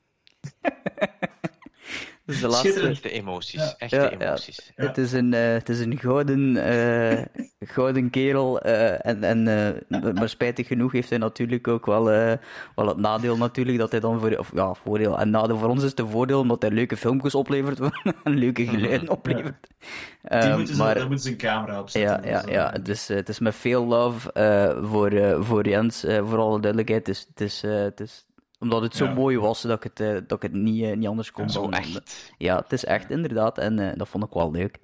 Dus 2.31 2.41
de 2.41 2.47
laatste... 2.47 2.87
Echte 2.87 3.09
emoties, 3.11 3.59
Ja. 3.61 3.75
echte 3.77 3.95
Ja, 3.95 4.01
ja. 4.03 4.09
emoties. 4.09 4.71
Het, 4.75 4.97
is 4.97 5.11
een, 5.11 5.33
eh, 5.33 5.51
het 5.53 5.69
is 5.69 5.79
een 5.79 5.97
gouden, 5.99 6.57
eh, 6.57 7.25
gouden 7.75 8.09
kerel. 8.09 8.61
eh, 8.61 9.05
en 9.05 9.23
en 9.23 9.47
eh, 9.47 10.13
maar 10.13 10.29
spijtig 10.29 10.67
genoeg 10.67 10.91
heeft 10.91 11.09
hij 11.09 11.17
natuurlijk 11.19 11.67
ook 11.67 11.85
wel, 11.85 12.11
eh, 12.11 12.33
wel 12.75 12.87
het 12.87 12.97
nadeel 12.97 13.37
natuurlijk 13.37 13.77
dat 13.77 13.91
hij 13.91 13.99
dan 13.99 14.19
voor... 14.19 14.31
Of 14.37 14.51
ja, 14.53 14.73
voordeel. 14.73 15.19
En 15.19 15.29
nadeel 15.29 15.57
voor 15.57 15.69
ons 15.69 15.83
is 15.83 15.89
het 15.89 15.99
een 15.99 16.09
voordeel 16.09 16.39
omdat 16.39 16.61
hij 16.61 16.71
leuke 16.71 16.97
filmpjes 16.97 17.35
oplevert 17.35 17.79
en 18.23 18.33
leuke 18.37 18.65
geluiden 18.67 19.09
oplevert. 19.09 19.67
Die 19.79 20.29
Ehm, 20.39 20.55
moeten 20.57 20.75
ze, 20.75 20.81
maar, 20.81 20.95
daar 20.95 21.07
moeten 21.07 21.23
ze 21.25 21.29
een 21.31 21.37
camera 21.37 21.79
op 21.79 21.89
ja, 21.89 22.21
zetten. 22.21 22.29
ja, 22.31 22.41
Dus, 22.41 22.51
ja. 22.51 22.69
Het, 22.71 22.87
is, 22.87 23.07
het 23.07 23.29
is 23.29 23.39
met 23.39 23.55
veel 23.55 23.85
love 23.85 24.31
eh, 24.33 24.77
voor, 24.83 25.07
eh, 25.11 25.41
voor 25.41 25.67
Jens, 25.67 26.03
eh, 26.03 26.27
voor 26.29 26.37
alle 26.37 26.59
duidelijkheid. 26.59 27.07
Het 27.07 27.15
is, 27.15 27.27
het 27.29 27.41
is, 27.41 27.63
eh, 27.63 27.71
het 27.81 27.99
is 27.99 28.25
omdat 28.61 28.81
het 28.81 28.95
zo 28.95 29.05
Ja. 29.05 29.13
mooi 29.13 29.37
was 29.39 29.61
dat 29.61 29.77
ik 29.77 29.83
het, 29.83 29.99
eh, 29.99 30.13
dat 30.27 30.43
ik 30.43 30.51
het 30.51 30.61
niet, 30.61 30.83
eh, 30.83 30.95
niet 30.95 31.07
anders 31.07 31.31
kon 31.31 31.47
doen. 31.47 31.73
echt. 31.73 32.33
Ja, 32.37 32.55
het 32.57 32.71
is 32.71 32.85
echt 32.85 33.09
inderdaad 33.09 33.57
en 33.57 33.79
eh, 33.79 33.97
dat 33.97 34.07
vond 34.09 34.23
ik 34.23 34.33
wel 34.33 34.51
leuk. 34.51 34.79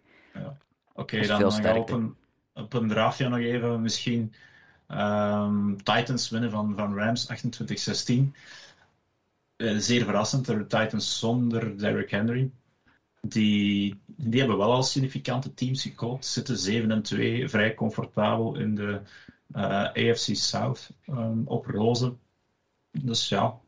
Oké, 0.93 1.15
Dat 1.15 1.21
is 1.21 1.27
dan, 1.27 1.61
dan 1.61 1.77
op 1.77 1.89
een, 1.89 2.15
op 2.53 2.73
een 2.73 2.87
draafje 2.87 3.29
nog 3.29 3.39
even 3.39 3.81
misschien 3.81 4.33
ehm, 4.87 5.75
Titans 5.75 6.29
winnen 6.29 6.51
van, 6.51 6.75
van 6.75 6.97
Rams 6.97 7.27
28-16. 7.27 8.35
Eh, 9.55 9.75
zeer 9.77 10.03
verrassend, 10.03 10.45
de 10.45 10.67
Titans 10.67 11.19
zonder 11.19 11.77
Derrick 11.77 12.09
Henry. 12.09 12.51
Die, 13.21 13.99
die 14.05 14.39
hebben 14.39 14.57
wel 14.57 14.73
al 14.73 14.83
significante 14.83 15.53
teams 15.53 15.81
gekoopt, 15.81 16.25
zitten 16.25 16.57
7 16.57 16.91
en 16.91 17.01
2, 17.01 17.49
vrij 17.49 17.73
comfortabel 17.73 18.55
in 18.55 18.75
de 18.75 19.01
AFC 19.93 20.35
South 20.35 20.89
ehm, 21.05 21.41
op 21.45 21.65
roze. 21.65 22.13
Dus 23.01 23.29
ja, 23.29 23.59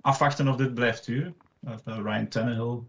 afwachten 0.00 0.48
of 0.48 0.56
dit 0.56 0.74
blijft 0.74 1.06
duren. 1.06 1.36
Of 1.60 1.86
eh, 1.86 1.96
Ryan 1.96 2.28
Tannehill 2.28 2.80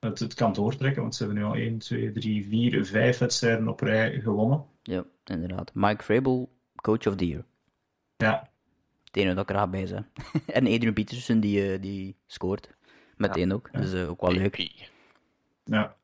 het, 0.00 0.18
het 0.18 0.34
kan 0.34 0.52
doortrekken, 0.52 1.02
want 1.02 1.14
ze 1.14 1.24
hebben 1.24 1.42
nu 1.42 1.48
al 1.48 1.54
1, 1.54 1.78
2, 1.78 2.12
3, 2.12 2.46
4, 2.48 2.86
5 2.86 3.18
wedstrijden 3.18 3.68
op 3.68 3.80
rij 3.80 4.20
gewonnen. 4.20 4.64
Ja, 4.82 5.04
inderdaad. 5.24 5.70
Mike 5.74 6.04
Vrabel, 6.04 6.52
coach 6.74 7.06
of 7.06 7.16
the 7.16 7.26
year. 7.26 7.44
Ja, 8.16 8.50
Het 9.04 9.16
enige 9.16 9.34
dat 9.34 9.42
ik 9.42 9.50
er 9.50 9.56
ga 9.56 9.66
bij 9.66 9.86
zijn. 9.86 10.06
en 10.46 10.66
Adrian 10.66 10.92
Peterson 10.92 11.40
die, 11.40 11.72
eh, 11.72 11.82
die 11.82 12.16
scoort. 12.26 12.70
Meteen 13.16 13.52
ook, 13.52 13.72
dus 13.72 13.92
eh, 13.92 14.10
ook 14.10 14.20
wel 14.20 14.32
leuk. 14.32 14.56
Ja. 15.64 15.96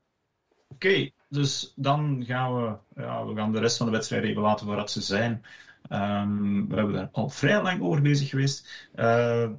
Oké, 0.69 1.11
dus 1.29 1.73
dan 1.77 2.25
gaan 2.25 2.55
we, 2.55 2.77
ja, 3.03 3.27
we 3.27 3.35
gaan 3.35 3.53
de 3.53 3.59
rest 3.59 3.77
van 3.77 3.87
de 3.87 3.93
wedstrijden 3.93 4.31
even 4.31 4.43
laten 4.43 4.67
voor 4.67 4.77
wat 4.77 4.91
ze 4.91 5.01
zijn. 5.01 5.45
Ehm, 5.89 6.67
we 6.67 6.75
hebben 6.75 6.95
daar 6.95 7.09
al 7.13 7.29
vrij 7.29 7.63
lang 7.63 7.81
over 7.81 8.03
bezig 8.03 8.29
geweest. 8.29 8.89
Eh, 8.95 9.51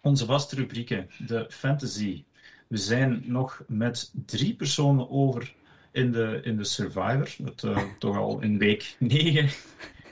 onze 0.00 0.26
vaste 0.26 0.56
rubrieken, 0.56 1.08
de 1.26 1.46
fantasy. 1.48 2.24
We 2.68 2.76
zijn 2.76 3.22
nog 3.24 3.62
met 3.68 4.12
drie 4.26 4.54
personen 4.54 5.10
over 5.10 5.54
in 5.92 6.12
de, 6.12 6.40
in 6.42 6.56
de 6.56 6.64
Survivor. 6.64 7.34
Dat 7.38 7.64
eh, 7.64 7.82
toch 7.98 8.16
al 8.16 8.40
in 8.40 8.58
week 8.58 8.96
9 8.98 9.44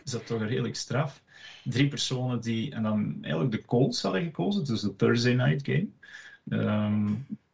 is 0.04 0.10
dat 0.10 0.26
toch 0.26 0.42
redelijk 0.42 0.76
straf. 0.76 1.22
Drie 1.64 1.88
personen 1.88 2.40
die, 2.40 2.74
en 2.74 2.82
dan 2.82 3.18
eigenlijk 3.20 3.52
de 3.52 3.64
Colts 3.64 4.02
hadden 4.02 4.22
gekozen, 4.22 4.64
dus 4.64 4.80
de 4.80 4.96
Thursday 4.96 5.34
night 5.34 5.66
game. 5.66 5.88
Ehm, 6.48 7.08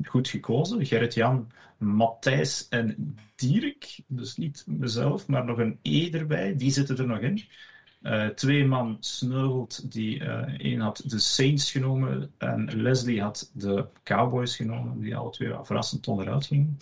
goed 0.05 0.29
gekozen. 0.29 0.87
Gerrit-Jan, 0.87 1.51
Matthijs 1.79 2.69
en 2.69 3.17
Dierik. 3.35 3.99
Dus 4.07 4.37
niet 4.37 4.65
mezelf, 4.67 5.27
maar 5.27 5.45
nog 5.45 5.59
een 5.59 5.79
E 5.83 6.11
erbij. 6.11 6.57
Die 6.57 6.71
zitten 6.71 6.99
er 6.99 7.07
nog 7.07 7.19
in. 7.19 7.43
Eh, 8.07 8.27
twee 8.27 8.67
man 8.67 8.97
sneuvelt. 9.01 9.93
Die, 9.93 10.25
eh 10.25 10.59
één 10.59 10.81
had 10.81 11.03
de 11.05 11.19
Saints 11.19 11.71
genomen 11.71 12.33
en 12.39 12.83
Leslie 12.83 13.23
had 13.23 13.51
de 13.55 13.87
Cowboys 14.03 14.57
genomen. 14.57 15.01
Die 15.01 15.17
alle 15.17 15.31
twee 15.31 15.55
verrassend 15.63 16.09
onderuit 16.09 16.47
gingen. 16.47 16.79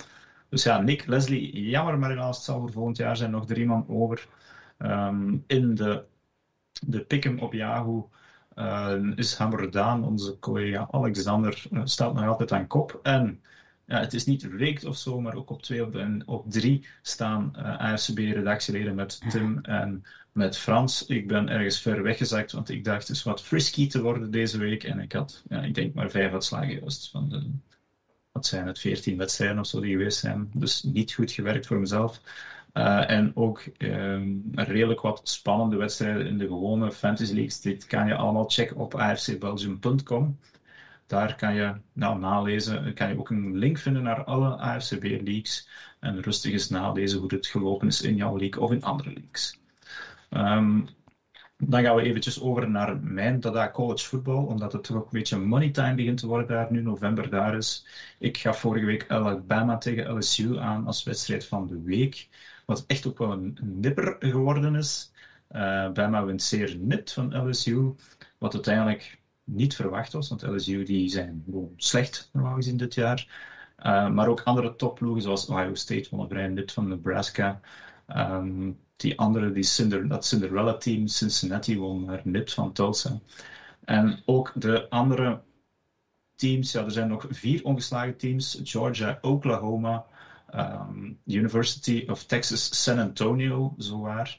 Dus 0.49 0.63
ja, 0.63 0.81
Nick, 0.81 1.07
Leslie, 1.07 1.69
jammer, 1.69 1.99
maar 1.99 2.11
helaas 2.11 2.37
het 2.37 2.45
zal 2.45 2.61
voor 2.61 2.73
volgend 2.73 2.97
jaar 2.97 3.17
zijn 3.17 3.31
nog 3.31 3.47
drie 3.47 3.67
man 3.67 3.89
over. 3.89 4.29
Ehm, 4.79 5.37
in 5.47 5.75
de, 5.75 6.05
de 6.87 7.01
pick-em 7.01 7.39
op 7.39 7.53
Yahoo 7.53 8.11
eh, 8.55 9.03
is 9.15 9.35
Hammerdaan, 9.35 10.05
onze 10.05 10.39
collega 10.39 10.89
Alexander, 10.91 11.63
staat 11.85 12.15
nog 12.15 12.27
altijd 12.27 12.53
aan 12.53 12.67
kop. 12.67 13.01
En 13.03 13.43
ja, 13.87 14.01
het 14.01 14.15
is 14.15 14.25
niet 14.25 14.43
rigged 14.43 14.85
of 14.85 14.97
zo, 14.97 15.21
maar 15.21 15.35
ook 15.35 15.51
op 15.51 15.63
twee 15.63 15.85
op, 15.85 15.97
en 15.97 16.23
op 16.27 16.51
drie 16.51 16.87
staan 17.03 17.57
eh 17.57 17.79
AFCB-redactieleden 17.79 18.95
met 18.95 19.21
Tim 19.29 19.59
en 19.63 20.05
met 20.33 20.57
Frans. 20.57 21.07
Ik 21.07 21.29
ben 21.29 21.49
ergens 21.49 21.81
ver 21.81 22.03
weggezakt, 22.03 22.53
want 22.53 22.69
ik 22.69 22.85
dacht 22.85 23.07
dus 23.07 23.23
wat 23.23 23.43
frisky 23.43 23.89
te 23.89 24.03
worden 24.03 24.31
deze 24.31 24.59
week. 24.59 24.85
En 24.85 24.99
ik 24.99 25.13
had, 25.13 25.43
ja, 25.49 25.63
ik 25.63 25.75
denk 25.75 25.95
maar 25.95 26.11
vijf 26.11 26.33
uitslagen 26.33 26.79
juist 26.81 27.11
van 27.11 27.29
de, 27.29 27.51
wat 28.33 28.47
zijn 28.47 28.67
het, 28.67 28.79
veertien 28.79 29.17
wedstrijden 29.17 29.59
of 29.59 29.67
zo 29.67 29.81
die 29.81 29.93
geweest 29.93 30.19
zijn. 30.19 30.51
Dus 30.55 30.83
niet 30.83 31.13
goed 31.13 31.33
gewerkt 31.33 31.67
voor 31.67 31.79
mezelf. 31.79 32.21
Uh, 32.75 33.11
en 33.11 33.33
ook 33.35 33.65
um, 33.79 34.51
redelijk 34.55 35.01
wat 35.01 35.21
spannende 35.29 35.77
wedstrijden 35.77 36.27
in 36.27 36.39
de 36.39 36.47
gewone 36.47 36.93
fantasy 36.93 37.33
leagues. 37.33 37.61
Dit 37.61 37.87
kan 37.87 38.07
je 38.07 38.15
allemaal 38.15 38.49
checken 38.49 38.77
op 38.77 38.95
afcbelgium.com. 38.95 40.39
Daar 41.15 41.35
kan 41.35 41.55
je 41.55 41.75
nou, 41.93 42.19
nalezen. 42.19 42.95
Kan 42.95 43.09
je 43.09 43.19
ook 43.19 43.31
een 43.31 43.57
link 43.57 43.79
vinden 43.79 44.03
naar 44.03 44.25
alle 44.25 44.57
AFCB 44.57 45.03
leagues. 45.03 45.69
En 46.01 46.21
rustig 46.21 46.53
eens 46.53 46.69
nalezen 46.69 47.19
hoe 47.19 47.35
het 47.35 47.47
gelopen 47.47 47.89
is 47.89 48.03
in 48.03 48.17
jouw 48.17 48.37
league 48.37 48.63
of 48.63 48.71
in 48.71 48.83
andere 48.83 49.13
leagues. 49.13 49.59
Um, 50.31 50.89
dan 51.57 51.83
gaan 51.83 51.97
we 51.97 52.03
eventjes 52.03 52.41
over 52.41 52.71
naar 52.71 52.97
mijn 52.97 53.41
Dada 53.41 53.71
College 53.71 54.07
Football, 54.07 54.45
omdat 54.45 54.73
het 54.73 54.85
toch 54.85 54.97
ook 54.97 55.05
een 55.05 55.19
beetje 55.19 55.39
money 55.39 55.71
time 55.71 55.95
begint 55.95 56.19
te 56.19 56.27
worden 56.27 56.47
daar 56.47 56.73
nu 56.73 56.83
november 56.83 57.31
daar 57.31 57.57
is. 57.57 57.87
Ik 58.19 58.39
gaf 58.39 58.59
vorige 58.61 58.87
week 58.87 59.11
Alabama 59.11 59.79
tegen 59.79 60.17
LSU 60.17 60.59
aan 60.59 60.87
als 60.87 61.03
wedstrijd 61.03 61.47
van 61.47 61.67
de 61.67 61.83
week, 61.83 62.29
wat 62.67 62.85
echt 62.87 63.07
ook 63.07 63.19
wel 63.19 63.33
een 63.33 63.59
nipper 63.63 64.17
geworden 64.19 64.75
is. 64.75 65.13
Uh, 65.51 65.91
Bama 65.93 66.25
wint 66.25 66.43
zeer 66.43 66.77
net 66.79 67.13
van 67.13 67.49
LSU, 67.49 67.95
wat 68.39 68.55
uiteindelijk 68.55 69.23
niet 69.45 69.75
verwacht 69.75 70.13
was, 70.13 70.29
want 70.29 70.43
LSU 70.43 70.85
die 70.85 71.09
zijn 71.09 71.43
gewoon 71.45 71.73
slecht 71.77 72.29
normaal 72.33 72.55
gezien 72.55 72.77
dit 72.77 72.95
jaar. 72.95 73.53
Uh, 73.79 74.11
maar 74.11 74.29
ook 74.29 74.43
andere 74.43 74.77
topploegen 74.77 75.23
zoals 75.23 75.49
Ohio 75.49 75.75
State 75.75 76.09
wonnen 76.11 76.29
vrij 76.29 76.49
net 76.49 76.73
van 76.73 76.89
Nebraska. 76.89 77.61
Um, 78.09 78.79
die 78.97 79.19
andere, 79.19 79.53
die 79.53 79.63
Cinder, 79.63 80.09
dat 80.09 80.27
Cinderella-team, 80.27 81.07
Cincinnati, 81.07 81.79
won 81.79 82.05
naar 82.05 82.21
nipt 82.25 82.53
van 82.53 82.73
Tulsa. 82.73 83.21
En 83.85 84.23
ook 84.25 84.53
de 84.55 84.91
andere 84.91 85.43
teams, 86.35 86.73
ja, 86.73 86.85
er 86.85 86.91
zijn 86.91 87.09
nog 87.09 87.27
vier 87.31 87.65
ongeslagen 87.65 88.17
teams: 88.17 88.61
Georgia, 88.63 89.19
Oklahoma, 89.21 90.07
um, 90.55 91.19
University 91.27 92.05
of 92.09 92.25
Texas, 92.25 92.83
San 92.83 92.99
Antonio, 92.99 93.75
zowaar. 93.77 94.39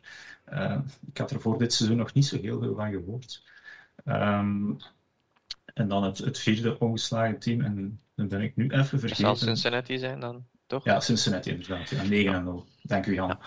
Uh, 0.54 0.80
ik 1.08 1.18
had 1.18 1.32
er 1.32 1.42
voor 1.42 1.58
dit 1.58 1.74
seizoen 1.74 1.98
nog 1.98 2.14
niet 2.14 2.26
zo 2.26 2.38
heel 2.38 2.60
veel 2.60 2.76
van 2.76 2.92
gehoord. 2.92 3.44
Um, 4.06 4.78
en 5.76 5.88
dan 5.88 6.04
het, 6.04 6.18
het, 6.18 6.40
vierde 6.40 6.80
ongeslagen 6.80 7.40
team, 7.40 7.62
en 7.62 8.00
dan 8.16 8.28
ben 8.28 8.42
ik 8.42 8.56
nu 8.56 8.70
even 8.70 9.00
vergeten. 9.00 9.24
Dat 9.24 9.38
zal 9.38 9.48
Cincinnati 9.48 9.98
zijn 9.98 10.20
dan, 10.20 10.46
toch? 10.68 10.84
Ja, 10.84 11.00
Cincinnati 11.00 11.50
inderdaad. 11.50 11.90
Ja, 11.90 12.04
9 12.04 12.44
0. 12.44 12.66
Dank 12.82 13.06
u, 13.06 13.14
Jan. 13.14 13.38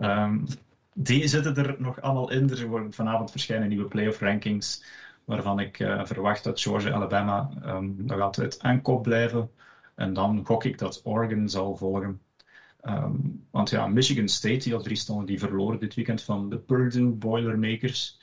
Ja. 0.00 0.24
Um, 0.24 0.46
die 0.94 1.28
zitten 1.28 1.56
er 1.56 1.76
nog 1.78 2.00
allemaal 2.00 2.30
in. 2.30 2.50
Er 2.50 2.66
worden 2.66 2.92
vanavond 2.92 3.30
verschijnen 3.30 3.68
nieuwe 3.68 3.88
playoff 3.88 4.20
rankings, 4.20 4.84
waarvan 5.24 5.60
ik 5.60 5.78
uh, 5.78 6.04
verwacht 6.04 6.44
dat 6.44 6.60
Georgia 6.60 6.92
Alabama 6.92 7.50
um, 7.64 7.96
nog 7.98 8.20
altijd 8.20 8.62
aan 8.62 8.82
kop 8.82 9.02
blijven. 9.02 9.50
En 9.94 10.12
dan 10.12 10.46
gok 10.46 10.64
ik 10.64 10.78
dat 10.78 11.00
Oregon 11.04 11.48
zal 11.48 11.76
volgen. 11.76 12.20
Um, 12.82 13.46
want 13.50 13.70
ja, 13.70 13.86
Michigan 13.86 14.28
State, 14.28 14.56
die 14.56 14.74
al 14.74 14.82
drie 14.82 14.96
stonden, 14.96 15.26
die 15.26 15.38
verloren 15.38 15.80
dit 15.80 15.94
weekend 15.94 16.22
van 16.22 16.48
de 16.50 16.58
Purdue 16.58 17.10
Boilermakers. 17.10 18.20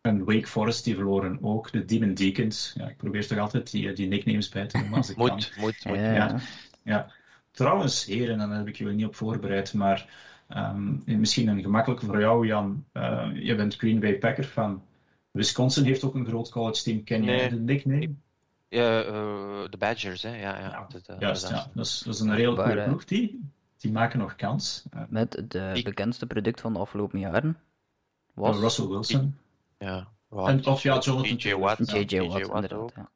En 0.00 0.24
Wake 0.24 0.46
Forest, 0.46 0.84
die 0.84 0.94
verloren 0.94 1.38
ook. 1.42 1.72
De 1.72 1.84
Demon 1.84 2.14
Deacons. 2.14 2.74
Ja, 2.76 2.88
ik 2.88 2.96
probeer 2.96 3.26
toch 3.26 3.38
altijd 3.38 3.70
die, 3.70 3.92
die 3.92 4.08
nicknames 4.08 4.48
bij 4.48 4.66
te 4.66 4.78
noemen 4.78 4.96
als 4.96 5.10
ik 5.10 5.16
moet, 5.16 5.28
kan. 5.28 5.36
Moet, 5.56 5.84
moet, 5.84 5.96
Ja. 5.96 6.14
Ja, 6.14 6.40
ja. 6.82 7.12
Trouwens, 7.50 8.04
heren, 8.04 8.40
en 8.40 8.48
daar 8.48 8.58
heb 8.58 8.68
ik 8.68 8.76
jullie 8.76 8.94
niet 8.94 9.06
op 9.06 9.14
voorbereid, 9.16 9.74
maar 9.74 10.08
um, 10.56 11.02
misschien 11.04 11.48
een 11.48 11.62
gemakkelijke 11.62 12.06
voor 12.06 12.20
jou, 12.20 12.46
Jan. 12.46 12.84
Uh, 12.92 13.28
je 13.34 13.54
bent 13.54 13.76
Green 13.76 14.00
Bay 14.00 14.18
Packer 14.18 14.44
fan. 14.44 14.82
Wisconsin 15.30 15.84
heeft 15.84 16.04
ook 16.04 16.14
een 16.14 16.26
groot 16.26 16.50
college 16.50 16.82
team. 16.82 17.04
Ken 17.04 17.24
jij 17.24 17.36
Nee. 17.36 17.48
de 17.48 17.56
nickname? 17.56 18.14
Ja, 18.68 19.04
uh, 19.04 19.10
de 19.70 19.76
Badgers, 19.78 20.22
hè? 20.22 20.36
Ja, 20.40 20.58
ja. 20.58 20.70
Ja, 20.70 20.86
dat, 20.88 21.08
uh, 21.10 21.16
Juist, 21.18 21.48
ja. 21.48 21.70
Dat 21.74 21.86
is, 21.86 21.98
dat 21.98 22.14
is 22.14 22.20
een 22.20 22.54
Waar, 22.54 22.66
goede 22.66 22.84
ploeg. 22.84 23.04
Die, 23.04 23.50
die 23.76 23.92
maken 23.92 24.18
nog 24.18 24.36
kans. 24.36 24.84
Uh, 24.94 25.02
Met 25.08 25.32
het 25.32 25.54
eh, 25.54 25.82
bekendste 25.82 26.26
product 26.26 26.60
van 26.60 26.72
de 26.72 26.78
afgelopen 26.78 27.18
jaren. 27.18 27.56
Was 28.34 28.58
Russell 28.58 28.86
Wilson. 28.86 29.36
Ja. 29.78 30.08
En, 30.30 30.66
of 30.66 30.82
ja, 30.82 30.98
Jonathan 30.98 31.36
TJ 31.36 31.54
Watt. 31.54 31.90
JJ 31.90 32.04
TJ 32.04 32.18
Watt, 32.18 32.46
Watt. 32.46 32.92
Ja. 32.94 33.10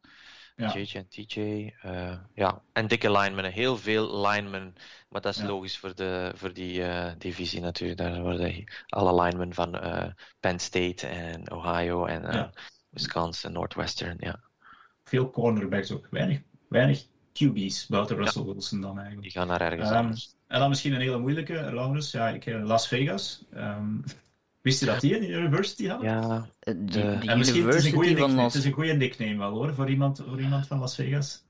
Ja. 0.57 0.73
JJ 0.75 0.97
en 0.97 1.09
TJ. 1.09 1.39
eh, 1.83 2.19
ja, 2.35 2.63
en 2.73 2.87
dikke 2.87 3.11
linemen. 3.11 3.53
Heel 3.53 3.77
veel 3.77 4.27
linemen. 4.27 4.75
Maar 5.09 5.21
dat 5.21 5.35
is 5.35 5.41
Ja. 5.41 5.47
logisch 5.47 5.79
voor, 5.79 5.95
de, 5.95 6.33
voor 6.35 6.53
die 6.53 6.85
eh, 6.85 7.13
divisie 7.19 7.61
natuurlijk. 7.61 7.99
Daar 8.01 8.21
worden 8.23 8.65
alle 8.89 9.23
linemen 9.23 9.55
van 9.55 9.79
eh, 9.79 10.11
Penn 10.41 10.59
State 10.59 11.07
en 11.07 11.53
Ohio 11.53 12.05
en 12.05 12.25
eh, 12.25 12.35
Ja. 12.35 12.51
Wisconsin, 12.89 13.53
Northwestern. 13.53 14.17
Ja. 14.21 14.41
Veel 15.05 15.31
cornerbacks 15.31 15.93
ook. 15.93 16.07
Weinig, 16.11 16.41
weinig 16.69 17.07
QB's, 17.33 17.87
buiten 17.87 18.17
Russell 18.17 18.45
Wilson 18.45 18.81
dan 18.81 18.95
eigenlijk. 18.97 19.23
Die 19.23 19.31
gaan 19.33 19.47
naar 19.47 19.61
ergens 19.61 19.91
anders. 19.91 20.35
en 20.47 20.59
dan 20.59 20.69
misschien 20.69 20.93
een 20.93 21.01
hele 21.01 21.19
moeilijke, 21.19 21.53
Laurens. 21.73 22.11
Ja, 22.11 22.29
ik 22.29 22.47
Las 22.47 22.89
Vegas. 22.89 23.45
Ehm, 23.53 23.97
wist 24.63 24.81
je 24.81 24.87
dat 24.87 25.01
die 25.01 25.17
een 25.17 25.31
university 25.31 25.87
had? 25.87 26.03
Ja, 26.03 26.47
Eh, 26.61 26.75
De- 26.77 27.01
En 27.01 27.19
misschien 27.19 27.29
het 27.39 27.41
is, 27.41 27.49
een 27.49 27.57
University 27.57 27.91
goede 27.95 28.09
van 28.09 28.17
nickname, 28.19 28.35
Las... 28.43 28.53
het 28.53 28.63
is 28.63 28.69
een 28.69 28.75
goede 28.75 28.93
nickname 28.93 29.37
wel 29.37 29.51
hoor, 29.51 29.75
voor 29.75 29.91
iemand, 29.91 30.23
voor 30.29 30.41
iemand 30.41 30.67
van 30.67 30.79
Las 30.79 30.95
Vegas. 30.95 31.45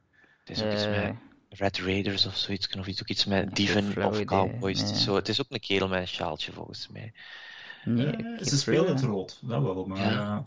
het 0.45 0.57
is 0.57 0.63
ook 0.65 0.73
iets 0.73 0.85
eh, 0.85 0.91
met 1.03 1.15
Red 1.49 1.79
Raiders 1.79 2.27
of 2.27 2.37
zoiets. 2.37 2.69
Of 2.79 2.87
iets, 2.87 3.01
ook 3.03 3.09
iets 3.09 3.25
met 3.25 3.55
Dieven 3.55 4.05
of 4.07 4.25
Cowboys. 4.25 4.81
Het, 4.81 4.89
ja. 4.89 4.95
is 4.95 5.03
zo, 5.05 5.15
het 5.15 5.29
is 5.29 5.41
ook 5.41 5.47
een 5.51 5.61
kerel 5.61 5.89
met 5.89 6.01
een 6.01 6.09
sjaaltje 6.09 6.53
volgens 6.53 6.89
mij. 6.89 7.13
nee, 7.85 8.07
Eh, 8.07 8.45
ze 8.47 8.59
spelen 8.59 8.87
het 8.87 9.01
rood, 9.03 9.39
dat 9.43 9.63
wel, 9.63 9.85
maar 9.85 9.99
Ja. 9.99 10.11
eh, 10.21 10.39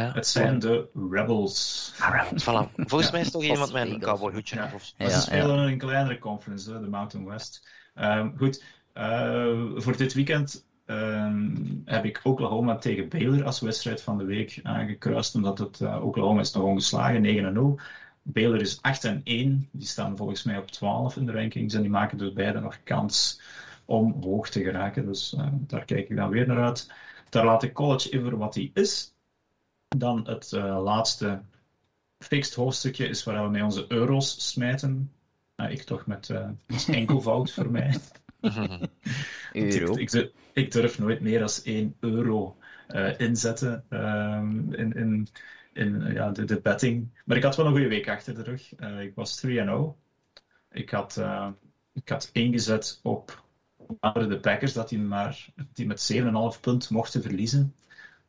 Ja, 0.00 0.12
het 0.12 0.26
zijn 0.26 0.58
de 0.58 0.88
Rebels. 1.10 1.92
Voilà. 1.94 2.72
Volgens 2.90 3.10
mij 3.10 3.20
is 3.20 3.26
het 3.26 3.32
toch 3.32 3.42
iemand 3.42 3.72
met 3.72 3.82
een 3.82 3.88
Vegas. 3.92 4.08
cowboy 4.08 4.32
hoedje 4.32 4.56
Ja. 4.56 4.70
of 4.74 4.92
Maar 4.98 5.08
Ja, 5.08 5.14
ze 5.14 5.20
spelen 5.20 5.58
een 5.58 5.78
kleinere 5.78 6.18
conference, 6.18 6.72
hè, 6.72 6.80
de 6.80 6.88
Mountain 6.88 7.26
West. 7.26 7.68
Ehm, 7.94 8.36
goed, 8.36 8.62
eh, 8.92 9.58
voor 9.74 9.96
dit 9.96 10.12
weekend 10.14 10.64
ehm, 10.86 11.56
heb 11.84 12.04
ik 12.04 12.20
Oklahoma 12.22 12.76
tegen 12.76 13.08
Baylor 13.08 13.44
als 13.44 13.60
wedstrijd 13.60 14.02
van 14.02 14.18
de 14.18 14.24
week 14.24 14.60
aangekruist, 14.62 15.34
omdat 15.34 15.58
het, 15.58 15.80
eh, 15.80 16.04
Oklahoma 16.04 16.40
is 16.40 16.52
nog 16.52 16.62
ongeslagen, 16.62 17.20
9-0. 17.20 17.80
Baylor 18.22 18.60
is 18.60 18.78
8-1, 18.80 19.68
die 19.72 19.86
staan 19.86 20.16
volgens 20.16 20.42
mij 20.42 20.58
op 20.58 20.70
12 20.70 21.16
in 21.16 21.26
de 21.26 21.32
rankings 21.32 21.74
en 21.74 21.80
die 21.82 21.90
maken 21.90 22.18
dus 22.18 22.32
beide 22.32 22.60
nog 22.60 22.82
kans 22.82 23.40
om 23.84 24.22
hoog 24.22 24.48
te 24.48 24.62
geraken. 24.62 25.06
Dus 25.06 25.34
eh, 25.34 25.46
daar 25.52 25.84
kijk 25.84 26.08
ik 26.08 26.16
dan 26.16 26.30
weer 26.30 26.46
naar 26.46 26.62
uit. 26.64 26.92
Daar 27.28 27.44
laat 27.44 27.62
ik 27.62 27.72
college 27.72 28.20
voor 28.20 28.36
wat 28.36 28.54
hij 28.54 28.70
is. 28.74 29.14
Dan 29.88 30.26
het 30.28 30.52
eh, 30.52 30.82
laatste 30.82 31.42
fixed 32.18 32.54
hoofdstukje 32.54 33.08
is 33.08 33.24
waar 33.24 33.44
we 33.44 33.50
met 33.50 33.62
onze 33.62 33.84
euro's 33.88 34.50
smijten. 34.50 35.12
Nou, 35.56 35.70
ik 35.70 35.82
toch 35.82 36.06
met 36.06 36.32
enkelvoud 36.86 37.52
voor 37.52 37.70
mij. 37.70 37.94
Euro. 39.52 39.92
Ik, 39.92 39.98
ik, 39.98 40.10
durf- 40.10 40.30
ik 40.52 40.72
durf 40.72 40.98
nooit 40.98 41.20
meer 41.20 41.38
dan 41.38 41.48
1 41.64 41.96
euro 42.00 42.56
eh, 42.88 43.18
inzetten 43.18 43.84
ehm, 43.88 44.72
in, 44.72 44.92
in, 44.92 45.28
in 45.72 46.12
ja, 46.12 46.30
de, 46.30 46.44
de 46.44 46.60
betting. 46.60 47.08
Maar 47.24 47.36
ik 47.36 47.42
had 47.42 47.56
wel 47.56 47.66
een 47.66 47.72
goede 47.72 47.88
week 47.88 48.08
achter 48.08 48.34
de 48.34 48.42
rug. 48.42 48.74
Eh, 48.74 49.00
ik 49.00 49.14
was 49.14 49.46
3-0. 49.46 49.50
Ik 50.70 50.90
had, 50.90 51.16
eh, 51.16 51.48
ik 51.92 52.08
had 52.08 52.30
ingezet 52.32 53.00
op 53.02 53.44
de 54.12 54.38
Packers, 54.40 54.72
dat 54.72 54.88
die, 54.88 54.98
maar, 54.98 55.46
die 55.72 55.86
met 55.86 56.12
7,5 56.12 56.60
punt 56.60 56.90
mochten 56.90 57.22
verliezen. 57.22 57.74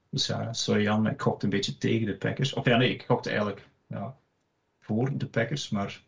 Dus 0.09 0.27
ja, 0.27 0.53
sorry 0.53 0.81
Jan, 0.81 1.01
maar 1.01 1.11
ik 1.11 1.21
gokte 1.21 1.45
een 1.45 1.51
beetje 1.51 1.77
tegen 1.77 2.05
de 2.05 2.17
Packers. 2.17 2.53
Of 2.53 2.65
ja, 2.65 2.77
nee, 2.77 2.93
ik 2.93 3.03
gokte 3.03 3.29
eigenlijk 3.29 3.67
ja, 3.87 4.17
voor 4.79 5.17
de 5.17 5.27
Packers, 5.27 5.69
maar 5.69 6.01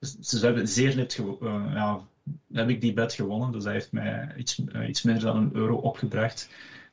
ze 0.00 0.16
ze 0.20 0.44
hebben 0.44 0.68
zeer 0.68 0.96
net 0.96 1.18
eh, 1.18 1.70
ja, 1.74 2.06
heb 2.52 2.68
ik 2.68 2.80
die 2.80 2.92
bet 2.92 3.12
gewonnen, 3.12 3.52
dus 3.52 3.64
dat 3.64 3.72
heeft 3.72 3.92
mij 3.92 4.34
iets, 4.36 4.64
eh, 4.64 4.88
iets 4.88 5.02
minder 5.02 5.24
dan 5.24 5.36
een 5.36 5.54
euro 5.54 5.76
opgebracht. 5.76 6.50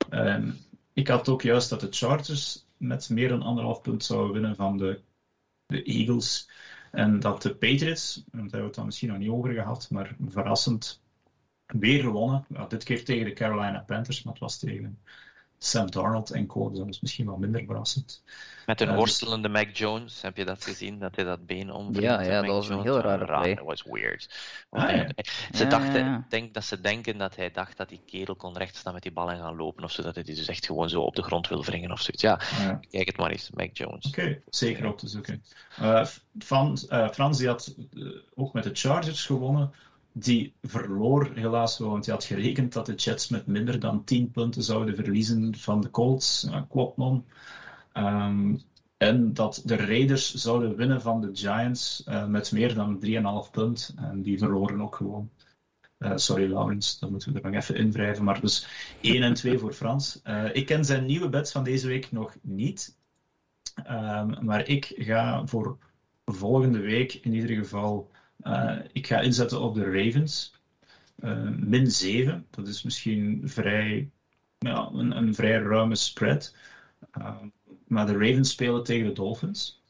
Ehm, 0.09 0.51
ik 0.93 1.07
had 1.07 1.29
ook 1.29 1.41
juist 1.41 1.69
dat 1.69 1.79
de 1.79 1.87
Chargers 1.91 2.65
met 2.77 3.09
meer 3.09 3.29
dan 3.29 3.41
anderhalf 3.41 3.81
punt 3.81 4.03
zouden 4.03 4.33
winnen 4.33 4.55
van 4.55 4.77
de, 4.77 5.01
de 5.65 5.83
Eagles. 5.83 6.49
En 6.91 7.19
dat 7.19 7.41
de 7.41 7.55
Patriots, 7.55 8.15
daar 8.15 8.41
hebben 8.41 8.59
we 8.59 8.65
het 8.65 8.75
dan 8.75 8.85
misschien 8.85 9.09
nog 9.09 9.17
niet 9.17 9.29
over 9.29 9.53
gehad, 9.53 9.87
maar 9.89 10.15
verrassend 10.27 11.01
weer 11.65 12.01
gewonnen. 12.01 12.45
Ja, 12.49 12.65
dit 12.65 12.83
keer 12.83 13.05
tegen 13.05 13.25
de 13.25 13.33
Carolina 13.33 13.79
Panthers, 13.79 14.23
maar 14.23 14.33
het 14.33 14.41
was 14.41 14.59
tegen 14.59 14.99
Sam 15.65 15.91
Darnold 15.91 16.31
en 16.31 16.45
co. 16.47 16.69
Dus 16.69 16.77
dat 16.79 16.87
is 16.87 16.99
misschien 17.01 17.25
wel 17.25 17.37
minder 17.37 17.63
verrassend. 17.65 18.23
Met 18.65 18.81
een 18.81 18.87
dus- 18.87 18.95
worstelende 18.95 19.49
Mac 19.49 19.75
Jones, 19.77 20.21
heb 20.21 20.37
je 20.37 20.45
dat 20.45 20.63
gezien? 20.63 20.99
Dat 20.99 21.15
hij 21.15 21.25
dat 21.25 21.45
been 21.45 21.71
omwreef? 21.71 22.03
Ja, 22.03 22.21
ja, 22.21 22.37
Mac 22.39 22.45
dat 22.47 22.55
was 22.55 22.69
een 22.69 22.75
Jones? 22.75 22.91
heel 22.91 23.01
rare 23.01 23.25
Raar, 23.25 23.41
play. 23.41 23.55
Dat 23.55 23.65
was 23.65 23.83
weird. 23.83 24.29
Ah, 24.69 24.83
hij-. 24.83 25.09
Ze 25.51 25.63
Ja, 25.63 25.69
dachten, 25.69 25.99
ja, 25.99 26.05
ja. 26.05 26.17
ik 26.17 26.29
denk 26.29 26.53
dat 26.53 26.63
ze 26.65 26.81
denken 26.81 27.17
dat 27.17 27.35
hij 27.35 27.51
dacht 27.51 27.77
dat 27.77 27.89
die 27.89 28.01
kerel 28.05 28.35
kon 28.35 28.57
rechtstaan 28.57 28.93
met 28.93 29.01
die 29.03 29.11
bal 29.11 29.31
en 29.31 29.37
gaan 29.37 29.55
lopen 29.55 29.83
of 29.83 29.91
zo. 29.91 30.01
Dat 30.03 30.15
hij 30.15 30.23
die 30.23 30.35
dus 30.35 30.47
echt 30.47 30.65
gewoon 30.65 30.89
zo 30.89 31.01
op 31.01 31.15
de 31.15 31.23
grond 31.23 31.47
wil 31.47 31.63
wringen 31.63 31.91
of 31.91 31.99
zoiets. 32.01 32.21
Ja, 32.21 32.39
Ja. 32.59 32.79
kijk 32.89 33.07
het 33.07 33.17
maar 33.17 33.31
eens, 33.31 33.49
Mac 33.53 33.77
Jones. 33.77 34.05
Oké, 34.07 34.41
zeker 34.49 34.85
op 34.87 34.97
te 34.97 35.07
zoeken. 35.07 35.43
Eh, 35.77 36.05
Frans, 36.39 36.87
eh, 36.87 37.09
Frans 37.09 37.37
die 37.37 37.47
had 37.47 37.75
eh, 37.93 38.03
ook 38.35 38.53
met 38.53 38.63
de 38.63 38.69
Chargers 38.73 39.25
gewonnen. 39.25 39.73
Die 40.17 40.53
verloor 40.61 41.31
helaas 41.33 41.77
wel, 41.77 41.89
want 41.89 42.03
die 42.03 42.13
had 42.13 42.23
gerekend 42.23 42.73
dat 42.73 42.85
de 42.85 42.93
Jets 42.95 43.29
met 43.29 43.47
minder 43.47 43.79
dan 43.79 44.03
10 44.03 44.31
punten 44.31 44.63
zouden 44.63 44.95
verliezen 44.95 45.55
van 45.55 45.81
de 45.81 45.89
Colts. 45.89 46.47
Ja, 46.49 46.65
klopt 46.69 46.97
man. 46.97 47.25
Ehm, 47.93 48.55
en 48.97 49.33
dat 49.33 49.61
de 49.65 49.75
Raiders 49.75 50.33
zouden 50.33 50.75
winnen 50.75 51.01
van 51.01 51.21
de 51.21 51.29
Giants 51.33 52.03
eh, 52.03 52.25
met 52.25 52.51
meer 52.51 52.73
dan 52.73 52.99
3,5 52.99 53.51
punt. 53.51 53.93
En 53.97 54.21
die 54.21 54.37
verloren 54.37 54.81
ook 54.81 54.95
gewoon. 54.95 55.29
Eh, 55.97 56.11
sorry 56.15 56.51
Laurens, 56.51 56.99
dan 56.99 57.11
moeten 57.11 57.33
we 57.33 57.41
er 57.41 57.51
nog 57.51 57.61
even 57.61 57.75
invrijven. 57.75 58.23
Maar 58.23 58.41
dus 58.41 58.67
1 59.01 59.23
en 59.23 59.33
2 59.33 59.57
voor 59.57 59.73
Frans. 59.73 60.21
Eh, 60.21 60.55
ik 60.55 60.65
ken 60.65 60.85
zijn 60.85 61.05
nieuwe 61.05 61.29
bets 61.29 61.51
van 61.51 61.63
deze 61.63 61.87
week 61.87 62.11
nog 62.11 62.35
niet. 62.41 62.97
Ehm, 63.83 64.45
maar 64.45 64.67
ik 64.67 64.93
ga 64.97 65.45
voor 65.45 65.77
volgende 66.25 66.79
week 66.79 67.13
in 67.13 67.33
ieder 67.33 67.55
geval. 67.55 68.11
Eh, 68.41 68.77
ik 68.91 69.07
ga 69.07 69.19
inzetten 69.19 69.61
op 69.61 69.75
de 69.75 69.83
Ravens. 69.83 70.53
Eh, 71.15 71.49
min 71.49 71.91
7. 71.91 72.47
Dat 72.49 72.67
is 72.67 72.83
misschien 72.83 73.41
vrij, 73.45 74.09
ja, 74.59 74.89
een, 74.93 75.17
een 75.17 75.35
vrij 75.35 75.59
ruime 75.59 75.95
spread. 75.95 76.55
Ehm, 77.11 77.47
maar 77.87 78.05
de 78.05 78.17
Ravens 78.17 78.49
spelen 78.49 78.83
tegen 78.83 79.07
de 79.07 79.13
Dolphins. 79.13 79.83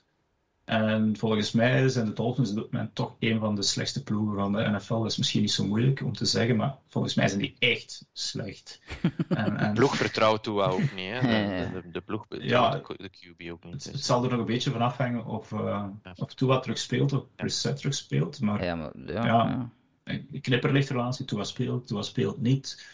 En 0.65 1.17
volgens 1.17 1.51
mij 1.51 1.89
zijn 1.89 2.05
de 2.05 2.13
Dolphins 2.13 2.49
op 2.49 2.55
dit 2.55 2.71
moment 2.71 2.95
toch 2.95 3.15
een 3.19 3.39
van 3.39 3.55
de 3.55 3.61
slechtste 3.61 4.03
ploegen 4.03 4.35
van 4.35 4.51
de 4.51 4.69
NFL. 4.69 4.97
Dat 5.01 5.11
is 5.11 5.17
misschien 5.17 5.41
niet 5.41 5.51
zo 5.51 5.65
moeilijk 5.65 6.01
om 6.01 6.13
te 6.13 6.25
zeggen, 6.25 6.55
maar 6.55 6.75
volgens 6.87 7.13
mij 7.15 7.27
zijn 7.27 7.39
die 7.39 7.55
echt 7.59 8.05
slecht. 8.13 8.81
en, 9.29 9.57
en- 9.57 9.67
De 9.73 9.79
ploeg 9.79 9.95
vertrouwt 9.95 10.43
Tua 10.43 10.65
ook 10.65 10.79
niet. 10.79 11.11
Hè? 11.11 11.63
Ja. 11.63 11.71
De, 11.71 11.81
de, 11.81 11.91
de 11.91 12.01
ploeg 12.01 12.25
Ja. 12.29 12.81
de, 12.87 13.09
QB 13.09 13.51
ook 13.51 13.63
niet. 13.63 13.73
Het, 13.73 13.83
Dus- 13.83 13.93
het 13.93 14.05
zal 14.05 14.23
er 14.23 14.29
nog 14.29 14.39
een 14.39 14.45
beetje 14.45 14.71
van 14.71 14.81
afhangen 14.81 15.25
of, 15.25 15.51
uh, 15.51 15.85
of 16.15 16.33
Tua 16.33 16.59
terug 16.59 16.77
speelt 16.77 17.13
of 17.13 17.23
Preset 17.35 17.77
terug 17.77 17.93
speelt. 17.93 18.41
Maar 18.41 18.63
Ja, 18.63 18.75
maar 18.75 18.91
ja. 19.05 19.25
Ja. 19.25 19.69
ja. 20.05 20.19
knipperlichtrelatie, 20.41 21.25
Tua 21.25 21.43
speelt, 21.43 21.87
Tua 21.87 22.01
speelt 22.01 22.41
niet. 22.41 22.85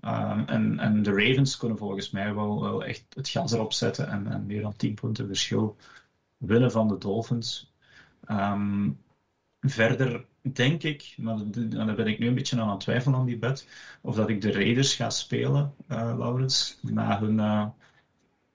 Um, 0.00 0.44
en, 0.46 0.78
en 0.78 1.02
de 1.02 1.10
Ravens 1.10 1.56
kunnen 1.56 1.78
volgens 1.78 2.10
mij 2.10 2.34
wel, 2.34 2.62
wel 2.62 2.84
echt 2.84 3.04
het 3.14 3.28
gas 3.28 3.52
erop 3.52 3.72
zetten 3.72 4.08
en, 4.08 4.26
en 4.26 4.46
meer 4.46 4.62
dan 4.62 4.76
10 4.76 4.94
punten 4.94 5.26
verschil 5.26 5.76
winnen 6.36 6.70
van 6.70 6.88
de 6.88 6.98
Dolphins. 6.98 7.72
Um, 8.30 8.98
verder 9.60 10.24
denk 10.40 10.82
ik, 10.82 11.14
maar 11.16 11.36
daar 11.68 11.94
ben 11.94 12.06
ik 12.06 12.18
nu 12.18 12.26
een 12.26 12.34
beetje 12.34 12.60
aan 12.60 12.70
het 12.70 12.80
twijfelen 12.80 13.18
aan 13.18 13.26
die 13.26 13.38
bet, 13.38 13.68
of 14.00 14.14
dat 14.14 14.28
ik 14.28 14.40
de 14.40 14.52
Raiders 14.52 14.94
ga 14.94 15.10
spelen, 15.10 15.74
uh, 15.88 16.14
Laurens, 16.18 16.78
na 16.82 17.20
hun 17.20 17.38
uh, 17.38 17.66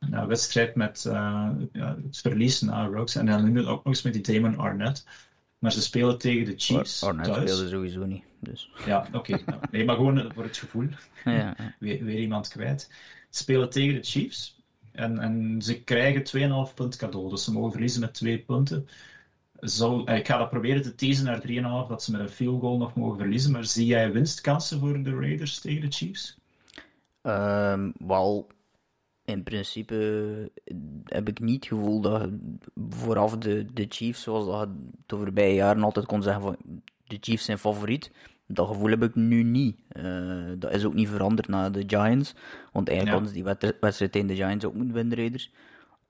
na 0.10 0.28
wedstrijd 0.28 0.76
met 0.76 1.04
uh, 1.08 1.50
ja, 1.72 1.98
het 2.04 2.18
verlies 2.18 2.62
na 2.62 2.86
Rocks. 2.86 3.16
En 3.16 3.26
dan 3.26 3.58
ook 3.58 3.66
nog 3.66 3.86
eens 3.86 4.02
met 4.02 4.14
die 4.14 4.34
Damon 4.34 4.58
Arnett. 4.58 5.06
Maar 5.60 5.72
ze 5.72 5.82
spelen 5.82 6.18
tegen 6.18 6.46
de 6.46 6.54
Chiefs. 6.58 7.04
Arnett 7.04 7.34
thuis. 7.34 7.52
speelde 7.52 7.70
sowieso 7.70 8.06
niet. 8.06 8.24
Dus. 8.40 8.72
Ja, 8.86 9.08
oké. 9.12 9.34
Okay. 9.42 9.60
nee, 9.72 9.86
maar 9.86 9.96
gewoon 9.96 10.32
voor 10.34 10.44
het 10.44 10.58
gevoel. 10.58 10.88
Ja, 11.24 11.32
ja. 11.32 11.56
Weer, 11.80 12.04
weer, 12.04 12.20
iemand 12.20 12.48
kwijt. 12.48 12.90
Ze 13.30 13.42
spelen 13.44 13.70
tegen 13.70 13.96
de 13.96 14.04
Chiefs. 14.04 14.61
En, 14.92 15.20
en 15.20 15.62
ze 15.62 15.84
krijgen 15.84 16.68
2,5 16.70 16.74
punt 16.74 16.96
cadeau. 16.96 17.30
Dus 17.30 17.44
ze 17.44 17.52
mogen 17.52 17.72
verliezen 17.72 18.02
met 18.02 18.14
2 18.14 18.40
punten. 18.40 18.88
Zo, 19.60 20.00
ik 20.00 20.28
ga 20.28 20.38
dat 20.38 20.50
proberen 20.50 20.82
te 20.82 20.96
teasen 20.96 21.26
naar 21.26 21.42
3,5, 21.48 21.90
dat 21.90 22.04
ze 22.04 22.12
met 22.12 22.22
een 22.22 22.30
field 22.30 22.62
goal 22.62 22.78
nog 22.78 22.96
mogen 22.96 23.18
verliezen. 23.18 23.52
Maar 23.52 23.66
zie 23.66 23.86
jij 23.86 24.12
winstkansen 24.12 24.80
voor 24.80 25.04
de 25.04 25.16
Raiders 25.16 25.60
tegen 25.60 25.82
de 25.82 25.96
Chiefs? 25.96 26.40
Um, 27.22 27.94
wel, 27.98 28.48
in 29.26 29.44
principe 29.44 30.52
heb 31.06 31.28
ik 31.28 31.40
niet 31.40 31.56
het 31.56 31.74
gevoel 31.74 32.02
dat 32.02 32.30
vooraf 32.90 33.38
de, 33.38 33.66
de 33.74 33.86
Chiefs, 33.90 34.22
zoals 34.22 34.46
dat 34.46 34.70
de 35.06 35.18
voorbije 35.18 35.54
jaren 35.54 35.84
altijd 35.84 36.06
kon 36.06 36.24
zeggen 36.24 36.42
van 36.42 36.58
de 37.04 37.18
Chiefs 37.20 37.46
zijn 37.46 37.58
favoriet. 37.58 38.12
Dat 38.54 38.68
gevoel 38.68 38.90
heb 38.90 39.04
ik 39.04 39.16
nu 39.16 39.44
niet. 39.44 39.78
Uh, 39.98 40.52
dat 40.58 40.74
is 40.74 40.86
ook 40.86 40.94
niet 40.94 41.10
veranderd 41.10 41.48
na 41.48 41.70
de 41.70 41.84
Giants. 41.88 42.36
Want 42.72 42.88
eigenlijk 42.88 43.18
hadden 43.18 43.36
ze 43.36 43.44
die 43.44 43.74
wedstrijd 43.80 44.12
tegen 44.12 44.28
de 44.28 44.36
Giants 44.36 44.66
ook 44.66 44.74
moeten 44.74 44.94
winnen, 44.94 45.18
Raiders. 45.18 45.52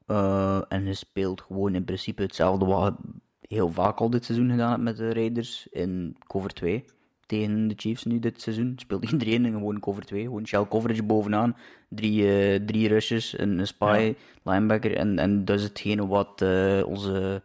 Uh, 0.08 0.62
en 0.68 0.86
je 0.86 0.94
speelt 0.94 1.42
gewoon 1.42 1.76
in 1.76 1.84
principe 1.84 2.22
hetzelfde 2.22 2.66
wat 2.66 2.96
je 3.40 3.56
heel 3.56 3.70
vaak 3.70 4.00
al 4.00 4.10
dit 4.10 4.26
seizoen 4.26 4.50
gedaan 4.50 4.70
hebt 4.70 4.84
met 4.84 4.98
de 4.98 5.14
Raiders 5.14 5.68
in 5.72 6.16
cover 6.28 6.54
2. 6.54 6.86
tegen 7.26 7.68
de 7.68 7.74
Chiefs 7.78 8.04
nu 8.04 8.20
dit 8.20 8.42
seizoen. 8.42 8.74
Speelt 8.76 9.12
iedereen 9.12 9.46
gewoon 9.46 9.80
cover 9.80 10.06
2, 10.06 10.24
gewoon 10.24 10.48
shell 10.48 10.68
coverage 10.70 11.04
bovenaan. 11.04 11.58
Drie, 11.90 12.28
eh, 12.28 12.66
drie 12.66 12.88
rushes, 12.88 13.40
een, 13.40 13.60
een 13.60 13.68
spy, 13.68 14.16
linebacker. 14.44 14.96
En, 14.96 15.20
en 15.20 15.46
dat 15.46 15.58
is 15.58 15.64
hetgene 15.64 16.08
wat 16.08 16.42
eh, 16.42 16.82
onze 16.86 17.42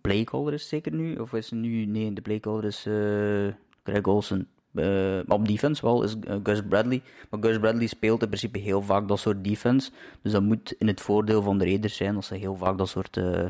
playcaller 0.00 0.52
is 0.52 0.68
zeker 0.68 0.92
nu. 0.92 1.16
Of 1.16 1.32
is 1.32 1.50
het 1.50 1.58
nu, 1.58 1.84
nee, 1.84 2.12
de 2.12 2.22
playcaller 2.22 2.64
is 2.64 2.86
eh 2.86 3.54
Greg 3.82 4.02
Olsen. 4.02 4.48
Eh, 4.74 5.18
op 5.28 5.46
defense 5.48 5.82
wel 5.82 6.02
is 6.02 6.16
eh, 6.20 6.36
Gus 6.42 6.62
Bradley. 6.68 7.02
Maar 7.30 7.42
Gus 7.42 7.58
Bradley 7.58 7.86
speelt 7.86 8.22
in 8.22 8.28
principe 8.28 8.58
heel 8.58 8.82
vaak 8.82 9.08
dat 9.08 9.18
soort 9.18 9.44
defense. 9.44 9.90
Dus 10.22 10.32
dat 10.32 10.42
moet 10.42 10.74
in 10.78 10.86
het 10.86 11.00
voordeel 11.00 11.42
van 11.42 11.58
de 11.58 11.64
Raiders 11.64 11.96
zijn 11.96 12.14
dat 12.14 12.24
ze 12.24 12.34
heel 12.34 12.56
vaak 12.56 12.78
dat 12.78 12.88
soort. 12.88 13.16
eh, 13.16 13.44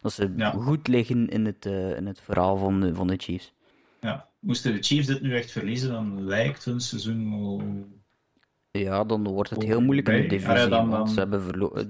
dat 0.00 0.12
ze 0.12 0.32
Ja. 0.36 0.50
goed 0.50 0.88
liggen 0.88 1.28
in 1.28 1.46
het, 1.46 1.66
in 1.96 2.06
het 2.06 2.20
verhaal 2.20 2.56
van 2.56 2.80
de, 2.80 2.94
van 2.94 3.06
de 3.06 3.14
Chiefs. 3.16 3.52
Ja. 4.00 4.26
Moesten 4.38 4.72
de 4.72 4.82
Chiefs 4.82 5.06
dit 5.06 5.22
nu 5.22 5.34
echt 5.36 5.50
verliezen, 5.50 5.90
dan 5.92 6.24
lijkt 6.24 6.64
hun 6.64 6.80
seizoen 6.80 7.30
wel... 7.30 7.62
Ja, 8.70 9.04
dan 9.04 9.24
wordt 9.28 9.50
het 9.50 9.58
Oh, 9.58 9.64
heel 9.68 9.80
moeilijk 9.80 10.08
in 10.08 10.22
de 10.22 10.28
divisie. 10.28 10.54
Ja, 10.54 10.66
dan- 10.66 10.88
want 10.88 11.04
dan- 11.06 11.08
ze 11.14 11.18
hebben 11.18 11.42
verloren. 11.42 11.88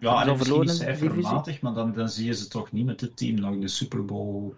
Ja, 0.00 0.22
en 0.26 0.28
ze 0.38 0.44
verloren 0.44 0.68
cijfermatig, 0.68 1.60
maar 1.60 1.74
dan, 1.74 1.92
dan 1.92 2.08
zie 2.08 2.26
je 2.26 2.34
ze 2.34 2.48
toch 2.48 2.72
niet 2.72 2.86
met 2.86 2.98
dit 2.98 3.16
team 3.16 3.40
nog 3.40 3.58
de 3.58 3.68
Super 3.68 4.04
Bowl... 4.04 4.54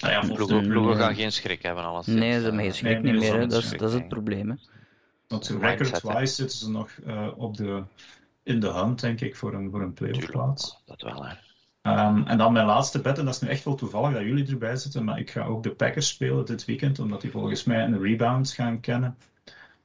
Ah 0.00 0.10
ja, 0.10 0.20
Ploegen, 0.20 0.68
ploegen 0.68 0.96
gaan 0.96 1.14
geen 1.14 1.32
schrik 1.32 1.62
hebben, 1.62 1.84
alles. 1.84 2.06
Nee, 2.06 2.32
ze 2.32 2.42
hebben 2.42 2.60
geen 2.60 2.74
schrik 2.74 3.02
nee, 3.02 3.12
niet 3.12 3.20
nee, 3.20 3.30
meer. 3.30 3.48
Dat 3.48 3.62
is, 3.62 3.70
dat 3.70 3.88
is 3.88 3.94
het 3.94 4.08
probleem. 4.08 4.50
Hè. 4.50 4.56
Want 5.28 5.48
record-wise 5.48 6.34
zitten 6.34 6.58
ze 6.58 6.70
nog 6.70 6.90
eh, 7.06 7.28
op 7.36 7.56
de, 7.56 7.82
in 8.42 8.60
de 8.60 8.68
hand, 8.68 9.00
denk 9.00 9.20
ik, 9.20 9.36
voor 9.36 9.54
een, 9.54 9.70
voor 9.70 9.82
een 9.82 9.92
playoff 9.92 10.30
plaats. 10.30 10.82
Dat 10.84 11.02
wel, 11.02 11.24
hè. 11.26 11.34
Ehm, 11.82 12.22
en 12.26 12.38
dan 12.38 12.52
mijn 12.52 12.66
laatste 12.66 13.00
bet, 13.00 13.18
en 13.18 13.24
dat 13.24 13.34
is 13.34 13.40
nu 13.40 13.48
echt 13.48 13.64
wel 13.64 13.74
toevallig 13.74 14.12
dat 14.12 14.22
jullie 14.22 14.46
erbij 14.46 14.76
zitten, 14.76 15.04
maar 15.04 15.18
ik 15.18 15.30
ga 15.30 15.44
ook 15.44 15.62
de 15.62 15.70
Packers 15.70 16.08
spelen 16.08 16.46
dit 16.46 16.64
weekend, 16.64 16.98
omdat 16.98 17.20
die 17.20 17.30
volgens 17.30 17.64
mij 17.64 17.84
een 17.84 18.02
rebound 18.02 18.52
gaan 18.52 18.80
kennen. 18.80 19.16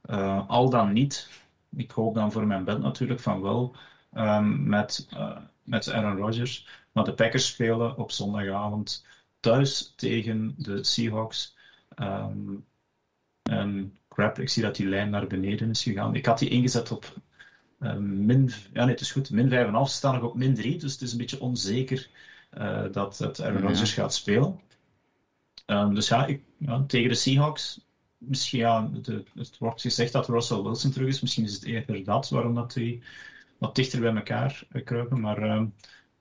Eh, 0.02 0.48
al 0.48 0.70
dan 0.70 0.92
niet, 0.92 1.28
ik 1.76 1.90
hoop 1.90 2.14
dan 2.14 2.32
voor 2.32 2.46
mijn 2.46 2.64
bet 2.64 2.78
natuurlijk 2.80 3.20
van 3.20 3.40
wel, 3.40 3.74
ehm, 4.12 4.68
met, 4.68 5.06
eh, 5.10 5.36
met 5.62 5.90
Aaron 5.90 6.16
Rodgers. 6.16 6.66
Maar 6.92 7.04
de 7.04 7.14
Packers 7.14 7.46
spelen 7.46 7.96
op 7.96 8.10
zondagavond 8.10 9.06
thuis 9.40 9.92
tegen 9.96 10.54
de 10.56 10.84
Seahawks. 10.84 11.56
Ehm, 11.94 12.54
en 13.42 13.98
crap, 14.08 14.38
ik 14.38 14.48
zie 14.48 14.62
dat 14.62 14.76
die 14.76 14.86
lijn 14.86 15.10
naar 15.10 15.26
beneden 15.26 15.70
is 15.70 15.82
gegaan. 15.82 16.14
Ik 16.14 16.26
had 16.26 16.38
die 16.38 16.48
ingezet 16.48 16.90
op 16.90 17.14
eh, 17.78 17.96
min, 17.96 18.50
ja, 18.72 18.84
nee, 18.84 18.92
het 18.92 19.00
is 19.00 19.12
goed. 19.12 19.30
Min 19.30 19.48
5,5 19.48 19.92
staan 19.92 20.14
nog 20.14 20.22
op 20.22 20.34
min 20.34 20.54
3, 20.54 20.78
dus 20.78 20.92
het 20.92 21.02
is 21.02 21.12
een 21.12 21.18
beetje 21.18 21.40
onzeker 21.40 22.10
eh, 22.50 22.92
dat, 22.92 23.16
dat 23.16 23.42
Aaron 23.42 23.60
Ja. 23.60 23.66
Rodgers 23.66 23.92
gaat 23.92 24.14
spelen. 24.14 24.60
Ehm, 25.66 25.94
dus 25.94 26.08
ja, 26.08 26.26
ik, 26.26 26.42
ja, 26.56 26.84
tegen 26.86 27.08
de 27.08 27.14
Seahawks, 27.14 27.80
misschien 28.18 28.58
ja, 28.58 28.90
de, 29.02 29.24
het 29.34 29.58
wordt 29.58 29.80
gezegd 29.80 30.12
dat 30.12 30.28
Russell 30.28 30.62
Wilson 30.62 30.90
terug 30.90 31.08
is. 31.08 31.20
Misschien 31.20 31.44
is 31.44 31.54
het 31.54 31.64
eerder 31.64 32.04
dat 32.04 32.28
waarom 32.28 32.54
dat 32.54 32.72
die 32.72 33.02
wat 33.58 33.74
dichter 33.74 34.00
bij 34.00 34.14
elkaar 34.14 34.66
kruipen. 34.84 35.20
Maar 35.20 35.42
ehm, 35.42 35.66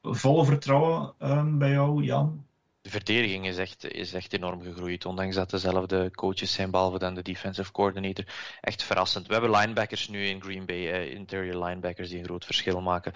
volle 0.01 0.45
vertrouwen 0.45 1.13
ehm, 1.19 1.57
bij 1.57 1.71
jou, 1.71 2.03
Jan. 2.03 2.45
De 2.87 2.93
verdediging 2.93 3.47
is 3.47 3.57
echt, 3.57 3.91
is 3.91 4.13
echt 4.13 4.33
enorm 4.33 4.61
gegroeid, 4.61 5.05
ondanks 5.05 5.35
dat 5.35 5.49
dezelfde 5.49 6.11
coaches 6.11 6.53
zijn, 6.53 6.71
behalve 6.71 6.99
dan 6.99 7.13
de 7.15 7.21
defensive 7.21 7.71
coordinator. 7.71 8.25
Echt 8.61 8.83
verrassend. 8.83 9.27
We 9.27 9.33
hebben 9.33 9.51
linebackers 9.51 10.07
nu 10.07 10.25
in 10.25 10.41
Green 10.41 10.65
Bay, 10.65 10.91
eh, 10.91 11.13
interior 11.13 11.63
linebackers 11.63 12.09
die 12.09 12.17
een 12.19 12.23
groot 12.25 12.45
verschil 12.45 12.81
maken. 12.81 13.13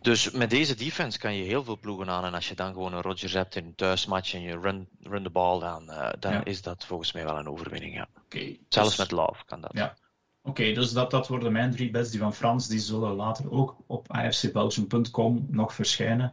Dus 0.00 0.30
met 0.30 0.50
deze 0.50 0.74
defense 0.74 1.18
kan 1.18 1.34
je 1.34 1.44
heel 1.44 1.64
veel 1.64 1.78
ploegen 1.78 2.08
aan. 2.08 2.24
En 2.24 2.34
als 2.34 2.48
je 2.48 2.54
dan 2.54 2.72
gewoon 2.72 2.92
een 2.92 3.02
Rodgers 3.02 3.32
hebt 3.32 3.56
in 3.56 3.64
een 3.64 3.74
thuismatch 3.74 4.34
en 4.34 4.40
je 4.42 4.58
run, 4.58 4.88
run 5.02 5.22
de 5.22 5.30
bal, 5.30 5.58
dan, 5.58 5.90
eh, 5.90 6.10
dan 6.18 6.32
Ja. 6.32 6.44
is 6.44 6.62
dat 6.62 6.84
volgens 6.84 7.12
mij 7.12 7.24
wel 7.24 7.38
een 7.38 7.48
overwinning. 7.48 7.94
Ja. 7.94 8.08
Oké, 8.24 8.56
Zelfs 8.68 8.88
dus- 8.88 8.98
met 8.98 9.10
Love 9.10 9.44
kan 9.46 9.60
dat. 9.60 9.70
Ja. 9.74 9.94
Oké, 10.42 10.72
dus 10.72 10.92
dat, 10.92 11.10
dat 11.10 11.28
worden 11.28 11.52
mijn 11.52 11.70
drie 11.70 11.90
bets. 11.90 12.10
Die 12.10 12.20
van 12.20 12.34
Frans 12.34 12.68
die 12.68 12.78
zullen 12.78 13.14
later 13.14 13.50
ook 13.50 13.76
op 13.86 14.10
afcbelgium.com 14.10 15.46
nog 15.50 15.74
verschijnen. 15.74 16.32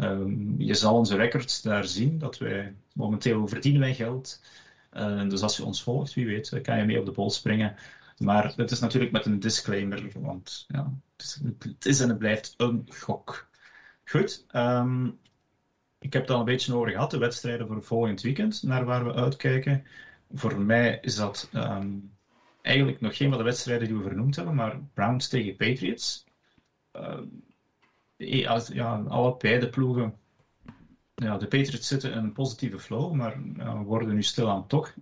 Ehm, 0.00 0.60
je 0.60 0.74
zal 0.74 0.94
onze 0.94 1.16
records 1.16 1.62
daar 1.62 1.84
zien, 1.84 2.18
dat 2.18 2.38
wij 2.38 2.74
momenteel 2.92 3.48
verdienen 3.48 3.80
wij 3.80 3.94
geld. 3.94 4.40
Eh, 4.90 5.28
dus 5.28 5.42
als 5.42 5.56
je 5.56 5.64
ons 5.64 5.82
volgt, 5.82 6.14
wie 6.14 6.26
weet, 6.26 6.60
kan 6.62 6.78
je 6.78 6.84
mee 6.84 6.98
op 6.98 7.04
de 7.04 7.12
bol 7.12 7.30
springen. 7.30 7.76
Maar 8.18 8.52
het 8.56 8.70
is 8.70 8.80
natuurlijk 8.80 9.12
met 9.12 9.26
een 9.26 9.40
disclaimer, 9.40 10.10
want 10.14 10.64
ja, 10.68 10.92
het 11.16 11.26
is, 11.26 11.40
het 11.58 11.86
is 11.86 12.00
en 12.00 12.08
het 12.08 12.18
blijft 12.18 12.54
een 12.56 12.84
gok. 12.88 13.48
Goed, 14.04 14.44
ehm, 14.48 15.06
ik 15.98 16.12
heb 16.12 16.22
het 16.22 16.30
al 16.30 16.38
een 16.38 16.44
beetje 16.44 16.74
over 16.74 16.90
gehad, 16.90 17.10
de 17.10 17.18
wedstrijden 17.18 17.66
voor 17.66 17.82
volgend 17.82 18.20
weekend, 18.20 18.62
naar 18.62 18.84
waar 18.84 19.04
we 19.04 19.14
uitkijken. 19.14 19.84
Voor 20.32 20.60
mij 20.60 20.98
is 21.00 21.14
dat 21.14 21.48
ehm, 21.52 21.90
eigenlijk 22.62 23.00
nog 23.00 23.16
geen 23.16 23.28
van 23.28 23.38
de 23.38 23.44
wedstrijden 23.44 23.88
die 23.88 23.96
we 23.96 24.02
vernoemd 24.02 24.36
hebben, 24.36 24.54
maar 24.54 24.80
Browns 24.94 25.28
tegen 25.28 25.56
Patriots. 25.56 26.24
Ehm, 26.92 27.24
als- 28.46 28.68
ja, 28.68 29.02
allebei 29.08 29.58
de 29.58 29.68
ploegen. 29.68 30.14
Ja, 31.14 31.36
de 31.36 31.46
Patriots 31.46 31.86
zitten 31.86 32.12
in 32.12 32.18
een 32.18 32.32
positieve 32.32 32.78
flow, 32.78 33.12
maar 33.12 33.42
worden 33.84 34.14
nu 34.14 34.22
stilaan 34.22 34.66
toch 34.66 34.94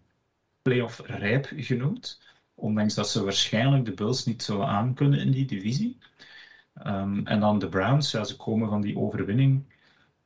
playoff 0.63 1.01
rijp 1.05 1.49
genoemd. 1.57 2.21
Ondanks 2.55 2.95
dat 2.95 3.09
ze 3.09 3.25
waarschijnlijk 3.25 3.85
de 3.85 3.93
Bills 3.93 4.25
niet 4.25 4.43
zullen 4.43 4.67
aankunnen 4.67 5.19
in 5.19 5.31
die 5.31 5.47
divisie. 5.47 5.99
Ehm, 6.75 7.27
en 7.27 7.41
dan 7.41 7.59
de 7.59 7.69
Browns, 7.69 8.11
ze 8.11 8.37
komen 8.37 8.69
van 8.69 8.81
die 8.81 8.99
overwinning 8.99 9.65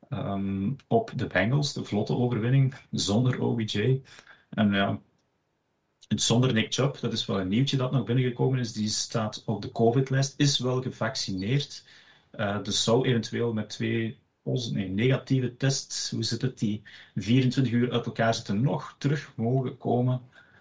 ehm, 0.09 0.70
op 0.86 1.12
de 1.16 1.27
Bengals, 1.27 1.73
de 1.73 1.85
vlotte 1.85 2.16
overwinning, 2.16 2.74
zonder 2.90 3.40
OBJ. 3.40 4.02
En 4.48 4.73
ja, 4.73 5.01
zonder 6.09 6.52
Nick 6.52 6.73
Chubb, 6.74 7.01
dat 7.01 7.12
is 7.12 7.27
wel 7.27 7.40
een 7.40 7.48
nieuwtje 7.48 7.77
dat 7.77 7.93
nog 7.93 8.05
binnengekomen 8.05 8.59
is, 8.59 8.73
die 8.73 8.89
staat 8.89 9.43
op 9.47 9.62
de 9.62 9.73
COVID-lijst, 9.73 10.35
is 10.36 10.59
wel 10.59 10.82
gevaccineerd. 10.82 11.85
Eh, 12.32 12.62
dus 12.62 12.84
zou 12.84 13.06
eventueel 13.06 13.52
met 13.52 13.68
twee 13.68 14.20
negatieve 14.42 15.56
tests, 15.56 16.10
hoe 16.10 16.22
zit 16.22 16.42
het, 16.42 16.59
die 16.59 16.82
24 17.14 17.72
uur 17.72 17.92
uit 17.92 18.06
elkaar 18.06 18.34
zitten, 18.34 18.62
nog 18.62 18.94
terug 18.98 19.32
mogen 19.36 19.78
komen. 19.78 20.20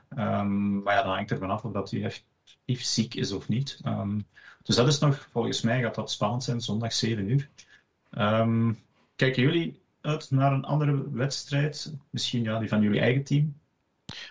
Ehm, 0.10 0.82
maar 0.82 0.94
ja, 0.96 1.04
dat 1.04 1.14
hangt 1.14 1.32
er 1.32 1.38
vanaf 1.38 1.64
of 1.64 1.72
dat 1.72 1.92
hij 1.92 2.04
effectief 2.04 2.84
ziek 2.84 3.14
is 3.14 3.32
of 3.32 3.48
niet. 3.48 3.80
Ehm, 3.84 4.20
dus 4.64 4.76
dat 4.76 4.88
is 4.88 5.00
nog, 5.00 5.28
volgens 5.32 5.62
mij 5.62 5.82
gaat 5.82 5.96
dat 5.96 6.12
spannend 6.12 6.44
zijn, 6.44 6.62
zondag 6.62 6.94
7 6.94 7.30
uur. 7.30 7.50
Ehm, 8.12 8.74
kijken 9.16 9.42
jullie 9.44 9.82
uit 10.02 10.32
naar 10.32 10.52
een 10.52 10.66
andere 10.66 11.12
wedstrijd? 11.12 11.94
Misschien 12.10 12.44
ja, 12.44 12.60
die 12.60 12.70
van 12.70 12.82
jullie 12.82 13.00
eigen 13.00 13.24
team? 13.24 13.60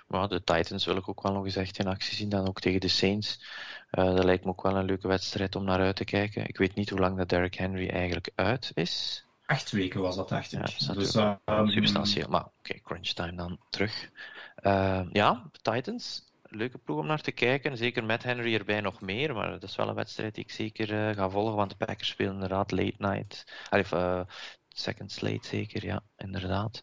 Maar 0.07 0.29
de 0.29 0.45
Titans 0.45 0.85
wil 0.85 0.97
ik 0.97 1.09
ook 1.09 1.23
wel 1.23 1.33
nog 1.33 1.45
eens 1.45 1.57
echt 1.57 1.79
in 1.79 1.87
actie 1.87 2.17
zien, 2.17 2.29
dan 2.29 2.49
ook 2.49 2.61
tegen 2.61 2.81
de 2.81 2.89
Saints. 2.89 3.43
Eh, 3.91 4.15
dat 4.15 4.25
lijkt 4.25 4.45
me 4.45 4.51
ook 4.51 4.63
wel 4.63 4.77
een 4.77 4.85
leuke 4.85 5.09
wedstrijd 5.09 5.57
om 5.57 5.65
naar 5.65 5.81
uit 5.81 5.97
te 5.97 6.05
kijken. 6.05 6.47
Ik 6.49 6.59
weet 6.59 6.75
niet 6.75 6.91
hoe 6.91 6.99
lang 6.99 7.17
dat 7.17 7.29
Derrick 7.29 7.55
Henry 7.55 7.89
eigenlijk 7.89 8.31
uit 8.35 8.71
is. 8.75 9.25
Acht 9.47 9.71
weken 9.71 10.01
was 10.01 10.17
dat, 10.17 10.29
dacht 10.29 10.53
ik. 10.53 10.69
Ja, 10.69 10.93
dus, 10.93 11.15
ehm, 11.15 11.67
substantieel. 11.67 12.29
Maar 12.29 12.45
oké, 12.59 12.81
crunch 12.81 13.07
time 13.07 13.37
dan 13.37 13.59
terug. 13.71 14.11
Eh, 14.55 15.03
ja, 15.13 15.51
Titans. 15.63 16.29
Leuke 16.43 16.79
ploeg 16.79 16.99
om 16.99 17.07
naar 17.07 17.21
te 17.21 17.33
kijken. 17.33 17.77
Zeker 17.77 18.05
met 18.05 18.23
Henry 18.23 18.55
erbij 18.55 18.81
nog 18.81 19.01
meer. 19.01 19.35
Maar 19.35 19.51
dat 19.51 19.63
is 19.63 19.77
wel 19.77 19.89
een 19.89 19.95
wedstrijd 19.95 20.35
die 20.35 20.45
ik 20.45 20.51
zeker 20.51 21.09
eh, 21.09 21.17
ga 21.17 21.29
volgen. 21.31 21.57
Want 21.57 21.71
de 21.71 21.87
Packers 21.87 22.09
spelen 22.09 22.33
inderdaad 22.33 22.71
late 22.71 22.95
night. 22.99 23.45
Allee, 23.69 23.85
Of, 23.85 23.93
eh, 23.93 24.21
second 24.69 25.13
slate 25.13 25.47
zeker, 25.47 25.85
ja, 25.85 26.03
inderdaad. 26.17 26.83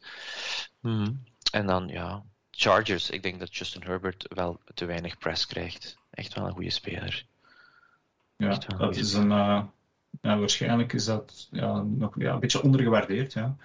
Mhm. 0.79 1.13
En 1.51 1.65
dan, 1.65 1.87
ja, 1.87 2.23
Chargers. 2.59 3.09
Ik 3.09 3.23
denk 3.23 3.39
dat 3.39 3.55
Justin 3.55 3.83
Herbert 3.83 4.25
wel 4.35 4.59
te 4.73 4.85
weinig 4.85 5.17
press 5.17 5.45
krijgt. 5.45 5.97
Echt 6.09 6.33
wel 6.33 6.45
een 6.45 6.51
goede 6.51 6.69
speler. 6.69 7.25
Ja, 8.37 8.57
dat 8.77 8.95
is 8.95 9.13
een, 9.13 9.31
eh, 9.31 9.63
ja, 10.21 10.37
waarschijnlijk 10.39 10.93
is 10.93 11.05
dat 11.05 11.47
ja, 11.51 11.81
nog 11.81 12.19
ja, 12.19 12.33
een 12.33 12.39
beetje 12.39 12.63
ondergewaardeerd. 12.63 13.33
Ja, 13.33 13.55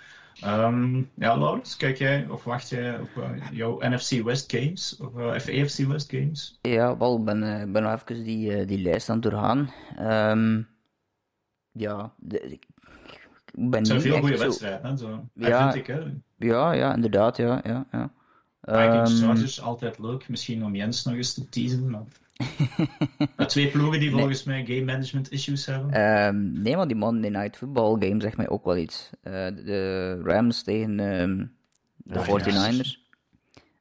Ehm, 0.40 0.96
ja 1.14 1.38
Laurens, 1.38 1.76
kijk 1.76 1.98
jij 1.98 2.26
of 2.28 2.44
wacht 2.44 2.68
jij 2.68 2.98
op 3.00 3.08
eh, 3.16 3.30
jouw 3.52 3.78
NFC 3.80 4.22
West 4.22 4.50
games 4.52 4.96
of 4.96 5.16
eh, 5.16 5.26
of 5.26 5.48
AFC 5.48 5.78
West 5.86 6.10
games? 6.10 6.58
Ja, 6.60 6.96
wel, 6.96 7.18
ik 7.18 7.24
ben, 7.24 7.42
eh, 7.42 7.62
ik 7.62 7.72
ben 7.72 7.82
nog 7.82 7.92
even 7.92 8.24
die, 8.24 8.56
eh, 8.56 8.66
die 8.66 8.78
lijst 8.78 9.08
aan 9.08 9.20
het 9.20 9.30
doorgaan. 9.30 9.72
Ehm, 9.96 10.62
ja, 11.72 12.12
de, 12.16 12.40
ik 12.40 12.66
ik 13.54 13.70
ben 13.70 13.78
Het 13.78 13.86
zijn 13.86 13.98
niet 13.98 14.06
veel 14.06 14.16
echt 14.16 14.22
goede 14.22 14.36
zo- 14.36 14.44
wedstrijden, 14.44 14.90
hè? 14.90 14.96
Zo. 14.96 15.28
Ja. 15.34 15.48
Ja. 15.48 15.72
vind 15.72 15.88
ik, 15.88 15.94
hè? 15.94 16.00
Ja, 16.36 16.72
ja, 16.72 16.94
inderdaad, 16.94 17.36
ja, 17.36 17.60
ja, 17.64 17.86
ja. 17.92 18.10
Vikings, 18.62 19.20
Ehm, 19.20 19.26
Chargers, 19.28 19.60
altijd 19.60 19.98
leuk. 19.98 20.28
Misschien 20.28 20.64
om 20.64 20.74
Jens 20.74 21.04
nog 21.04 21.14
eens 21.14 21.34
te 21.34 21.48
teasen. 21.48 21.90
Maar... 21.90 22.02
Maar 23.36 23.48
twee 23.48 23.68
ploegen 23.70 24.00
die 24.00 24.10
volgens 24.10 24.44
mij 24.44 24.64
game 24.64 24.84
management 24.84 25.30
issues 25.30 25.66
hebben. 25.66 25.90
Ehm, 25.92 26.62
nee, 26.62 26.76
maar 26.76 26.86
die 26.86 26.96
Monday 26.96 27.30
Night 27.30 27.56
Football 27.56 27.96
game 28.08 28.20
zegt 28.20 28.36
mij 28.36 28.48
ook 28.48 28.64
wel 28.64 28.76
iets. 28.76 29.10
Eh, 29.22 29.32
de 29.32 30.20
Rams 30.24 30.62
tegen 30.62 31.00
ehm, 31.00 31.46
de 31.96 32.14
Ja, 32.14 32.22
49ers. 32.24 33.00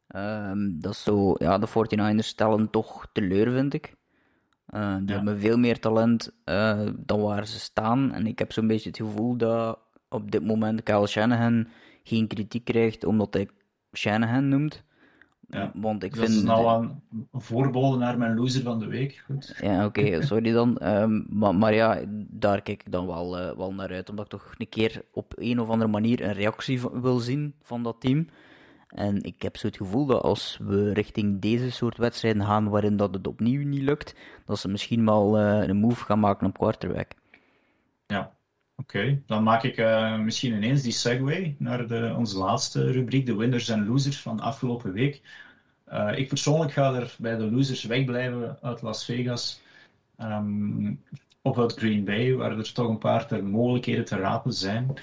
Ehm, 0.07 0.69
dat 0.79 0.91
is 0.91 1.03
zo, 1.03 1.35
ja, 1.37 1.57
de 1.57 1.67
49ers 1.67 2.27
stellen 2.27 2.69
toch 2.69 3.07
teleur, 3.13 3.51
vind 3.51 3.73
ik. 3.73 3.93
Eh, 4.65 4.95
die 4.97 5.07
Ja. 5.07 5.15
hebben 5.15 5.39
veel 5.39 5.57
meer 5.57 5.79
talent 5.79 6.31
eh, 6.43 6.79
dan 6.97 7.21
waar 7.21 7.47
ze 7.47 7.59
staan. 7.59 8.11
En 8.13 8.27
ik 8.27 8.39
heb 8.39 8.51
zo'n 8.51 8.67
beetje 8.67 8.89
het 8.89 8.97
gevoel 8.97 9.35
dat 9.37 9.79
op 10.09 10.31
dit 10.31 10.43
moment 10.45 10.83
Kyle 10.83 11.07
Shanahan 11.07 11.67
geen 12.03 12.27
kritiek 12.27 12.63
krijgt 12.65 13.05
omdat 13.05 13.33
hij 13.33 13.49
Shanahan 13.93 14.47
noemt. 14.47 14.83
Ja. 15.47 15.71
Want 15.75 16.03
ik 16.03 16.15
Dat 16.15 16.19
vind... 16.25 16.35
is 16.37 16.43
nou 16.43 16.83
een 16.83 17.27
voorbode 17.31 17.97
naar 17.97 18.17
mijn 18.17 18.35
loser 18.35 18.61
van 18.63 18.79
de 18.79 18.85
week. 18.87 19.23
Goed. 19.25 19.55
Ja, 19.61 19.85
oké, 19.85 20.21
sorry 20.25 20.51
dan. 20.51 20.77
Ehm, 20.77 21.21
maar, 21.29 21.55
maar 21.55 21.73
ja, 21.73 22.01
daar 22.29 22.61
kijk 22.61 22.83
ik 22.85 22.91
dan 22.91 23.07
wel, 23.07 23.37
eh, 23.39 23.57
wel 23.57 23.73
naar 23.73 23.91
uit, 23.91 24.09
omdat 24.09 24.25
ik 24.25 24.31
toch 24.31 24.53
een 24.57 24.69
keer 24.69 25.01
op 25.11 25.33
een 25.35 25.59
of 25.59 25.69
andere 25.69 25.91
manier 25.91 26.21
een 26.23 26.33
reactie 26.33 26.81
van- 26.81 27.01
wil 27.01 27.19
zien 27.19 27.53
van 27.61 27.83
dat 27.83 27.95
team. 27.99 28.27
En 28.87 29.21
ik 29.23 29.41
heb 29.41 29.57
zo 29.57 29.67
het 29.67 29.77
gevoel 29.77 30.05
dat 30.05 30.21
als 30.21 30.59
we 30.63 30.93
richting 30.93 31.41
deze 31.41 31.71
soort 31.71 31.97
wedstrijden 31.97 32.43
gaan, 32.45 32.69
waarin 32.69 32.97
dat 32.97 33.13
het 33.13 33.27
opnieuw 33.27 33.67
niet 33.67 33.81
lukt, 33.81 34.15
dat 34.45 34.59
ze 34.59 34.67
misschien 34.67 35.05
wel 35.05 35.37
eh, 35.37 35.67
een 35.67 35.77
move 35.77 36.03
gaan 36.05 36.19
maken 36.19 36.47
op 36.47 36.57
quarterback. 36.57 37.11
Ja, 38.07 38.31
oké. 38.81 39.21
Dan 39.25 39.43
maak 39.43 39.63
ik 39.63 39.77
eh, 39.77 40.19
misschien 40.19 40.53
ineens 40.53 40.81
die 40.81 40.91
segue 40.91 41.55
naar 41.57 41.87
de, 41.87 42.13
onze 42.17 42.37
laatste 42.37 42.91
rubriek, 42.91 43.25
de 43.25 43.35
winners 43.35 43.69
en 43.69 43.85
losers 43.85 44.21
van 44.21 44.39
afgelopen 44.39 44.93
week. 44.93 45.21
Eh, 45.85 46.17
ik 46.17 46.27
persoonlijk 46.27 46.71
ga 46.71 46.93
er 46.93 47.15
bij 47.19 47.37
de 47.37 47.51
losers 47.51 47.83
wegblijven 47.83 48.57
uit 48.61 48.81
Las 48.81 49.05
Vegas. 49.05 49.61
ehm, 50.17 50.93
of 51.41 51.57
uit 51.57 51.73
Green 51.73 52.03
Bay, 52.05 52.33
waar 52.35 52.57
er 52.57 52.73
toch 52.73 52.87
een 52.87 52.97
paar 52.97 53.27
ter 53.27 53.43
mogelijkheden 53.43 54.05
te 54.05 54.15
rapen 54.15 54.53
zijn. 54.53 54.93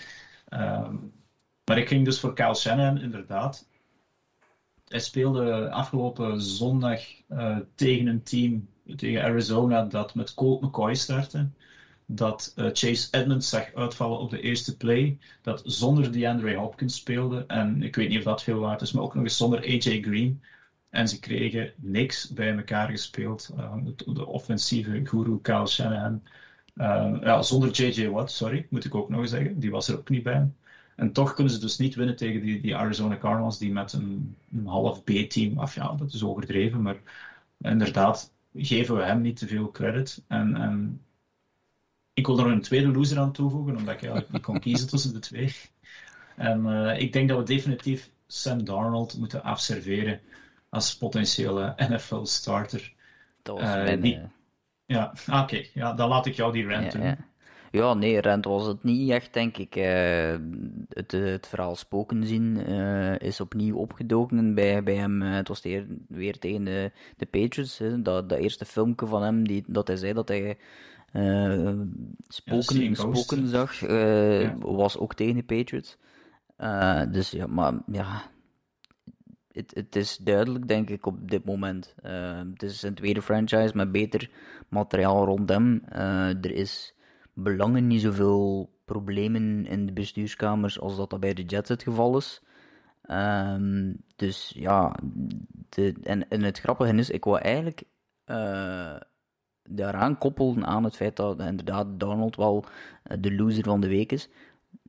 Ehm, 0.49 0.97
maar 1.65 1.79
ik 1.79 1.89
ging 1.89 2.05
dus 2.05 2.21
voor 2.21 2.35
Kyle 2.35 2.55
Shanahan, 2.55 2.99
inderdaad. 3.01 3.69
Hij 4.89 5.01
speelde 5.01 5.71
afgelopen 5.71 6.41
zondag 6.43 7.01
eh, 7.29 7.59
tegen 7.75 8.07
een 8.07 8.23
team, 8.23 8.69
tegen 8.97 9.23
Arizona, 9.23 9.85
dat 9.85 10.15
met 10.15 10.35
Colt 10.35 10.61
McCoy 10.61 10.95
startte 10.95 11.49
dat 12.11 12.53
eh, 12.57 12.67
Chase 12.73 13.09
Edmonds 13.11 13.49
zag 13.49 13.75
uitvallen 13.75 14.19
op 14.19 14.31
de 14.31 14.41
eerste 14.41 14.77
play, 14.77 15.19
dat 15.43 15.63
zonder 15.65 16.13
DeAndre 16.13 16.57
Hopkins 16.57 16.97
speelde, 16.97 17.45
en 17.47 17.83
ik 17.83 17.97
weet 17.97 18.09
niet 18.09 18.19
of 18.19 18.25
dat 18.25 18.43
veel 18.43 18.59
waard 18.59 18.81
is, 18.81 18.93
maar 18.93 19.03
ook 19.03 19.15
nog 19.15 19.25
eens 19.25 19.37
zonder 19.37 19.59
AJ 19.59 20.03
Green. 20.03 20.43
En 20.91 21.09
ze 21.09 21.21
kregen 21.21 21.73
niks 21.77 22.31
bij 22.33 22.57
elkaar 22.57 22.91
gespeeld. 22.91 23.51
Uh, 23.57 23.75
de, 24.07 24.27
offensieve 24.27 25.01
guru 25.05 25.39
Kyle 25.41 25.67
Shanahan. 25.67 26.23
Uh, 26.77 27.17
ja, 27.21 27.43
zonder 27.43 27.71
JJ 27.71 28.09
Watt, 28.09 28.31
sorry, 28.31 28.67
moet 28.71 28.85
ik 28.85 28.95
ook 28.95 29.09
nog 29.09 29.29
zeggen. 29.29 29.59
Die 29.59 29.71
was 29.71 29.89
er 29.89 29.99
ook 29.99 30.09
niet 30.09 30.23
bij. 30.23 30.51
En 30.97 31.13
toch 31.13 31.35
kunnen 31.35 31.53
ze 31.53 31.61
dus 31.61 31.79
niet 31.79 31.95
winnen 31.95 32.17
tegen 32.17 32.41
die, 32.41 32.61
die 32.61 32.77
Arizona 32.77 33.17
Cardinals, 33.17 33.59
die 33.59 33.73
met 33.73 33.93
een, 33.93 34.37
een 34.53 34.67
half 34.67 35.05
B-team, 35.05 35.59
of 35.59 35.75
ja, 35.75 35.93
dat 35.93 36.13
is 36.13 36.23
overdreven, 36.23 36.83
maar 36.83 36.97
inderdaad 37.61 38.33
geven 38.55 38.97
we 38.97 39.03
hem 39.03 39.21
niet 39.21 39.37
te 39.37 39.47
veel 39.47 39.71
credit. 39.71 40.25
En, 40.29 40.57
en 40.57 41.01
ik 42.19 42.27
wil 42.27 42.39
er 42.39 42.47
een 42.47 42.61
tweede 42.61 42.89
loser 42.89 43.19
aan 43.19 43.33
toevoegen, 43.33 43.77
omdat 43.77 43.95
ik 43.95 44.01
eigenlijk 44.01 44.33
niet 44.33 44.43
kon 44.43 44.61
kiezen 44.61 44.89
tussen 44.89 45.13
de 45.13 45.19
twee. 45.19 45.55
En 46.37 46.67
uh, 46.67 47.01
ik 47.01 47.13
denk 47.13 47.29
dat 47.29 47.39
we 47.39 47.45
definitief 47.45 48.11
Sam 48.27 48.65
Darnold 48.65 49.19
moeten 49.19 49.43
afserveren 49.43 50.21
als 50.69 50.97
potentiële 50.97 51.75
NFL-starter. 51.77 52.93
Dat 53.43 53.61
was 53.61 53.69
mijn... 53.69 54.01
Die... 54.01 54.21
Ja, 54.87 55.13
oké. 55.27 55.39
Okay. 55.39 55.71
Ja, 55.75 55.93
dan 55.93 56.09
laat 56.09 56.27
ik 56.27 56.35
jou 56.35 56.53
die 56.53 56.69
rant 56.69 56.93
ja, 56.93 57.03
ja. 57.03 57.17
ja, 57.71 57.95
nee, 57.95 58.21
rant 58.21 58.45
was 58.45 58.67
het 58.67 58.83
niet 58.83 59.11
echt, 59.11 59.35
denk 59.35 59.57
ik. 59.57 59.77
Uh, 59.77 60.37
het, 60.89 61.13
het, 61.13 61.47
verhaal 61.47 61.77
spoken 61.77 62.27
zien 62.27 62.57
is 63.19 63.41
opnieuw 63.41 63.77
opgedoken 63.77 64.55
bij, 64.55 64.83
bij 64.83 64.95
hem. 64.95 65.23
het 65.23 65.49
was 65.49 65.63
weer, 65.63 65.87
weer 66.09 66.39
tegen 66.39 66.65
de, 66.65 66.93
de 67.17 67.27
Patriots. 67.27 67.79
Hè. 67.79 68.03
Dat, 68.03 68.29
dat 68.29 68.39
eerste 68.39 68.65
filmpje 68.65 69.07
van 69.07 69.23
hem, 69.23 69.49
die, 69.49 69.65
dat 69.67 69.87
hij 69.87 69.97
zei 69.97 70.13
dat 70.13 70.29
hij 70.29 70.57
spoken, 72.29 72.83
ja, 72.83 72.95
spoken 72.95 73.47
zag, 73.47 73.83
uh, 73.83 74.43
ja. 74.43 74.59
was 74.59 74.99
ook 74.99 75.15
tegen 75.15 75.37
de 75.37 75.43
Patriots. 75.43 75.97
Uh, 76.59 77.03
dus 77.11 77.31
ja, 77.31 77.47
maar 77.47 77.75
ja, 77.93 78.23
het, 79.53 79.75
het 79.75 79.97
is 79.97 80.17
duidelijk, 80.17 80.69
denk 80.69 80.91
ik, 80.91 81.07
op 81.07 81.31
dit 81.31 81.45
moment. 81.45 81.95
het 82.03 82.63
is 82.63 82.83
een 82.83 82.95
tweede 82.95 83.23
franchise 83.23 83.77
met 83.77 83.93
beter 83.93 84.31
materiaal 84.69 85.25
rond 85.25 85.49
hem. 85.49 85.83
er 86.43 86.51
is 86.51 86.95
belangen 87.33 87.87
niet 87.87 88.01
zoveel 88.01 88.71
problemen 88.85 89.67
in 89.67 89.87
de 89.87 89.93
bestuurskamers 89.93 90.81
als 90.81 90.97
dat, 90.97 91.11
dat 91.11 91.21
bij 91.21 91.35
de 91.35 91.43
Jets 91.43 91.69
het 91.69 91.83
geval 91.83 92.17
is. 92.17 92.43
Um, 93.11 93.97
dus 94.17 94.53
ja, 94.57 94.97
de, 95.69 95.95
en, 96.03 96.29
en 96.29 96.43
het 96.43 96.59
grappige 96.59 96.95
is, 96.95 97.11
ik 97.11 97.25
wou 97.25 97.39
eigenlijk 97.39 97.83
daaraan 99.69 100.19
koppelden 100.19 100.67
aan 100.67 100.85
het 100.85 100.97
feit 100.97 101.17
dat 101.17 101.41
inderdaad 101.41 101.87
Donald 102.01 102.37
wel 102.37 102.65
de 103.21 103.35
loser 103.35 103.65
van 103.65 103.81
de 103.81 103.89
week 103.89 104.13
is. 104.13 104.29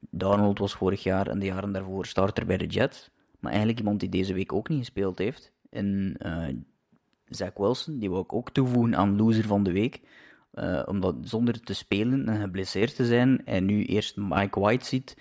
Donald 0.10 0.60
was 0.60 0.73
vorig 0.73 1.03
jaar 1.03 1.27
en 1.27 1.39
de 1.39 1.45
jaren 1.45 1.72
daarvoor 1.72 2.06
starter 2.06 2.45
bij 2.45 2.57
de 2.57 2.65
Jets, 2.65 3.10
maar 3.39 3.51
eigenlijk 3.51 3.80
iemand 3.80 3.99
die 3.99 4.10
deze 4.10 4.34
week 4.34 4.53
ook 4.53 4.69
niet 4.69 4.80
gespeeld 4.80 5.18
heeft. 5.18 5.51
En 5.69 6.15
uh, 6.26 6.47
Zach 7.26 7.53
Wilson, 7.56 7.99
die 7.99 8.10
wil 8.10 8.22
ik 8.22 8.34
ook 8.34 8.51
toevoegen 8.51 8.95
aan 8.95 9.15
loser 9.15 9.45
van 9.45 9.64
de 9.64 9.72
week, 9.72 10.01
uh, 10.53 10.84
omdat 10.85 11.15
zonder 11.22 11.61
te 11.61 11.73
spelen 11.73 12.27
en 12.27 12.39
geblesseerd 12.39 12.95
te 12.95 13.06
zijn 13.06 13.45
en 13.45 13.65
nu 13.65 13.84
eerst 13.85 14.18
Mike 14.18 14.60
White 14.60 14.85
ziet 14.85 15.15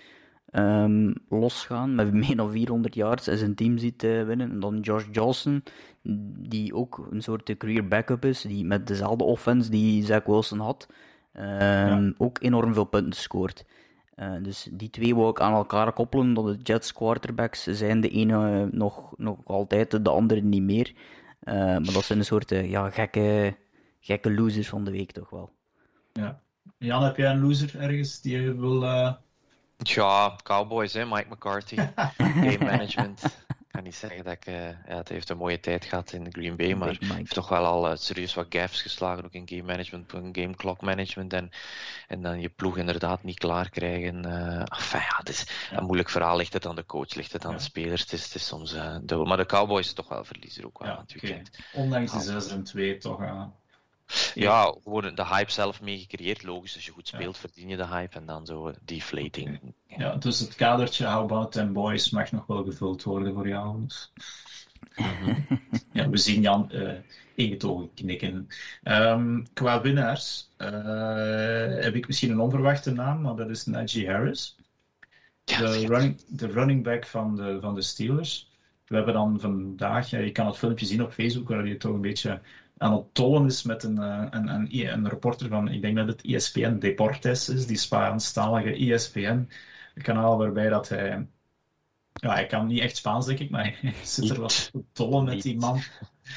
um, 0.51 1.13
losgaan 1.29 1.95
met 1.95 2.13
meer 2.13 2.35
dan 2.35 2.51
400 2.51 2.95
yards 2.95 3.27
en 3.27 3.37
zijn 3.37 3.55
team 3.55 3.77
ziet 3.77 4.03
uh, 4.03 4.23
winnen. 4.23 4.51
En 4.51 4.59
dan 4.59 4.79
Josh 4.79 5.05
Johnson, 5.11 5.63
die 6.47 6.75
ook 6.75 7.07
een 7.11 7.21
soort 7.21 7.57
career 7.57 7.87
backup 7.87 8.25
is, 8.25 8.41
die 8.41 8.65
met 8.65 8.87
dezelfde 8.87 9.23
offense 9.23 9.69
die 9.69 10.05
Zach 10.05 10.23
Wilson 10.23 10.59
had, 10.59 10.87
um, 11.33 11.43
ja. 11.43 12.13
ook 12.17 12.37
enorm 12.41 12.73
veel 12.73 12.83
punten 12.83 13.21
scoort. 13.21 13.65
Uh, 14.15 14.33
dus 14.41 14.67
die 14.71 14.89
twee 14.89 15.15
wou 15.15 15.29
ik 15.29 15.41
aan 15.41 15.53
elkaar 15.53 15.93
koppelen, 15.93 16.33
dat 16.33 16.45
de 16.45 16.57
Jets 16.63 16.93
quarterbacks 16.93 17.63
zijn, 17.63 18.01
de 18.01 18.09
ene 18.09 18.69
nog, 18.71 19.13
nog 19.17 19.37
altijd, 19.43 20.03
de 20.03 20.09
andere 20.09 20.41
niet 20.41 20.63
meer. 20.63 20.93
Uh, 21.43 21.53
maar 21.53 21.93
dat 21.93 22.03
zijn 22.03 22.19
een 22.19 22.25
soort 22.25 22.49
ja, 22.49 22.89
gekke, 22.89 23.55
gekke 23.99 24.33
losers 24.33 24.69
van 24.69 24.83
de 24.83 24.91
week 24.91 25.11
toch 25.11 25.29
wel. 25.29 25.51
Ja. 26.13 26.41
Jan, 26.77 27.03
heb 27.03 27.17
jij 27.17 27.31
een 27.31 27.41
loser 27.41 27.79
ergens 27.79 28.21
die 28.21 28.41
je 28.41 28.55
wil... 28.55 28.83
Uh... 28.83 29.13
Ja, 29.83 30.35
Cowboys, 30.43 30.93
hè, 30.93 31.05
Mike 31.05 31.25
McCarthy. 31.29 31.75
Game 32.17 32.57
management. 32.57 33.23
Ik 33.23 33.65
kan 33.71 33.83
niet 33.83 33.95
zeggen 33.95 34.23
dat 34.23 34.33
ik... 34.33 34.47
Uh, 34.47 34.69
ja, 34.69 34.97
het 34.97 35.09
heeft 35.09 35.29
een 35.29 35.37
mooie 35.37 35.59
tijd 35.59 35.85
gehad 35.85 36.11
in 36.11 36.27
Green 36.31 36.55
Bay, 36.55 36.73
maar 36.73 36.97
heeft 36.99 37.33
toch 37.33 37.49
wel 37.49 37.65
al 37.65 37.91
uh, 37.91 37.95
serieus 37.97 38.33
wat 38.33 38.45
gaffes 38.49 38.81
geslagen, 38.81 39.25
ook 39.25 39.33
in 39.33 39.47
game 39.49 39.63
management, 39.63 40.11
game 40.11 40.55
clock 40.55 40.81
management. 40.81 41.33
En, 41.33 41.49
en 42.07 42.21
dan 42.21 42.39
je 42.39 42.49
ploeg 42.49 42.77
inderdaad 42.77 43.23
niet 43.23 43.37
klaar 43.37 43.69
krijgen. 43.69 44.25
Uh, 44.25 44.59
enfin, 44.59 44.99
ja, 44.99 45.17
het 45.17 45.29
is 45.29 45.45
ja. 45.71 45.77
een 45.77 45.83
moeilijk 45.83 46.09
verhaal. 46.09 46.37
Ligt 46.37 46.53
het 46.53 46.65
aan 46.65 46.75
de 46.75 46.85
coach, 46.85 47.15
ligt 47.15 47.33
het 47.33 47.45
aan 47.45 47.51
ja. 47.51 47.57
de 47.57 47.63
spelers. 47.63 48.01
Het 48.01 48.13
is, 48.13 48.23
het 48.23 48.35
is 48.35 48.47
soms 48.47 48.71
dubbel. 49.01 49.25
Maar 49.25 49.37
de 49.37 49.45
Cowboys 49.45 49.85
is 49.85 49.93
toch 49.93 50.09
wel 50.09 50.23
verliezer 50.23 50.65
ook 50.65 50.79
wel 50.79 50.87
ja, 50.87 50.95
natuurlijk. 50.95 51.33
Okay. 51.33 51.83
Ondanks 51.83 52.11
de 52.11 52.19
6 52.19 52.51
en 52.51 52.63
2 52.63 52.97
toch 52.97 53.21
aan. 53.21 53.58
Ja, 54.33 54.75
gewoon 54.83 55.15
de 55.15 55.25
hype 55.25 55.51
zelf 55.51 55.81
mee 55.81 55.99
gecreëerd. 55.99 56.43
Logisch, 56.43 56.75
als 56.75 56.85
je 56.85 56.91
goed 56.91 57.07
speelt, 57.07 57.35
ja. 57.35 57.39
verdien 57.39 57.67
je 57.67 57.77
de 57.77 57.87
hype 57.87 58.17
en 58.17 58.25
dan 58.25 58.45
zo 58.45 58.73
deflating. 58.85 59.47
Okay. 59.57 59.73
Ja, 59.87 60.15
dus 60.15 60.39
het 60.39 60.55
kadertje 60.55 61.05
How 61.05 61.23
About 61.23 61.51
Them 61.51 61.73
Boys 61.73 62.09
mag 62.09 62.31
nog 62.31 62.45
wel 62.45 62.63
gevuld 62.63 63.03
worden 63.03 63.33
voor 63.33 63.47
jou. 63.47 63.83
Dus. 63.83 64.11
ja, 65.93 66.09
we 66.09 66.17
zien 66.17 66.41
Jan 66.41 66.69
uh, 66.71 66.91
ingetogen 67.35 67.93
knikken. 67.93 68.47
Um, 68.83 69.45
qua 69.53 69.81
winnaars 69.81 70.49
uh, 70.57 71.83
heb 71.83 71.95
ik 71.95 72.07
misschien 72.07 72.31
een 72.31 72.39
onverwachte 72.39 72.91
naam, 72.91 73.21
maar 73.21 73.35
dat 73.35 73.49
is 73.49 73.65
Najee 73.65 74.09
Harris. 74.09 74.55
De 75.43 75.85
running, 75.87 76.21
de 76.27 76.47
running 76.47 76.83
back 76.83 77.05
van 77.05 77.35
de, 77.35 77.57
van 77.61 77.75
de 77.75 77.81
Steelers. 77.81 78.51
We 78.87 78.95
hebben 78.95 79.13
dan 79.13 79.39
vandaag, 79.39 80.09
je 80.09 80.31
kan 80.31 80.45
het 80.45 80.57
filmpje 80.57 80.85
zien 80.85 81.03
op 81.03 81.13
Facebook, 81.13 81.47
waar 81.47 81.67
je 81.67 81.77
toch 81.77 81.93
een 81.93 82.01
beetje 82.01 82.41
aan 82.79 82.93
het 82.93 83.13
tollen 83.13 83.45
is 83.45 83.63
met 83.63 83.83
een, 83.83 83.97
een, 83.97 84.47
een, 84.47 84.93
een 84.93 85.09
reporter 85.09 85.47
van, 85.47 85.67
ik 85.67 85.81
denk 85.81 85.95
dat 85.95 86.07
het 86.07 86.21
ESPN 86.21 86.77
Deportes 86.77 87.49
is, 87.49 87.67
die 87.67 87.77
Spaanstalige 87.77 88.93
ESPN-kanaal, 88.93 90.37
waarbij 90.37 90.69
dat 90.69 90.89
hij, 90.89 91.27
ja, 92.13 92.33
hij 92.33 92.45
kan 92.45 92.67
niet 92.67 92.79
echt 92.79 92.97
Spaans, 92.97 93.25
denk 93.25 93.39
ik, 93.39 93.49
maar 93.49 93.77
hij 93.81 93.93
zit 94.03 94.29
er 94.29 94.39
wat 94.39 94.69
te 94.71 94.83
tollen 94.91 95.23
met 95.23 95.41
die 95.41 95.57
man. 95.57 95.81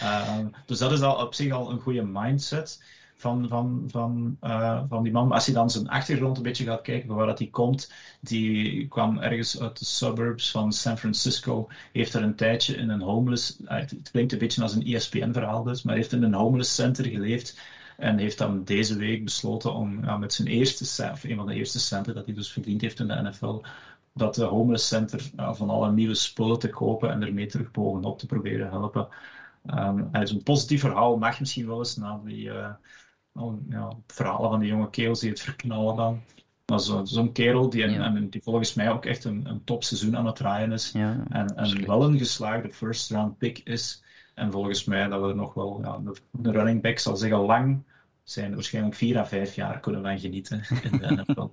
Uh, 0.03 0.39
dus 0.67 0.79
dat 0.79 0.93
is 0.93 1.01
al 1.01 1.27
op 1.27 1.35
zich 1.35 1.53
al 1.53 1.71
een 1.71 1.81
goede 1.81 2.03
mindset 2.03 2.83
van, 3.23 3.49
van, 3.49 3.85
van, 3.87 4.37
uh, 4.43 4.83
van 4.89 5.03
die 5.03 5.13
man. 5.13 5.33
Als 5.33 5.47
je 5.47 5.53
dan 5.53 5.71
zijn 5.71 5.89
achtergrond 5.89 6.37
een 6.37 6.43
beetje 6.43 6.65
gaat 6.65 6.83
kijken, 6.83 7.07
van 7.07 7.17
waar 7.17 7.27
dat 7.27 7.39
hij 7.39 7.49
komt, 7.49 7.93
die 8.21 8.89
kwam 8.89 9.19
ergens 9.19 9.61
uit 9.61 9.79
de 9.79 9.85
suburbs 9.85 10.51
van 10.51 10.73
San 10.73 10.99
Francisco, 10.99 11.69
heeft 11.93 12.15
er 12.15 12.23
een 12.23 12.35
tijdje 12.35 12.77
in 12.77 12.89
een 12.89 13.01
homeless, 13.01 13.61
uh, 13.61 13.69
het 13.69 14.11
klinkt 14.11 14.33
een 14.33 14.39
beetje 14.39 14.63
als 14.63 14.75
een 14.75 14.87
ESPN-verhaal 14.87 15.63
dus, 15.63 15.83
maar 15.83 15.95
heeft 15.95 16.13
in 16.13 16.23
een 16.23 16.35
homeless 16.35 16.75
center 16.75 17.05
geleefd 17.05 17.61
en 17.97 18.19
heeft 18.19 18.39
dan 18.39 18.65
deze 18.65 18.97
week 18.97 19.25
besloten 19.25 19.75
om 19.75 20.19
met 20.19 20.33
zijn 20.33 20.49
eerste, 20.49 21.11
of 21.13 21.25
een 21.25 21.37
van 21.37 21.47
de 21.47 21.55
eerste 21.55 21.81
centen 21.81 22.15
dat 22.15 22.25
hij 22.25 22.35
dus 22.35 22.53
verdiend 22.53 22.81
heeft 22.81 23.01
in 23.01 23.07
de 23.07 23.23
NFL, 23.23 23.61
dat 24.15 24.35
de 24.35 24.45
homeless 24.45 24.89
center 24.89 25.31
van 25.37 25.71
alle 25.71 25.93
nieuwe 25.93 26.15
spullen 26.15 26.59
te 26.59 26.69
kopen 26.71 27.11
en 27.11 27.23
ermee 27.23 27.47
terug 27.47 27.71
bovenop 27.71 28.19
te 28.19 28.27
proberen 28.27 28.69
helpen. 28.69 29.09
Um, 29.67 30.09
het 30.13 30.23
is 30.23 30.31
een 30.31 30.43
positief 30.43 30.81
verhaal, 30.81 31.19
mag 31.19 31.41
misschien 31.41 31.67
wel 31.67 31.79
eens 31.79 31.97
na 31.97 32.21
die 32.25 32.45
uh, 32.45 32.71
ja, 33.69 33.93
verhalen 34.07 34.51
van 34.51 34.61
die 34.61 34.69
jonge 34.69 34.91
keels 34.91 35.21
die 35.21 35.31
het 35.31 35.41
verknallen 35.41 35.97
dan. 35.97 36.21
Maar 36.67 36.81
zo- 36.81 37.05
zo'n 37.05 37.33
kerel 37.33 37.71
die, 37.71 37.89
Ja. 37.91 38.05
en 38.15 38.29
die 38.31 38.43
volgens 38.43 38.75
mij 38.75 38.91
ook 38.91 39.05
echt 39.05 39.25
een, 39.25 39.47
een 39.47 39.65
topseizoen 39.65 40.17
aan 40.17 40.27
het 40.27 40.37
draaien 40.37 40.73
is. 40.73 40.91
Ja. 40.93 41.25
En, 41.29 41.87
wel 41.87 42.03
een 42.05 42.19
geslaagde 42.19 42.73
first 42.73 43.11
round 43.11 43.39
pick 43.39 43.59
is. 43.59 44.05
En 44.35 44.53
volgens 44.53 44.85
mij 44.85 45.09
dat 45.09 45.21
we 45.23 45.29
er 45.29 45.37
nog 45.37 45.55
wel, 45.55 45.81
ja, 45.83 45.99
de, 45.99 46.17
de 46.31 46.51
running 46.51 46.83
back 46.83 46.99
zal 46.99 47.17
zeggen 47.17 47.39
lang, 47.39 47.83
zijn 48.23 48.55
waarschijnlijk 48.55 48.95
vier 48.95 49.19
à 49.19 49.25
vijf 49.25 49.55
jaar 49.55 49.81
kunnen 49.81 50.03
van 50.03 50.19
genieten 50.19 50.63
in 50.91 50.99
de 50.99 51.23
NFL. 51.27 51.47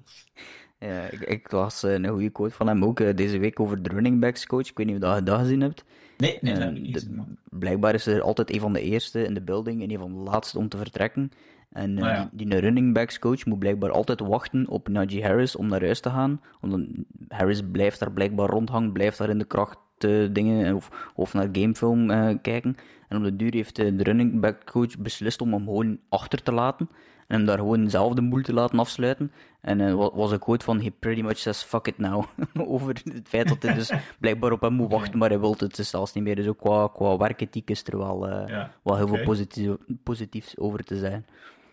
Ja, 0.79 1.01
ik, 1.09 1.19
ik 1.19 1.51
las 1.51 1.83
eh, 1.83 1.93
een 1.93 2.07
goede 2.07 2.29
quote 2.29 2.53
van 2.53 2.67
hem 2.67 2.83
ook 2.85 2.99
eh, 2.99 3.15
deze 3.15 3.37
week 3.37 3.59
over 3.59 3.81
de 3.83 3.89
running 3.89 4.19
backs 4.19 4.45
coach. 4.45 4.69
Ik 4.69 4.77
weet 4.77 4.85
niet 4.85 4.95
of 4.95 5.01
dat 5.01 5.15
je 5.17 5.23
dat 5.23 5.39
gezien 5.39 5.61
hebt. 5.61 5.85
Nee, 6.17 6.37
nee, 6.41 6.53
dat 6.53 6.61
Eh, 6.61 6.67
heb 6.67 6.77
ik 6.77 6.81
niet 6.81 6.99
de- 7.09 7.57
blijkbaar 7.57 7.93
is 7.93 8.05
er 8.05 8.21
altijd 8.21 8.53
een 8.53 8.59
van 8.59 8.73
de 8.73 8.81
eerste 8.81 9.23
in 9.23 9.33
de 9.33 9.41
building 9.41 9.83
en 9.83 9.91
een 9.91 9.99
van 9.99 10.11
de 10.13 10.19
laatste 10.19 10.57
om 10.57 10.69
te 10.69 10.77
vertrekken. 10.77 11.31
En 11.69 11.97
eh, 11.97 12.03
ja. 12.03 12.29
die, 12.31 12.47
die 12.49 12.59
running 12.59 12.93
backs 12.93 13.19
coach 13.19 13.45
moet 13.45 13.59
blijkbaar 13.59 13.91
altijd 13.91 14.19
wachten 14.19 14.67
op 14.69 14.87
Najee 14.87 15.23
Harris 15.23 15.55
om 15.55 15.67
naar 15.67 15.81
huis 15.81 15.99
te 15.99 16.09
gaan. 16.09 16.41
Omdat 16.61 16.79
Harris 17.27 17.61
blijft 17.71 17.99
daar 17.99 18.11
blijkbaar 18.11 18.49
rondhangen, 18.49 18.91
blijft 18.91 19.17
daar 19.17 19.29
in 19.29 19.37
de 19.37 19.45
kracht 19.45 19.77
eh, 19.97 20.27
dingen 20.31 20.75
of, 20.75 21.11
of 21.15 21.33
naar 21.33 21.49
gamefilm 21.51 22.09
eh, 22.09 22.35
kijken. 22.41 22.75
En 23.07 23.17
op 23.17 23.23
de 23.23 23.35
duur 23.35 23.53
heeft 23.53 23.79
eh, 23.79 23.97
de 23.97 24.03
running 24.03 24.39
back 24.39 24.65
coach 24.71 24.97
beslist 24.97 25.41
om 25.41 25.53
hem 25.53 25.63
gewoon 25.63 25.99
achter 26.09 26.43
te 26.43 26.51
laten. 26.51 26.89
En 27.27 27.35
hem 27.35 27.45
daar 27.45 27.57
gewoon 27.57 27.89
zelf 27.89 28.13
de 28.13 28.27
boel 28.29 28.41
te 28.41 28.53
laten 28.53 28.79
afsluiten. 28.79 29.31
En 29.61 29.81
eh, 29.81 29.93
wa- 29.93 30.11
was 30.13 30.31
een 30.31 30.39
quote 30.39 30.65
van, 30.65 30.81
he 30.81 30.91
pretty 30.99 31.21
much 31.21 31.37
says 31.37 31.63
fuck 31.63 31.87
it 31.87 31.97
now. 31.97 32.23
Over 32.67 32.87
het 33.03 33.27
feit 33.27 33.47
dat 33.47 33.63
hij 33.63 33.73
dus 33.73 33.91
blijkbaar 34.19 34.51
op 34.51 34.61
hem 34.61 34.73
moet 34.73 34.91
wachten, 34.91 35.17
maar 35.19 35.29
hij 35.29 35.39
wil 35.39 35.55
het 35.57 35.75
dus 35.75 35.89
zelfs 35.89 36.13
niet 36.13 36.23
meer. 36.23 36.35
Dus 36.35 36.47
ook 36.47 36.57
qua, 36.57 36.87
qua 36.93 37.17
werkethiek 37.17 37.69
is 37.69 37.83
er 37.87 37.97
wel, 37.97 38.27
eh, 38.29 38.47
Ja, 38.47 38.71
wel 38.83 38.95
heel 38.97 39.07
veel 39.07 39.23
positief, 39.23 39.69
positiefs 40.03 40.57
over 40.57 40.83
te 40.83 40.97
zijn. 40.97 41.25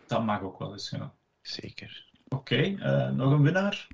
Dat 0.06 0.24
mag 0.24 0.42
ook 0.42 0.58
wel 0.58 0.72
eens, 0.72 0.90
ja. 0.90 1.12
Zeker. 1.42 2.04
Oké, 2.28 2.56
eh, 2.56 3.10
nog 3.10 3.32
een 3.32 3.42
winnaar? 3.42 3.86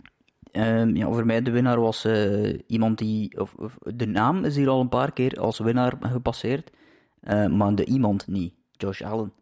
Ehm, 0.52 0.96
ja, 0.96 1.06
voor 1.12 1.26
mij 1.26 1.42
de 1.42 1.50
winnaar 1.50 1.80
was 1.80 2.04
eh, 2.04 2.58
iemand 2.66 2.98
die. 2.98 3.40
Of, 3.40 3.54
of- 3.54 3.76
de 3.80 4.06
naam 4.06 4.44
is 4.44 4.56
hier 4.56 4.68
al 4.68 4.80
een 4.80 4.88
paar 4.88 5.12
keer 5.12 5.40
als 5.40 5.58
winnaar 5.58 5.94
gepasseerd, 6.00 6.70
eh, 7.20 7.46
maar 7.46 7.74
de 7.74 7.84
iemand 7.84 8.26
niet. 8.26 8.54
Josh 8.70 9.02
Allen. 9.02 9.32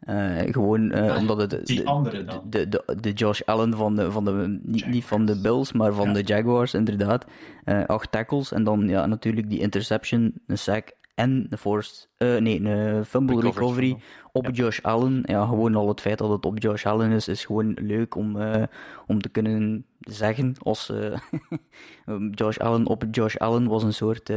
Eh, 0.00 0.36
gewoon 0.52 0.90
eh, 0.90 1.10
Ah, 1.10 1.16
omdat 1.16 1.40
het. 1.52 1.66
die 1.66 1.76
de, 1.82 1.84
andere 1.86 2.24
dan. 2.24 2.42
De, 2.50 2.68
de, 2.68 2.96
de 3.00 3.12
Josh 3.12 3.40
Allen 3.44 3.74
van 3.76 3.94
de. 3.94 4.10
Van 4.12 4.24
de 4.24 4.58
niet, 4.62 4.86
niet 4.86 5.04
van 5.04 5.24
de 5.24 5.40
Bills, 5.40 5.72
maar 5.72 5.92
van 5.92 6.06
Ja. 6.06 6.12
de 6.12 6.22
Jaguars, 6.22 6.74
inderdaad. 6.74 7.26
Eh, 7.64 7.84
acht 7.84 8.12
tackles 8.12 8.52
en 8.52 8.64
dan 8.64 8.88
ja, 8.88 9.06
natuurlijk 9.06 9.50
die 9.50 9.58
interception, 9.60 10.34
een 10.46 10.58
sack 10.58 10.90
en 11.18 11.46
een 11.50 11.58
forced. 11.58 12.08
eh, 12.16 12.36
nee, 12.36 12.64
een 12.64 13.04
fumble 13.04 13.40
recovery 13.40 13.96
op 14.32 14.48
Josh 14.52 14.80
Allen. 14.80 15.22
Ja, 15.24 15.46
gewoon 15.46 15.74
al 15.74 15.88
het 15.88 16.00
feit 16.00 16.18
dat 16.18 16.30
het 16.30 16.46
op 16.46 16.58
Josh 16.58 16.86
Allen 16.86 17.10
is, 17.10 17.28
is 17.28 17.44
gewoon 17.44 17.76
leuk 17.80 18.14
om, 18.14 18.40
eh, 18.40 18.62
om 19.06 19.20
te 19.20 19.28
kunnen 19.28 19.84
zeggen. 19.98 20.54
Als 20.62 20.90
eh, 20.90 21.18
Josh 22.40 22.58
Allen 22.58 22.86
op 22.86 23.04
Josh 23.10 23.36
Allen 23.36 23.66
was 23.66 23.82
een 23.82 23.94
soort 23.94 24.32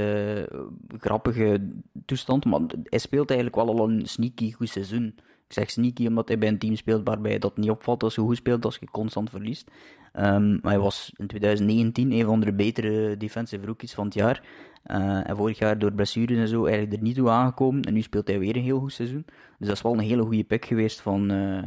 grappige 0.98 1.70
toestand. 2.06 2.46
Maar 2.46 2.62
hij 2.84 3.00
speelt 3.00 3.30
eigenlijk 3.30 3.60
wel 3.66 3.80
al 3.80 3.90
een 3.90 4.06
sneaky 4.06 4.52
goed 4.52 4.70
seizoen. 4.70 5.16
Ik 5.52 5.58
zeg 5.58 5.70
sneaky 5.70 6.08
omdat 6.08 6.28
hij 6.28 6.38
bij 6.38 6.48
een 6.48 6.58
team 6.58 6.76
speelt 6.76 7.08
waarbij 7.08 7.40
dat 7.40 7.58
niet 7.58 7.70
opvalt 7.70 8.04
als 8.04 8.16
je 8.16 8.22
goed 8.22 8.38
speelt, 8.38 8.66
als 8.66 8.78
je 8.80 8.90
constant 8.90 9.30
verliest. 9.30 9.72
Ehm, 10.14 10.50
maar 10.50 10.72
hij 10.72 10.80
was 10.80 11.14
in 11.18 11.28
2019 11.28 12.12
een 12.12 12.26
van 12.26 12.40
de 12.40 12.54
betere 12.54 13.18
defensive 13.18 13.66
rookies 13.66 13.94
van 13.94 14.06
het 14.06 14.14
jaar. 14.14 14.44
Eh, 14.84 15.30
en 15.30 15.36
vorig 15.36 15.58
jaar 15.58 15.80
door 15.80 15.94
blessures 15.94 16.38
en 16.38 16.48
zo 16.48 16.66
eigenlijk 16.66 16.96
er 16.96 17.02
niet 17.02 17.16
toe 17.16 17.30
aangekomen. 17.30 17.82
En 17.82 17.94
nu 17.94 18.02
speelt 18.02 18.28
hij 18.28 18.40
weer 18.40 18.56
een 18.56 18.64
heel 18.64 18.80
goed 18.80 18.94
seizoen. 18.94 19.26
Dus 19.58 19.68
dat 19.68 19.76
is 19.76 19.82
wel 19.82 19.94
een 19.94 20.00
hele 20.00 20.24
goede 20.24 20.44
pick 20.44 20.66
geweest 20.66 21.02
van, 21.02 21.32
eh, 21.32 21.64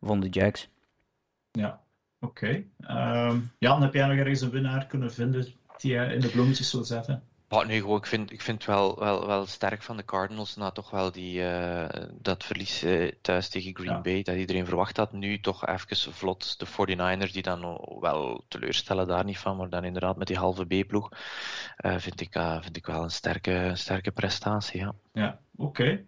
van 0.00 0.20
de 0.20 0.28
Jacks. 0.28 0.68
Ja, 1.50 1.80
oké. 2.20 2.64
Ehm, 2.80 3.38
Jan, 3.58 3.82
heb 3.82 3.94
jij 3.94 4.06
nog 4.06 4.16
ergens 4.16 4.40
een 4.40 4.50
winnaar 4.50 4.86
kunnen 4.86 5.12
vinden 5.12 5.46
die 5.76 5.92
je 5.92 6.14
in 6.14 6.20
de 6.20 6.28
bloemetjes 6.28 6.72
wil 6.72 6.84
zetten? 6.84 7.22
Oh, 7.48 7.66
nee, 7.66 7.80
gewoon, 7.80 7.98
ik 7.98 8.06
vind, 8.06 8.32
ik 8.32 8.42
vind 8.42 8.58
het 8.58 8.74
wel, 8.74 8.98
wel, 8.98 9.26
wel 9.26 9.46
sterk 9.46 9.82
van 9.82 9.96
de 9.96 10.04
Cardinals 10.04 10.56
na 10.56 10.70
toch 10.70 10.90
wel 10.90 11.12
die, 11.12 11.48
eh, 11.48 12.02
dat 12.12 12.44
verlies 12.44 12.82
eh, 12.82 13.12
thuis 13.20 13.48
tegen 13.48 13.74
Green 13.74 13.90
Ja. 13.90 14.00
Bay, 14.00 14.22
dat 14.22 14.36
iedereen 14.36 14.66
verwacht 14.66 14.96
had. 14.96 15.12
Nu 15.12 15.40
toch 15.40 15.66
even 15.66 16.12
vlot 16.12 16.58
de 16.58 16.66
49ers, 16.66 17.32
die 17.32 17.42
dan 17.42 17.60
wel 18.00 18.44
teleurstellen, 18.48 19.06
daar 19.06 19.24
niet 19.24 19.38
van, 19.38 19.56
maar 19.56 19.68
dan 19.68 19.84
inderdaad 19.84 20.16
met 20.16 20.26
die 20.26 20.36
halve 20.36 20.64
B-ploeg, 20.64 21.08
eh, 21.76 21.98
vind, 21.98 22.20
ik, 22.20 22.32
vind 22.60 22.76
ik 22.76 22.86
wel 22.86 23.02
een 23.02 23.10
sterke, 23.10 23.70
sterke 23.74 24.10
prestatie. 24.10 24.80
Ja. 24.80 24.94
Ja, 25.12 25.38
oké. 25.56 26.04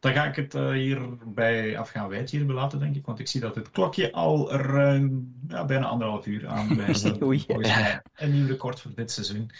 Dan 0.00 0.12
ga 0.12 0.24
ik 0.24 0.36
het 0.36 0.52
hierbij 0.52 1.78
af 1.78 1.90
gaan 1.90 2.08
wijten 2.08 2.36
hierbij 2.36 2.54
laten, 2.56 2.78
denk 2.78 2.96
ik. 2.96 3.06
Want 3.06 3.18
ik 3.18 3.28
zie 3.28 3.40
dat 3.40 3.54
het 3.54 3.70
klokje 3.70 4.12
al 4.12 4.52
ruim, 4.52 5.34
ja, 5.48 5.64
bijna 5.64 5.86
anderhalf 5.86 6.26
uur. 6.26 6.40
Volgens 6.50 7.46
mij 7.46 8.02
een 8.14 8.32
nieuw 8.32 8.46
record 8.46 8.80
voor 8.80 8.94
dit 8.94 9.10
seizoen. 9.10 9.50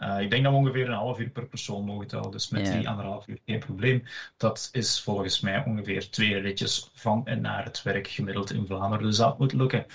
Eh, 0.00 0.20
ik 0.20 0.30
denk 0.30 0.44
dat 0.44 0.52
we 0.52 0.58
ongeveer 0.58 0.88
een 0.88 0.94
half 0.94 1.18
uur 1.18 1.28
per 1.28 1.46
persoon 1.46 1.84
mogen 1.84 2.06
tellen. 2.06 2.30
Dus 2.30 2.48
met 2.48 2.66
Ja. 2.66 2.72
die 2.76 2.88
anderhalf 2.88 3.28
uur 3.28 3.38
geen 3.46 3.58
probleem. 3.58 4.02
Dat 4.36 4.68
is 4.72 5.00
volgens 5.02 5.40
mij 5.40 5.64
ongeveer 5.64 6.10
twee 6.10 6.38
ritjes 6.38 6.90
van 6.94 7.26
en 7.26 7.40
naar 7.40 7.64
het 7.64 7.82
werk 7.82 8.08
gemiddeld 8.08 8.52
in 8.52 8.66
Vlaanderen. 8.66 9.06
Dus 9.06 9.16
dat 9.16 9.38
moet 9.38 9.52
lukken. 9.52 9.86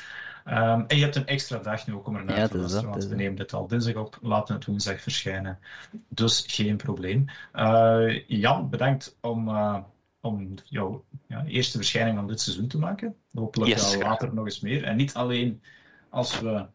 Ehm, 0.46 0.84
en 0.88 0.98
je 0.98 1.04
hebt 1.04 1.16
een 1.16 1.26
extra 1.28 1.58
dag 1.58 1.88
nu 1.88 1.94
ook 1.94 2.08
om 2.08 2.16
ernaar 2.16 2.38
Ja, 2.38 2.48
te 2.48 2.58
luisteren, 2.58 2.90
want 2.90 3.06
we 3.06 3.16
nemen 3.16 3.36
dit 3.36 3.54
al 3.54 3.68
dinsdag 3.68 3.96
op, 3.96 4.18
laten 4.22 4.56
het 4.56 4.66
woensdag 4.66 5.02
verschijnen. 5.02 5.60
Dus 6.10 6.44
geen 6.48 6.78
probleem. 6.78 7.26
Eh, 7.52 8.28
Jan, 8.28 8.70
bedankt 8.70 9.18
om, 9.22 9.48
eh, 9.50 9.78
om 10.22 10.54
jouw 10.66 11.04
ja, 11.28 11.46
eerste 11.46 11.78
verschijning 11.78 12.18
van 12.18 12.28
dit 12.28 12.42
seizoen 12.42 12.68
te 12.68 12.78
maken. 12.78 13.16
Hopelijk 13.34 13.72
Yes, 13.72 13.96
later 13.98 14.34
nog 14.34 14.46
eens 14.46 14.60
meer. 14.60 14.84
En 14.84 14.96
niet 14.96 15.14
alleen 15.14 15.62
als 16.10 16.40
we 16.40 16.66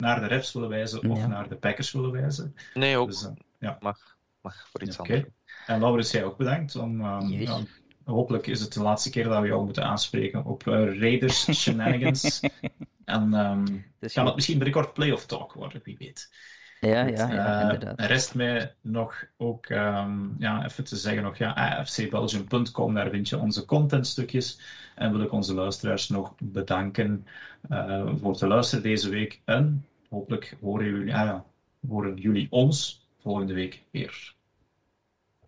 naar 0.00 0.20
de 0.20 0.26
refs 0.26 0.52
willen 0.52 0.68
wijzen 0.68 1.10
of 1.10 1.18
Ja. 1.18 1.26
naar 1.26 1.48
de 1.48 1.56
Packers 1.56 1.92
willen 1.92 2.10
wijzen. 2.12 2.54
Nee, 2.74 2.96
ook 2.96 3.08
Dus, 3.08 3.24
eh, 3.24 3.30
ja. 3.58 3.76
mag, 3.80 4.16
mag 4.40 4.68
voor 4.70 4.82
iets 4.82 4.98
Oké. 4.98 5.12
anders. 5.12 5.34
En 5.66 5.80
Laurens, 5.80 6.10
jij 6.10 6.24
ook 6.24 6.36
bedankt. 6.36 6.76
Om, 6.76 7.00
ehm, 7.00 7.64
hopelijk 8.04 8.46
is 8.46 8.60
het 8.60 8.72
de 8.72 8.82
laatste 8.82 9.10
keer 9.10 9.24
dat 9.24 9.40
we 9.40 9.46
jou 9.46 9.64
moeten 9.64 9.84
aanspreken 9.84 10.44
op 10.44 10.66
eh, 10.66 10.98
Raiders 11.00 11.52
shenanigans. 11.60 12.40
en 13.04 13.34
ehm, 13.34 13.64
Dus 13.98 14.12
kan 14.12 14.26
het 14.26 14.34
misschien 14.34 14.58
binnenkort 14.58 14.92
playoff 14.94 15.26
talk 15.26 15.52
worden, 15.52 15.80
wie 15.84 15.96
weet. 15.98 16.32
ja, 16.80 16.88
ja, 17.06 17.32
ja, 17.32 17.56
eh, 17.56 17.60
inderdaad. 17.62 18.00
rest 18.00 18.34
mij 18.34 18.74
nog 18.80 19.24
ook 19.36 19.66
ehm, 19.66 20.28
ja, 20.38 20.64
even 20.64 20.84
te 20.84 20.96
zeggen 20.96 21.22
nog, 21.22 21.36
ja, 21.36 21.52
afcbelgium.com, 21.78 22.94
daar 22.94 23.10
vind 23.10 23.28
je 23.28 23.38
onze 23.38 23.64
contentstukjes. 23.64 24.60
En 24.94 25.12
wil 25.12 25.20
ik 25.20 25.32
onze 25.32 25.54
luisteraars 25.54 26.08
nog 26.08 26.34
bedanken 26.38 27.26
eh, 27.68 28.12
voor 28.20 28.36
te 28.36 28.46
luisteren 28.46 28.82
deze 28.82 29.08
week. 29.10 29.40
En 29.44 29.86
hopelijk 30.10 30.56
horen 30.60 30.86
jullie, 30.86 31.14
ah 31.14 31.26
ja, 31.26 31.46
horen 31.88 32.16
jullie 32.16 32.46
ons 32.50 33.08
volgende 33.18 33.54
week 33.54 33.82
weer. 33.90 34.34